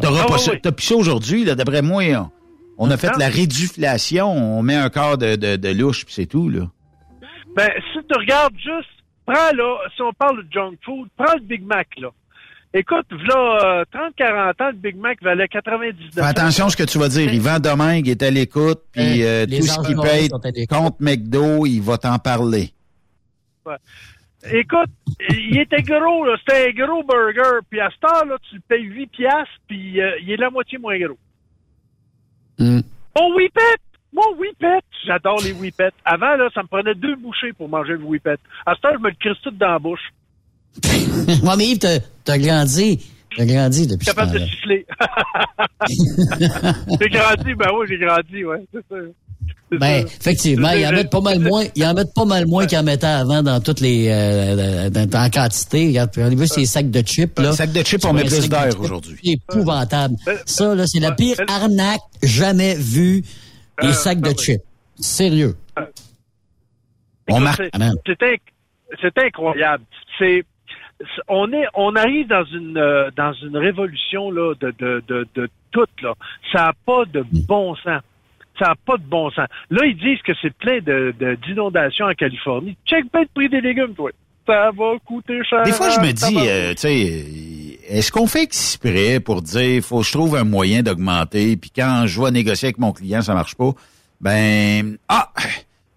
T'auras 0.00 0.22
Ah 0.22 0.26
pas 0.26 0.32
ouais, 0.34 0.38
ça. 0.38 0.52
T'as 0.62 0.72
plus 0.72 0.86
ça 0.86 0.96
aujourd'hui, 0.96 1.44
là, 1.44 1.54
d'après 1.54 1.82
moi. 1.82 2.02
On, 2.78 2.86
on 2.86 2.90
a 2.90 2.96
fait 2.96 3.16
la 3.18 3.28
réduflation, 3.28 4.26
on 4.30 4.62
met 4.62 4.74
un 4.76 4.88
quart 4.90 5.18
de, 5.18 5.36
de, 5.36 5.56
de 5.56 5.68
louche, 5.70 6.04
puis 6.04 6.14
c'est 6.14 6.26
tout, 6.26 6.48
là. 6.48 6.62
Ben, 7.54 7.70
si 7.92 7.98
tu 8.06 8.18
regardes 8.18 8.54
juste, 8.56 8.88
prends 9.26 9.52
là, 9.54 9.76
si 9.94 10.02
on 10.02 10.12
parle 10.12 10.44
de 10.44 10.52
junk 10.52 10.76
food, 10.84 11.08
prends 11.16 11.34
le 11.34 11.40
Big 11.42 11.64
Mac, 11.64 11.88
là. 11.98 12.08
Écoute, 12.74 13.06
là, 13.10 13.84
30-40 14.18 14.62
ans, 14.62 14.66
le 14.68 14.72
Big 14.76 14.96
Mac 14.96 15.22
valait 15.22 15.48
99 15.48 16.12
Fais 16.12 16.20
attention 16.20 16.66
à 16.66 16.68
ce 16.70 16.76
que 16.76 16.82
tu 16.84 16.98
vas 16.98 17.08
dire. 17.08 17.32
Yvan 17.32 17.58
Domingue 17.58 18.06
est 18.08 18.22
à 18.22 18.30
l'écoute, 18.30 18.80
puis 18.92 19.22
Euh, 19.22 19.44
euh, 19.44 19.46
tout 19.46 19.62
ce 19.62 19.72
sont 19.72 19.82
à 19.82 20.14
l'écoute. 20.50 20.68
contre 20.68 20.96
McDo, 21.00 21.64
il 21.64 21.80
va 21.80 21.96
t'en 21.96 22.18
parler. 22.18 22.72
Ouais. 23.64 23.76
Écoute, 24.52 24.90
il 25.30 25.58
était 25.58 25.82
gros, 25.82 26.24
là. 26.24 26.36
C'était 26.38 26.68
un 26.68 26.86
gros 26.86 27.02
burger. 27.02 27.60
Puis 27.68 27.80
à 27.80 27.90
cette 27.90 28.04
heure, 28.04 28.24
là, 28.26 28.36
tu 28.48 28.56
le 28.56 28.62
payes 28.68 28.82
8 28.82 29.06
piastres, 29.08 29.50
puis 29.66 30.00
euh, 30.00 30.12
il 30.22 30.30
est 30.30 30.36
la 30.36 30.50
moitié 30.50 30.78
moins 30.78 30.98
gros. 30.98 31.18
Hmm. 32.58 32.80
Mon 33.16 33.34
Whippet! 33.34 33.60
Mon 34.12 34.36
Whippet! 34.38 34.80
J'adore 35.06 35.40
les 35.42 35.52
Whippets. 35.52 35.92
Avant, 36.04 36.36
là, 36.36 36.48
ça 36.54 36.62
me 36.62 36.68
prenait 36.68 36.94
deux 36.94 37.16
bouchées 37.16 37.52
pour 37.52 37.68
manger 37.68 37.92
le 37.92 38.04
Whippet. 38.04 38.36
À 38.64 38.74
cette 38.74 38.84
heure, 38.84 38.94
je 38.94 39.02
me 39.02 39.10
le 39.10 39.16
crisse 39.18 39.40
tout 39.42 39.50
dans 39.50 39.72
la 39.72 39.78
bouche. 39.78 40.12
Moi, 41.42 41.56
mais 41.56 41.68
Yves, 41.68 42.00
t'as 42.24 42.38
grandi. 42.38 43.12
T'as 43.36 43.44
grandi 43.44 43.86
depuis 43.86 44.06
ce 44.06 44.12
capable 44.12 44.32
de 44.32 44.38
siffler. 44.46 44.86
j'ai 47.00 47.08
grandi, 47.08 47.54
ben 47.54 47.70
oui, 47.78 47.86
j'ai 47.88 47.98
grandi, 47.98 48.44
ouais. 48.44 48.64
C'est 48.72 48.84
ça. 48.88 48.96
Ben, 49.72 50.06
effectivement, 50.06 50.70
ils 50.70 50.86
en 50.86 50.92
mettent 50.92 51.10
pas 51.10 51.20
mal 51.20 51.40
moins, 51.40 51.64
ils 51.74 51.84
en 51.84 51.92
mettent 51.92 52.14
pas 52.14 52.24
mal 52.24 52.46
moins 52.46 52.66
qu'ils 52.66 52.78
en 52.78 52.84
mettaient 52.84 53.06
avant 53.06 53.42
dans 53.42 53.60
toutes 53.60 53.80
les, 53.80 54.08
euh, 54.08 54.88
dans, 54.90 55.24
en 55.24 55.28
quantité. 55.28 55.88
Regarde, 55.88 56.10
regardez 56.14 56.46
ces 56.46 56.66
sacs 56.66 56.90
de 56.90 57.00
chips, 57.00 57.36
là. 57.38 57.50
Les 57.50 57.56
sacs 57.56 57.72
de 57.72 57.82
chips, 57.82 58.04
on 58.04 58.12
met 58.12 58.22
plus 58.24 58.48
d'air 58.48 58.78
aujourd'hui. 58.78 59.18
Épouvantable. 59.24 60.14
Euh, 60.28 60.36
Ça, 60.46 60.74
là, 60.74 60.84
c'est 60.86 61.00
la 61.00 61.12
pire 61.12 61.36
arnaque 61.48 62.00
jamais 62.22 62.76
vue 62.76 63.22
des 63.82 63.88
Euh, 63.88 63.92
sacs 63.92 64.20
de 64.20 64.30
chips. 64.30 64.62
Sérieux. 65.00 65.56
On 67.28 67.40
marque. 67.40 67.62
c'est- 68.06 69.18
incroyable. 69.18 69.84
C'est 70.18 70.44
on 71.28 71.52
est 71.52 71.66
on 71.74 71.94
arrive 71.96 72.28
dans 72.28 72.44
une 72.44 72.78
euh, 72.78 73.10
dans 73.16 73.32
une 73.42 73.56
révolution 73.56 74.30
là 74.30 74.54
de 74.60 74.72
de 74.78 75.02
de, 75.08 75.26
de 75.34 75.48
tout 75.72 75.84
là. 76.02 76.14
Ça 76.52 76.68
a 76.68 76.72
pas 76.86 77.04
de 77.12 77.20
Mm. 77.20 77.46
bon 77.46 77.74
sens. 77.76 78.00
Ça 78.58 78.70
a 78.70 78.74
pas 78.74 78.96
de 78.96 79.04
bon 79.04 79.30
sens. 79.30 79.46
Là 79.70 79.84
ils 79.86 79.96
disent 79.96 80.22
que 80.22 80.32
c'est 80.40 80.54
plein 80.54 80.78
de 80.78 81.14
de- 81.18 81.36
d'inondations 81.46 82.06
en 82.06 82.14
Californie. 82.14 82.76
Check 82.86 83.04
bien 83.12 83.22
le 83.22 83.28
prix 83.34 83.48
des 83.48 83.60
légumes 83.60 83.94
toi. 83.94 84.10
Ça 84.46 84.70
va 84.76 84.92
coûter 85.04 85.40
cher. 85.42 85.64
Des 85.64 85.72
fois, 85.72 85.90
je 85.90 85.98
me 85.98 86.12
dis, 86.12 86.36
euh, 86.38 86.70
tu 86.70 86.82
sais, 86.82 87.10
euh, 87.10 87.98
est-ce 87.98 88.12
qu'on 88.12 88.28
fait 88.28 88.44
exprès 88.44 89.18
pour 89.18 89.42
dire, 89.42 89.82
faut 89.82 90.00
que 90.00 90.06
je 90.06 90.12
trouve 90.12 90.36
un 90.36 90.44
moyen 90.44 90.82
d'augmenter, 90.82 91.56
puis 91.56 91.72
quand 91.74 92.04
je 92.06 92.22
vais 92.22 92.30
négocier 92.30 92.66
avec 92.66 92.78
mon 92.78 92.92
client, 92.92 93.22
ça 93.22 93.34
marche 93.34 93.56
pas, 93.56 93.72
ben, 94.20 94.98
ah, 95.08 95.32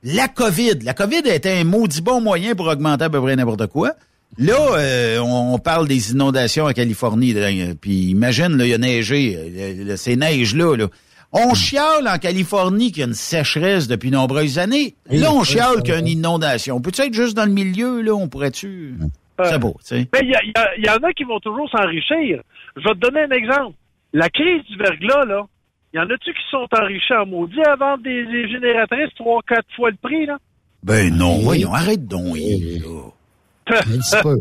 la 0.03 0.27
COVID, 0.27 0.79
la 0.83 0.95
COVID 0.95 1.29
a 1.29 1.35
été 1.35 1.51
un 1.51 1.63
maudit 1.63 2.01
bon 2.01 2.21
moyen 2.21 2.55
pour 2.55 2.65
augmenter 2.67 3.03
à 3.03 3.09
peu 3.11 3.21
près 3.21 3.35
n'importe 3.35 3.67
quoi. 3.67 3.91
Là, 4.39 4.55
euh, 4.77 5.19
on, 5.19 5.57
parle 5.59 5.87
des 5.87 6.11
inondations 6.11 6.65
en 6.65 6.71
Californie, 6.71 7.35
puis 7.79 8.09
imagine, 8.09 8.57
là, 8.57 8.65
il 8.65 8.69
y 8.69 8.73
a 8.73 8.77
neigé, 8.77 9.37
là, 9.85 9.97
ces 9.97 10.15
neiges-là, 10.15 10.75
là. 10.75 10.87
On 11.31 11.53
chiale 11.53 12.07
en 12.07 12.17
Californie 12.17 12.91
qu'il 12.91 13.01
y 13.01 13.03
a 13.03 13.07
une 13.07 13.13
sécheresse 13.13 13.87
depuis 13.87 14.09
nombreuses 14.09 14.57
années. 14.57 14.95
Là, 15.09 15.31
on 15.31 15.43
chiale 15.43 15.83
qu'il 15.83 15.93
y 15.93 15.97
a 15.97 15.99
une 15.99 16.07
inondation. 16.07 16.77
On 16.77 16.81
peut-être 16.81 16.99
être 17.01 17.13
juste 17.13 17.35
dans 17.35 17.45
le 17.45 17.51
milieu, 17.51 18.01
là, 18.01 18.13
on 18.13 18.27
pourrait-tu... 18.27 18.95
C'est 19.43 19.59
beau, 19.59 19.77
tu 19.79 19.95
sais. 19.95 20.07
Mais 20.11 20.19
il 20.23 20.83
y, 20.83 20.89
en 20.89 20.97
a 20.97 21.13
qui 21.13 21.23
vont 21.23 21.39
toujours 21.39 21.69
s'enrichir. 21.69 22.41
Je 22.75 22.83
vais 22.83 22.93
te 22.95 22.99
donner 22.99 23.21
un 23.21 23.31
exemple. 23.31 23.75
La 24.11 24.29
crise 24.29 24.63
du 24.65 24.77
verglas, 24.77 25.23
là, 25.25 25.45
il 25.93 25.97
y 25.97 25.99
en 25.99 26.09
a-tu 26.09 26.33
qui 26.33 26.41
sont 26.51 26.67
enrichis 26.77 27.13
en 27.13 27.25
maudit 27.25 27.61
à 27.61 27.75
vendre 27.75 28.03
des, 28.03 28.25
des 28.25 28.49
génératrices 28.49 29.13
trois, 29.15 29.41
quatre 29.47 29.67
fois 29.75 29.91
le 29.91 29.97
prix, 30.01 30.25
là? 30.25 30.37
Ben 30.83 31.15
non, 31.15 31.39
voyons, 31.39 31.73
arrête 31.73 32.05
donc, 32.05 32.35
Yves, 32.37 32.83
là. 32.83 33.75
Un 33.77 33.97
petit 33.97 34.15
peu. 34.21 34.39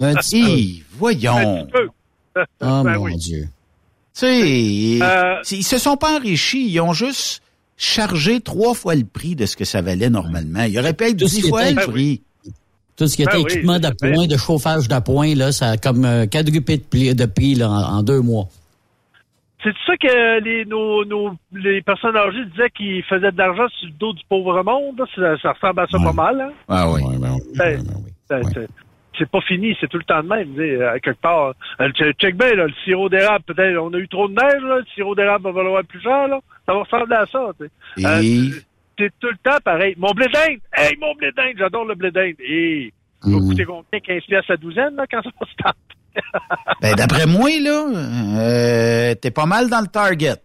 Un 0.00 0.14
petit 0.14 0.42
peu. 0.42 0.48
Yves, 0.48 0.84
voyons. 0.92 1.68
Oh, 2.34 2.40
Ben 2.60 2.82
mon 2.82 3.02
oui. 3.04 3.16
Dieu. 3.16 3.44
Tu 4.14 4.20
sais, 4.20 4.98
Euh, 5.02 5.36
ils 5.50 5.62
se 5.64 5.78
sont 5.78 5.96
pas 5.96 6.16
enrichis, 6.18 6.68
ils 6.68 6.80
ont 6.80 6.92
juste 6.92 7.42
chargé 7.76 8.40
trois 8.40 8.74
fois 8.74 8.94
le 8.94 9.04
prix 9.04 9.34
de 9.34 9.46
ce 9.46 9.56
que 9.56 9.64
ça 9.64 9.80
valait 9.80 10.10
normalement. 10.10 10.62
Ils 10.64 10.78
auraient 10.78 10.92
pu 10.92 11.04
être 11.04 11.16
Tout 11.18 11.28
ce 11.28 11.36
dix 11.40 11.48
fois 11.48 11.68
était- 11.70 11.86
le 11.86 11.92
prix. 11.92 12.22
Tout 12.96 13.06
ce 13.08 13.16
qui 13.16 13.22
était 13.22 13.32
Ben 13.32 13.38
oui, 13.38 13.52
équipement 13.52 13.78
d'appoint, 13.78 14.26
de 14.26 14.36
chauffage 14.36 14.86
d'appoint, 14.86 15.34
là, 15.34 15.50
ça 15.50 15.70
a 15.70 15.76
comme 15.78 16.04
euh, 16.04 16.26
quadruplé 16.26 16.76
de 16.76 16.82
prix, 16.84 17.14
de 17.14 17.24
prix 17.24 17.54
là, 17.54 17.70
en, 17.70 17.98
en 17.98 18.02
deux 18.02 18.20
mois. 18.20 18.48
C'est 19.64 19.72
ça 19.86 19.96
que 19.96 20.40
les, 20.44 20.64
nos, 20.66 21.04
nos, 21.06 21.30
les 21.52 21.80
personnes 21.82 22.16
âgées 22.16 22.44
disaient 22.50 22.68
qu'ils 22.76 23.02
faisaient 23.04 23.32
de 23.32 23.38
l'argent 23.38 23.66
sur 23.78 23.86
le 23.88 23.94
dos 23.98 24.12
du 24.12 24.20
pauvre 24.28 24.62
monde. 24.62 25.00
Ça, 25.16 25.36
ça 25.40 25.52
ressemble 25.52 25.80
à 25.80 25.86
ça 25.86 25.98
pas 26.04 26.12
mal. 26.12 26.40
Hein? 26.40 26.52
Ah 26.68 26.90
oui. 26.90 27.00
C'est- 27.56 27.78
c'est- 28.28 28.42
c'est- 28.52 28.68
C'est 29.18 29.28
pas 29.30 29.40
fini, 29.42 29.76
c'est 29.80 29.88
tout 29.88 29.98
le 29.98 30.04
temps 30.04 30.22
de 30.22 30.28
même. 30.28 30.54
tu 30.54 30.60
sais, 30.60 30.84
à 30.84 30.98
quelque 31.00 31.20
part, 31.20 31.54
Euh, 31.80 31.90
check 31.92 32.36
bien, 32.36 32.54
là, 32.54 32.66
le 32.66 32.72
sirop 32.84 33.08
d'érable, 33.08 33.44
peut-être, 33.44 33.76
on 33.78 33.92
a 33.92 33.98
eu 33.98 34.08
trop 34.08 34.26
de 34.28 34.32
neige, 34.34 34.62
là, 34.62 34.78
le 34.78 34.84
sirop 34.94 35.14
d'érable 35.14 35.44
va 35.44 35.52
valoir 35.52 35.84
plus 35.84 36.00
cher, 36.00 36.28
là. 36.28 36.40
Ça 36.66 36.72
va 36.74 36.80
ressembler 36.80 37.16
à 37.16 37.26
ça, 37.26 37.50
tu 37.60 37.66
sais. 38.02 38.06
Euh, 38.06 38.60
c'est 38.98 39.12
tout 39.20 39.28
le 39.28 39.36
temps 39.42 39.58
pareil. 39.64 39.94
Mon 39.98 40.12
blé 40.12 40.26
d'Inde! 40.28 40.58
Hey, 40.74 40.96
mon 41.00 41.14
blé 41.14 41.30
d'Inde! 41.36 41.54
J'adore 41.58 41.84
le 41.84 41.94
blé 41.94 42.10
d'Inde. 42.10 42.34
Et 42.40 42.92
va 43.24 43.30
Mm. 43.38 43.48
coûter 43.48 43.64
combien? 43.64 44.00
15 44.00 44.22
pièces 44.24 44.50
à 44.50 44.56
douzaine, 44.56 44.94
là, 44.96 45.04
quand 45.10 45.22
ça 45.22 45.30
va 45.40 45.46
se 45.46 45.54
taper? 45.56 45.78
ben 46.82 46.94
d'après 46.94 47.26
moi, 47.26 47.48
là, 47.60 47.86
euh, 48.40 49.14
t'es 49.14 49.30
pas 49.30 49.46
mal 49.46 49.68
dans 49.70 49.80
le 49.80 49.86
target. 49.86 50.36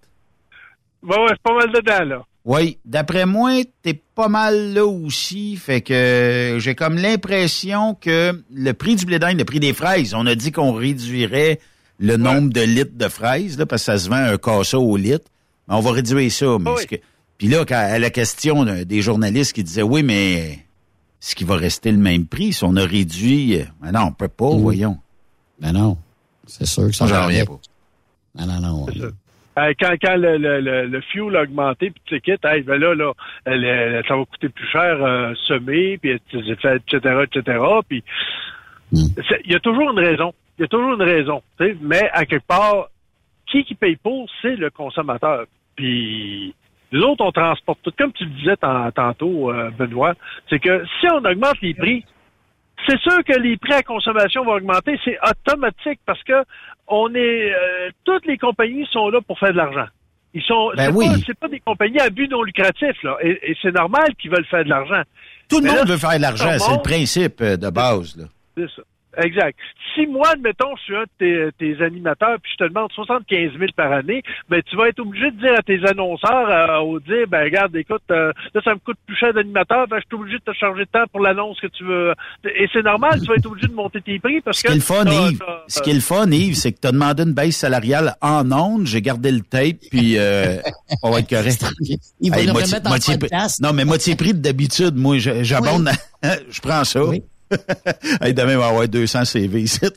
Ouais, 1.04 1.18
ouais, 1.18 1.28
c'est 1.30 1.42
pas 1.42 1.54
mal 1.56 1.72
dedans, 1.72 2.06
là. 2.06 2.24
Oui, 2.48 2.78
d'après 2.86 3.26
moi, 3.26 3.52
t'es 3.82 3.94
pas 3.94 4.30
mal 4.30 4.74
là 4.74 4.86
aussi. 4.86 5.58
Fait 5.58 5.82
que 5.82 5.94
euh, 5.94 6.60
j'ai 6.60 6.76
comme 6.76 6.96
l'impression 6.96 7.94
que 7.94 8.42
le 8.50 8.72
prix 8.72 8.96
du 8.96 9.06
blé 9.06 9.20
d'Inde, 9.20 9.38
le 9.38 9.44
prix 9.44 9.60
des 9.60 9.74
fraises, 9.74 10.14
on 10.14 10.26
a 10.26 10.34
dit 10.34 10.54
qu'on 10.54 10.72
réduirait 10.72 11.60
le 12.00 12.16
nombre 12.16 12.54
de 12.54 12.62
litres 12.62 12.96
de 12.98 13.10
fraises, 13.10 13.58
là, 13.58 13.66
parce 13.66 13.82
que 13.82 13.86
ça 13.88 13.98
se 13.98 14.08
vend 14.08 14.16
un 14.16 14.38
casseau 14.38 14.82
au 14.82 14.96
litre. 14.96 15.26
Mais 15.68 15.76
on 15.76 15.82
va 15.82 15.92
réduire 15.92 16.32
ça. 16.32 16.58
Mais 16.58 16.86
que... 16.86 16.96
Puis 17.38 17.50
là, 17.50 17.66
quand, 17.66 17.76
à 17.76 18.00
la 18.00 18.10
question 18.12 18.64
des 18.64 19.02
journalistes 19.02 19.52
qui 19.52 19.66
disaient 19.66 19.82
oui, 19.82 20.02
mais 20.02 20.66
est-ce 21.22 21.36
qu'il 21.36 21.48
va 21.48 21.58
rester 21.58 21.92
le 21.92 21.98
même 21.98 22.28
prix 22.28 22.54
si 22.54 22.64
on 22.64 22.78
a 22.78 22.86
réduit? 22.86 23.60
Ben 23.82 23.92
non, 23.92 24.06
on 24.08 24.12
peut 24.14 24.30
pas, 24.30 24.50
voyons. 24.52 24.98
Ben 25.60 25.74
non. 25.74 25.98
C'est 26.46 26.66
sûr 26.66 26.88
que 26.88 26.96
ça 26.96 27.24
avec. 27.24 27.46
pas. 27.46 27.60
Non, 28.36 28.46
non, 28.46 28.62
non. 28.62 28.86
Euh, 29.58 29.74
quand 29.80 29.94
quand 30.02 30.16
le, 30.18 30.38
le, 30.38 30.60
le, 30.62 30.86
le 30.86 31.02
fuel 31.02 31.36
a 31.36 31.42
augmenté, 31.42 31.90
puis 31.90 32.02
tu 32.06 32.16
sais, 32.16 32.22
quitte, 32.22 32.46
hey, 32.46 32.62
ben 32.62 32.80
là, 32.80 32.94
là, 32.94 33.14
ça 34.08 34.16
va 34.16 34.26
coûter 34.26 34.50
plus 34.50 34.68
cher 34.68 35.04
euh, 35.04 35.34
semer, 35.46 35.98
puis 35.98 36.12
etc., 36.12 37.24
etc.. 37.24 37.60
Puis 37.90 38.04
c'est- 38.94 39.42
il 39.46 39.52
y 39.52 39.56
a 39.56 39.60
toujours 39.60 39.92
une 39.92 40.00
raison. 40.00 40.34
Il 40.58 40.62
y 40.62 40.66
a 40.66 40.68
toujours 40.68 40.94
une 40.94 41.02
raison. 41.04 41.42
Mais 41.82 42.10
à 42.14 42.26
quelque 42.26 42.46
part, 42.48 42.88
qui 43.48 43.64
qui 43.64 43.76
paye 43.76 43.96
pour, 43.96 44.30
c'est 44.42 44.56
le 44.56 44.70
consommateur. 44.70 45.46
Puis 45.76 46.54
Les 46.92 47.00
autres, 47.02 47.24
on 47.26 47.32
transporte 47.34 47.80
tout. 47.84 47.92
Comme 47.98 48.14
tu 48.14 48.24
le 48.24 48.30
disais 48.32 48.56
tan- 48.56 48.90
tantôt, 48.92 49.52
euh, 49.52 49.70
Benoît, 49.78 50.14
c'est 50.50 50.60
que 50.60 50.86
si 51.02 51.08
on 51.12 51.18
augmente 51.18 51.60
les 51.62 51.74
prix, 51.74 52.06
c'est 52.88 52.98
sûr 53.02 53.24
que 53.26 53.38
les 53.40 53.58
prix 53.58 53.74
à 53.74 53.84
consommation 53.84 54.46
vont 54.46 54.54
augmenter. 54.54 54.98
C'est 55.04 55.18
automatique 55.22 56.00
parce 56.06 56.24
que 56.24 56.44
on 56.88 57.14
est, 57.16 57.54
euh, 57.54 57.90
toutes 58.06 58.26
les 58.26 58.38
compagnies 58.38 58.86
sont 58.92 59.10
là 59.10 59.20
pour 59.22 59.38
faire 59.40 59.52
de 59.52 59.58
l'argent. 59.58 59.88
Ils 60.34 60.44
sont, 60.44 60.72
Ben 60.76 60.92
c'est 60.92 60.98
oui. 60.98 61.08
pas, 61.08 61.34
pas 61.42 61.48
des 61.48 61.60
compagnies 61.60 62.00
à 62.00 62.10
but 62.10 62.30
non 62.30 62.44
lucratif 62.44 63.02
là, 63.04 63.18
et, 63.22 63.40
et 63.52 63.58
c'est 63.62 63.72
normal 63.74 64.14
qu'ils 64.20 64.30
veulent 64.32 64.46
faire 64.46 64.64
de 64.64 64.70
l'argent. 64.70 65.02
Tout 65.50 65.58
le 65.60 65.64
Mais 65.64 65.70
monde 65.70 65.88
là, 65.88 65.94
veut 65.94 65.98
faire 65.98 66.18
de 66.18 66.22
l'argent, 66.22 66.58
c'est 66.60 66.72
le 66.76 66.82
principe 66.82 67.42
euh, 67.42 67.58
de 67.58 67.70
base. 67.70 68.18
Là. 68.18 68.26
c'est 68.58 68.70
ça. 68.76 68.82
Exact. 69.18 69.58
Si 69.96 70.06
moi, 70.06 70.30
admettons, 70.34 70.76
je 70.78 70.84
suis 70.84 70.96
un 70.96 71.04
de 71.04 71.10
tes, 71.18 71.50
tes 71.58 71.84
animateurs, 71.84 72.38
puis 72.42 72.52
je 72.58 72.64
te 72.66 72.70
demande 72.70 72.92
75 72.94 73.52
000 73.58 73.72
par 73.76 73.92
année, 73.92 74.22
ben 74.48 74.62
tu 74.70 74.76
vas 74.76 74.90
être 74.90 75.00
obligé 75.00 75.32
de 75.32 75.40
dire 75.40 75.54
à 75.58 75.64
tes 75.64 75.84
annonceurs, 75.88 76.50
euh, 76.50 76.78
au 76.82 77.00
dire, 77.00 77.26
ben 77.28 77.44
regarde, 77.44 77.76
écoute, 77.76 78.04
euh, 78.12 78.32
là 78.54 78.62
ça 78.64 78.74
me 78.76 78.80
coûte 78.80 78.98
plus 79.08 79.16
cher 79.16 79.34
d'animateur, 79.34 79.88
ben 79.88 79.98
je 80.00 80.06
suis 80.06 80.22
obligé 80.22 80.38
de 80.38 80.44
te 80.52 80.56
charger 80.56 80.86
de 80.86 80.90
temps 80.92 81.06
pour 81.12 81.22
l'annonce 81.22 81.60
que 81.60 81.68
tu 81.68 81.84
veux. 81.84 82.14
Et 82.46 82.68
c'est 82.72 82.84
normal, 82.84 83.20
tu 83.22 83.26
vas 83.28 83.36
être 83.36 83.46
obligé 83.48 83.68
de 83.68 83.74
monter 83.74 84.02
tes 84.02 84.20
prix 84.20 84.40
parce 84.42 84.60
Ce 84.60 84.64
que. 84.64 84.68
qui 84.68 84.74
est 84.74 84.76
le 84.78 84.82
fun, 84.82 85.06
Yves, 85.06 85.40
ce 85.68 85.82
qui 85.82 85.90
est 85.90 85.94
le 85.96 86.00
fun, 86.00 86.30
Yves, 86.30 86.56
c'est 86.56 86.72
que 86.74 86.80
tu 86.80 86.88
as 86.88 86.92
demandé 86.92 87.24
une 87.24 87.34
baisse 87.34 87.58
salariale 87.58 88.14
en 88.22 88.52
ondes, 88.52 88.86
j'ai 88.86 89.02
gardé 89.02 89.32
le 89.32 89.42
tape, 89.42 89.78
puis 89.90 90.18
euh, 90.18 90.58
on 91.02 91.10
va 91.12 91.20
être 91.22 91.30
correct. 91.30 91.66
Il 92.20 92.30
va 92.32 92.38
Hey, 92.40 92.46
le 92.46 92.52
moitié- 92.54 92.74
remettre 92.76 92.86
en 92.88 92.90
moitié- 92.92 93.18
podcast. 93.18 93.62
Non, 93.64 93.74
mais 93.74 93.84
moitié 93.84 94.16
prix 94.16 94.34
de 94.36 94.40
d'habitude, 94.42 94.96
moi, 94.96 95.18
j'abonde, 95.18 95.90
je 96.24 96.62
prends 96.62 96.84
ça. 96.84 97.00
hey, 98.22 98.34
demain, 98.34 98.56
on 98.56 98.60
va 98.60 98.68
avoir 98.68 98.88
200 98.88 99.26
CV 99.26 99.62
ici. 99.62 99.80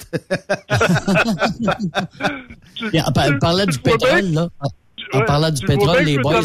Puis 2.91 3.01
en 3.01 3.13
par- 3.13 3.39
parlant 3.41 3.67
du 3.67 3.79
pétrole, 3.79 4.33
là. 4.33 4.49
En 5.13 5.19
Ouais, 5.19 5.25
parlant 5.25 5.51
du 5.51 5.67
pétrole, 5.67 6.05
les 6.05 6.19
boys. 6.19 6.41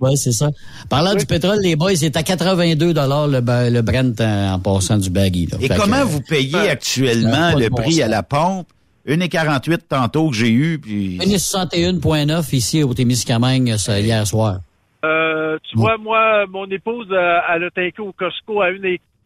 Oui, 0.00 0.16
c'est 0.16 0.32
ça. 0.32 0.48
Parlant 0.88 1.14
du 1.14 1.26
pétrole, 1.26 1.58
les 1.60 1.76
boys, 1.76 1.94
c'est 1.94 2.16
à 2.16 2.22
82 2.22 2.94
le, 2.94 3.70
le 3.70 3.80
Brent 3.82 4.20
en, 4.20 4.54
en 4.54 4.58
passant 4.58 4.96
du 4.96 5.10
baggy. 5.10 5.46
Là. 5.46 5.58
Et 5.60 5.68
Fait 5.68 5.76
comment 5.76 6.00
que, 6.00 6.06
vous 6.06 6.20
payez 6.22 6.70
actuellement 6.70 7.54
le 7.54 7.68
prix 7.68 8.02
à 8.02 8.08
la 8.08 8.22
pompe? 8.22 8.68
1,48 9.06 9.80
tantôt 9.86 10.30
que 10.30 10.36
j'ai 10.36 10.50
eu, 10.50 10.78
puis... 10.78 11.18
1,61,9 11.18 12.54
ici 12.54 12.82
au 12.82 12.94
Témiscamingue 12.94 13.76
ça, 13.76 14.00
hier 14.00 14.26
soir. 14.26 14.60
Euh, 15.04 15.58
tu 15.70 15.76
vois, 15.76 15.98
moi, 15.98 16.46
mon 16.48 16.64
épouse, 16.70 17.08
euh, 17.10 17.38
elle 17.54 17.64
a 17.64 17.70
tanké 17.70 18.00
au 18.00 18.12
Costco 18.12 18.62
à 18.62 18.70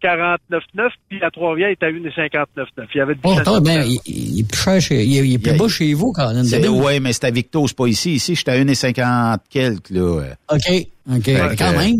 1,49,9, 0.03 0.89
puis 1.09 1.23
à 1.23 1.31
Trois-Rivières, 1.31 1.71
est 1.71 1.83
à 1.83 1.87
1,59,9. 1.91 2.87
Il 2.95 2.99
y 2.99 3.01
avait 3.01 3.15
du 3.15 3.21
Oh, 3.25 3.35
attends, 3.39 3.61
ben, 3.61 3.85
il, 3.87 3.99
il 4.07 4.41
est 4.41 4.49
plus 4.49 4.61
cher 4.61 4.81
chez, 4.81 5.05
il, 5.05 5.17
est- 5.19 5.27
il 5.29 5.35
est 5.35 5.39
plus 5.39 5.57
bas 5.57 5.69
chez 5.69 5.95
vous, 5.95 6.13
quand 6.13 6.33
même. 6.33 6.45
C'est- 6.45 6.67
Ouais, 6.69 7.01
mais 7.01 7.13
c'est 7.13 7.25
à 7.25 7.31
Victo, 7.31 7.67
c'est 7.67 7.77
pas 7.77 7.87
ici. 7.87 8.15
Ici, 8.15 8.35
j'étais 8.35 8.53
à 8.53 8.57
1,50 8.57 9.39
quelques, 9.51 9.91
là. 9.91 10.35
OK, 10.53 10.61
OK. 11.11 11.25
Fait 11.25 11.57
quand 11.59 11.73
même, 11.73 11.95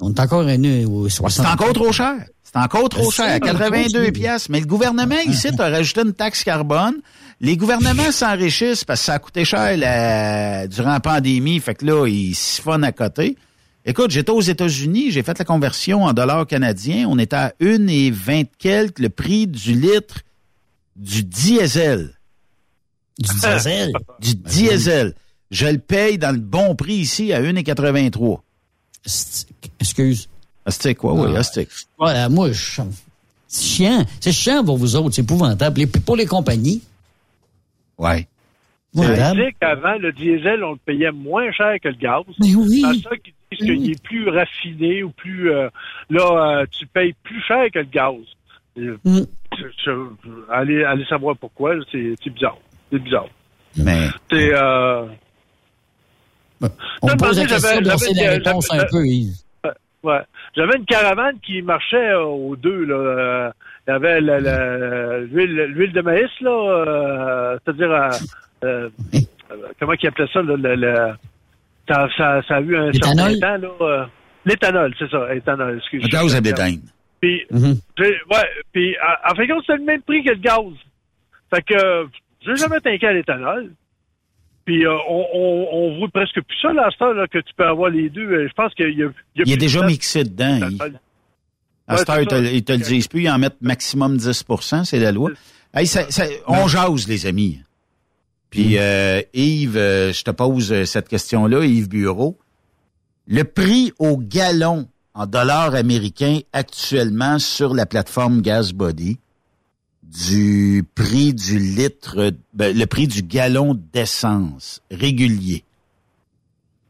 on 0.00 0.12
est 0.12 0.20
encore 0.20 0.46
à 0.46 0.54
une- 0.54 0.86
au 0.86 1.08
60. 1.08 1.46
C'est 1.46 1.52
encore 1.52 1.72
trop 1.72 1.92
cher. 1.92 2.14
C'est 2.44 2.58
encore 2.58 2.88
trop 2.88 3.10
C'est 3.10 3.22
cher. 3.22 3.32
ça, 3.32 3.40
82 3.40 4.04
c'est- 4.06 4.12
piastres. 4.12 4.50
Mais 4.50 4.60
le 4.60 4.66
gouvernement, 4.66 5.18
ici, 5.26 5.48
a 5.58 5.68
rajouté 5.70 6.02
une 6.02 6.12
taxe 6.12 6.44
carbone. 6.44 6.96
Les 7.40 7.56
gouvernements 7.56 8.12
s'enrichissent 8.12 8.84
parce 8.84 9.00
que 9.00 9.06
ça 9.06 9.14
a 9.14 9.18
coûté 9.18 9.44
cher 9.44 9.76
la- 9.76 10.66
durant 10.68 10.92
la 10.92 11.00
pandémie. 11.00 11.58
Fait 11.60 11.74
que 11.74 11.84
là, 11.86 12.06
ils 12.06 12.34
siphonnent 12.34 12.84
à 12.84 12.92
côté. 12.92 13.36
Écoute, 13.84 14.10
j'étais 14.12 14.30
aux 14.30 14.40
États-Unis, 14.40 15.10
j'ai 15.10 15.22
fait 15.22 15.38
la 15.38 15.44
conversion 15.44 16.04
en 16.04 16.12
dollars 16.12 16.46
canadiens. 16.46 17.06
On 17.08 17.18
était 17.18 17.34
à 17.36 17.52
1,20 17.60 18.46
quelques 18.58 19.00
le 19.00 19.08
prix 19.08 19.46
du 19.48 19.72
litre 19.74 20.20
du 20.94 21.24
diesel. 21.24 22.12
Du 23.18 23.28
diesel? 23.40 23.92
Du 24.20 24.34
diesel. 24.36 25.14
Je 25.50 25.66
le 25.66 25.78
paye 25.78 26.16
dans 26.16 26.30
le 26.32 26.38
bon 26.38 26.74
prix 26.76 26.94
ici 26.94 27.32
à 27.32 27.42
1,83. 27.42 28.40
Excuse. 29.80 30.28
Astic, 30.64 30.98
quoi, 30.98 31.14
oui, 31.14 31.32
Ah. 31.34 31.40
astic. 31.40 31.68
Voilà, 31.98 32.28
moi, 32.28 32.52
je... 32.52 32.82
c'est 33.48 33.64
chiant. 33.66 34.06
C'est 34.20 34.32
chiant 34.32 34.64
pour 34.64 34.76
vous 34.78 34.94
autres. 34.94 35.14
C'est 35.16 35.22
épouvantable. 35.22 35.80
Et 35.80 35.86
puis 35.88 36.00
pour 36.00 36.14
les 36.16 36.26
compagnies. 36.26 36.82
Ouais. 37.98 38.28
Ça 38.94 39.02
Épouvantable. 39.02 39.40
dit 39.40 39.56
qu'avant, 39.60 39.98
le 39.98 40.12
diesel, 40.12 40.62
on 40.62 40.72
le 40.72 40.78
payait 40.86 41.10
moins 41.10 41.50
cher 41.50 41.74
que 41.82 41.88
le 41.88 41.96
gaz. 41.96 42.22
Mais 42.38 42.54
oui. 42.54 42.84
À 42.86 42.92
ceux 42.92 43.16
qui 43.16 43.34
qu'il 43.58 43.90
est 43.90 44.02
plus 44.02 44.28
raffiné 44.28 45.02
ou 45.02 45.10
plus... 45.10 45.50
euh, 45.52 45.68
là, 46.10 46.60
euh, 46.60 46.66
tu 46.70 46.86
payes 46.86 47.14
plus 47.22 47.40
cher 47.42 47.64
que 47.72 47.78
le 47.80 47.84
gaz. 47.86 48.14
Mm. 48.76 49.20
je- 49.58 49.66
je- 49.84 50.50
allez, 50.50 50.82
allez 50.84 51.04
savoir 51.04 51.36
pourquoi. 51.36 51.74
C'est 51.90 52.16
bizarre. 52.30 52.58
C'est 52.90 52.98
bizarre. 52.98 53.28
Mais... 53.76 54.08
C'est... 54.30 54.54
Euh, 54.54 55.06
On 57.02 57.08
pose 57.16 57.38
la 57.38 57.46
question, 57.46 57.80
la 57.80 58.30
réponse 58.30 58.72
un 58.72 58.84
peu, 58.90 59.04
Yves. 59.06 59.34
Ouais. 60.02 60.20
J'avais 60.56 60.78
une 60.78 60.84
caravane 60.84 61.38
qui 61.40 61.62
marchait 61.62 62.10
euh, 62.10 62.24
aux 62.24 62.56
deux. 62.56 62.84
Là. 62.86 63.52
Il 63.86 63.90
y 63.90 63.94
avait 63.94 64.20
l'huile 64.20 65.64
l'huile 65.74 65.92
de 65.92 66.00
maïs, 66.00 66.30
là, 66.40 66.50
euh, 66.50 67.58
c'est-à-dire, 67.64 67.90
euh, 67.92 68.10
euh, 68.64 68.88
euh, 69.14 69.56
comment 69.78 69.92
ils 69.92 70.08
appelaient 70.08 70.26
ça? 70.32 70.42
Là, 70.42 70.56
le, 70.56 70.74
le- 70.74 71.12
ça, 71.92 72.08
ça, 72.16 72.42
ça 72.48 72.56
a 72.56 72.60
eu 72.60 72.76
un 72.76 72.92
certain 72.92 73.28
L'éthanol? 73.28 73.40
temps. 73.40 73.56
Là, 73.56 73.86
euh, 73.86 74.04
l'éthanol, 74.44 74.94
c'est 74.98 75.10
ça, 75.10 75.34
éthanol, 75.34 75.78
excuse 75.78 76.02
Le 76.02 76.08
gaz 76.08 76.34
à 76.34 76.40
bétail. 76.40 76.80
Puis, 77.20 77.42
j'ai- 77.98 78.04
ouais, 78.04 78.48
puis 78.72 78.96
en, 78.98 79.32
en 79.32 79.34
fait, 79.36 79.46
compte, 79.46 79.62
c'était 79.66 79.78
le 79.78 79.84
même 79.84 80.02
prix 80.02 80.24
que 80.24 80.30
le 80.30 80.36
gaz. 80.36 80.64
Fait 81.54 81.62
que, 81.62 81.74
euh, 81.74 82.04
j'ai 82.44 82.56
jamais 82.56 82.80
tanké 82.80 83.06
à 83.06 83.12
l'éthanol. 83.12 83.70
Puis, 84.64 84.86
euh, 84.86 84.96
on, 85.08 85.26
on, 85.34 85.68
on 85.72 85.98
voit 85.98 86.08
presque 86.08 86.40
plus 86.40 86.56
ça, 86.62 86.72
là, 86.72 86.88
à 86.88 87.12
là, 87.14 87.26
que 87.26 87.38
tu 87.38 87.52
peux 87.56 87.66
avoir 87.66 87.90
les 87.90 88.08
deux. 88.08 88.28
Euh, 88.30 88.48
Je 88.48 88.52
pense 88.54 88.72
qu'il 88.74 88.86
y 88.86 88.88
a, 88.88 88.90
il 88.92 88.98
y 88.98 89.02
a 89.04 89.08
Il 89.36 89.40
est 89.42 89.44
plus 89.56 89.56
déjà 89.56 89.80
de- 89.80 89.86
mixé 89.86 90.22
dedans. 90.24 90.58
Il, 90.70 90.78
à 91.88 91.94
Ouais, 91.94 91.98
cette 91.98 92.08
heure, 92.10 92.16
c'est 92.16 92.22
ils 92.22 92.28
te, 92.28 92.34
ils 92.54 92.64
te 92.64 92.72
le 92.72 92.78
disent 92.78 93.08
plus, 93.08 93.22
ils 93.22 93.30
en 93.30 93.38
mettent 93.38 93.60
maximum 93.60 94.16
10% 94.16 94.84
c'est 94.84 94.98
la 95.00 95.10
loi. 95.12 95.30
Hey, 95.74 95.86
ça- 95.86 96.08
ça- 96.10 96.26
on 96.46 96.68
jase, 96.68 97.08
les 97.08 97.26
amis. 97.26 97.60
Puis, 98.52 98.76
euh, 98.76 99.22
Yves, 99.32 99.78
euh, 99.78 100.12
je 100.12 100.22
te 100.24 100.30
pose 100.30 100.72
euh, 100.72 100.84
cette 100.84 101.08
question-là, 101.08 101.64
Yves 101.64 101.88
Bureau. 101.88 102.36
Le 103.26 103.44
prix 103.44 103.94
au 103.98 104.18
gallon 104.18 104.88
en 105.14 105.26
dollars 105.26 105.74
américains 105.74 106.40
actuellement 106.52 107.38
sur 107.38 107.72
la 107.72 107.86
plateforme 107.86 108.42
GasBody 108.42 109.18
du 110.02 110.84
prix 110.94 111.32
du 111.32 111.58
litre, 111.58 112.34
ben, 112.52 112.76
le 112.76 112.84
prix 112.84 113.08
du 113.08 113.22
gallon 113.22 113.74
d'essence 113.94 114.82
régulier. 114.90 115.64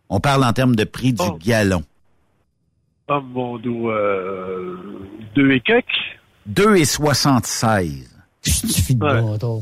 On 0.09 0.19
parle 0.19 0.43
en 0.43 0.53
termes 0.53 0.75
de 0.75 0.83
prix 0.83 1.13
du 1.13 1.31
gallon. 1.39 1.85
Oh 3.07 3.21
mon 3.21 3.59
dos, 3.59 3.89
euh, 3.89 4.77
deux 5.37 5.53
et 5.53 5.61
quelques. 5.61 5.87
2,76. 6.49 8.09
Suffit 8.43 8.97
de 8.97 8.99
bâtard. 8.99 9.61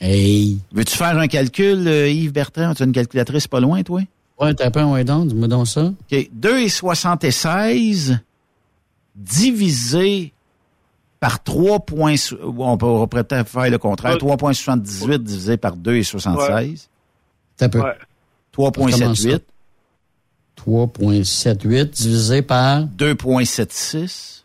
Hey. 0.00 0.58
Veux-tu 0.72 0.96
faire 0.96 1.16
un 1.18 1.26
calcul, 1.28 1.86
euh, 1.88 2.08
Yves 2.08 2.32
Bertrand? 2.32 2.74
Tu 2.74 2.82
as 2.82 2.86
une 2.86 2.92
calculatrice 2.92 3.46
pas 3.46 3.60
loin, 3.60 3.82
toi? 3.82 4.00
Ouais, 4.40 4.52
t'as 4.54 4.70
pas 4.70 4.82
un 4.82 4.90
ouais 4.92 5.04
donc, 5.04 5.28
dis-moi 5.28 5.46
donc 5.48 5.68
ça. 5.68 5.84
OK. 5.86 6.30
2,76 6.40 8.18
divisé 9.14 10.32
par 11.20 11.42
3 11.42 11.80
points... 11.80 12.14
On 12.42 12.76
peut- 12.76 12.86
pourrait 12.86 13.06
peut-être 13.24 13.48
faire 13.48 13.70
le 13.70 13.78
contraire. 13.78 14.16
3,78 14.16 15.18
divisé 15.18 15.56
par 15.56 15.76
2,76. 15.76 16.88
T'as 17.56 17.68
peu. 17.68 17.80
Ouais. 17.80 17.94
3,78. 18.52 19.40
3,78 20.56 21.84
divisé 21.90 22.42
par 22.42 22.84
2,76. 22.86 24.42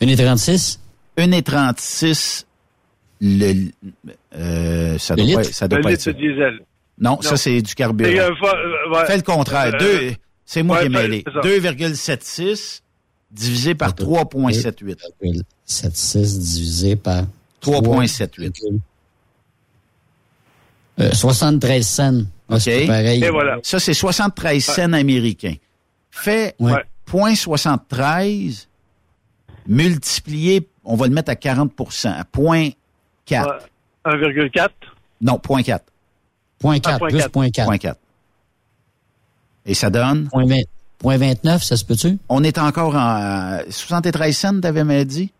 1,36. 0.00 0.78
1,36 1.16 2.44
le, 3.20 3.70
euh, 4.34 4.98
ça, 4.98 5.14
doit 5.14 5.80
pas, 5.80 5.92
être 5.92 6.10
diesel. 6.10 6.60
Non, 6.98 7.20
ça, 7.20 7.36
c'est 7.36 7.62
du 7.62 7.74
carburant. 7.74 8.10
Euh, 8.10 9.04
Fais 9.06 9.16
le 9.16 9.22
contraire. 9.22 9.72
C'est 10.44 10.62
moi 10.62 10.80
qui 10.80 10.86
ai 10.86 10.88
mêlé. 10.88 11.24
2,76 11.42 12.82
divisé 13.30 13.74
par 13.74 13.92
3,78. 13.92 14.98
2,76 15.22 16.38
divisé 16.38 16.96
par 16.96 17.24
3,78. 17.62 18.80
73 21.12 21.78
euh, 21.78 21.82
cents. 21.82 22.22
Ah, 22.48 22.56
OK. 22.56 22.86
Pareil. 22.86 23.24
Ça, 23.62 23.80
c'est 23.80 23.92
73 23.92 24.54
ouais. 24.54 24.60
cents 24.60 24.92
américains. 24.92 25.56
Fais 26.10 26.54
0,73 26.60 28.66
multiplié, 29.68 30.68
on 30.84 30.96
va 30.96 31.06
le 31.06 31.14
mettre 31.14 31.30
à 31.30 31.36
40 31.36 31.72
à 32.04 32.22
0,1 32.22 32.74
1,4? 33.26 34.68
Non, 35.20 35.34
0.4. 35.34 35.80
0.4 36.62 37.30
plus 37.30 37.50
4. 37.78 37.98
Et 39.66 39.74
ça 39.74 39.90
donne? 39.90 40.28
0.29, 41.02 41.62
ça 41.62 41.76
se 41.76 41.84
peut-tu? 41.84 42.18
On 42.28 42.42
est 42.42 42.58
encore 42.58 42.94
en 42.94 43.58
euh, 43.58 43.62
73 43.68 44.36
cents, 44.36 44.60
t'avais 44.60 45.04
dit? 45.04 45.32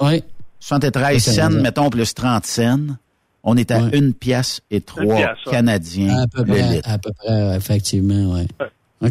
Oui. 0.00 0.22
73 0.60 1.22
cents, 1.22 1.50
mettons, 1.50 1.88
plus 1.90 2.12
30 2.12 2.44
cents. 2.44 2.96
On 3.44 3.56
est 3.56 3.70
à 3.70 3.80
oui. 3.80 3.90
une 3.92 4.14
pièce 4.14 4.60
et 4.70 4.80
trois. 4.80 5.34
Canadiens. 5.50 6.22
À 6.22 6.26
peu, 6.26 6.44
près, 6.44 7.56
effectivement, 7.56 8.34
oui. 8.34 8.48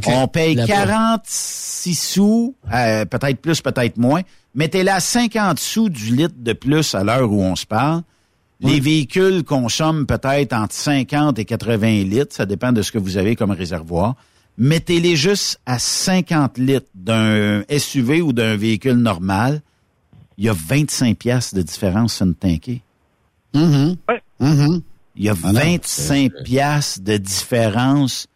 On 0.07 0.27
paye 0.27 0.55
46 0.55 1.95
sous, 1.95 2.53
euh, 2.73 3.05
peut-être 3.05 3.39
plus, 3.39 3.61
peut-être 3.61 3.97
moins, 3.97 4.21
mais 4.53 4.67
t'es 4.67 4.83
là 4.83 4.95
à 4.95 4.99
50 4.99 5.59
sous 5.59 5.89
du 5.89 6.13
litre 6.15 6.35
de 6.37 6.53
plus 6.53 6.93
à 6.93 7.03
l'heure 7.03 7.31
où 7.31 7.41
on 7.41 7.55
se 7.55 7.65
parle. 7.65 8.01
Les 8.59 8.79
véhicules 8.79 9.43
consomment 9.43 10.07
peut-être 10.07 10.53
entre 10.53 10.73
50 10.73 11.38
et 11.38 11.45
80 11.45 12.03
litres, 12.03 12.35
ça 12.35 12.45
dépend 12.45 12.71
de 12.71 12.81
ce 12.81 12.91
que 12.91 12.97
vous 12.97 13.17
avez 13.17 13.35
comme 13.35 13.51
réservoir. 13.51 14.15
Mettez-les 14.57 15.15
juste 15.15 15.59
à 15.67 15.77
50 15.77 16.57
litres 16.57 16.89
d'un 16.95 17.63
SUV 17.69 18.21
ou 18.21 18.34
d'un 18.34 18.57
véhicule 18.57 18.95
normal. 18.95 19.61
Il 20.39 20.45
y 20.45 20.49
a 20.49 20.53
25 20.53 21.17
pièces 21.17 21.53
de 21.53 21.61
différence 21.61 22.15
sur 22.15 22.25
une 22.25 22.34
tankée. 22.34 22.81
Mhm. 23.53 23.95
Mhm. 24.39 24.81
Il 25.15 25.23
y 25.23 25.29
a 25.29 25.35
Ah 25.43 25.51
non, 25.51 25.59
25 25.59 26.31
piastres 26.43 27.01
de 27.01 27.17
différence 27.17 28.27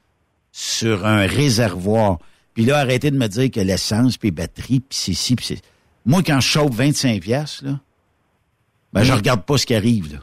sur 0.51 1.05
un 1.05 1.25
réservoir. 1.25 2.19
Puis 2.53 2.65
là, 2.65 2.79
arrêtez 2.79 3.11
de 3.11 3.17
me 3.17 3.27
dire 3.27 3.49
que 3.49 3.59
l'essence, 3.59 4.17
puis 4.17 4.31
batterie, 4.31 4.81
puis 4.81 4.97
c'est 4.99 5.13
ci, 5.13 5.35
puis 5.35 5.45
c'est... 5.45 5.61
Moi, 6.05 6.21
quand 6.23 6.39
je 6.39 6.47
chauffe 6.47 6.71
25 6.71 7.21
piastres, 7.21 7.65
là, 7.65 7.79
ben, 8.93 9.03
je 9.03 9.13
regarde 9.13 9.43
pas 9.43 9.57
ce 9.57 9.65
qui 9.65 9.75
arrive, 9.75 10.13
là. 10.13 10.19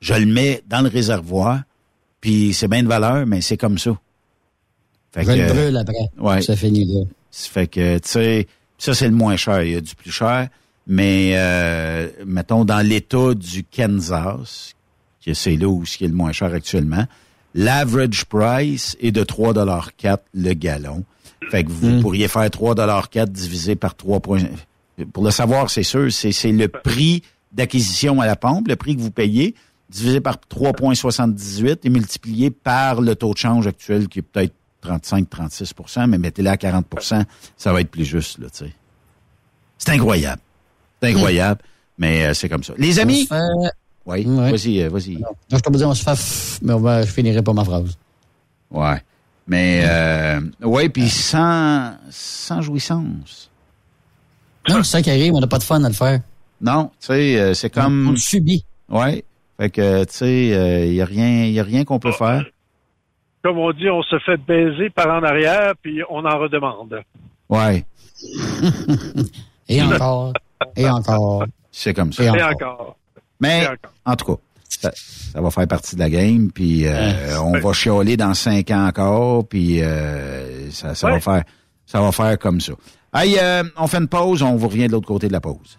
Je 0.00 0.14
le 0.14 0.26
mets 0.26 0.62
dans 0.68 0.80
le 0.80 0.88
réservoir, 0.88 1.60
puis 2.20 2.54
c'est 2.54 2.68
bien 2.68 2.82
de 2.82 2.88
valeur, 2.88 3.26
mais 3.26 3.40
c'est 3.40 3.56
comme 3.56 3.78
ça. 3.78 3.98
Fait 5.12 5.24
Je 5.24 5.30
le 5.32 5.46
que- 5.46 5.52
brûle 5.52 5.76
après. 5.76 6.08
Ouais. 6.18 6.40
Ça 6.42 6.56
finit 6.56 6.84
là. 6.86 7.00
ça 7.30 7.50
fait 7.50 7.66
que, 7.66 7.98
tu 7.98 8.08
sais, 8.08 8.48
ça, 8.78 8.94
c'est 8.94 9.08
le 9.08 9.14
moins 9.14 9.36
cher. 9.36 9.62
Il 9.62 9.72
y 9.72 9.76
a 9.76 9.80
du 9.80 9.94
plus 9.94 10.10
cher. 10.12 10.48
Mais, 10.86 11.32
euh, 11.34 12.08
mettons, 12.26 12.64
dans 12.64 12.84
l'État 12.86 13.34
du 13.34 13.62
Kansas, 13.64 14.74
que 15.24 15.34
c'est 15.34 15.56
là 15.56 15.68
où 15.68 15.84
c'est 15.84 16.06
le 16.06 16.14
moins 16.14 16.32
cher 16.32 16.52
actuellement, 16.54 17.04
l'average 17.54 18.24
price 18.24 18.96
est 19.00 19.12
de 19.12 19.22
3,4 19.22 20.18
le 20.34 20.52
gallon. 20.54 21.04
Fait 21.50 21.64
que 21.64 21.70
vous 21.70 22.00
pourriez 22.00 22.28
faire 22.28 22.48
3,4 22.48 23.28
divisé 23.30 23.76
par 23.76 23.94
3 23.94 24.20
points. 24.20 24.40
Pour 25.12 25.24
le 25.24 25.30
savoir, 25.30 25.68
c'est 25.70 25.82
sûr, 25.82 26.10
c'est 26.12 26.32
c'est 26.32 26.52
le 26.52 26.68
prix 26.68 27.22
d'acquisition 27.52 28.20
à 28.20 28.26
la 28.26 28.36
pompe, 28.36 28.68
le 28.68 28.76
prix 28.76 28.96
que 28.96 29.00
vous 29.00 29.10
payez, 29.10 29.54
divisé 29.88 30.20
par 30.20 30.36
3,78 30.48 31.78
et 31.84 31.90
multiplié 31.90 32.50
par 32.50 33.00
le 33.00 33.14
taux 33.16 33.32
de 33.32 33.38
change 33.38 33.66
actuel 33.66 34.08
qui 34.08 34.20
est 34.20 34.22
peut-être 34.22 34.54
35-36% 34.84 36.06
mais 36.06 36.16
mettez-le 36.18 36.48
à 36.48 36.56
40% 36.56 37.24
ça 37.56 37.72
va 37.72 37.80
être 37.80 37.90
plus 37.90 38.04
juste, 38.04 38.38
là, 38.38 38.48
tu 38.50 38.64
sais. 38.66 38.72
C'est 39.78 39.90
incroyable. 39.92 40.40
C'est 41.02 41.08
incroyable, 41.10 41.60
mais 41.98 42.26
euh, 42.26 42.34
c'est 42.34 42.48
comme 42.48 42.62
ça. 42.64 42.74
Les 42.78 42.98
amis? 42.98 43.26
Fait- 43.26 43.34
Oui, 44.06 44.24
Ouais. 44.26 44.50
vas-y, 44.52 44.82
euh, 44.82 44.88
vas-y. 44.88 45.16
Non, 45.16 45.28
je 45.50 45.56
peux 45.56 45.70
pas 45.70 45.78
dire 45.78 45.88
on 45.88 45.94
se 45.94 46.02
fait 46.02 46.58
mais 46.62 46.72
on 46.72 46.80
va, 46.80 47.02
je 47.02 47.10
finirai 47.10 47.42
pas 47.42 47.52
ma 47.52 47.64
phrase. 47.64 47.96
Ouais. 48.70 49.02
Mais, 49.46 49.82
euh, 49.84 50.40
ouais, 50.62 50.88
puis 50.88 51.08
sans, 51.10 51.94
sans 52.10 52.62
jouissance. 52.62 53.50
Non, 54.68 54.82
c'est 54.82 54.90
ça 54.90 55.02
qui 55.02 55.10
arrive, 55.10 55.34
on 55.34 55.40
n'a 55.40 55.46
pas 55.46 55.58
de 55.58 55.62
fun 55.64 55.82
à 55.82 55.88
le 55.88 55.94
faire. 55.94 56.20
Non, 56.60 56.90
tu 57.00 57.06
sais, 57.06 57.40
euh, 57.40 57.54
c'est 57.54 57.70
comme... 57.70 58.08
On 58.08 58.10
le 58.12 58.16
subit. 58.16 58.64
Ouais. 58.88 59.24
Fait 59.58 59.70
que, 59.70 60.04
tu 60.04 60.12
sais, 60.12 60.86
il 60.88 60.94
y 60.94 61.02
a 61.02 61.04
rien, 61.04 61.44
y 61.46 61.60
a 61.60 61.62
rien 61.62 61.84
qu'on 61.84 61.98
peut 61.98 62.12
faire. 62.12 62.44
Comme 63.42 63.58
on 63.58 63.72
dit, 63.72 63.88
on 63.88 64.02
se 64.02 64.18
fait 64.20 64.36
baiser 64.36 64.90
par 64.90 65.08
en 65.08 65.22
arrière, 65.22 65.72
puis 65.80 66.00
on 66.10 66.24
en 66.24 66.38
redemande. 66.38 67.00
Ouais. 67.48 67.84
Et 69.68 69.82
encore. 69.82 70.32
Et 70.76 70.88
encore. 70.88 71.44
C'est 71.70 71.94
comme 71.94 72.12
ça. 72.12 72.22
Et 72.24 72.26
Et 72.26 72.42
encore. 72.42 72.52
encore. 72.52 72.96
Mais, 73.40 73.62
Et 73.62 73.66
encore. 73.66 73.92
en 74.04 74.16
tout 74.16 74.24
cas, 74.34 74.40
ça, 74.68 74.90
ça 74.94 75.40
va 75.40 75.50
faire 75.50 75.66
partie 75.66 75.94
de 75.94 76.00
la 76.00 76.10
game, 76.10 76.50
puis 76.52 76.86
euh, 76.86 77.40
on 77.40 77.58
va 77.58 77.72
chialer 77.72 78.16
dans 78.16 78.34
cinq 78.34 78.70
ans 78.70 78.86
encore, 78.86 79.46
puis 79.46 79.82
euh, 79.82 80.70
ça, 80.70 80.94
ça 80.94 81.10
va 81.10 81.20
faire 81.20 81.44
ça 81.86 82.00
va 82.00 82.12
faire 82.12 82.38
comme 82.38 82.60
ça. 82.60 82.72
Hey, 83.12 83.36
euh, 83.40 83.64
on 83.76 83.86
fait 83.88 83.98
une 83.98 84.06
pause, 84.06 84.42
on 84.42 84.54
vous 84.54 84.68
revient 84.68 84.86
de 84.86 84.92
l'autre 84.92 85.08
côté 85.08 85.26
de 85.26 85.32
la 85.32 85.40
pause. 85.40 85.78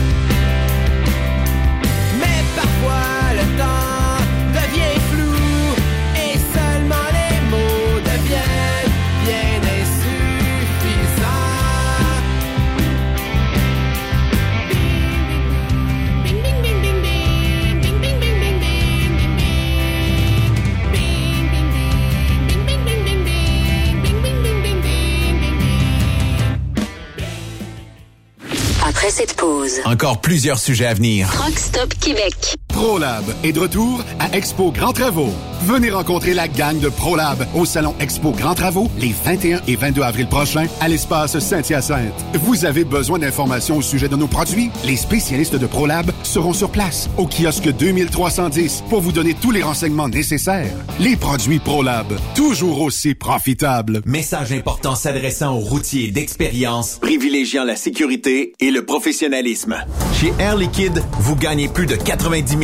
cette 29.11 29.33
pause, 29.33 29.81
Encore 29.83 30.21
plusieurs 30.21 30.57
sujets 30.57 30.85
à 30.85 30.93
venir. 30.93 31.29
Truck 31.33 31.59
Stop 31.59 31.93
Québec. 31.99 32.55
ProLab 32.71 33.23
est 33.43 33.51
de 33.51 33.59
retour 33.59 34.03
à 34.19 34.35
Expo 34.35 34.71
Grand 34.71 34.93
Travaux. 34.93 35.31
Venez 35.63 35.91
rencontrer 35.91 36.33
la 36.33 36.47
gang 36.47 36.79
de 36.79 36.89
ProLab 36.89 37.45
au 37.53 37.65
salon 37.65 37.93
Expo 37.99 38.31
Grand 38.31 38.55
Travaux 38.55 38.89
les 38.97 39.13
21 39.23 39.61
et 39.67 39.75
22 39.75 40.01
avril 40.01 40.27
prochains 40.27 40.65
à 40.79 40.87
l'espace 40.87 41.37
Saint-Hyacinthe. 41.37 42.13
Vous 42.33 42.65
avez 42.65 42.83
besoin 42.83 43.19
d'informations 43.19 43.77
au 43.77 43.81
sujet 43.81 44.07
de 44.07 44.15
nos 44.15 44.27
produits? 44.27 44.71
Les 44.85 44.95
spécialistes 44.95 45.55
de 45.55 45.67
ProLab 45.67 46.11
seront 46.23 46.53
sur 46.53 46.71
place 46.71 47.09
au 47.17 47.27
kiosque 47.27 47.69
2310 47.69 48.85
pour 48.89 49.01
vous 49.01 49.11
donner 49.11 49.35
tous 49.35 49.51
les 49.51 49.61
renseignements 49.61 50.09
nécessaires. 50.09 50.73
Les 50.99 51.15
produits 51.15 51.59
ProLab, 51.59 52.07
toujours 52.35 52.81
aussi 52.81 53.13
profitables. 53.13 54.01
Message 54.05 54.51
important 54.53 54.95
s'adressant 54.95 55.55
aux 55.55 55.59
routiers 55.59 56.09
d'expérience, 56.11 56.97
privilégiant 57.01 57.63
la 57.63 57.75
sécurité 57.75 58.53
et 58.59 58.71
le 58.71 58.85
professionnalisme. 58.85 59.75
Chez 60.19 60.33
Air 60.39 60.57
Liquide, 60.57 61.03
vous 61.19 61.35
gagnez 61.35 61.67
plus 61.67 61.85
de 61.85 61.95
90 61.95 62.57
000 62.57 62.60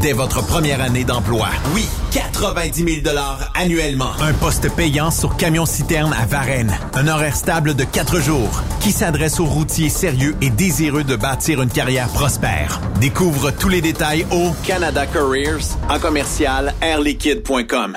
dès 0.00 0.12
votre 0.12 0.44
première 0.44 0.82
année 0.82 1.04
d'emploi. 1.04 1.48
Oui, 1.74 1.88
90 2.12 3.02
000 3.02 3.16
annuellement. 3.54 4.10
Un 4.20 4.34
poste 4.34 4.70
payant 4.74 5.10
sur 5.10 5.36
camion-citerne 5.36 6.12
à 6.12 6.26
Varennes. 6.26 6.76
Un 6.92 7.08
horaire 7.08 7.34
stable 7.34 7.74
de 7.74 7.84
4 7.84 8.20
jours 8.20 8.62
qui 8.80 8.92
s'adresse 8.92 9.40
aux 9.40 9.46
routiers 9.46 9.88
sérieux 9.88 10.36
et 10.42 10.50
désireux 10.50 11.04
de 11.04 11.16
bâtir 11.16 11.62
une 11.62 11.70
carrière 11.70 12.08
prospère. 12.08 12.80
Découvre 13.00 13.50
tous 13.50 13.70
les 13.70 13.80
détails 13.80 14.26
au 14.30 14.50
Canada 14.66 15.06
Careers 15.06 15.64
en 15.88 15.98
commercial 15.98 16.74
airliquide.com. 16.82 17.96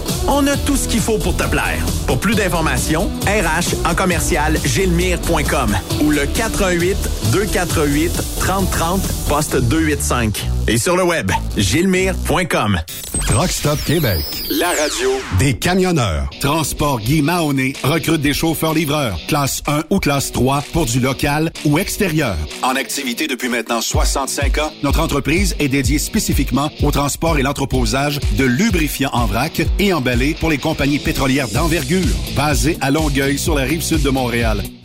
On 0.27 0.45
a 0.47 0.55
tout 0.57 0.75
ce 0.75 0.87
qu'il 0.87 0.99
faut 0.99 1.17
pour 1.17 1.35
te 1.35 1.43
plaire. 1.43 1.83
Pour 2.07 2.19
plus 2.19 2.35
d'informations, 2.35 3.09
RH 3.25 3.87
en 3.89 3.95
commercial 3.95 4.57
gilmire.com 4.63 5.75
ou 6.01 6.11
le 6.11 6.25
418 6.25 6.97
248 7.31 8.11
3030 8.39 9.01
poste 9.27 9.55
285. 9.57 10.47
Et 10.67 10.77
sur 10.77 10.95
le 10.95 11.03
web, 11.03 11.31
gilmire.com. 11.57 12.79
Truck 13.27 13.49
Stop 13.49 13.79
Québec. 13.85 14.23
La 14.49 14.69
radio 14.69 15.09
Des 15.39 15.57
camionneurs. 15.57 16.29
Transport 16.41 16.99
Guy 16.99 17.21
Mahoney 17.21 17.73
recrute 17.83 18.21
des 18.21 18.33
chauffeurs-livreurs, 18.33 19.17
classe 19.27 19.63
1 19.67 19.83
ou 19.89 19.99
classe 19.99 20.31
3 20.31 20.63
pour 20.73 20.85
du 20.85 20.99
local 20.99 21.51
ou 21.65 21.79
extérieur. 21.79 22.35
En 22.61 22.75
activité 22.75 23.27
depuis 23.27 23.47
maintenant 23.47 23.79
65 23.79 24.57
ans, 24.57 24.73
notre 24.83 24.99
entreprise 24.99 25.55
est 25.59 25.69
dédiée 25.69 25.99
spécifiquement 25.99 26.69
au 26.83 26.91
transport 26.91 27.37
et 27.37 27.41
l'entreposage 27.41 28.19
de 28.37 28.43
lubrifiants 28.43 29.11
en 29.13 29.25
vrac 29.25 29.61
et 29.79 29.93
pour 30.39 30.49
les 30.49 30.57
compagnies 30.57 30.99
pétrolières 30.99 31.47
d'envergure. 31.47 32.15
Basée 32.35 32.77
à 32.81 32.91
Longueuil 32.91 33.37
sur 33.37 33.55
la 33.55 33.63
rive 33.63 33.81
sud 33.81 34.01
de 34.01 34.09
Montréal, 34.09 34.61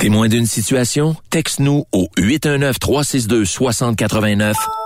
Témoin 0.00 0.28
d'une 0.28 0.46
situation? 0.46 1.14
Texte-nous 1.30 1.84
au 1.92 2.08
819-362-6089, 2.18 4.54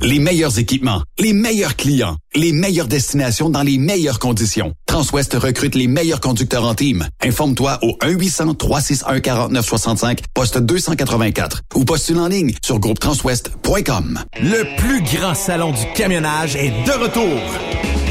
Les 0.00 0.20
meilleurs 0.20 0.60
équipements, 0.60 1.02
les 1.18 1.32
meilleurs 1.32 1.74
clients, 1.74 2.14
les 2.36 2.52
meilleures 2.52 2.86
destinations 2.86 3.50
dans 3.50 3.64
les 3.64 3.78
meilleures 3.78 4.20
conditions. 4.20 4.72
Transwest 4.86 5.34
recrute 5.34 5.74
les 5.74 5.88
meilleurs 5.88 6.20
conducteurs 6.20 6.64
en 6.64 6.76
team. 6.76 7.08
Informe-toi 7.20 7.80
au 7.82 7.98
1-800-361-4965, 8.04 10.18
poste 10.34 10.58
284 10.58 11.62
ou 11.74 11.84
postule 11.84 12.20
en 12.20 12.28
ligne 12.28 12.54
sur 12.64 12.78
groupetranswest.com. 12.78 14.20
Le 14.40 14.76
plus 14.76 15.02
grand 15.16 15.34
salon 15.34 15.72
du 15.72 15.84
camionnage 15.96 16.54
est 16.54 16.70
de 16.86 16.92
retour. 16.92 17.40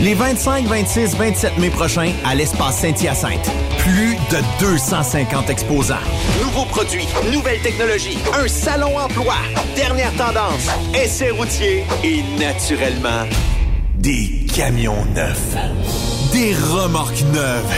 Les 0.01 0.14
25, 0.14 0.68
26, 0.68 1.15
27 1.15 1.57
mai 1.57 1.69
prochains 1.69 2.11
à 2.26 2.35
l'espace 2.35 2.81
Saint-Hyacinthe. 2.81 3.49
Plus 3.80 4.16
de 4.29 4.37
250 4.59 5.49
exposants. 5.49 5.95
Nouveaux 6.41 6.65
produits, 6.65 7.07
nouvelles 7.31 7.61
technologies, 7.61 8.17
un 8.33 8.47
salon 8.47 8.97
emploi, 8.97 9.35
dernière 9.75 10.13
tendance, 10.13 10.67
essais 10.93 11.31
routiers 11.31 11.85
et 12.03 12.23
naturellement 12.37 13.25
des 13.95 14.45
camions 14.53 15.05
neufs, 15.15 15.55
des 16.31 16.53
remorques 16.53 17.23
neuves, 17.33 17.73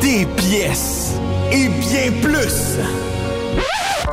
des 0.00 0.26
pièces 0.36 1.14
et 1.52 1.68
bien 1.68 2.10
plus. 2.20 2.78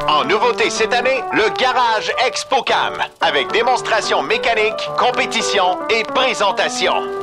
En 0.07 0.25
nouveauté 0.25 0.69
cette 0.69 0.93
année, 0.93 1.21
le 1.33 1.49
Garage 1.57 2.11
ExpoCam, 2.27 2.95
avec 3.21 3.51
démonstration 3.51 4.21
mécanique, 4.21 4.89
compétition 4.97 5.77
et 5.89 6.03
présentation. 6.03 7.22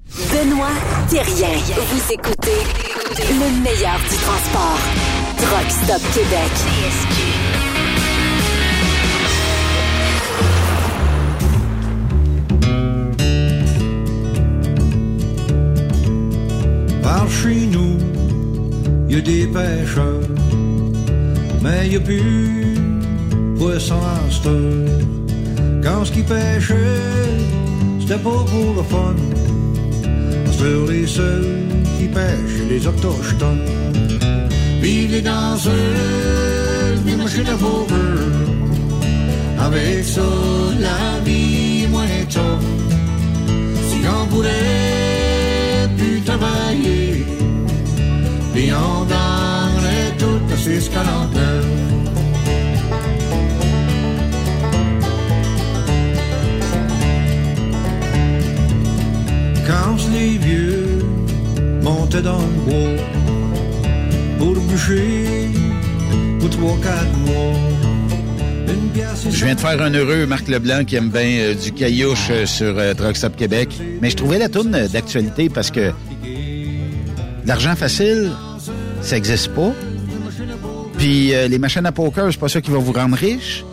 Benoît 0.13 0.67
Thérien. 1.09 1.57
Vous 1.89 2.13
écoutez 2.13 2.61
le 3.17 3.63
meilleur 3.63 3.97
du 4.09 4.17
transport. 4.17 4.79
Truck 5.37 5.69
Stop 5.69 6.01
Québec. 6.13 6.51
Par 17.01 17.29
chez 17.29 17.67
nous, 17.67 17.97
y 19.07 19.15
a 19.15 19.21
des 19.21 19.47
pêcheurs, 19.47 20.27
mais 21.61 21.87
y 21.87 21.95
a 21.95 21.99
plus 22.01 22.75
poisson 23.57 23.95
à. 23.95 24.21
Quand 25.81 26.05
ce 26.05 26.11
qu'ils 26.11 26.25
pêchaient, 26.25 26.75
c'était 27.99 28.17
pas 28.17 28.29
pour 28.29 28.75
le 28.75 28.83
fun. 28.83 29.15
Sur 30.61 30.85
les 30.85 31.07
seuls 31.07 31.57
qui 31.97 32.05
pêchent, 32.05 32.61
les 32.69 32.85
autochtones. 32.85 33.65
Puis 34.79 35.07
les 35.07 35.21
danseurs, 35.23 35.73
les 37.03 37.15
machines 37.15 37.47
à 37.47 37.55
vapeur. 37.55 38.29
Avec 39.57 40.03
ça, 40.05 40.21
la 40.79 41.19
vie 41.25 41.85
est 41.85 41.87
moins 41.87 42.25
tough. 42.29 42.61
Si 43.89 43.97
on 44.07 44.27
pourrait 44.27 45.89
plus 45.97 46.21
travailler, 46.21 47.25
puis 48.53 48.69
on 48.71 49.05
donnerait 49.15 50.11
tout 50.19 50.53
à 50.53 50.57
ces 50.57 50.79
scalanteurs. 50.79 51.80
Je 69.29 69.45
viens 69.45 69.55
de 69.55 69.59
faire 69.59 69.81
un 69.81 69.93
heureux 69.93 70.25
Marc 70.25 70.49
Leblanc 70.49 70.83
qui 70.83 70.97
aime 70.97 71.09
bien 71.09 71.39
euh, 71.39 71.53
du 71.55 71.71
caillouche 71.71 72.27
euh, 72.29 72.45
sur 72.45 72.77
euh, 72.77 72.93
Truck 72.93 73.15
Stop 73.15 73.37
Québec. 73.37 73.69
Mais 74.01 74.09
je 74.09 74.17
trouvais 74.17 74.37
la 74.39 74.49
tourne 74.49 74.75
euh, 74.75 74.89
d'actualité 74.89 75.47
parce 75.47 75.71
que 75.71 75.93
l'argent 77.45 77.77
facile, 77.77 78.31
ça 79.01 79.15
n'existe 79.15 79.53
pas. 79.53 79.71
Puis 80.97 81.29
les 81.29 81.59
machines 81.59 81.85
à 81.85 81.93
poker, 81.93 82.27
c'est 82.29 82.39
pas 82.39 82.49
ça 82.49 82.59
qui 82.59 82.71
va 82.71 82.77
vous 82.77 82.91
rendre 82.91 83.15
riche. 83.15 83.63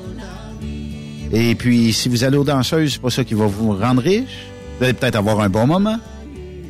Et 1.32 1.56
puis, 1.56 1.92
si 1.92 2.08
vous 2.08 2.22
allez 2.24 2.38
aux 2.38 2.44
danseuses, 2.44 2.92
c'est 2.92 3.02
pas 3.02 3.10
ça 3.10 3.24
qui 3.24 3.34
va 3.34 3.46
vous 3.46 3.72
rendre 3.72 4.00
riche. 4.00 4.46
Vous 4.78 4.84
allez 4.84 4.94
peut-être 4.94 5.16
avoir 5.16 5.40
un 5.40 5.50
bon 5.50 5.66
moment, 5.66 5.98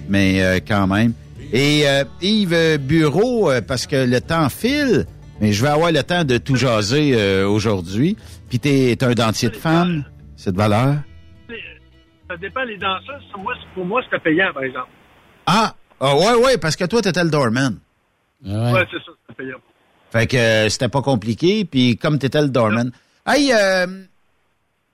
mais 0.08 0.60
quand 0.66 0.88
même. 0.88 1.12
Et 1.52 1.88
euh, 1.88 2.04
Yves 2.20 2.52
euh, 2.52 2.78
Bureau, 2.78 3.50
euh, 3.50 3.60
parce 3.62 3.86
que 3.86 3.96
le 3.96 4.20
temps 4.20 4.48
file, 4.48 5.06
mais 5.40 5.52
je 5.52 5.62
vais 5.62 5.70
avoir 5.70 5.90
le 5.92 6.02
temps 6.02 6.24
de 6.24 6.36
tout 6.38 6.56
jaser 6.56 7.14
euh, 7.14 7.48
aujourd'hui. 7.48 8.16
Puis 8.48 8.58
t'es 8.58 8.94
t'es 8.98 9.06
un 9.06 9.12
dentier 9.14 9.48
de 9.48 9.56
femme, 9.56 10.04
c'est 10.36 10.52
de 10.52 10.56
valeur. 10.58 10.96
Ça 12.28 12.36
dépend 12.36 12.62
les 12.64 12.76
danseuses. 12.76 13.22
Moi, 13.38 13.54
c'est- 13.58 13.74
pour 13.74 13.86
moi, 13.86 14.02
c'était 14.04 14.18
payant, 14.22 14.52
par 14.52 14.62
exemple. 14.62 14.88
Ah, 15.46 15.74
ah 15.98 16.14
ouais, 16.14 16.34
ouais, 16.44 16.58
parce 16.58 16.76
que 16.76 16.84
toi, 16.84 17.00
t'étais 17.00 17.24
le 17.24 17.30
doorman. 17.30 17.78
Ouais, 18.44 18.84
c'est 18.90 18.98
ça, 18.98 19.12
c'était 19.28 19.42
payant. 19.44 19.56
Fait 20.12 20.26
que 20.26 20.36
euh, 20.36 20.68
c'était 20.68 20.88
pas 20.90 21.00
compliqué, 21.00 21.64
puis 21.64 21.96
comme 21.96 22.18
t'étais 22.18 22.42
le 22.42 22.48
doorman. 22.48 22.92
Hey, 23.26 23.50
euh, 23.54 23.86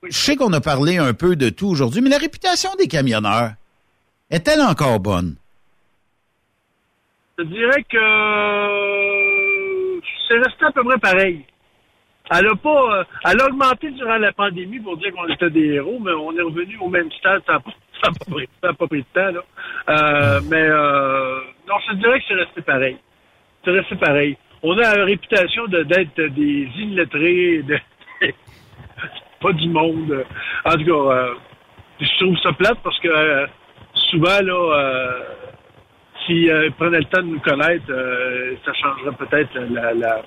je 0.08 0.16
sais 0.16 0.36
qu'on 0.36 0.52
a 0.52 0.60
parlé 0.60 0.98
un 0.98 1.12
peu 1.14 1.34
de 1.34 1.48
tout 1.50 1.66
aujourd'hui, 1.66 2.00
mais 2.00 2.10
la 2.10 2.18
réputation 2.18 2.70
des 2.78 2.86
camionneurs, 2.86 3.52
est-elle 4.30 4.60
encore 4.60 5.00
bonne? 5.00 5.34
Je 7.36 7.42
dirais 7.44 7.82
que 7.90 7.96
euh, 7.96 10.00
c'est 10.28 10.38
resté 10.38 10.66
à 10.66 10.70
peu 10.70 10.84
près 10.84 10.98
pareil. 10.98 11.44
Elle 12.30 12.46
a 12.46 12.54
pas, 12.54 12.98
euh, 12.98 13.04
elle 13.24 13.40
a 13.40 13.46
augmenté 13.46 13.90
durant 13.90 14.18
la 14.18 14.32
pandémie 14.32 14.78
pour 14.78 14.96
dire 14.96 15.12
qu'on 15.12 15.26
était 15.26 15.50
des 15.50 15.72
héros, 15.74 15.98
mais 16.00 16.12
on 16.12 16.30
est 16.36 16.42
revenu 16.42 16.78
au 16.78 16.88
même 16.88 17.10
stade. 17.12 17.42
Ça 17.46 17.54
n'a 17.54 17.60
pas, 18.72 18.86
pris, 18.86 19.02
de 19.02 19.06
temps, 19.12 19.32
là. 19.32 19.42
Euh, 19.88 20.40
mais 20.48 20.62
euh, 20.62 21.40
non, 21.68 21.74
je 21.88 21.94
dirais 21.96 22.20
que 22.20 22.24
c'est 22.28 22.34
resté 22.34 22.62
pareil. 22.62 22.98
C'est 23.64 23.72
resté 23.72 23.96
pareil. 23.96 24.36
On 24.62 24.78
a 24.78 24.96
la 24.96 25.04
réputation 25.04 25.66
d'être 25.66 26.14
des 26.16 26.68
illettrés, 26.78 27.62
de 27.62 27.78
pas 29.40 29.52
du 29.52 29.68
monde. 29.68 30.24
En 30.64 30.72
tout 30.72 30.84
cas, 30.84 30.92
euh, 30.92 31.34
je 32.00 32.24
trouve 32.24 32.38
ça 32.38 32.52
plate 32.52 32.78
parce 32.84 33.00
que 33.00 33.48
souvent 33.94 34.40
là. 34.40 35.42
Euh, 36.24 36.26
si 36.26 36.50
euh, 36.50 36.66
ils 36.66 36.72
prenaient 36.72 36.98
le 36.98 37.04
temps 37.04 37.22
de 37.22 37.28
nous 37.32 37.40
connaître, 37.40 37.84
euh, 37.90 38.54
ça 38.64 38.72
changerait 38.74 39.16
peut-être 39.16 39.50
la, 39.72 39.92
la, 39.94 40.22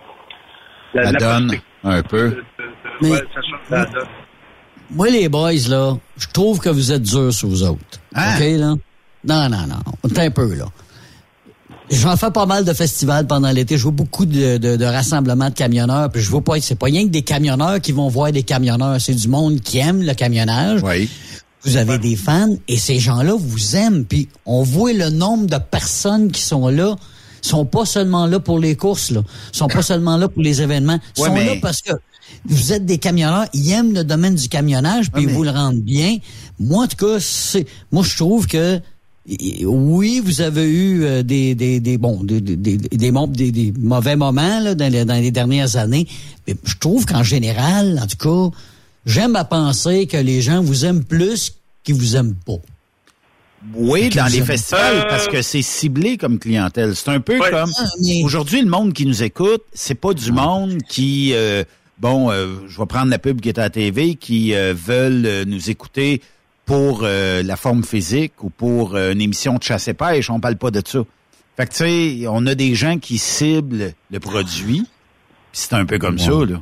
La, 0.93 1.11
donne, 1.13 1.51
un 1.83 2.01
peu. 2.03 2.29
de- 2.29 2.43
de- 3.05 3.09
ouais, 3.11 3.17
ça 3.33 3.41
change 3.41 3.59
la 3.69 3.85
donne. 3.85 4.07
Moi, 4.91 5.09
les 5.09 5.27
boys, 5.27 5.51
là, 5.69 5.97
je 6.17 6.27
trouve 6.33 6.59
que 6.59 6.69
vous 6.69 6.91
êtes 6.91 7.01
durs 7.01 7.33
sur 7.33 7.49
vous 7.49 7.63
autres. 7.63 7.99
OK, 8.15 8.39
là? 8.39 8.75
Non, 9.25 9.49
non, 9.49 9.67
non. 9.67 9.81
Attends 10.05 10.21
un 10.21 10.31
peu, 10.31 10.53
là. 10.55 10.65
J'en 11.89 12.15
fais 12.17 12.31
pas 12.31 12.45
mal 12.45 12.65
de 12.65 12.73
festivals 12.73 13.27
pendant 13.27 13.49
l'été. 13.51 13.77
Je 13.77 13.83
vois 13.83 13.91
beaucoup 13.93 14.25
de, 14.25 14.57
de, 14.57 14.75
de 14.75 14.85
rassemblements 14.85 15.49
de 15.49 15.53
camionneurs. 15.55 16.09
Puis 16.11 16.21
je 16.21 16.29
vois 16.29 16.41
pas, 16.43 16.59
c'est 16.59 16.77
pas 16.77 16.87
rien 16.87 17.03
que 17.05 17.11
des 17.11 17.21
camionneurs 17.21 17.79
qui 17.81 17.91
vont 17.93 18.07
voir 18.09 18.31
des 18.31 18.43
camionneurs. 18.43 18.99
C'est 18.99 19.15
du 19.15 19.27
monde 19.29 19.59
qui 19.61 19.79
aime 19.79 20.01
le 20.03 20.13
camionnage. 20.13 20.81
Oui. 20.83 21.09
Vous 21.67 21.77
avez 21.77 21.97
des 21.99 22.15
fans 22.15 22.55
et 22.67 22.77
ces 22.77 22.99
gens-là 22.99 23.33
vous 23.37 23.75
aiment. 23.75 24.05
Puis 24.05 24.29
on 24.45 24.63
voit 24.63 24.93
le 24.93 25.09
nombre 25.09 25.45
de 25.47 25.57
personnes 25.57 26.31
qui 26.31 26.41
sont 26.41 26.67
là. 26.69 26.95
sont 27.41 27.65
pas 27.65 27.85
seulement 27.85 28.25
là 28.25 28.39
pour 28.39 28.57
les 28.59 28.75
courses, 28.75 29.11
là. 29.11 29.21
sont 29.51 29.67
pas 29.67 29.81
seulement 29.83 30.17
là 30.17 30.27
pour 30.27 30.41
les 30.41 30.61
événements. 30.61 30.99
Ils 31.17 31.21
Ouais, 31.21 31.27
sont 31.29 31.35
mais- 31.35 31.45
là 31.45 31.53
parce 31.61 31.81
que 31.81 31.91
vous 32.45 32.73
êtes 32.73 32.85
des 32.85 32.97
camionneurs, 32.97 33.45
ils 33.53 33.71
aiment 33.71 33.93
le 33.93 34.03
domaine 34.03 34.35
du 34.35 34.49
camionnage, 34.49 35.11
puis 35.11 35.23
ils 35.23 35.29
vous 35.29 35.43
le 35.43 35.51
rendent 35.51 35.79
bien. 35.81 36.17
Moi, 36.59 36.83
en 36.85 36.87
tout 36.87 37.05
cas, 37.05 37.19
c'est, 37.21 37.65
moi, 37.91 38.03
je 38.03 38.17
trouve 38.17 38.47
que 38.47 38.81
oui, 39.65 40.21
vous 40.23 40.41
avez 40.41 40.63
eu 40.69 41.03
euh, 41.03 41.23
des, 41.23 41.53
des, 41.55 41.79
des 41.79 41.97
bon, 41.97 42.23
des, 42.23 42.41
des, 42.41 42.55
des, 42.55 42.77
des 42.77 43.11
des- 43.11 43.51
des 43.51 43.73
mauvais 43.79 44.15
moments 44.15 44.59
là, 44.59 44.73
dans, 44.75 44.91
les, 44.91 45.05
dans 45.05 45.13
les 45.21 45.31
dernières 45.31 45.75
années, 45.75 46.07
mais 46.47 46.55
je 46.63 46.75
trouve 46.79 47.05
qu'en 47.05 47.23
général, 47.23 47.99
en 48.01 48.07
tout 48.07 48.17
cas, 48.51 48.57
j'aime 49.05 49.35
à 49.35 49.43
penser 49.45 50.07
que 50.07 50.17
les 50.17 50.41
gens 50.41 50.61
vous 50.61 50.85
aiment 50.85 51.03
plus 51.03 51.51
vous 51.93 52.15
aiment 52.15 52.35
pas. 52.45 52.57
Oui, 53.73 54.09
dans 54.09 54.27
les 54.31 54.41
festivals, 54.43 54.97
Euh, 54.97 55.03
parce 55.09 55.27
que 55.27 55.41
c'est 55.41 55.61
ciblé 55.63 56.17
comme 56.17 56.37
clientèle. 56.37 56.95
C'est 56.95 57.09
un 57.09 57.19
peu 57.19 57.39
Ouais. 57.39 57.49
comme 57.49 57.71
Ah, 57.77 57.83
aujourd'hui 58.23 58.61
le 58.61 58.69
monde 58.69 58.93
qui 58.93 59.05
nous 59.05 59.23
écoute, 59.23 59.63
c'est 59.73 59.95
pas 59.95 60.13
du 60.13 60.31
monde 60.31 60.77
qui 60.87 61.31
euh, 61.33 61.63
bon, 61.97 62.29
euh, 62.31 62.55
je 62.67 62.77
vais 62.77 62.85
prendre 62.85 63.09
la 63.09 63.17
pub 63.17 63.41
qui 63.41 63.49
est 63.49 63.57
à 63.57 63.63
la 63.63 63.69
TV, 63.71 64.15
qui 64.15 64.53
euh, 64.53 64.73
veulent 64.77 65.25
euh, 65.25 65.43
nous 65.45 65.69
écouter 65.71 66.21
pour 66.67 67.01
euh, 67.03 67.41
la 67.41 67.55
forme 67.55 67.83
physique 67.83 68.43
ou 68.43 68.49
pour 68.51 68.95
euh, 68.95 69.11
une 69.13 69.21
émission 69.21 69.55
de 69.55 69.63
chasse 69.63 69.87
et 69.87 69.93
pêche. 69.95 70.29
On 70.29 70.39
parle 70.39 70.57
pas 70.57 70.69
de 70.69 70.81
ça. 70.85 70.99
Fait 71.57 71.65
que 71.65 71.71
tu 71.71 71.77
sais, 71.77 72.27
on 72.27 72.45
a 72.45 72.53
des 72.53 72.75
gens 72.75 72.99
qui 72.99 73.17
ciblent 73.17 73.93
le 74.11 74.19
produit. 74.19 74.81
puis 74.81 74.87
C'est 75.53 75.73
un 75.73 75.85
peu 75.85 75.97
comme 75.97 76.19
ça 76.19 76.29
là. 76.31 76.61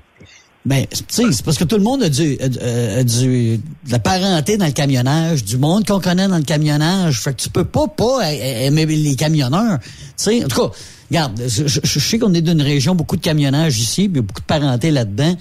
Ben, 0.66 0.86
tu 0.90 1.32
c'est 1.32 1.44
parce 1.46 1.58
que 1.60 1.64
tout 1.64 1.76
le 1.78 1.84
monde 1.84 2.02
a 2.02 2.10
du, 2.10 2.38
a 2.42 3.04
du, 3.04 3.58
de 3.58 3.92
la 3.92 4.00
parenté 4.00 4.58
dans 4.58 4.66
le 4.66 4.72
camionnage, 4.72 5.44
du 5.44 5.58
monde 5.58 5.86
qu'on 5.86 6.00
connaît 6.00 6.28
dans 6.28 6.38
le 6.38 6.44
camionnage. 6.44 7.20
Fait 7.22 7.34
que 7.36 7.42
tu 7.42 7.50
peux 7.50 7.66
pas 7.66 7.88
pas 7.88 8.32
aimer 8.34 8.86
les 8.88 9.16
camionneurs. 9.16 9.78
Tu 9.80 9.88
sais, 10.18 10.44
en 10.44 10.48
tout 10.48 10.62
cas, 10.70 10.76
regarde, 11.12 11.40
je, 11.48 11.68
je- 11.68 11.80
je 11.84 12.00
sais 12.00 12.18
qu'on 12.18 12.34
est 12.34 12.42
d'une 12.42 12.64
région, 12.64 12.96
beaucoup 12.96 13.16
de 13.16 13.22
camionnage 13.22 13.78
ici, 13.80 14.10
puis 14.10 14.20
il 14.22 14.26
beaucoup 14.26 14.42
de 14.42 14.46
parenté 14.48 14.90
là-dedans. 14.90 15.36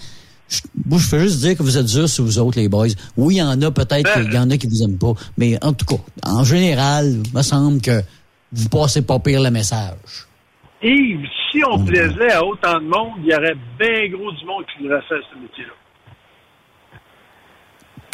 Je, 0.46 0.60
moi, 0.86 0.98
je 0.98 1.06
fais 1.06 1.20
juste 1.20 1.40
dire 1.40 1.56
que 1.56 1.62
vous 1.62 1.78
êtes 1.78 1.86
durs 1.86 2.06
sur 2.08 2.22
vous 2.24 2.38
autres, 2.38 2.58
les 2.60 2.68
boys. 2.68 2.88
Oui, 3.16 3.36
il 3.36 3.38
y 3.38 3.42
en 3.42 3.60
a 3.62 3.70
peut-être 3.70 4.12
qu'il 4.24 4.34
y 4.34 4.38
en 4.38 4.50
a 4.50 4.56
qui 4.58 4.66
vous 4.66 4.82
aiment 4.82 4.98
pas. 4.98 5.14
Mais 5.38 5.58
en 5.64 5.72
tout 5.72 5.86
cas, 5.86 6.02
en 6.22 6.44
général, 6.44 7.22
il 7.24 7.34
me 7.34 7.42
semble 7.42 7.80
que 7.80 8.02
vous 8.52 8.68
passez 8.68 9.00
pas 9.00 9.18
pire 9.20 9.40
le 9.40 9.50
message. 9.50 10.26
Yves, 10.84 11.26
si 11.50 11.62
on 11.64 11.84
plaisait 11.84 12.32
à 12.32 12.44
autant 12.44 12.74
de 12.78 12.84
monde, 12.84 13.12
il 13.24 13.30
y 13.32 13.34
aurait 13.34 13.56
bien 13.78 14.08
gros 14.10 14.30
du 14.32 14.44
monde 14.44 14.64
qui 14.66 14.82
voudrait 14.82 15.00
faire 15.08 15.18
ce 15.32 15.38
métier-là. 15.38 15.72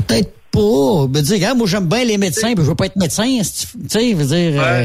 peut-être 0.07 0.33
pas. 0.53 1.07
Ben, 1.09 1.23
dire, 1.23 1.37
regarde, 1.37 1.59
moi, 1.59 1.67
j'aime 1.67 1.89
bien 1.89 2.05
les 2.05 2.19
médecins, 2.19 2.55
puis 2.55 2.65
je 2.65 2.69
veux 2.71 2.75
pas 2.77 2.87
être 2.87 2.97
médecin. 2.97 3.25
Tu 3.25 3.89
sais, 3.89 4.11
je 4.11 4.17
veux 4.17 4.25
dire. 4.25 4.61
euh, 4.63 4.85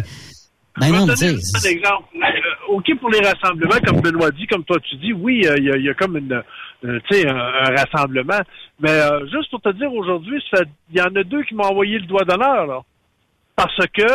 ben 0.77 0.87
Je 0.87 0.91
vais 0.91 0.97
non, 0.99 1.05
donner 1.05 1.29
un 1.29 1.69
exemple. 1.69 2.03
Euh, 2.15 2.73
OK 2.73 2.85
pour 2.99 3.09
les 3.09 3.19
rassemblements, 3.19 3.79
comme 3.85 4.01
Benoît 4.01 4.31
dit, 4.31 4.45
comme 4.47 4.63
toi 4.65 4.77
tu 4.87 4.95
dis, 4.97 5.13
oui, 5.13 5.41
euh, 5.47 5.55
il 5.57 5.63
y, 5.65 5.71
a- 5.71 5.77
il 5.77 5.85
y 5.85 5.89
a 5.89 5.93
comme 5.93 6.17
une, 6.17 6.33
euh, 6.83 6.99
un, 7.11 7.29
un 7.29 7.75
rassemblement. 7.75 8.39
Mais 8.79 8.89
euh, 8.91 9.25
juste 9.31 9.49
pour 9.51 9.61
te 9.61 9.69
dire, 9.69 9.91
aujourd'hui, 9.93 10.39
il 10.91 10.97
y 10.97 11.01
en 11.01 11.15
a 11.15 11.23
deux 11.23 11.43
qui 11.43 11.55
m'ont 11.55 11.63
envoyé 11.63 11.97
le 11.99 12.05
doigt 12.05 12.25
d'honneur, 12.25 12.67
là. 12.67 12.81
Parce 13.55 13.87
que 13.93 14.07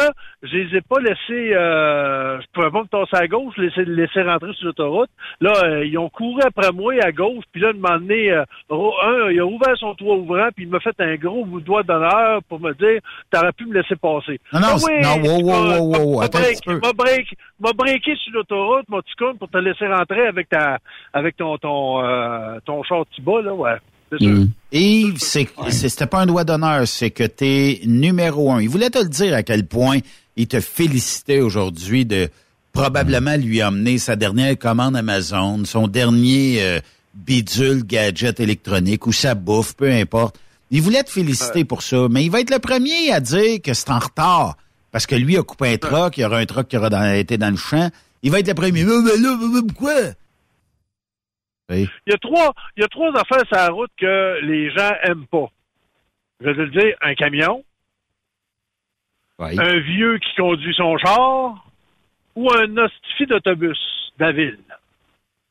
je 0.43 0.55
les 0.57 0.77
ai 0.77 0.81
pas 0.83 1.01
laissés, 1.01 1.55
euh, 1.55 2.39
je 2.41 2.47
pouvais 2.53 2.71
pas 2.71 2.83
me 2.83 2.89
tasser 2.89 3.17
à 3.23 3.27
gauche, 3.27 3.57
laisser, 3.57 3.85
laisser 3.87 4.23
rentrer 4.23 4.53
sur 4.55 4.67
l'autoroute. 4.67 5.09
Là, 5.41 5.53
euh, 5.65 5.85
ils 5.87 5.97
ont 5.99 6.09
couru 6.11 6.43
après 6.45 6.73
moi 6.73 6.93
à 7.03 7.11
gauche, 7.11 7.45
puis 7.53 7.61
là, 7.63 7.71
un 7.71 7.73
moment 7.73 7.99
donné, 7.99 8.33
euh, 8.33 8.45
un, 8.71 9.31
il 9.31 9.41
a 9.41 9.47
ouvert 9.47 9.77
son 9.79 9.95
toit 9.95 10.17
ouvrant, 10.17 10.49
puis 10.55 10.65
il 10.65 10.71
m'a 10.71 10.81
fait 10.81 10.95
un 11.01 11.15
gros 11.17 11.45
bout 11.45 11.61
de 11.61 11.65
doigt 11.67 11.83
d'honneur 11.83 12.43
pour 12.49 12.61
me 12.61 12.73
dire, 12.75 13.01
t'aurais 13.31 13.53
pu 13.53 13.65
me 13.67 13.75
laisser 13.75 13.97
passer. 13.97 14.39
Non, 14.53 14.61
non, 14.61 14.67
Ah 14.73 14.77
oui, 14.87 15.01
non, 15.03 15.23
wow, 15.23 15.41
wow, 15.43 15.65
m'a- 15.65 15.79
wow, 15.79 16.05
wow, 16.17 16.21
attends 16.23 16.39
break-. 16.39 16.67
M'a 16.67 16.93
break, 16.93 17.35
m'a 17.61 17.73
breaké 17.73 18.17
sur 18.17 18.33
l'autoroute, 18.35 18.89
mon 18.89 19.01
petit 19.01 19.15
con, 19.19 19.35
pour 19.37 19.49
te 19.49 19.59
laisser 19.59 19.87
rentrer 19.87 20.27
avec 20.27 20.49
ta, 20.51 20.79
avec 21.15 21.37
ton, 21.37 21.57
ton, 21.59 22.05
euh, 22.05 22.59
ton 22.67 22.83
petit 22.83 23.23
bas, 23.23 23.41
là, 23.43 23.55
ouais. 23.55 23.77
C'est 24.13 24.21
sûr. 24.21 24.31
Mm. 24.33 24.49
Yves, 24.73 25.19
c'est, 25.19 25.49
c'est- 25.71 25.89
c'était 25.89 26.07
pas 26.07 26.21
un 26.21 26.27
doigt 26.27 26.45
d'honneur, 26.45 26.87
c'est 26.87 27.11
que 27.11 27.25
t'es 27.25 27.81
numéro 27.87 28.53
un. 28.53 28.61
Il 28.63 28.69
voulait 28.69 28.91
te 28.91 28.99
le 28.99 29.09
dire 29.09 29.35
à 29.35 29.43
quel 29.43 29.67
point 29.67 29.99
il 30.37 30.47
te 30.47 30.61
félicitait 30.61 31.41
aujourd'hui 31.41 32.05
de 32.07 32.29
probablement 32.73 33.37
lui 33.37 33.63
emmener 33.63 33.99
sa 33.99 34.15
dernière 34.17 34.57
commande 34.59 34.97
Amazon, 34.97 35.65
son 35.65 35.89
dernier 35.89 36.59
euh, 36.63 36.81
bidule 37.15 37.83
gadget 37.85 38.39
électronique 38.39 39.07
ou 39.07 39.13
sa 39.13 39.35
bouffe, 39.35 39.75
peu 39.75 39.91
importe. 39.91 40.37
Il 40.71 40.83
voulait 40.83 41.03
te 41.03 41.11
féliciter 41.11 41.65
pour 41.65 41.83
ça, 41.83 42.07
mais 42.09 42.25
il 42.25 42.31
va 42.31 42.41
être 42.41 42.51
le 42.53 42.61
premier 42.61 43.11
à 43.13 43.19
dire 43.19 43.61
que 43.63 43.75
c'est 43.75 43.91
en 43.91 43.99
retard 43.99 44.57
parce 44.93 45.07
que 45.07 45.17
lui 45.17 45.37
a 45.37 45.43
coupé 45.43 45.73
un 45.73 45.77
truck, 45.79 46.17
il 46.17 46.21
y 46.21 46.25
aura 46.25 46.39
un 46.39 46.47
truck 46.47 46.69
qui 46.69 46.77
aura 46.77 46.91
dans- 46.91 47.13
été 47.13 47.39
dans 47.39 47.51
le 47.51 47.57
champ. 47.57 47.91
Il 48.23 48.31
va 48.31 48.39
être 48.39 48.47
le 48.49 48.55
premier. 48.55 48.85
Mais, 48.85 48.93
mais 49.03 49.17
là, 49.21 49.37
pourquoi? 49.67 49.95
Oui. 51.71 51.89
Il 52.07 52.11
y 52.11 52.15
a 52.15 52.19
trois, 52.19 52.53
il 52.77 52.81
y 52.83 52.85
a 52.85 52.89
trois 52.89 53.11
affaires 53.17 53.47
sur 53.47 53.57
la 53.57 53.69
route 53.69 53.91
que 53.99 54.41
les 54.43 54.71
gens 54.71 54.91
aiment 55.05 55.27
pas. 55.27 55.47
Je 56.41 56.47
vais 56.47 56.55
te 56.55 56.61
le 56.61 56.71
dire, 56.71 56.97
un 57.01 57.15
camion, 57.15 57.65
Oui. 59.39 59.57
un 59.59 59.79
vieux 59.81 60.19
qui 60.19 60.35
conduit 60.37 60.75
son 60.75 60.99
char 60.99 61.65
ou 62.37 62.51
un 62.53 62.77
hostifie 62.77 63.27
d'autobus 63.27 63.79
de 64.19 64.25
la 64.25 64.33
ville. 64.33 64.59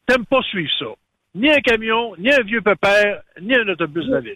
T'aimes 0.08 0.26
pas 0.26 0.42
suivre 0.44 0.72
ça. 0.78 0.86
Ni 1.36 1.50
un 1.50 1.60
camion, 1.62 2.16
ni 2.18 2.32
un 2.32 2.42
vieux 2.42 2.62
pépère, 2.62 3.22
ni 3.42 3.56
un 3.56 3.68
autobus 3.68 4.06
de 4.06 4.14
la 4.14 4.20
ville. 4.22 4.36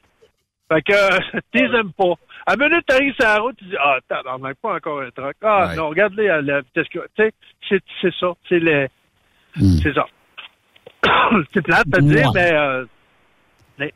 Fait 0.71 0.81
que 0.81 0.93
euh, 0.93 1.39
t'es 1.51 1.65
aimes 1.65 1.91
pas. 1.93 2.13
À 2.45 2.55
minute 2.55 2.85
t'arrives 2.85 3.13
sur 3.15 3.25
la 3.25 3.39
route, 3.39 3.57
tu 3.57 3.65
dis 3.65 3.75
Ah, 3.79 3.97
tabarnak, 4.07 4.57
pas 4.61 4.75
encore 4.75 5.01
un 5.01 5.09
truck. 5.11 5.35
Ah 5.41 5.67
Ouais. 5.69 5.75
non, 5.75 5.89
regarde-les 5.89 6.29
à 6.29 6.41
la 6.41 6.61
vitesse 6.61 6.87
que. 6.89 6.99
Tu 7.15 7.31
sais, 7.69 7.79
c'est, 8.01 8.13
ça. 8.19 8.33
C'est 8.47 8.59
les. 8.59 8.87
C'est 9.81 9.93
ça. 9.93 10.05
c'est 11.53 11.61
plate 11.61 11.85
à 11.93 12.01
dire, 12.01 12.31
mais, 12.33 12.53
euh, 12.53 12.85
mais- 13.77 13.93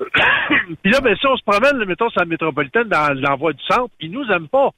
Puis 0.82 0.92
là, 0.92 1.00
ben, 1.00 1.16
si 1.16 1.26
on 1.26 1.36
se 1.36 1.42
promène, 1.44 1.84
mettons, 1.84 2.08
sur 2.10 2.20
la 2.20 2.26
métropolitaine, 2.26 2.88
dans 2.88 3.12
l'envoi 3.20 3.52
du 3.52 3.62
centre, 3.64 3.90
ils 4.00 4.10
nous 4.10 4.24
aiment 4.30 4.48
pas. 4.48 4.70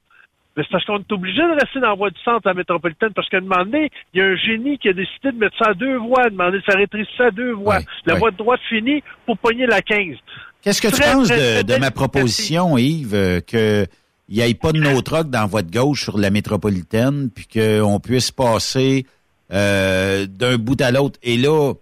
Mais 0.56 0.64
c'est 0.64 0.72
parce 0.72 0.84
qu'on 0.84 0.98
est 0.98 1.12
obligé 1.12 1.40
de 1.42 1.60
rester 1.60 1.78
dans 1.80 1.90
la 1.90 1.94
voie 1.94 2.10
du 2.10 2.20
centre 2.22 2.46
à 2.46 2.50
la 2.50 2.54
métropolitaine, 2.54 3.10
parce 3.14 3.28
qu'à 3.28 3.38
un 3.38 3.42
moment 3.42 3.64
donné, 3.64 3.90
il 4.12 4.20
y 4.20 4.22
a 4.22 4.26
un 4.26 4.36
génie 4.36 4.78
qui 4.78 4.88
a 4.88 4.92
décidé 4.92 5.30
de 5.32 5.38
mettre 5.38 5.56
ça 5.56 5.70
à 5.70 5.74
deux 5.74 5.96
voies, 5.96 6.24
de 6.24 6.30
demander 6.30 6.58
de 6.58 6.64
ça 6.68 6.76
rétrécir 6.76 7.26
à 7.26 7.30
deux 7.30 7.52
voies. 7.52 7.78
la 8.04 8.14
voie 8.16 8.30
de 8.32 8.36
droite 8.36 8.60
finie 8.68 9.02
pour 9.26 9.38
pogner 9.38 9.66
la 9.66 9.80
15. 9.80 10.16
Qu'est-ce 10.62 10.82
que 10.82 10.88
tu 10.88 11.00
penses 11.00 11.28
très, 11.28 11.36
de, 11.36 11.40
très 11.40 11.62
de 11.62 11.68
belle 11.68 11.80
ma 11.80 11.90
proposition, 11.90 12.76
Yves, 12.76 13.14
euh, 13.14 13.40
que 13.40 13.86
il 14.28 14.36
n'y 14.36 14.48
ait 14.48 14.54
pas 14.54 14.72
de 14.72 14.78
no 14.78 15.00
truck 15.02 15.28
dans 15.28 15.40
la 15.40 15.46
voie 15.46 15.62
de 15.62 15.70
gauche 15.72 16.04
sur 16.04 16.16
la 16.16 16.30
métropolitaine, 16.30 17.30
puis 17.34 17.46
qu'on 17.46 17.98
puisse 17.98 18.30
passer 18.30 19.04
euh, 19.52 20.26
d'un 20.26 20.58
bout 20.58 20.80
à 20.80 20.90
l'autre. 20.90 21.18
Et 21.22 21.36
là, 21.36 21.72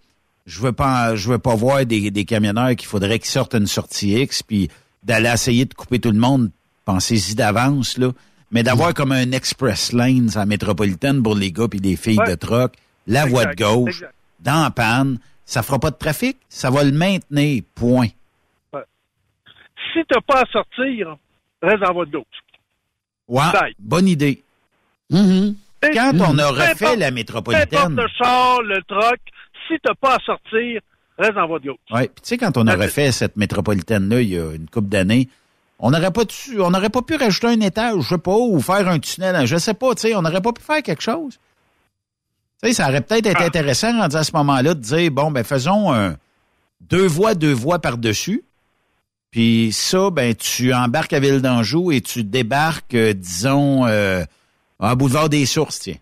je 0.46 0.60
veux 0.60 0.72
pas, 0.72 1.14
je 1.16 1.28
veux 1.30 1.38
pas 1.38 1.54
voir 1.54 1.84
des, 1.84 2.10
des 2.10 2.24
camionneurs 2.24 2.74
qu'il 2.76 2.88
faudrait 2.88 3.18
qu'ils 3.18 3.30
sortent 3.30 3.54
une 3.54 3.66
sortie 3.66 4.14
X, 4.20 4.42
puis 4.42 4.68
d'aller 5.02 5.30
essayer 5.32 5.64
de 5.64 5.74
couper 5.74 5.98
tout 5.98 6.10
le 6.10 6.18
monde. 6.18 6.50
Pensez-y 6.84 7.34
d'avance 7.34 7.98
là, 7.98 8.12
mais 8.50 8.62
d'avoir 8.62 8.94
comme 8.94 9.12
un 9.12 9.30
express 9.32 9.92
lane 9.92 10.30
à 10.34 10.40
la 10.40 10.46
métropolitaine 10.46 11.22
pour 11.22 11.34
les 11.34 11.52
gars 11.52 11.68
puis 11.68 11.80
les 11.80 11.96
filles 11.96 12.18
Ouais. 12.18 12.30
de 12.30 12.34
truck, 12.34 12.74
la 13.06 13.26
voie 13.26 13.44
de 13.44 13.54
gauche, 13.54 13.96
exact. 13.96 14.14
dans 14.40 14.62
la 14.62 14.70
panne, 14.70 15.18
ça 15.44 15.62
fera 15.62 15.78
pas 15.78 15.90
de 15.90 15.96
trafic, 15.96 16.38
ça 16.48 16.70
va 16.70 16.82
le 16.84 16.92
maintenir. 16.92 17.62
Point. 17.74 18.08
Si 19.92 20.00
t'as 20.08 20.20
pas 20.20 20.42
à 20.42 20.46
sortir, 20.46 21.16
reste 21.62 21.82
en 21.88 21.92
voie 21.92 22.06
de 22.06 22.12
gauche. 22.12 22.24
Ouais, 23.28 23.52
Bye. 23.52 23.74
bonne 23.78 24.08
idée. 24.08 24.42
Mm-hmm. 25.12 25.54
Quand 25.82 26.12
on 26.20 26.34
Peu 26.36 26.42
aurait 26.44 26.74
fait 26.74 26.84
importe- 26.86 26.98
la 26.98 27.10
métropolitaine, 27.10 27.96
le 27.96 28.06
char, 28.22 28.62
le 28.62 28.82
truck, 28.88 29.18
si 29.68 29.74
t'as 29.82 29.94
pas 29.94 30.16
à 30.16 30.18
sortir, 30.24 30.80
reste 31.18 31.36
en 31.36 31.46
voie 31.46 31.58
de 31.60 31.66
gauche. 31.68 31.76
ouais, 31.90 32.06
puis 32.08 32.22
tu 32.22 32.28
sais 32.28 32.36
quand 32.38 32.56
on 32.56 32.66
aurait 32.66 32.88
fait 32.88 33.12
cette 33.12 33.36
métropolitaine 33.36 34.08
là 34.08 34.20
il 34.20 34.28
y 34.28 34.38
a 34.38 34.52
une 34.54 34.68
couple 34.68 34.88
d'années, 34.88 35.28
on 35.78 35.90
n'aurait 35.90 36.10
pas 36.12 36.24
tu- 36.24 36.60
on 36.60 36.70
n'aurait 36.70 36.90
pas 36.90 37.02
pu 37.02 37.14
rajouter 37.16 37.46
un 37.48 37.60
étage, 37.60 38.00
je 38.02 38.08
sais 38.08 38.18
pas, 38.18 38.34
ou 38.36 38.60
faire 38.60 38.88
un 38.88 38.98
tunnel, 38.98 39.46
je 39.46 39.56
sais 39.56 39.74
pas, 39.74 39.94
tu 39.94 40.02
sais, 40.02 40.14
on 40.16 40.22
n'aurait 40.22 40.40
pas 40.42 40.52
pu 40.52 40.62
faire 40.62 40.82
quelque 40.82 41.02
chose. 41.02 41.38
Tu 42.62 42.68
sais, 42.68 42.74
ça 42.74 42.88
aurait 42.88 43.00
peut-être 43.00 43.26
été 43.26 43.42
intéressant 43.44 43.96
rendu 43.98 44.16
à 44.16 44.24
ce 44.24 44.32
moment-là 44.32 44.74
de 44.74 44.80
dire 44.80 45.10
bon 45.12 45.30
ben 45.30 45.44
faisons 45.44 45.92
un 45.92 46.16
deux 46.80 47.06
voies, 47.06 47.34
deux 47.34 47.52
voies 47.52 47.78
par-dessus. 47.78 48.42
Puis 49.30 49.70
ça, 49.72 50.10
ben 50.10 50.34
tu 50.34 50.72
embarques 50.72 51.12
à 51.12 51.20
Ville 51.20 51.42
d'Anjou 51.42 51.92
et 51.92 52.00
tu 52.00 52.24
débarques, 52.24 52.94
euh, 52.94 53.12
disons, 53.12 53.86
euh, 53.86 54.24
à 54.80 54.94
Boulevard 54.94 55.28
des 55.28 55.44
Sources, 55.46 55.80
tiens. 55.80 55.96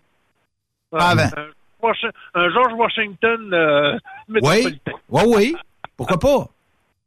Ah, 0.91 1.15
ben. 1.15 1.29
Un, 2.33 2.49
George 2.49 2.73
Washington 2.73 3.53
euh, 3.53 3.97
Oui, 4.29 4.41
métropolitain. 4.41 4.91
oui, 5.09 5.23
oui. 5.27 5.55
Pourquoi 5.95 6.19
pas? 6.19 6.49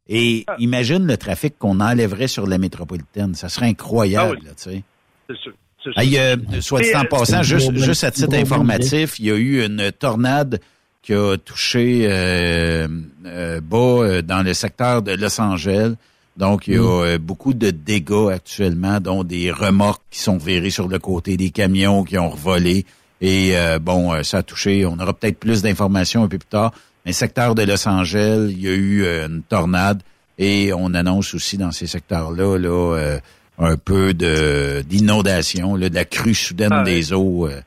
Et 0.07 0.45
imagine 0.59 1.05
le 1.05 1.17
trafic 1.17 1.57
qu'on 1.57 1.79
enlèverait 1.79 2.27
sur 2.27 2.47
la 2.47 2.57
métropolitaine. 2.57 3.35
Ça 3.35 3.47
serait 3.49 3.67
incroyable, 3.67 4.37
Ah 4.37 4.39
oui. 4.41 4.45
là, 4.47 4.51
tu 4.55 4.63
sais. 4.63 4.83
C'est 5.29 5.37
sûr. 5.37 5.53
c'est 5.83 5.91
sûr. 5.91 5.99
Hey, 6.01 6.17
euh, 6.17 6.61
soit 6.61 6.81
dit 6.81 6.95
en 6.95 7.01
euh, 7.01 7.03
passant, 7.05 7.43
juste, 7.43 7.67
bonne- 7.71 7.77
juste 7.83 8.03
à 8.03 8.11
titre 8.11 8.35
informatif, 8.35 9.19
il 9.19 9.25
y 9.27 9.31
a 9.31 9.35
eu 9.35 9.63
une 9.65 9.91
tornade 9.91 10.59
qui 11.01 11.13
a 11.13 11.37
touché 11.37 12.05
euh, 12.09 12.87
euh, 13.25 13.61
bas 13.61 13.77
euh, 13.77 14.21
dans 14.21 14.43
le 14.43 14.53
secteur 14.53 15.01
de 15.01 15.13
Los 15.13 15.39
Angeles. 15.39 15.95
Donc, 16.37 16.67
il 16.67 16.75
y 16.75 16.77
a 16.77 16.81
Mm. 16.81 16.85
euh, 17.05 17.17
beaucoup 17.19 17.53
de 17.53 17.71
dégâts 17.71 18.29
actuellement, 18.31 18.99
dont 18.99 19.23
des 19.23 19.51
remorques 19.51 20.01
qui 20.11 20.19
sont 20.19 20.37
virées 20.37 20.69
sur 20.69 20.87
le 20.87 20.97
côté, 20.99 21.37
des 21.37 21.49
camions 21.49 22.03
qui 22.03 22.17
ont 22.17 22.29
revolé. 22.29 22.85
Et 23.19 23.51
euh, 23.57 23.79
bon, 23.79 24.13
euh, 24.13 24.23
ça 24.23 24.37
a 24.39 24.43
touché. 24.43 24.85
On 24.85 24.97
aura 24.99 25.13
peut-être 25.13 25.37
plus 25.39 25.61
d'informations 25.61 26.23
un 26.23 26.27
peu 26.27 26.37
plus 26.37 26.47
tard. 26.47 26.71
Mais 27.05 27.13
secteur 27.13 27.53
de 27.55 27.63
Los 27.63 27.87
Angeles, 27.87 28.47
il 28.51 28.61
y 28.61 28.67
a 28.67 28.73
eu 28.73 29.05
une 29.05 29.41
tornade 29.43 30.01
et 30.37 30.71
on 30.73 30.93
annonce 30.93 31.33
aussi 31.33 31.57
dans 31.57 31.71
ces 31.71 31.87
secteurs-là 31.87 32.57
là, 32.57 32.69
euh, 32.97 33.19
un 33.59 33.75
peu 33.75 34.13
de 34.13 34.83
d'inondation, 34.87 35.75
là, 35.75 35.89
de 35.89 35.95
la 35.95 36.05
crue 36.05 36.33
soudaine 36.35 36.69
Ah, 36.71 36.83
des 36.83 37.11
eaux. 37.13 37.47
euh, 37.47 37.59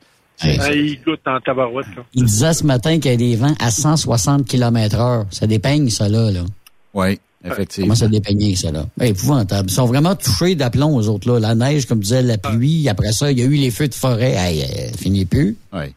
il 0.43 0.99
goûte 1.05 1.21
en 1.25 1.39
tabarouette. 1.39 1.85
là. 1.95 2.03
Il 2.13 2.25
disait 2.25 2.53
ce 2.53 2.65
matin 2.65 2.99
qu'il 2.99 3.11
y 3.11 3.13
a 3.13 3.17
des 3.17 3.35
vents 3.35 3.55
à 3.59 3.71
160 3.71 4.45
km 4.45 4.99
heure. 4.99 5.25
Ça 5.31 5.47
dépeigne, 5.47 5.89
ça, 5.89 6.09
là. 6.09 6.31
là. 6.31 6.41
Oui, 6.93 7.19
effectivement. 7.45 7.87
Comment 7.87 7.95
ça 7.95 8.07
dépeigner, 8.07 8.55
ça, 8.55 8.71
là? 8.71 8.85
Ben, 8.97 9.05
épouvantable. 9.05 9.69
Ils 9.69 9.73
sont 9.73 9.85
vraiment 9.85 10.15
touchés 10.15 10.55
d'aplomb, 10.55 10.95
aux 10.95 11.07
autres, 11.09 11.31
là. 11.31 11.39
La 11.39 11.55
neige, 11.55 11.85
comme 11.85 11.99
disait, 11.99 12.21
la 12.21 12.37
pluie. 12.37 12.87
Après 12.89 13.11
ça, 13.11 13.31
il 13.31 13.39
y 13.39 13.41
a 13.41 13.45
eu 13.45 13.55
les 13.55 13.71
feux 13.71 13.87
de 13.87 13.93
forêt. 13.93 14.33
Hey, 14.33 14.63
euh, 14.63 14.97
finit 14.97 15.25
plus. 15.25 15.55
Oui. 15.73 15.93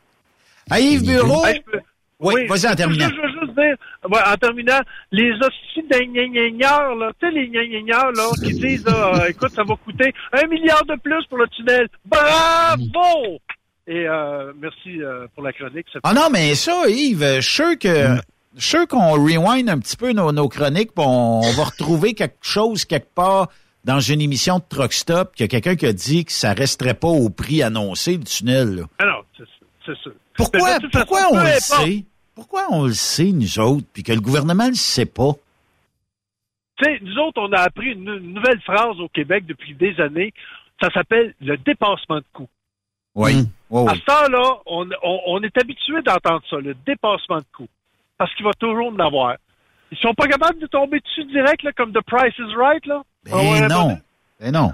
Hey, 0.71 0.95
Yves 0.95 1.05
Bureau! 1.07 1.45
Hey, 1.47 1.63
je 1.67 1.73
peux- 1.73 1.81
Oui, 2.21 2.47
vas-y 2.47 2.69
en 2.69 2.75
terminant. 2.75 3.09
Je, 3.09 3.15
veux 3.15 3.29
juste 3.41 3.55
dire, 3.55 3.77
ouais, 4.11 4.21
en 4.27 4.37
terminant, 4.37 4.81
les 5.13 5.31
hosties 5.35 5.89
d'ingénieurs, 5.89 6.95
là, 6.97 7.13
tu 7.21 7.27
sais, 7.27 7.33
les 7.33 7.49
ingénieurs, 7.59 8.11
là, 8.13 8.29
qui 8.45 8.53
disent, 8.55 8.85
là, 8.85 9.23
euh, 9.23 9.29
écoute, 9.29 9.53
ça 9.55 9.63
va 9.63 9.75
coûter 9.77 10.13
un 10.33 10.47
milliard 10.49 10.85
de 10.85 10.97
plus 11.01 11.25
pour 11.29 11.39
le 11.39 11.47
tunnel. 11.49 11.89
Bravo! 12.05 13.39
Et 13.87 14.07
euh, 14.07 14.53
merci 14.61 15.01
euh, 15.01 15.27
pour 15.35 15.43
la 15.45 15.53
chronique. 15.53 15.87
Ah 16.03 16.13
non, 16.13 16.29
mais 16.31 16.55
ça, 16.55 16.83
Yves, 16.89 17.37
je 17.37 17.41
suis 17.41 17.55
sûr 17.55 17.79
que 17.79 18.17
je 18.57 18.61
suis 18.61 18.71
sûr 18.71 18.89
qu'on 18.89 19.13
rewind 19.13 19.69
un 19.69 19.79
petit 19.79 19.97
peu 19.97 20.13
nos, 20.13 20.33
nos 20.33 20.49
chroniques, 20.49 20.93
puis 20.95 21.05
on, 21.07 21.41
on 21.41 21.53
va 21.53 21.65
retrouver 21.65 22.15
quelque 22.15 22.39
chose 22.41 22.85
quelque 22.85 23.13
part 23.15 23.49
dans 23.85 24.01
une 24.01 24.21
émission 24.21 24.59
de 24.59 24.65
Truck 24.69 24.93
Stop, 24.93 25.35
qu'il 25.35 25.45
y 25.45 25.47
a 25.47 25.49
quelqu'un 25.49 25.77
qui 25.77 25.87
a 25.87 25.93
dit 25.93 26.25
que 26.25 26.33
ça 26.33 26.53
resterait 26.53 26.95
pas 26.95 27.09
au 27.09 27.31
prix 27.31 27.63
annoncé, 27.63 28.17
le 28.19 28.25
tunnel. 28.25 28.75
là. 28.77 28.83
Ah 28.99 29.05
non, 29.07 29.45
c'est 29.87 29.97
sûr. 30.03 30.13
Pourquoi, 30.37 30.79
pourquoi 30.93 31.21
on 31.33 31.39
le 31.43 31.51
sait? 31.59 32.05
Pourquoi 32.35 32.67
on 32.71 32.85
le 32.87 32.93
sait, 32.93 33.33
nous 33.33 33.59
autres, 33.59 33.87
puis 33.93 34.03
que 34.03 34.13
le 34.13 34.21
gouvernement 34.21 34.65
ne 34.65 34.71
le 34.71 34.75
sait 34.75 35.07
pas? 35.07 35.33
Tu 36.79 36.85
sais, 36.85 36.99
nous 37.03 37.17
autres, 37.19 37.41
on 37.41 37.53
a 37.53 37.61
appris 37.63 37.89
une, 37.93 38.09
une 38.09 38.35
nouvelle 38.35 38.61
phrase 38.63 39.01
au 39.01 39.09
Québec 39.09 39.45
depuis 39.47 39.75
des 39.75 39.99
années. 40.01 40.33
Ça 40.81 40.91
s'appelle 40.93 41.35
le 41.41 41.57
dépassement 41.57 42.19
de 42.19 42.25
coût. 42.33 42.49
Oui. 43.17 43.35
Mm. 43.43 43.47
oui, 43.71 43.91
À 43.91 43.95
ce 43.97 44.01
temps-là, 44.05 44.59
on, 44.67 44.89
on- 45.03 45.21
on 45.27 45.43
est 45.43 45.57
habitué 45.59 46.01
d'entendre 46.03 46.43
ça, 46.49 46.57
le 46.59 46.75
dépassement 46.87 47.39
de 47.39 47.45
coût. 47.57 47.67
Parce 48.19 48.35
qu'il 48.35 48.45
va 48.45 48.53
toujours 48.59 48.93
en 48.93 48.99
avoir. 48.99 49.37
Ils 49.91 49.99
sont 49.99 50.13
pas 50.15 50.27
capables 50.27 50.59
de 50.61 50.67
tomber 50.67 51.01
dessus 51.01 51.25
direct, 51.25 51.63
là, 51.63 51.73
comme 51.73 51.93
The 51.93 52.03
Price 52.07 52.35
is 52.39 52.55
Right, 52.57 52.85
là? 52.85 53.03
Ben 53.25 53.33
Ah 53.35 53.39
ouais, 53.39 53.69
non. 53.69 53.99
Ben 54.41 54.53
non. 54.53 54.73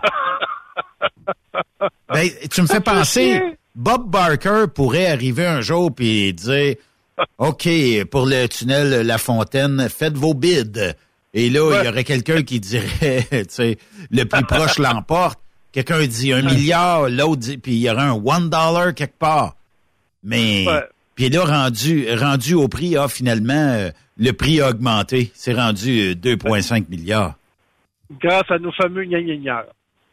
ben, 2.13 2.29
tu 2.51 2.63
me 2.63 2.67
fais 2.67 2.81
penser. 2.81 3.57
Bob 3.75 4.09
Barker 4.09 4.65
pourrait 4.75 5.07
arriver 5.07 5.47
un 5.47 5.61
jour 5.61 5.93
puis 5.95 6.33
dire 6.33 6.77
OK, 7.39 7.69
pour 8.11 8.27
le 8.27 8.47
tunnel 8.47 9.07
La 9.07 9.19
Fontaine, 9.19 9.89
faites 9.89 10.17
vos 10.17 10.35
bids. 10.35 10.95
Et 11.33 11.51
là, 11.51 11.81
il 11.81 11.85
y 11.87 11.89
aurait 11.89 12.05
quelqu'un 12.05 12.43
qui 12.43 12.61
dirait, 12.61 13.27
tu 13.31 13.45
sais, 13.49 13.79
le 14.11 14.25
plus 14.25 14.45
proche 14.45 14.79
l'emporte. 14.79 15.39
Quelqu'un 15.73 16.07
dit 16.07 16.33
un 16.33 16.43
milliard, 16.43 17.09
l'autre 17.09 17.37
dit, 17.41 17.59
puis 17.59 17.73
il 17.73 17.79
y 17.81 17.91
aura 17.91 18.05
un 18.05 18.13
one 18.13 18.49
dollar 18.49 18.95
quelque 18.95 19.19
part. 19.19 19.57
Mais, 20.23 20.65
Ouais. 20.67 20.85
Puis 21.15 21.29
là, 21.31 21.45
rendu, 21.45 22.07
rendu 22.17 22.55
au 22.55 22.69
prix, 22.69 22.97
ah, 22.97 23.09
finalement, 23.09 23.53
euh, 23.55 23.91
le 24.19 24.33
prix 24.33 24.61
a 24.61 24.71
augmenté. 24.71 25.31
C'est 25.35 25.55
rendu 25.55 26.01
euh, 26.01 26.15
2,5 26.15 26.89
milliards. 26.89 27.35
Grâce 28.21 28.51
à 28.51 28.59
nos 28.59 28.73
fameux 28.73 29.05
gna 29.05 29.65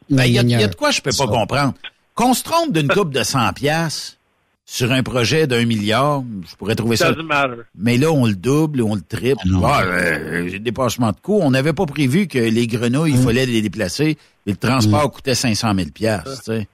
Ben, 0.10 0.26
Il 0.26 0.34
y, 0.34 0.40
a- 0.40 0.41
il 0.41 0.49
y 0.49 0.56
a 0.56 0.68
de 0.68 0.76
quoi 0.76 0.91
je 0.91 1.02
peux 1.02 1.11
pas 1.18 1.28
comprendre. 1.28 1.73
Qu'on 2.15 2.34
se 2.34 2.44
trompe 2.44 2.73
d'une 2.73 2.88
coupe 2.88 3.14
de 3.14 3.23
100 3.23 3.53
piastres 3.53 4.18
sur 4.65 4.91
un 4.91 5.03
projet 5.03 5.48
d'un 5.48 5.65
milliard, 5.65 6.23
je 6.49 6.56
pourrais 6.56 6.76
trouver 6.76 6.95
ça. 6.95 7.11
Matter. 7.23 7.61
Mais 7.76 7.98
là, 7.98 8.11
on 8.11 8.26
le 8.26 8.36
double, 8.36 8.82
on 8.82 8.95
le 8.95 9.02
triple. 9.02 9.41
Ah, 9.64 9.82
euh, 9.84 10.48
j'ai 10.49 10.60
dépassement 10.60 11.11
de 11.11 11.18
coût. 11.22 11.40
On 11.41 11.52
n'avait 11.52 11.73
pas 11.73 11.86
prévu 11.86 12.28
que 12.28 12.38
les 12.38 12.68
grenouilles, 12.68 13.11
il 13.14 13.18
fallait 13.18 13.45
les 13.45 13.61
déplacer. 13.61 14.18
Et 14.45 14.52
le 14.52 14.56
transport 14.57 15.11
coûtait 15.11 15.36
500 15.36 15.73
000 15.76 15.90
piastres, 15.90 16.38
tu 16.40 16.44
sais. 16.52 16.68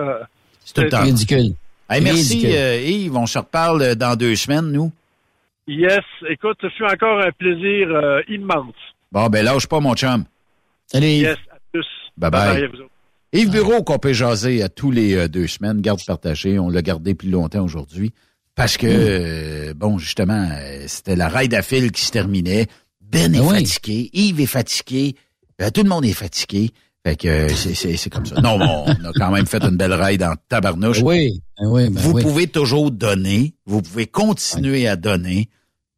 Euh, 0.00 0.18
C'est 0.64 0.74
tout 0.74 0.80
le 0.82 0.88
temps. 0.90 1.02
Ridicule. 1.02 1.54
Hey, 1.92 2.00
merci, 2.00 2.42
euh, 2.46 2.80
Yves. 2.80 3.16
On 3.16 3.26
se 3.26 3.38
reparle 3.38 3.94
dans 3.96 4.16
deux 4.16 4.34
semaines, 4.36 4.72
nous. 4.72 4.90
yes, 5.66 6.00
écoute, 6.28 6.56
ce 6.62 6.68
fut 6.70 6.84
encore 6.84 7.20
un 7.20 7.32
plaisir 7.32 7.88
euh, 7.90 8.20
immense. 8.28 8.74
Bon, 9.10 9.28
ben 9.28 9.44
lâche 9.44 9.66
pas, 9.66 9.80
mon 9.80 9.94
chum. 9.94 10.24
Salut, 10.86 11.06
Yves. 11.06 11.22
Yes, 11.22 11.36
à 11.50 11.56
tous. 11.72 11.86
Vous 12.16 12.26
autres. 12.26 12.88
Yves 13.34 13.50
Bureau, 13.50 13.82
qu'on 13.82 13.98
peut 13.98 14.12
jaser 14.12 14.62
à 14.62 14.68
tous 14.68 14.90
les 14.90 15.14
euh, 15.14 15.28
deux 15.28 15.46
semaines, 15.46 15.80
garde 15.80 16.04
partagée. 16.06 16.58
On 16.58 16.68
l'a 16.68 16.82
gardé 16.82 17.14
plus 17.14 17.30
longtemps 17.30 17.64
aujourd'hui. 17.64 18.12
Parce 18.54 18.76
que, 18.76 18.86
euh, 18.86 19.74
bon, 19.74 19.98
justement, 19.98 20.48
euh, 20.52 20.84
c'était 20.86 21.16
la 21.16 21.28
raid 21.28 21.54
à 21.54 21.62
fil 21.62 21.90
qui 21.92 22.02
se 22.04 22.10
terminait. 22.10 22.66
Ben 23.00 23.34
est 23.34 23.38
Ah 23.38 23.42
oui. 23.42 23.66
fatigué, 23.66 24.10
Yves 24.12 24.40
est 24.40 24.46
fatigué, 24.46 25.16
euh, 25.60 25.70
tout 25.70 25.82
le 25.82 25.88
monde 25.88 26.04
est 26.04 26.12
fatigué. 26.12 26.70
Fait 27.04 27.16
que 27.16 27.26
euh, 27.28 27.48
c'est- 27.48 27.74
c'est 27.74 27.96
c'est 27.96 28.10
comme 28.10 28.24
ça. 28.26 28.40
Non, 28.40 28.58
bon, 28.58 28.84
on 28.86 29.04
a 29.06 29.12
quand 29.14 29.30
même 29.32 29.46
fait 29.46 29.62
une 29.64 29.76
belle 29.76 29.92
raid 29.94 30.22
en 30.22 30.34
tabarnouche. 30.48 31.02
Oui, 31.02 31.40
ben 31.60 31.68
oui, 31.68 31.90
ben 31.90 32.00
vous 32.00 32.12
oui. 32.12 32.22
pouvez 32.22 32.46
toujours 32.46 32.90
donner, 32.92 33.54
vous 33.66 33.82
pouvez 33.82 34.06
continuer 34.06 34.86
à 34.86 34.94
donner. 34.96 35.48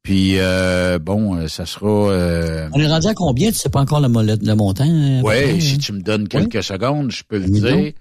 Puis, 0.02 0.34
euh, 0.38 0.98
bon, 0.98 1.34
euh, 1.36 1.48
ça 1.48 1.64
sera... 1.64 1.88
euh, 2.10 2.68
On 2.72 2.80
est 2.80 2.86
rendu 2.86 3.06
à 3.06 3.14
combien? 3.14 3.50
Tu 3.50 3.56
sais 3.56 3.70
pas 3.70 3.80
encore 3.80 4.00
le, 4.00 4.08
le, 4.08 4.36
le 4.40 4.54
montant? 4.54 4.84
euh, 4.86 5.22
peu 5.22 5.28
oui, 5.28 5.60
si 5.62 5.74
hein? 5.74 5.78
tu 5.78 5.92
me 5.94 6.00
donnes 6.02 6.28
quelques 6.28 6.62
secondes, 6.62 7.10
je 7.10 7.22
peux 7.26 7.38
le 7.38 7.48
dire. 7.48 7.92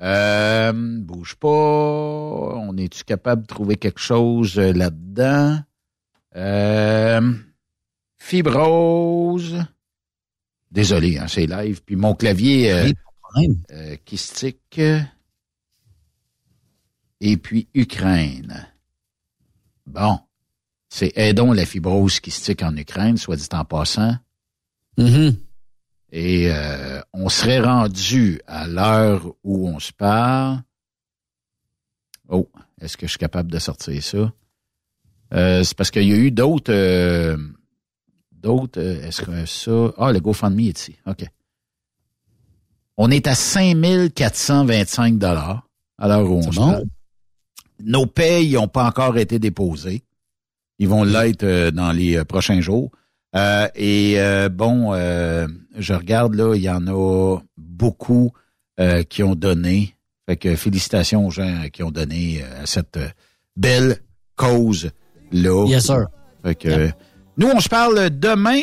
Euh, 0.00 0.72
bouge 0.74 1.34
pas. 1.34 1.48
On 1.48 2.76
est-tu 2.76 3.02
capable 3.02 3.42
de 3.42 3.46
trouver 3.48 3.74
quelque 3.76 3.98
chose 3.98 4.56
euh, 4.56 4.72
là-dedans? 4.72 5.58
Euh, 6.36 7.20
fibrose. 8.18 9.56
Désolé, 10.70 11.18
hein, 11.18 11.28
c'est 11.28 11.46
live. 11.46 11.82
Puis 11.84 11.96
mon 11.96 12.14
clavier 12.14 12.72
euh, 12.72 12.92
euh, 13.72 13.96
kystique. 14.04 14.80
Et 17.20 17.36
puis 17.36 17.68
Ukraine. 17.74 18.68
Bon. 19.86 20.20
C'est 20.90 21.12
aidons 21.16 21.52
la 21.52 21.66
fibrose 21.66 22.18
kystique 22.20 22.62
en 22.62 22.74
Ukraine, 22.76 23.18
soit 23.18 23.36
dit 23.36 23.48
en 23.52 23.64
passant. 23.64 24.16
Mhm. 24.96 25.36
Et 26.10 26.50
euh, 26.50 27.00
on 27.12 27.28
serait 27.28 27.60
rendu 27.60 28.40
à 28.46 28.66
l'heure 28.66 29.34
où 29.44 29.68
on 29.68 29.78
se 29.78 29.92
parle. 29.92 30.62
Oh, 32.28 32.48
est-ce 32.80 32.96
que 32.96 33.06
je 33.06 33.10
suis 33.10 33.18
capable 33.18 33.50
de 33.50 33.58
sortir 33.58 34.02
ça? 34.02 34.32
Euh, 35.34 35.62
c'est 35.62 35.76
parce 35.76 35.90
qu'il 35.90 36.08
y 36.08 36.12
a 36.12 36.16
eu 36.16 36.30
d'autres... 36.30 36.72
euh, 36.72 37.36
d'autres... 38.42 38.80
euh, 38.80 39.06
est-ce 39.06 39.22
que 39.22 39.46
ça... 39.46 39.92
Ah, 39.98 40.12
le 40.12 40.20
GoFundMe 40.20 40.60
est 40.60 40.80
ici. 40.80 40.96
OK. 41.06 41.24
On 42.96 43.10
est 43.10 43.26
à 43.26 43.34
5425 43.34 45.18
dollars 45.18 45.68
à 45.98 46.08
l'heure 46.08 46.30
où 46.30 46.40
on 46.44 46.50
parle. 46.50 46.84
Nos 47.80 48.06
payes 48.06 48.54
n'ont 48.54 48.68
pas 48.68 48.84
encore 48.84 49.16
été 49.18 49.38
déposées. 49.38 50.02
Ils 50.78 50.88
vont 50.88 51.04
l'être 51.04 51.44
euh, 51.44 51.70
dans 51.70 51.92
les 51.92 52.16
euh, 52.16 52.24
prochains 52.24 52.60
jours. 52.60 52.90
Euh, 53.36 53.68
et 53.74 54.16
bon, 54.50 54.94
je 54.94 55.92
regarde 55.92 56.34
là, 56.34 56.54
il 56.54 56.62
y 56.62 56.70
en 56.70 56.86
a 56.86 57.38
beaucoup 57.56 58.32
qui 59.10 59.22
ont 59.22 59.34
donné. 59.34 59.94
Fait 60.26 60.36
que 60.36 60.56
félicitations 60.56 61.26
aux 61.26 61.30
gens 61.30 61.64
qui 61.70 61.82
ont 61.82 61.90
donné 61.90 62.42
à 62.42 62.64
cette 62.64 62.98
belle 63.54 63.98
cause 64.34 64.90
là. 65.30 65.66
Yes, 65.68 65.86
sir. 65.86 66.06
Fait 66.42 66.54
que 66.54 66.90
nous, 67.38 67.48
on 67.54 67.60
se 67.60 67.68
parle 67.68 68.10
demain. 68.10 68.60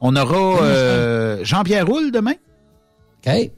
On 0.00 0.16
aura 0.16 0.62
euh, 0.62 1.38
Jean-Pierre 1.44 1.86
Roule 1.86 2.10
demain. 2.10 2.34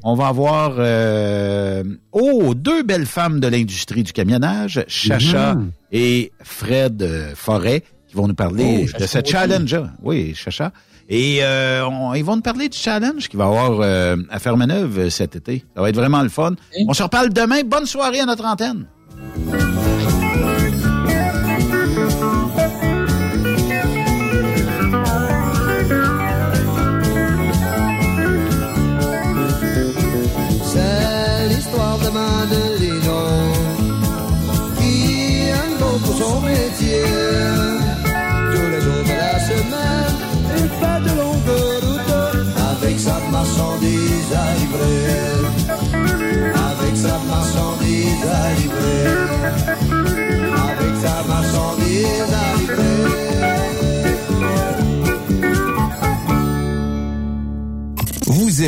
On 0.05 0.15
va 0.15 0.29
avoir 0.29 0.75
euh, 0.79 1.83
oh 2.13 2.55
deux 2.55 2.85
belles 2.85 3.07
femmes 3.07 3.41
de 3.41 3.49
l'industrie 3.49 4.05
du 4.05 4.13
camionnage, 4.13 4.85
Chacha 4.87 5.55
Mhm. 5.57 5.71
et 5.91 6.31
Fred 6.41 7.03
euh, 7.03 7.33
Forêt, 7.35 7.83
qui 8.07 8.15
vont 8.15 8.29
nous 8.29 8.35
parler 8.35 8.87
Oh, 8.95 8.99
de 9.01 9.07
ce 9.07 9.19
challenge. 9.25 9.77
Oui, 10.03 10.35
Chacha. 10.37 10.71
Et 11.09 11.39
euh, 11.43 11.85
on- 11.89 12.15
ils 12.15 12.25
vont 12.25 12.37
nous 12.37 12.43
parler 12.43 12.69
du 12.69 12.77
challenge 12.79 13.29
qu'il 13.29 13.39
va 13.39 13.47
y 13.47 13.49
avoir 13.49 14.17
à 14.31 14.39
Fermeneuve 14.39 15.09
cet 15.09 15.35
été. 15.35 15.65
Ça 15.75 15.83
va 15.83 15.89
être 15.89 15.97
vraiment 15.97 16.23
le 16.23 16.29
fun. 16.29 16.55
On 16.87 16.93
se 16.95 17.03
reparle 17.03 17.31
demain. 17.33 17.63
Bonne 17.65 17.87
soirée 17.87 18.21
à 18.21 18.27
notre 18.27 18.45
antenne. 18.45 18.87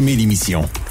L'émission? 0.01 0.69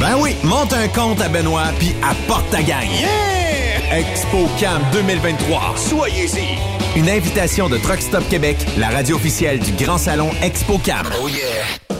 Ben 0.00 0.16
oui, 0.18 0.34
monte 0.42 0.72
un 0.72 0.88
compte 0.88 1.20
à 1.20 1.28
Benoît 1.28 1.66
puis 1.78 1.94
apporte 2.02 2.48
ta 2.50 2.62
gang. 2.62 2.88
Yeah! 2.90 3.98
ExpoCam 3.98 4.82
2023. 4.94 5.74
Soyez-y. 5.76 6.98
Une 6.98 7.10
invitation 7.10 7.68
de 7.68 7.76
Truck 7.76 8.00
Stop 8.00 8.26
Québec, 8.30 8.56
la 8.78 8.88
radio 8.88 9.16
officielle 9.16 9.58
du 9.58 9.72
Grand 9.72 9.98
Salon 9.98 10.30
ExpoCam. 10.42 11.06
Oh 11.22 11.28
yeah. 11.28 11.99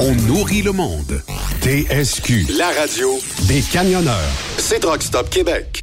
on 0.00 0.14
nourrit 0.26 0.62
le 0.62 0.72
monde. 0.72 1.22
TSQ, 1.62 2.46
la 2.56 2.68
radio 2.68 3.18
des 3.48 3.60
camionneurs. 3.60 4.14
C'est 4.58 4.80
Truck 4.80 5.02
Stop 5.02 5.28
Québec. 5.30 5.82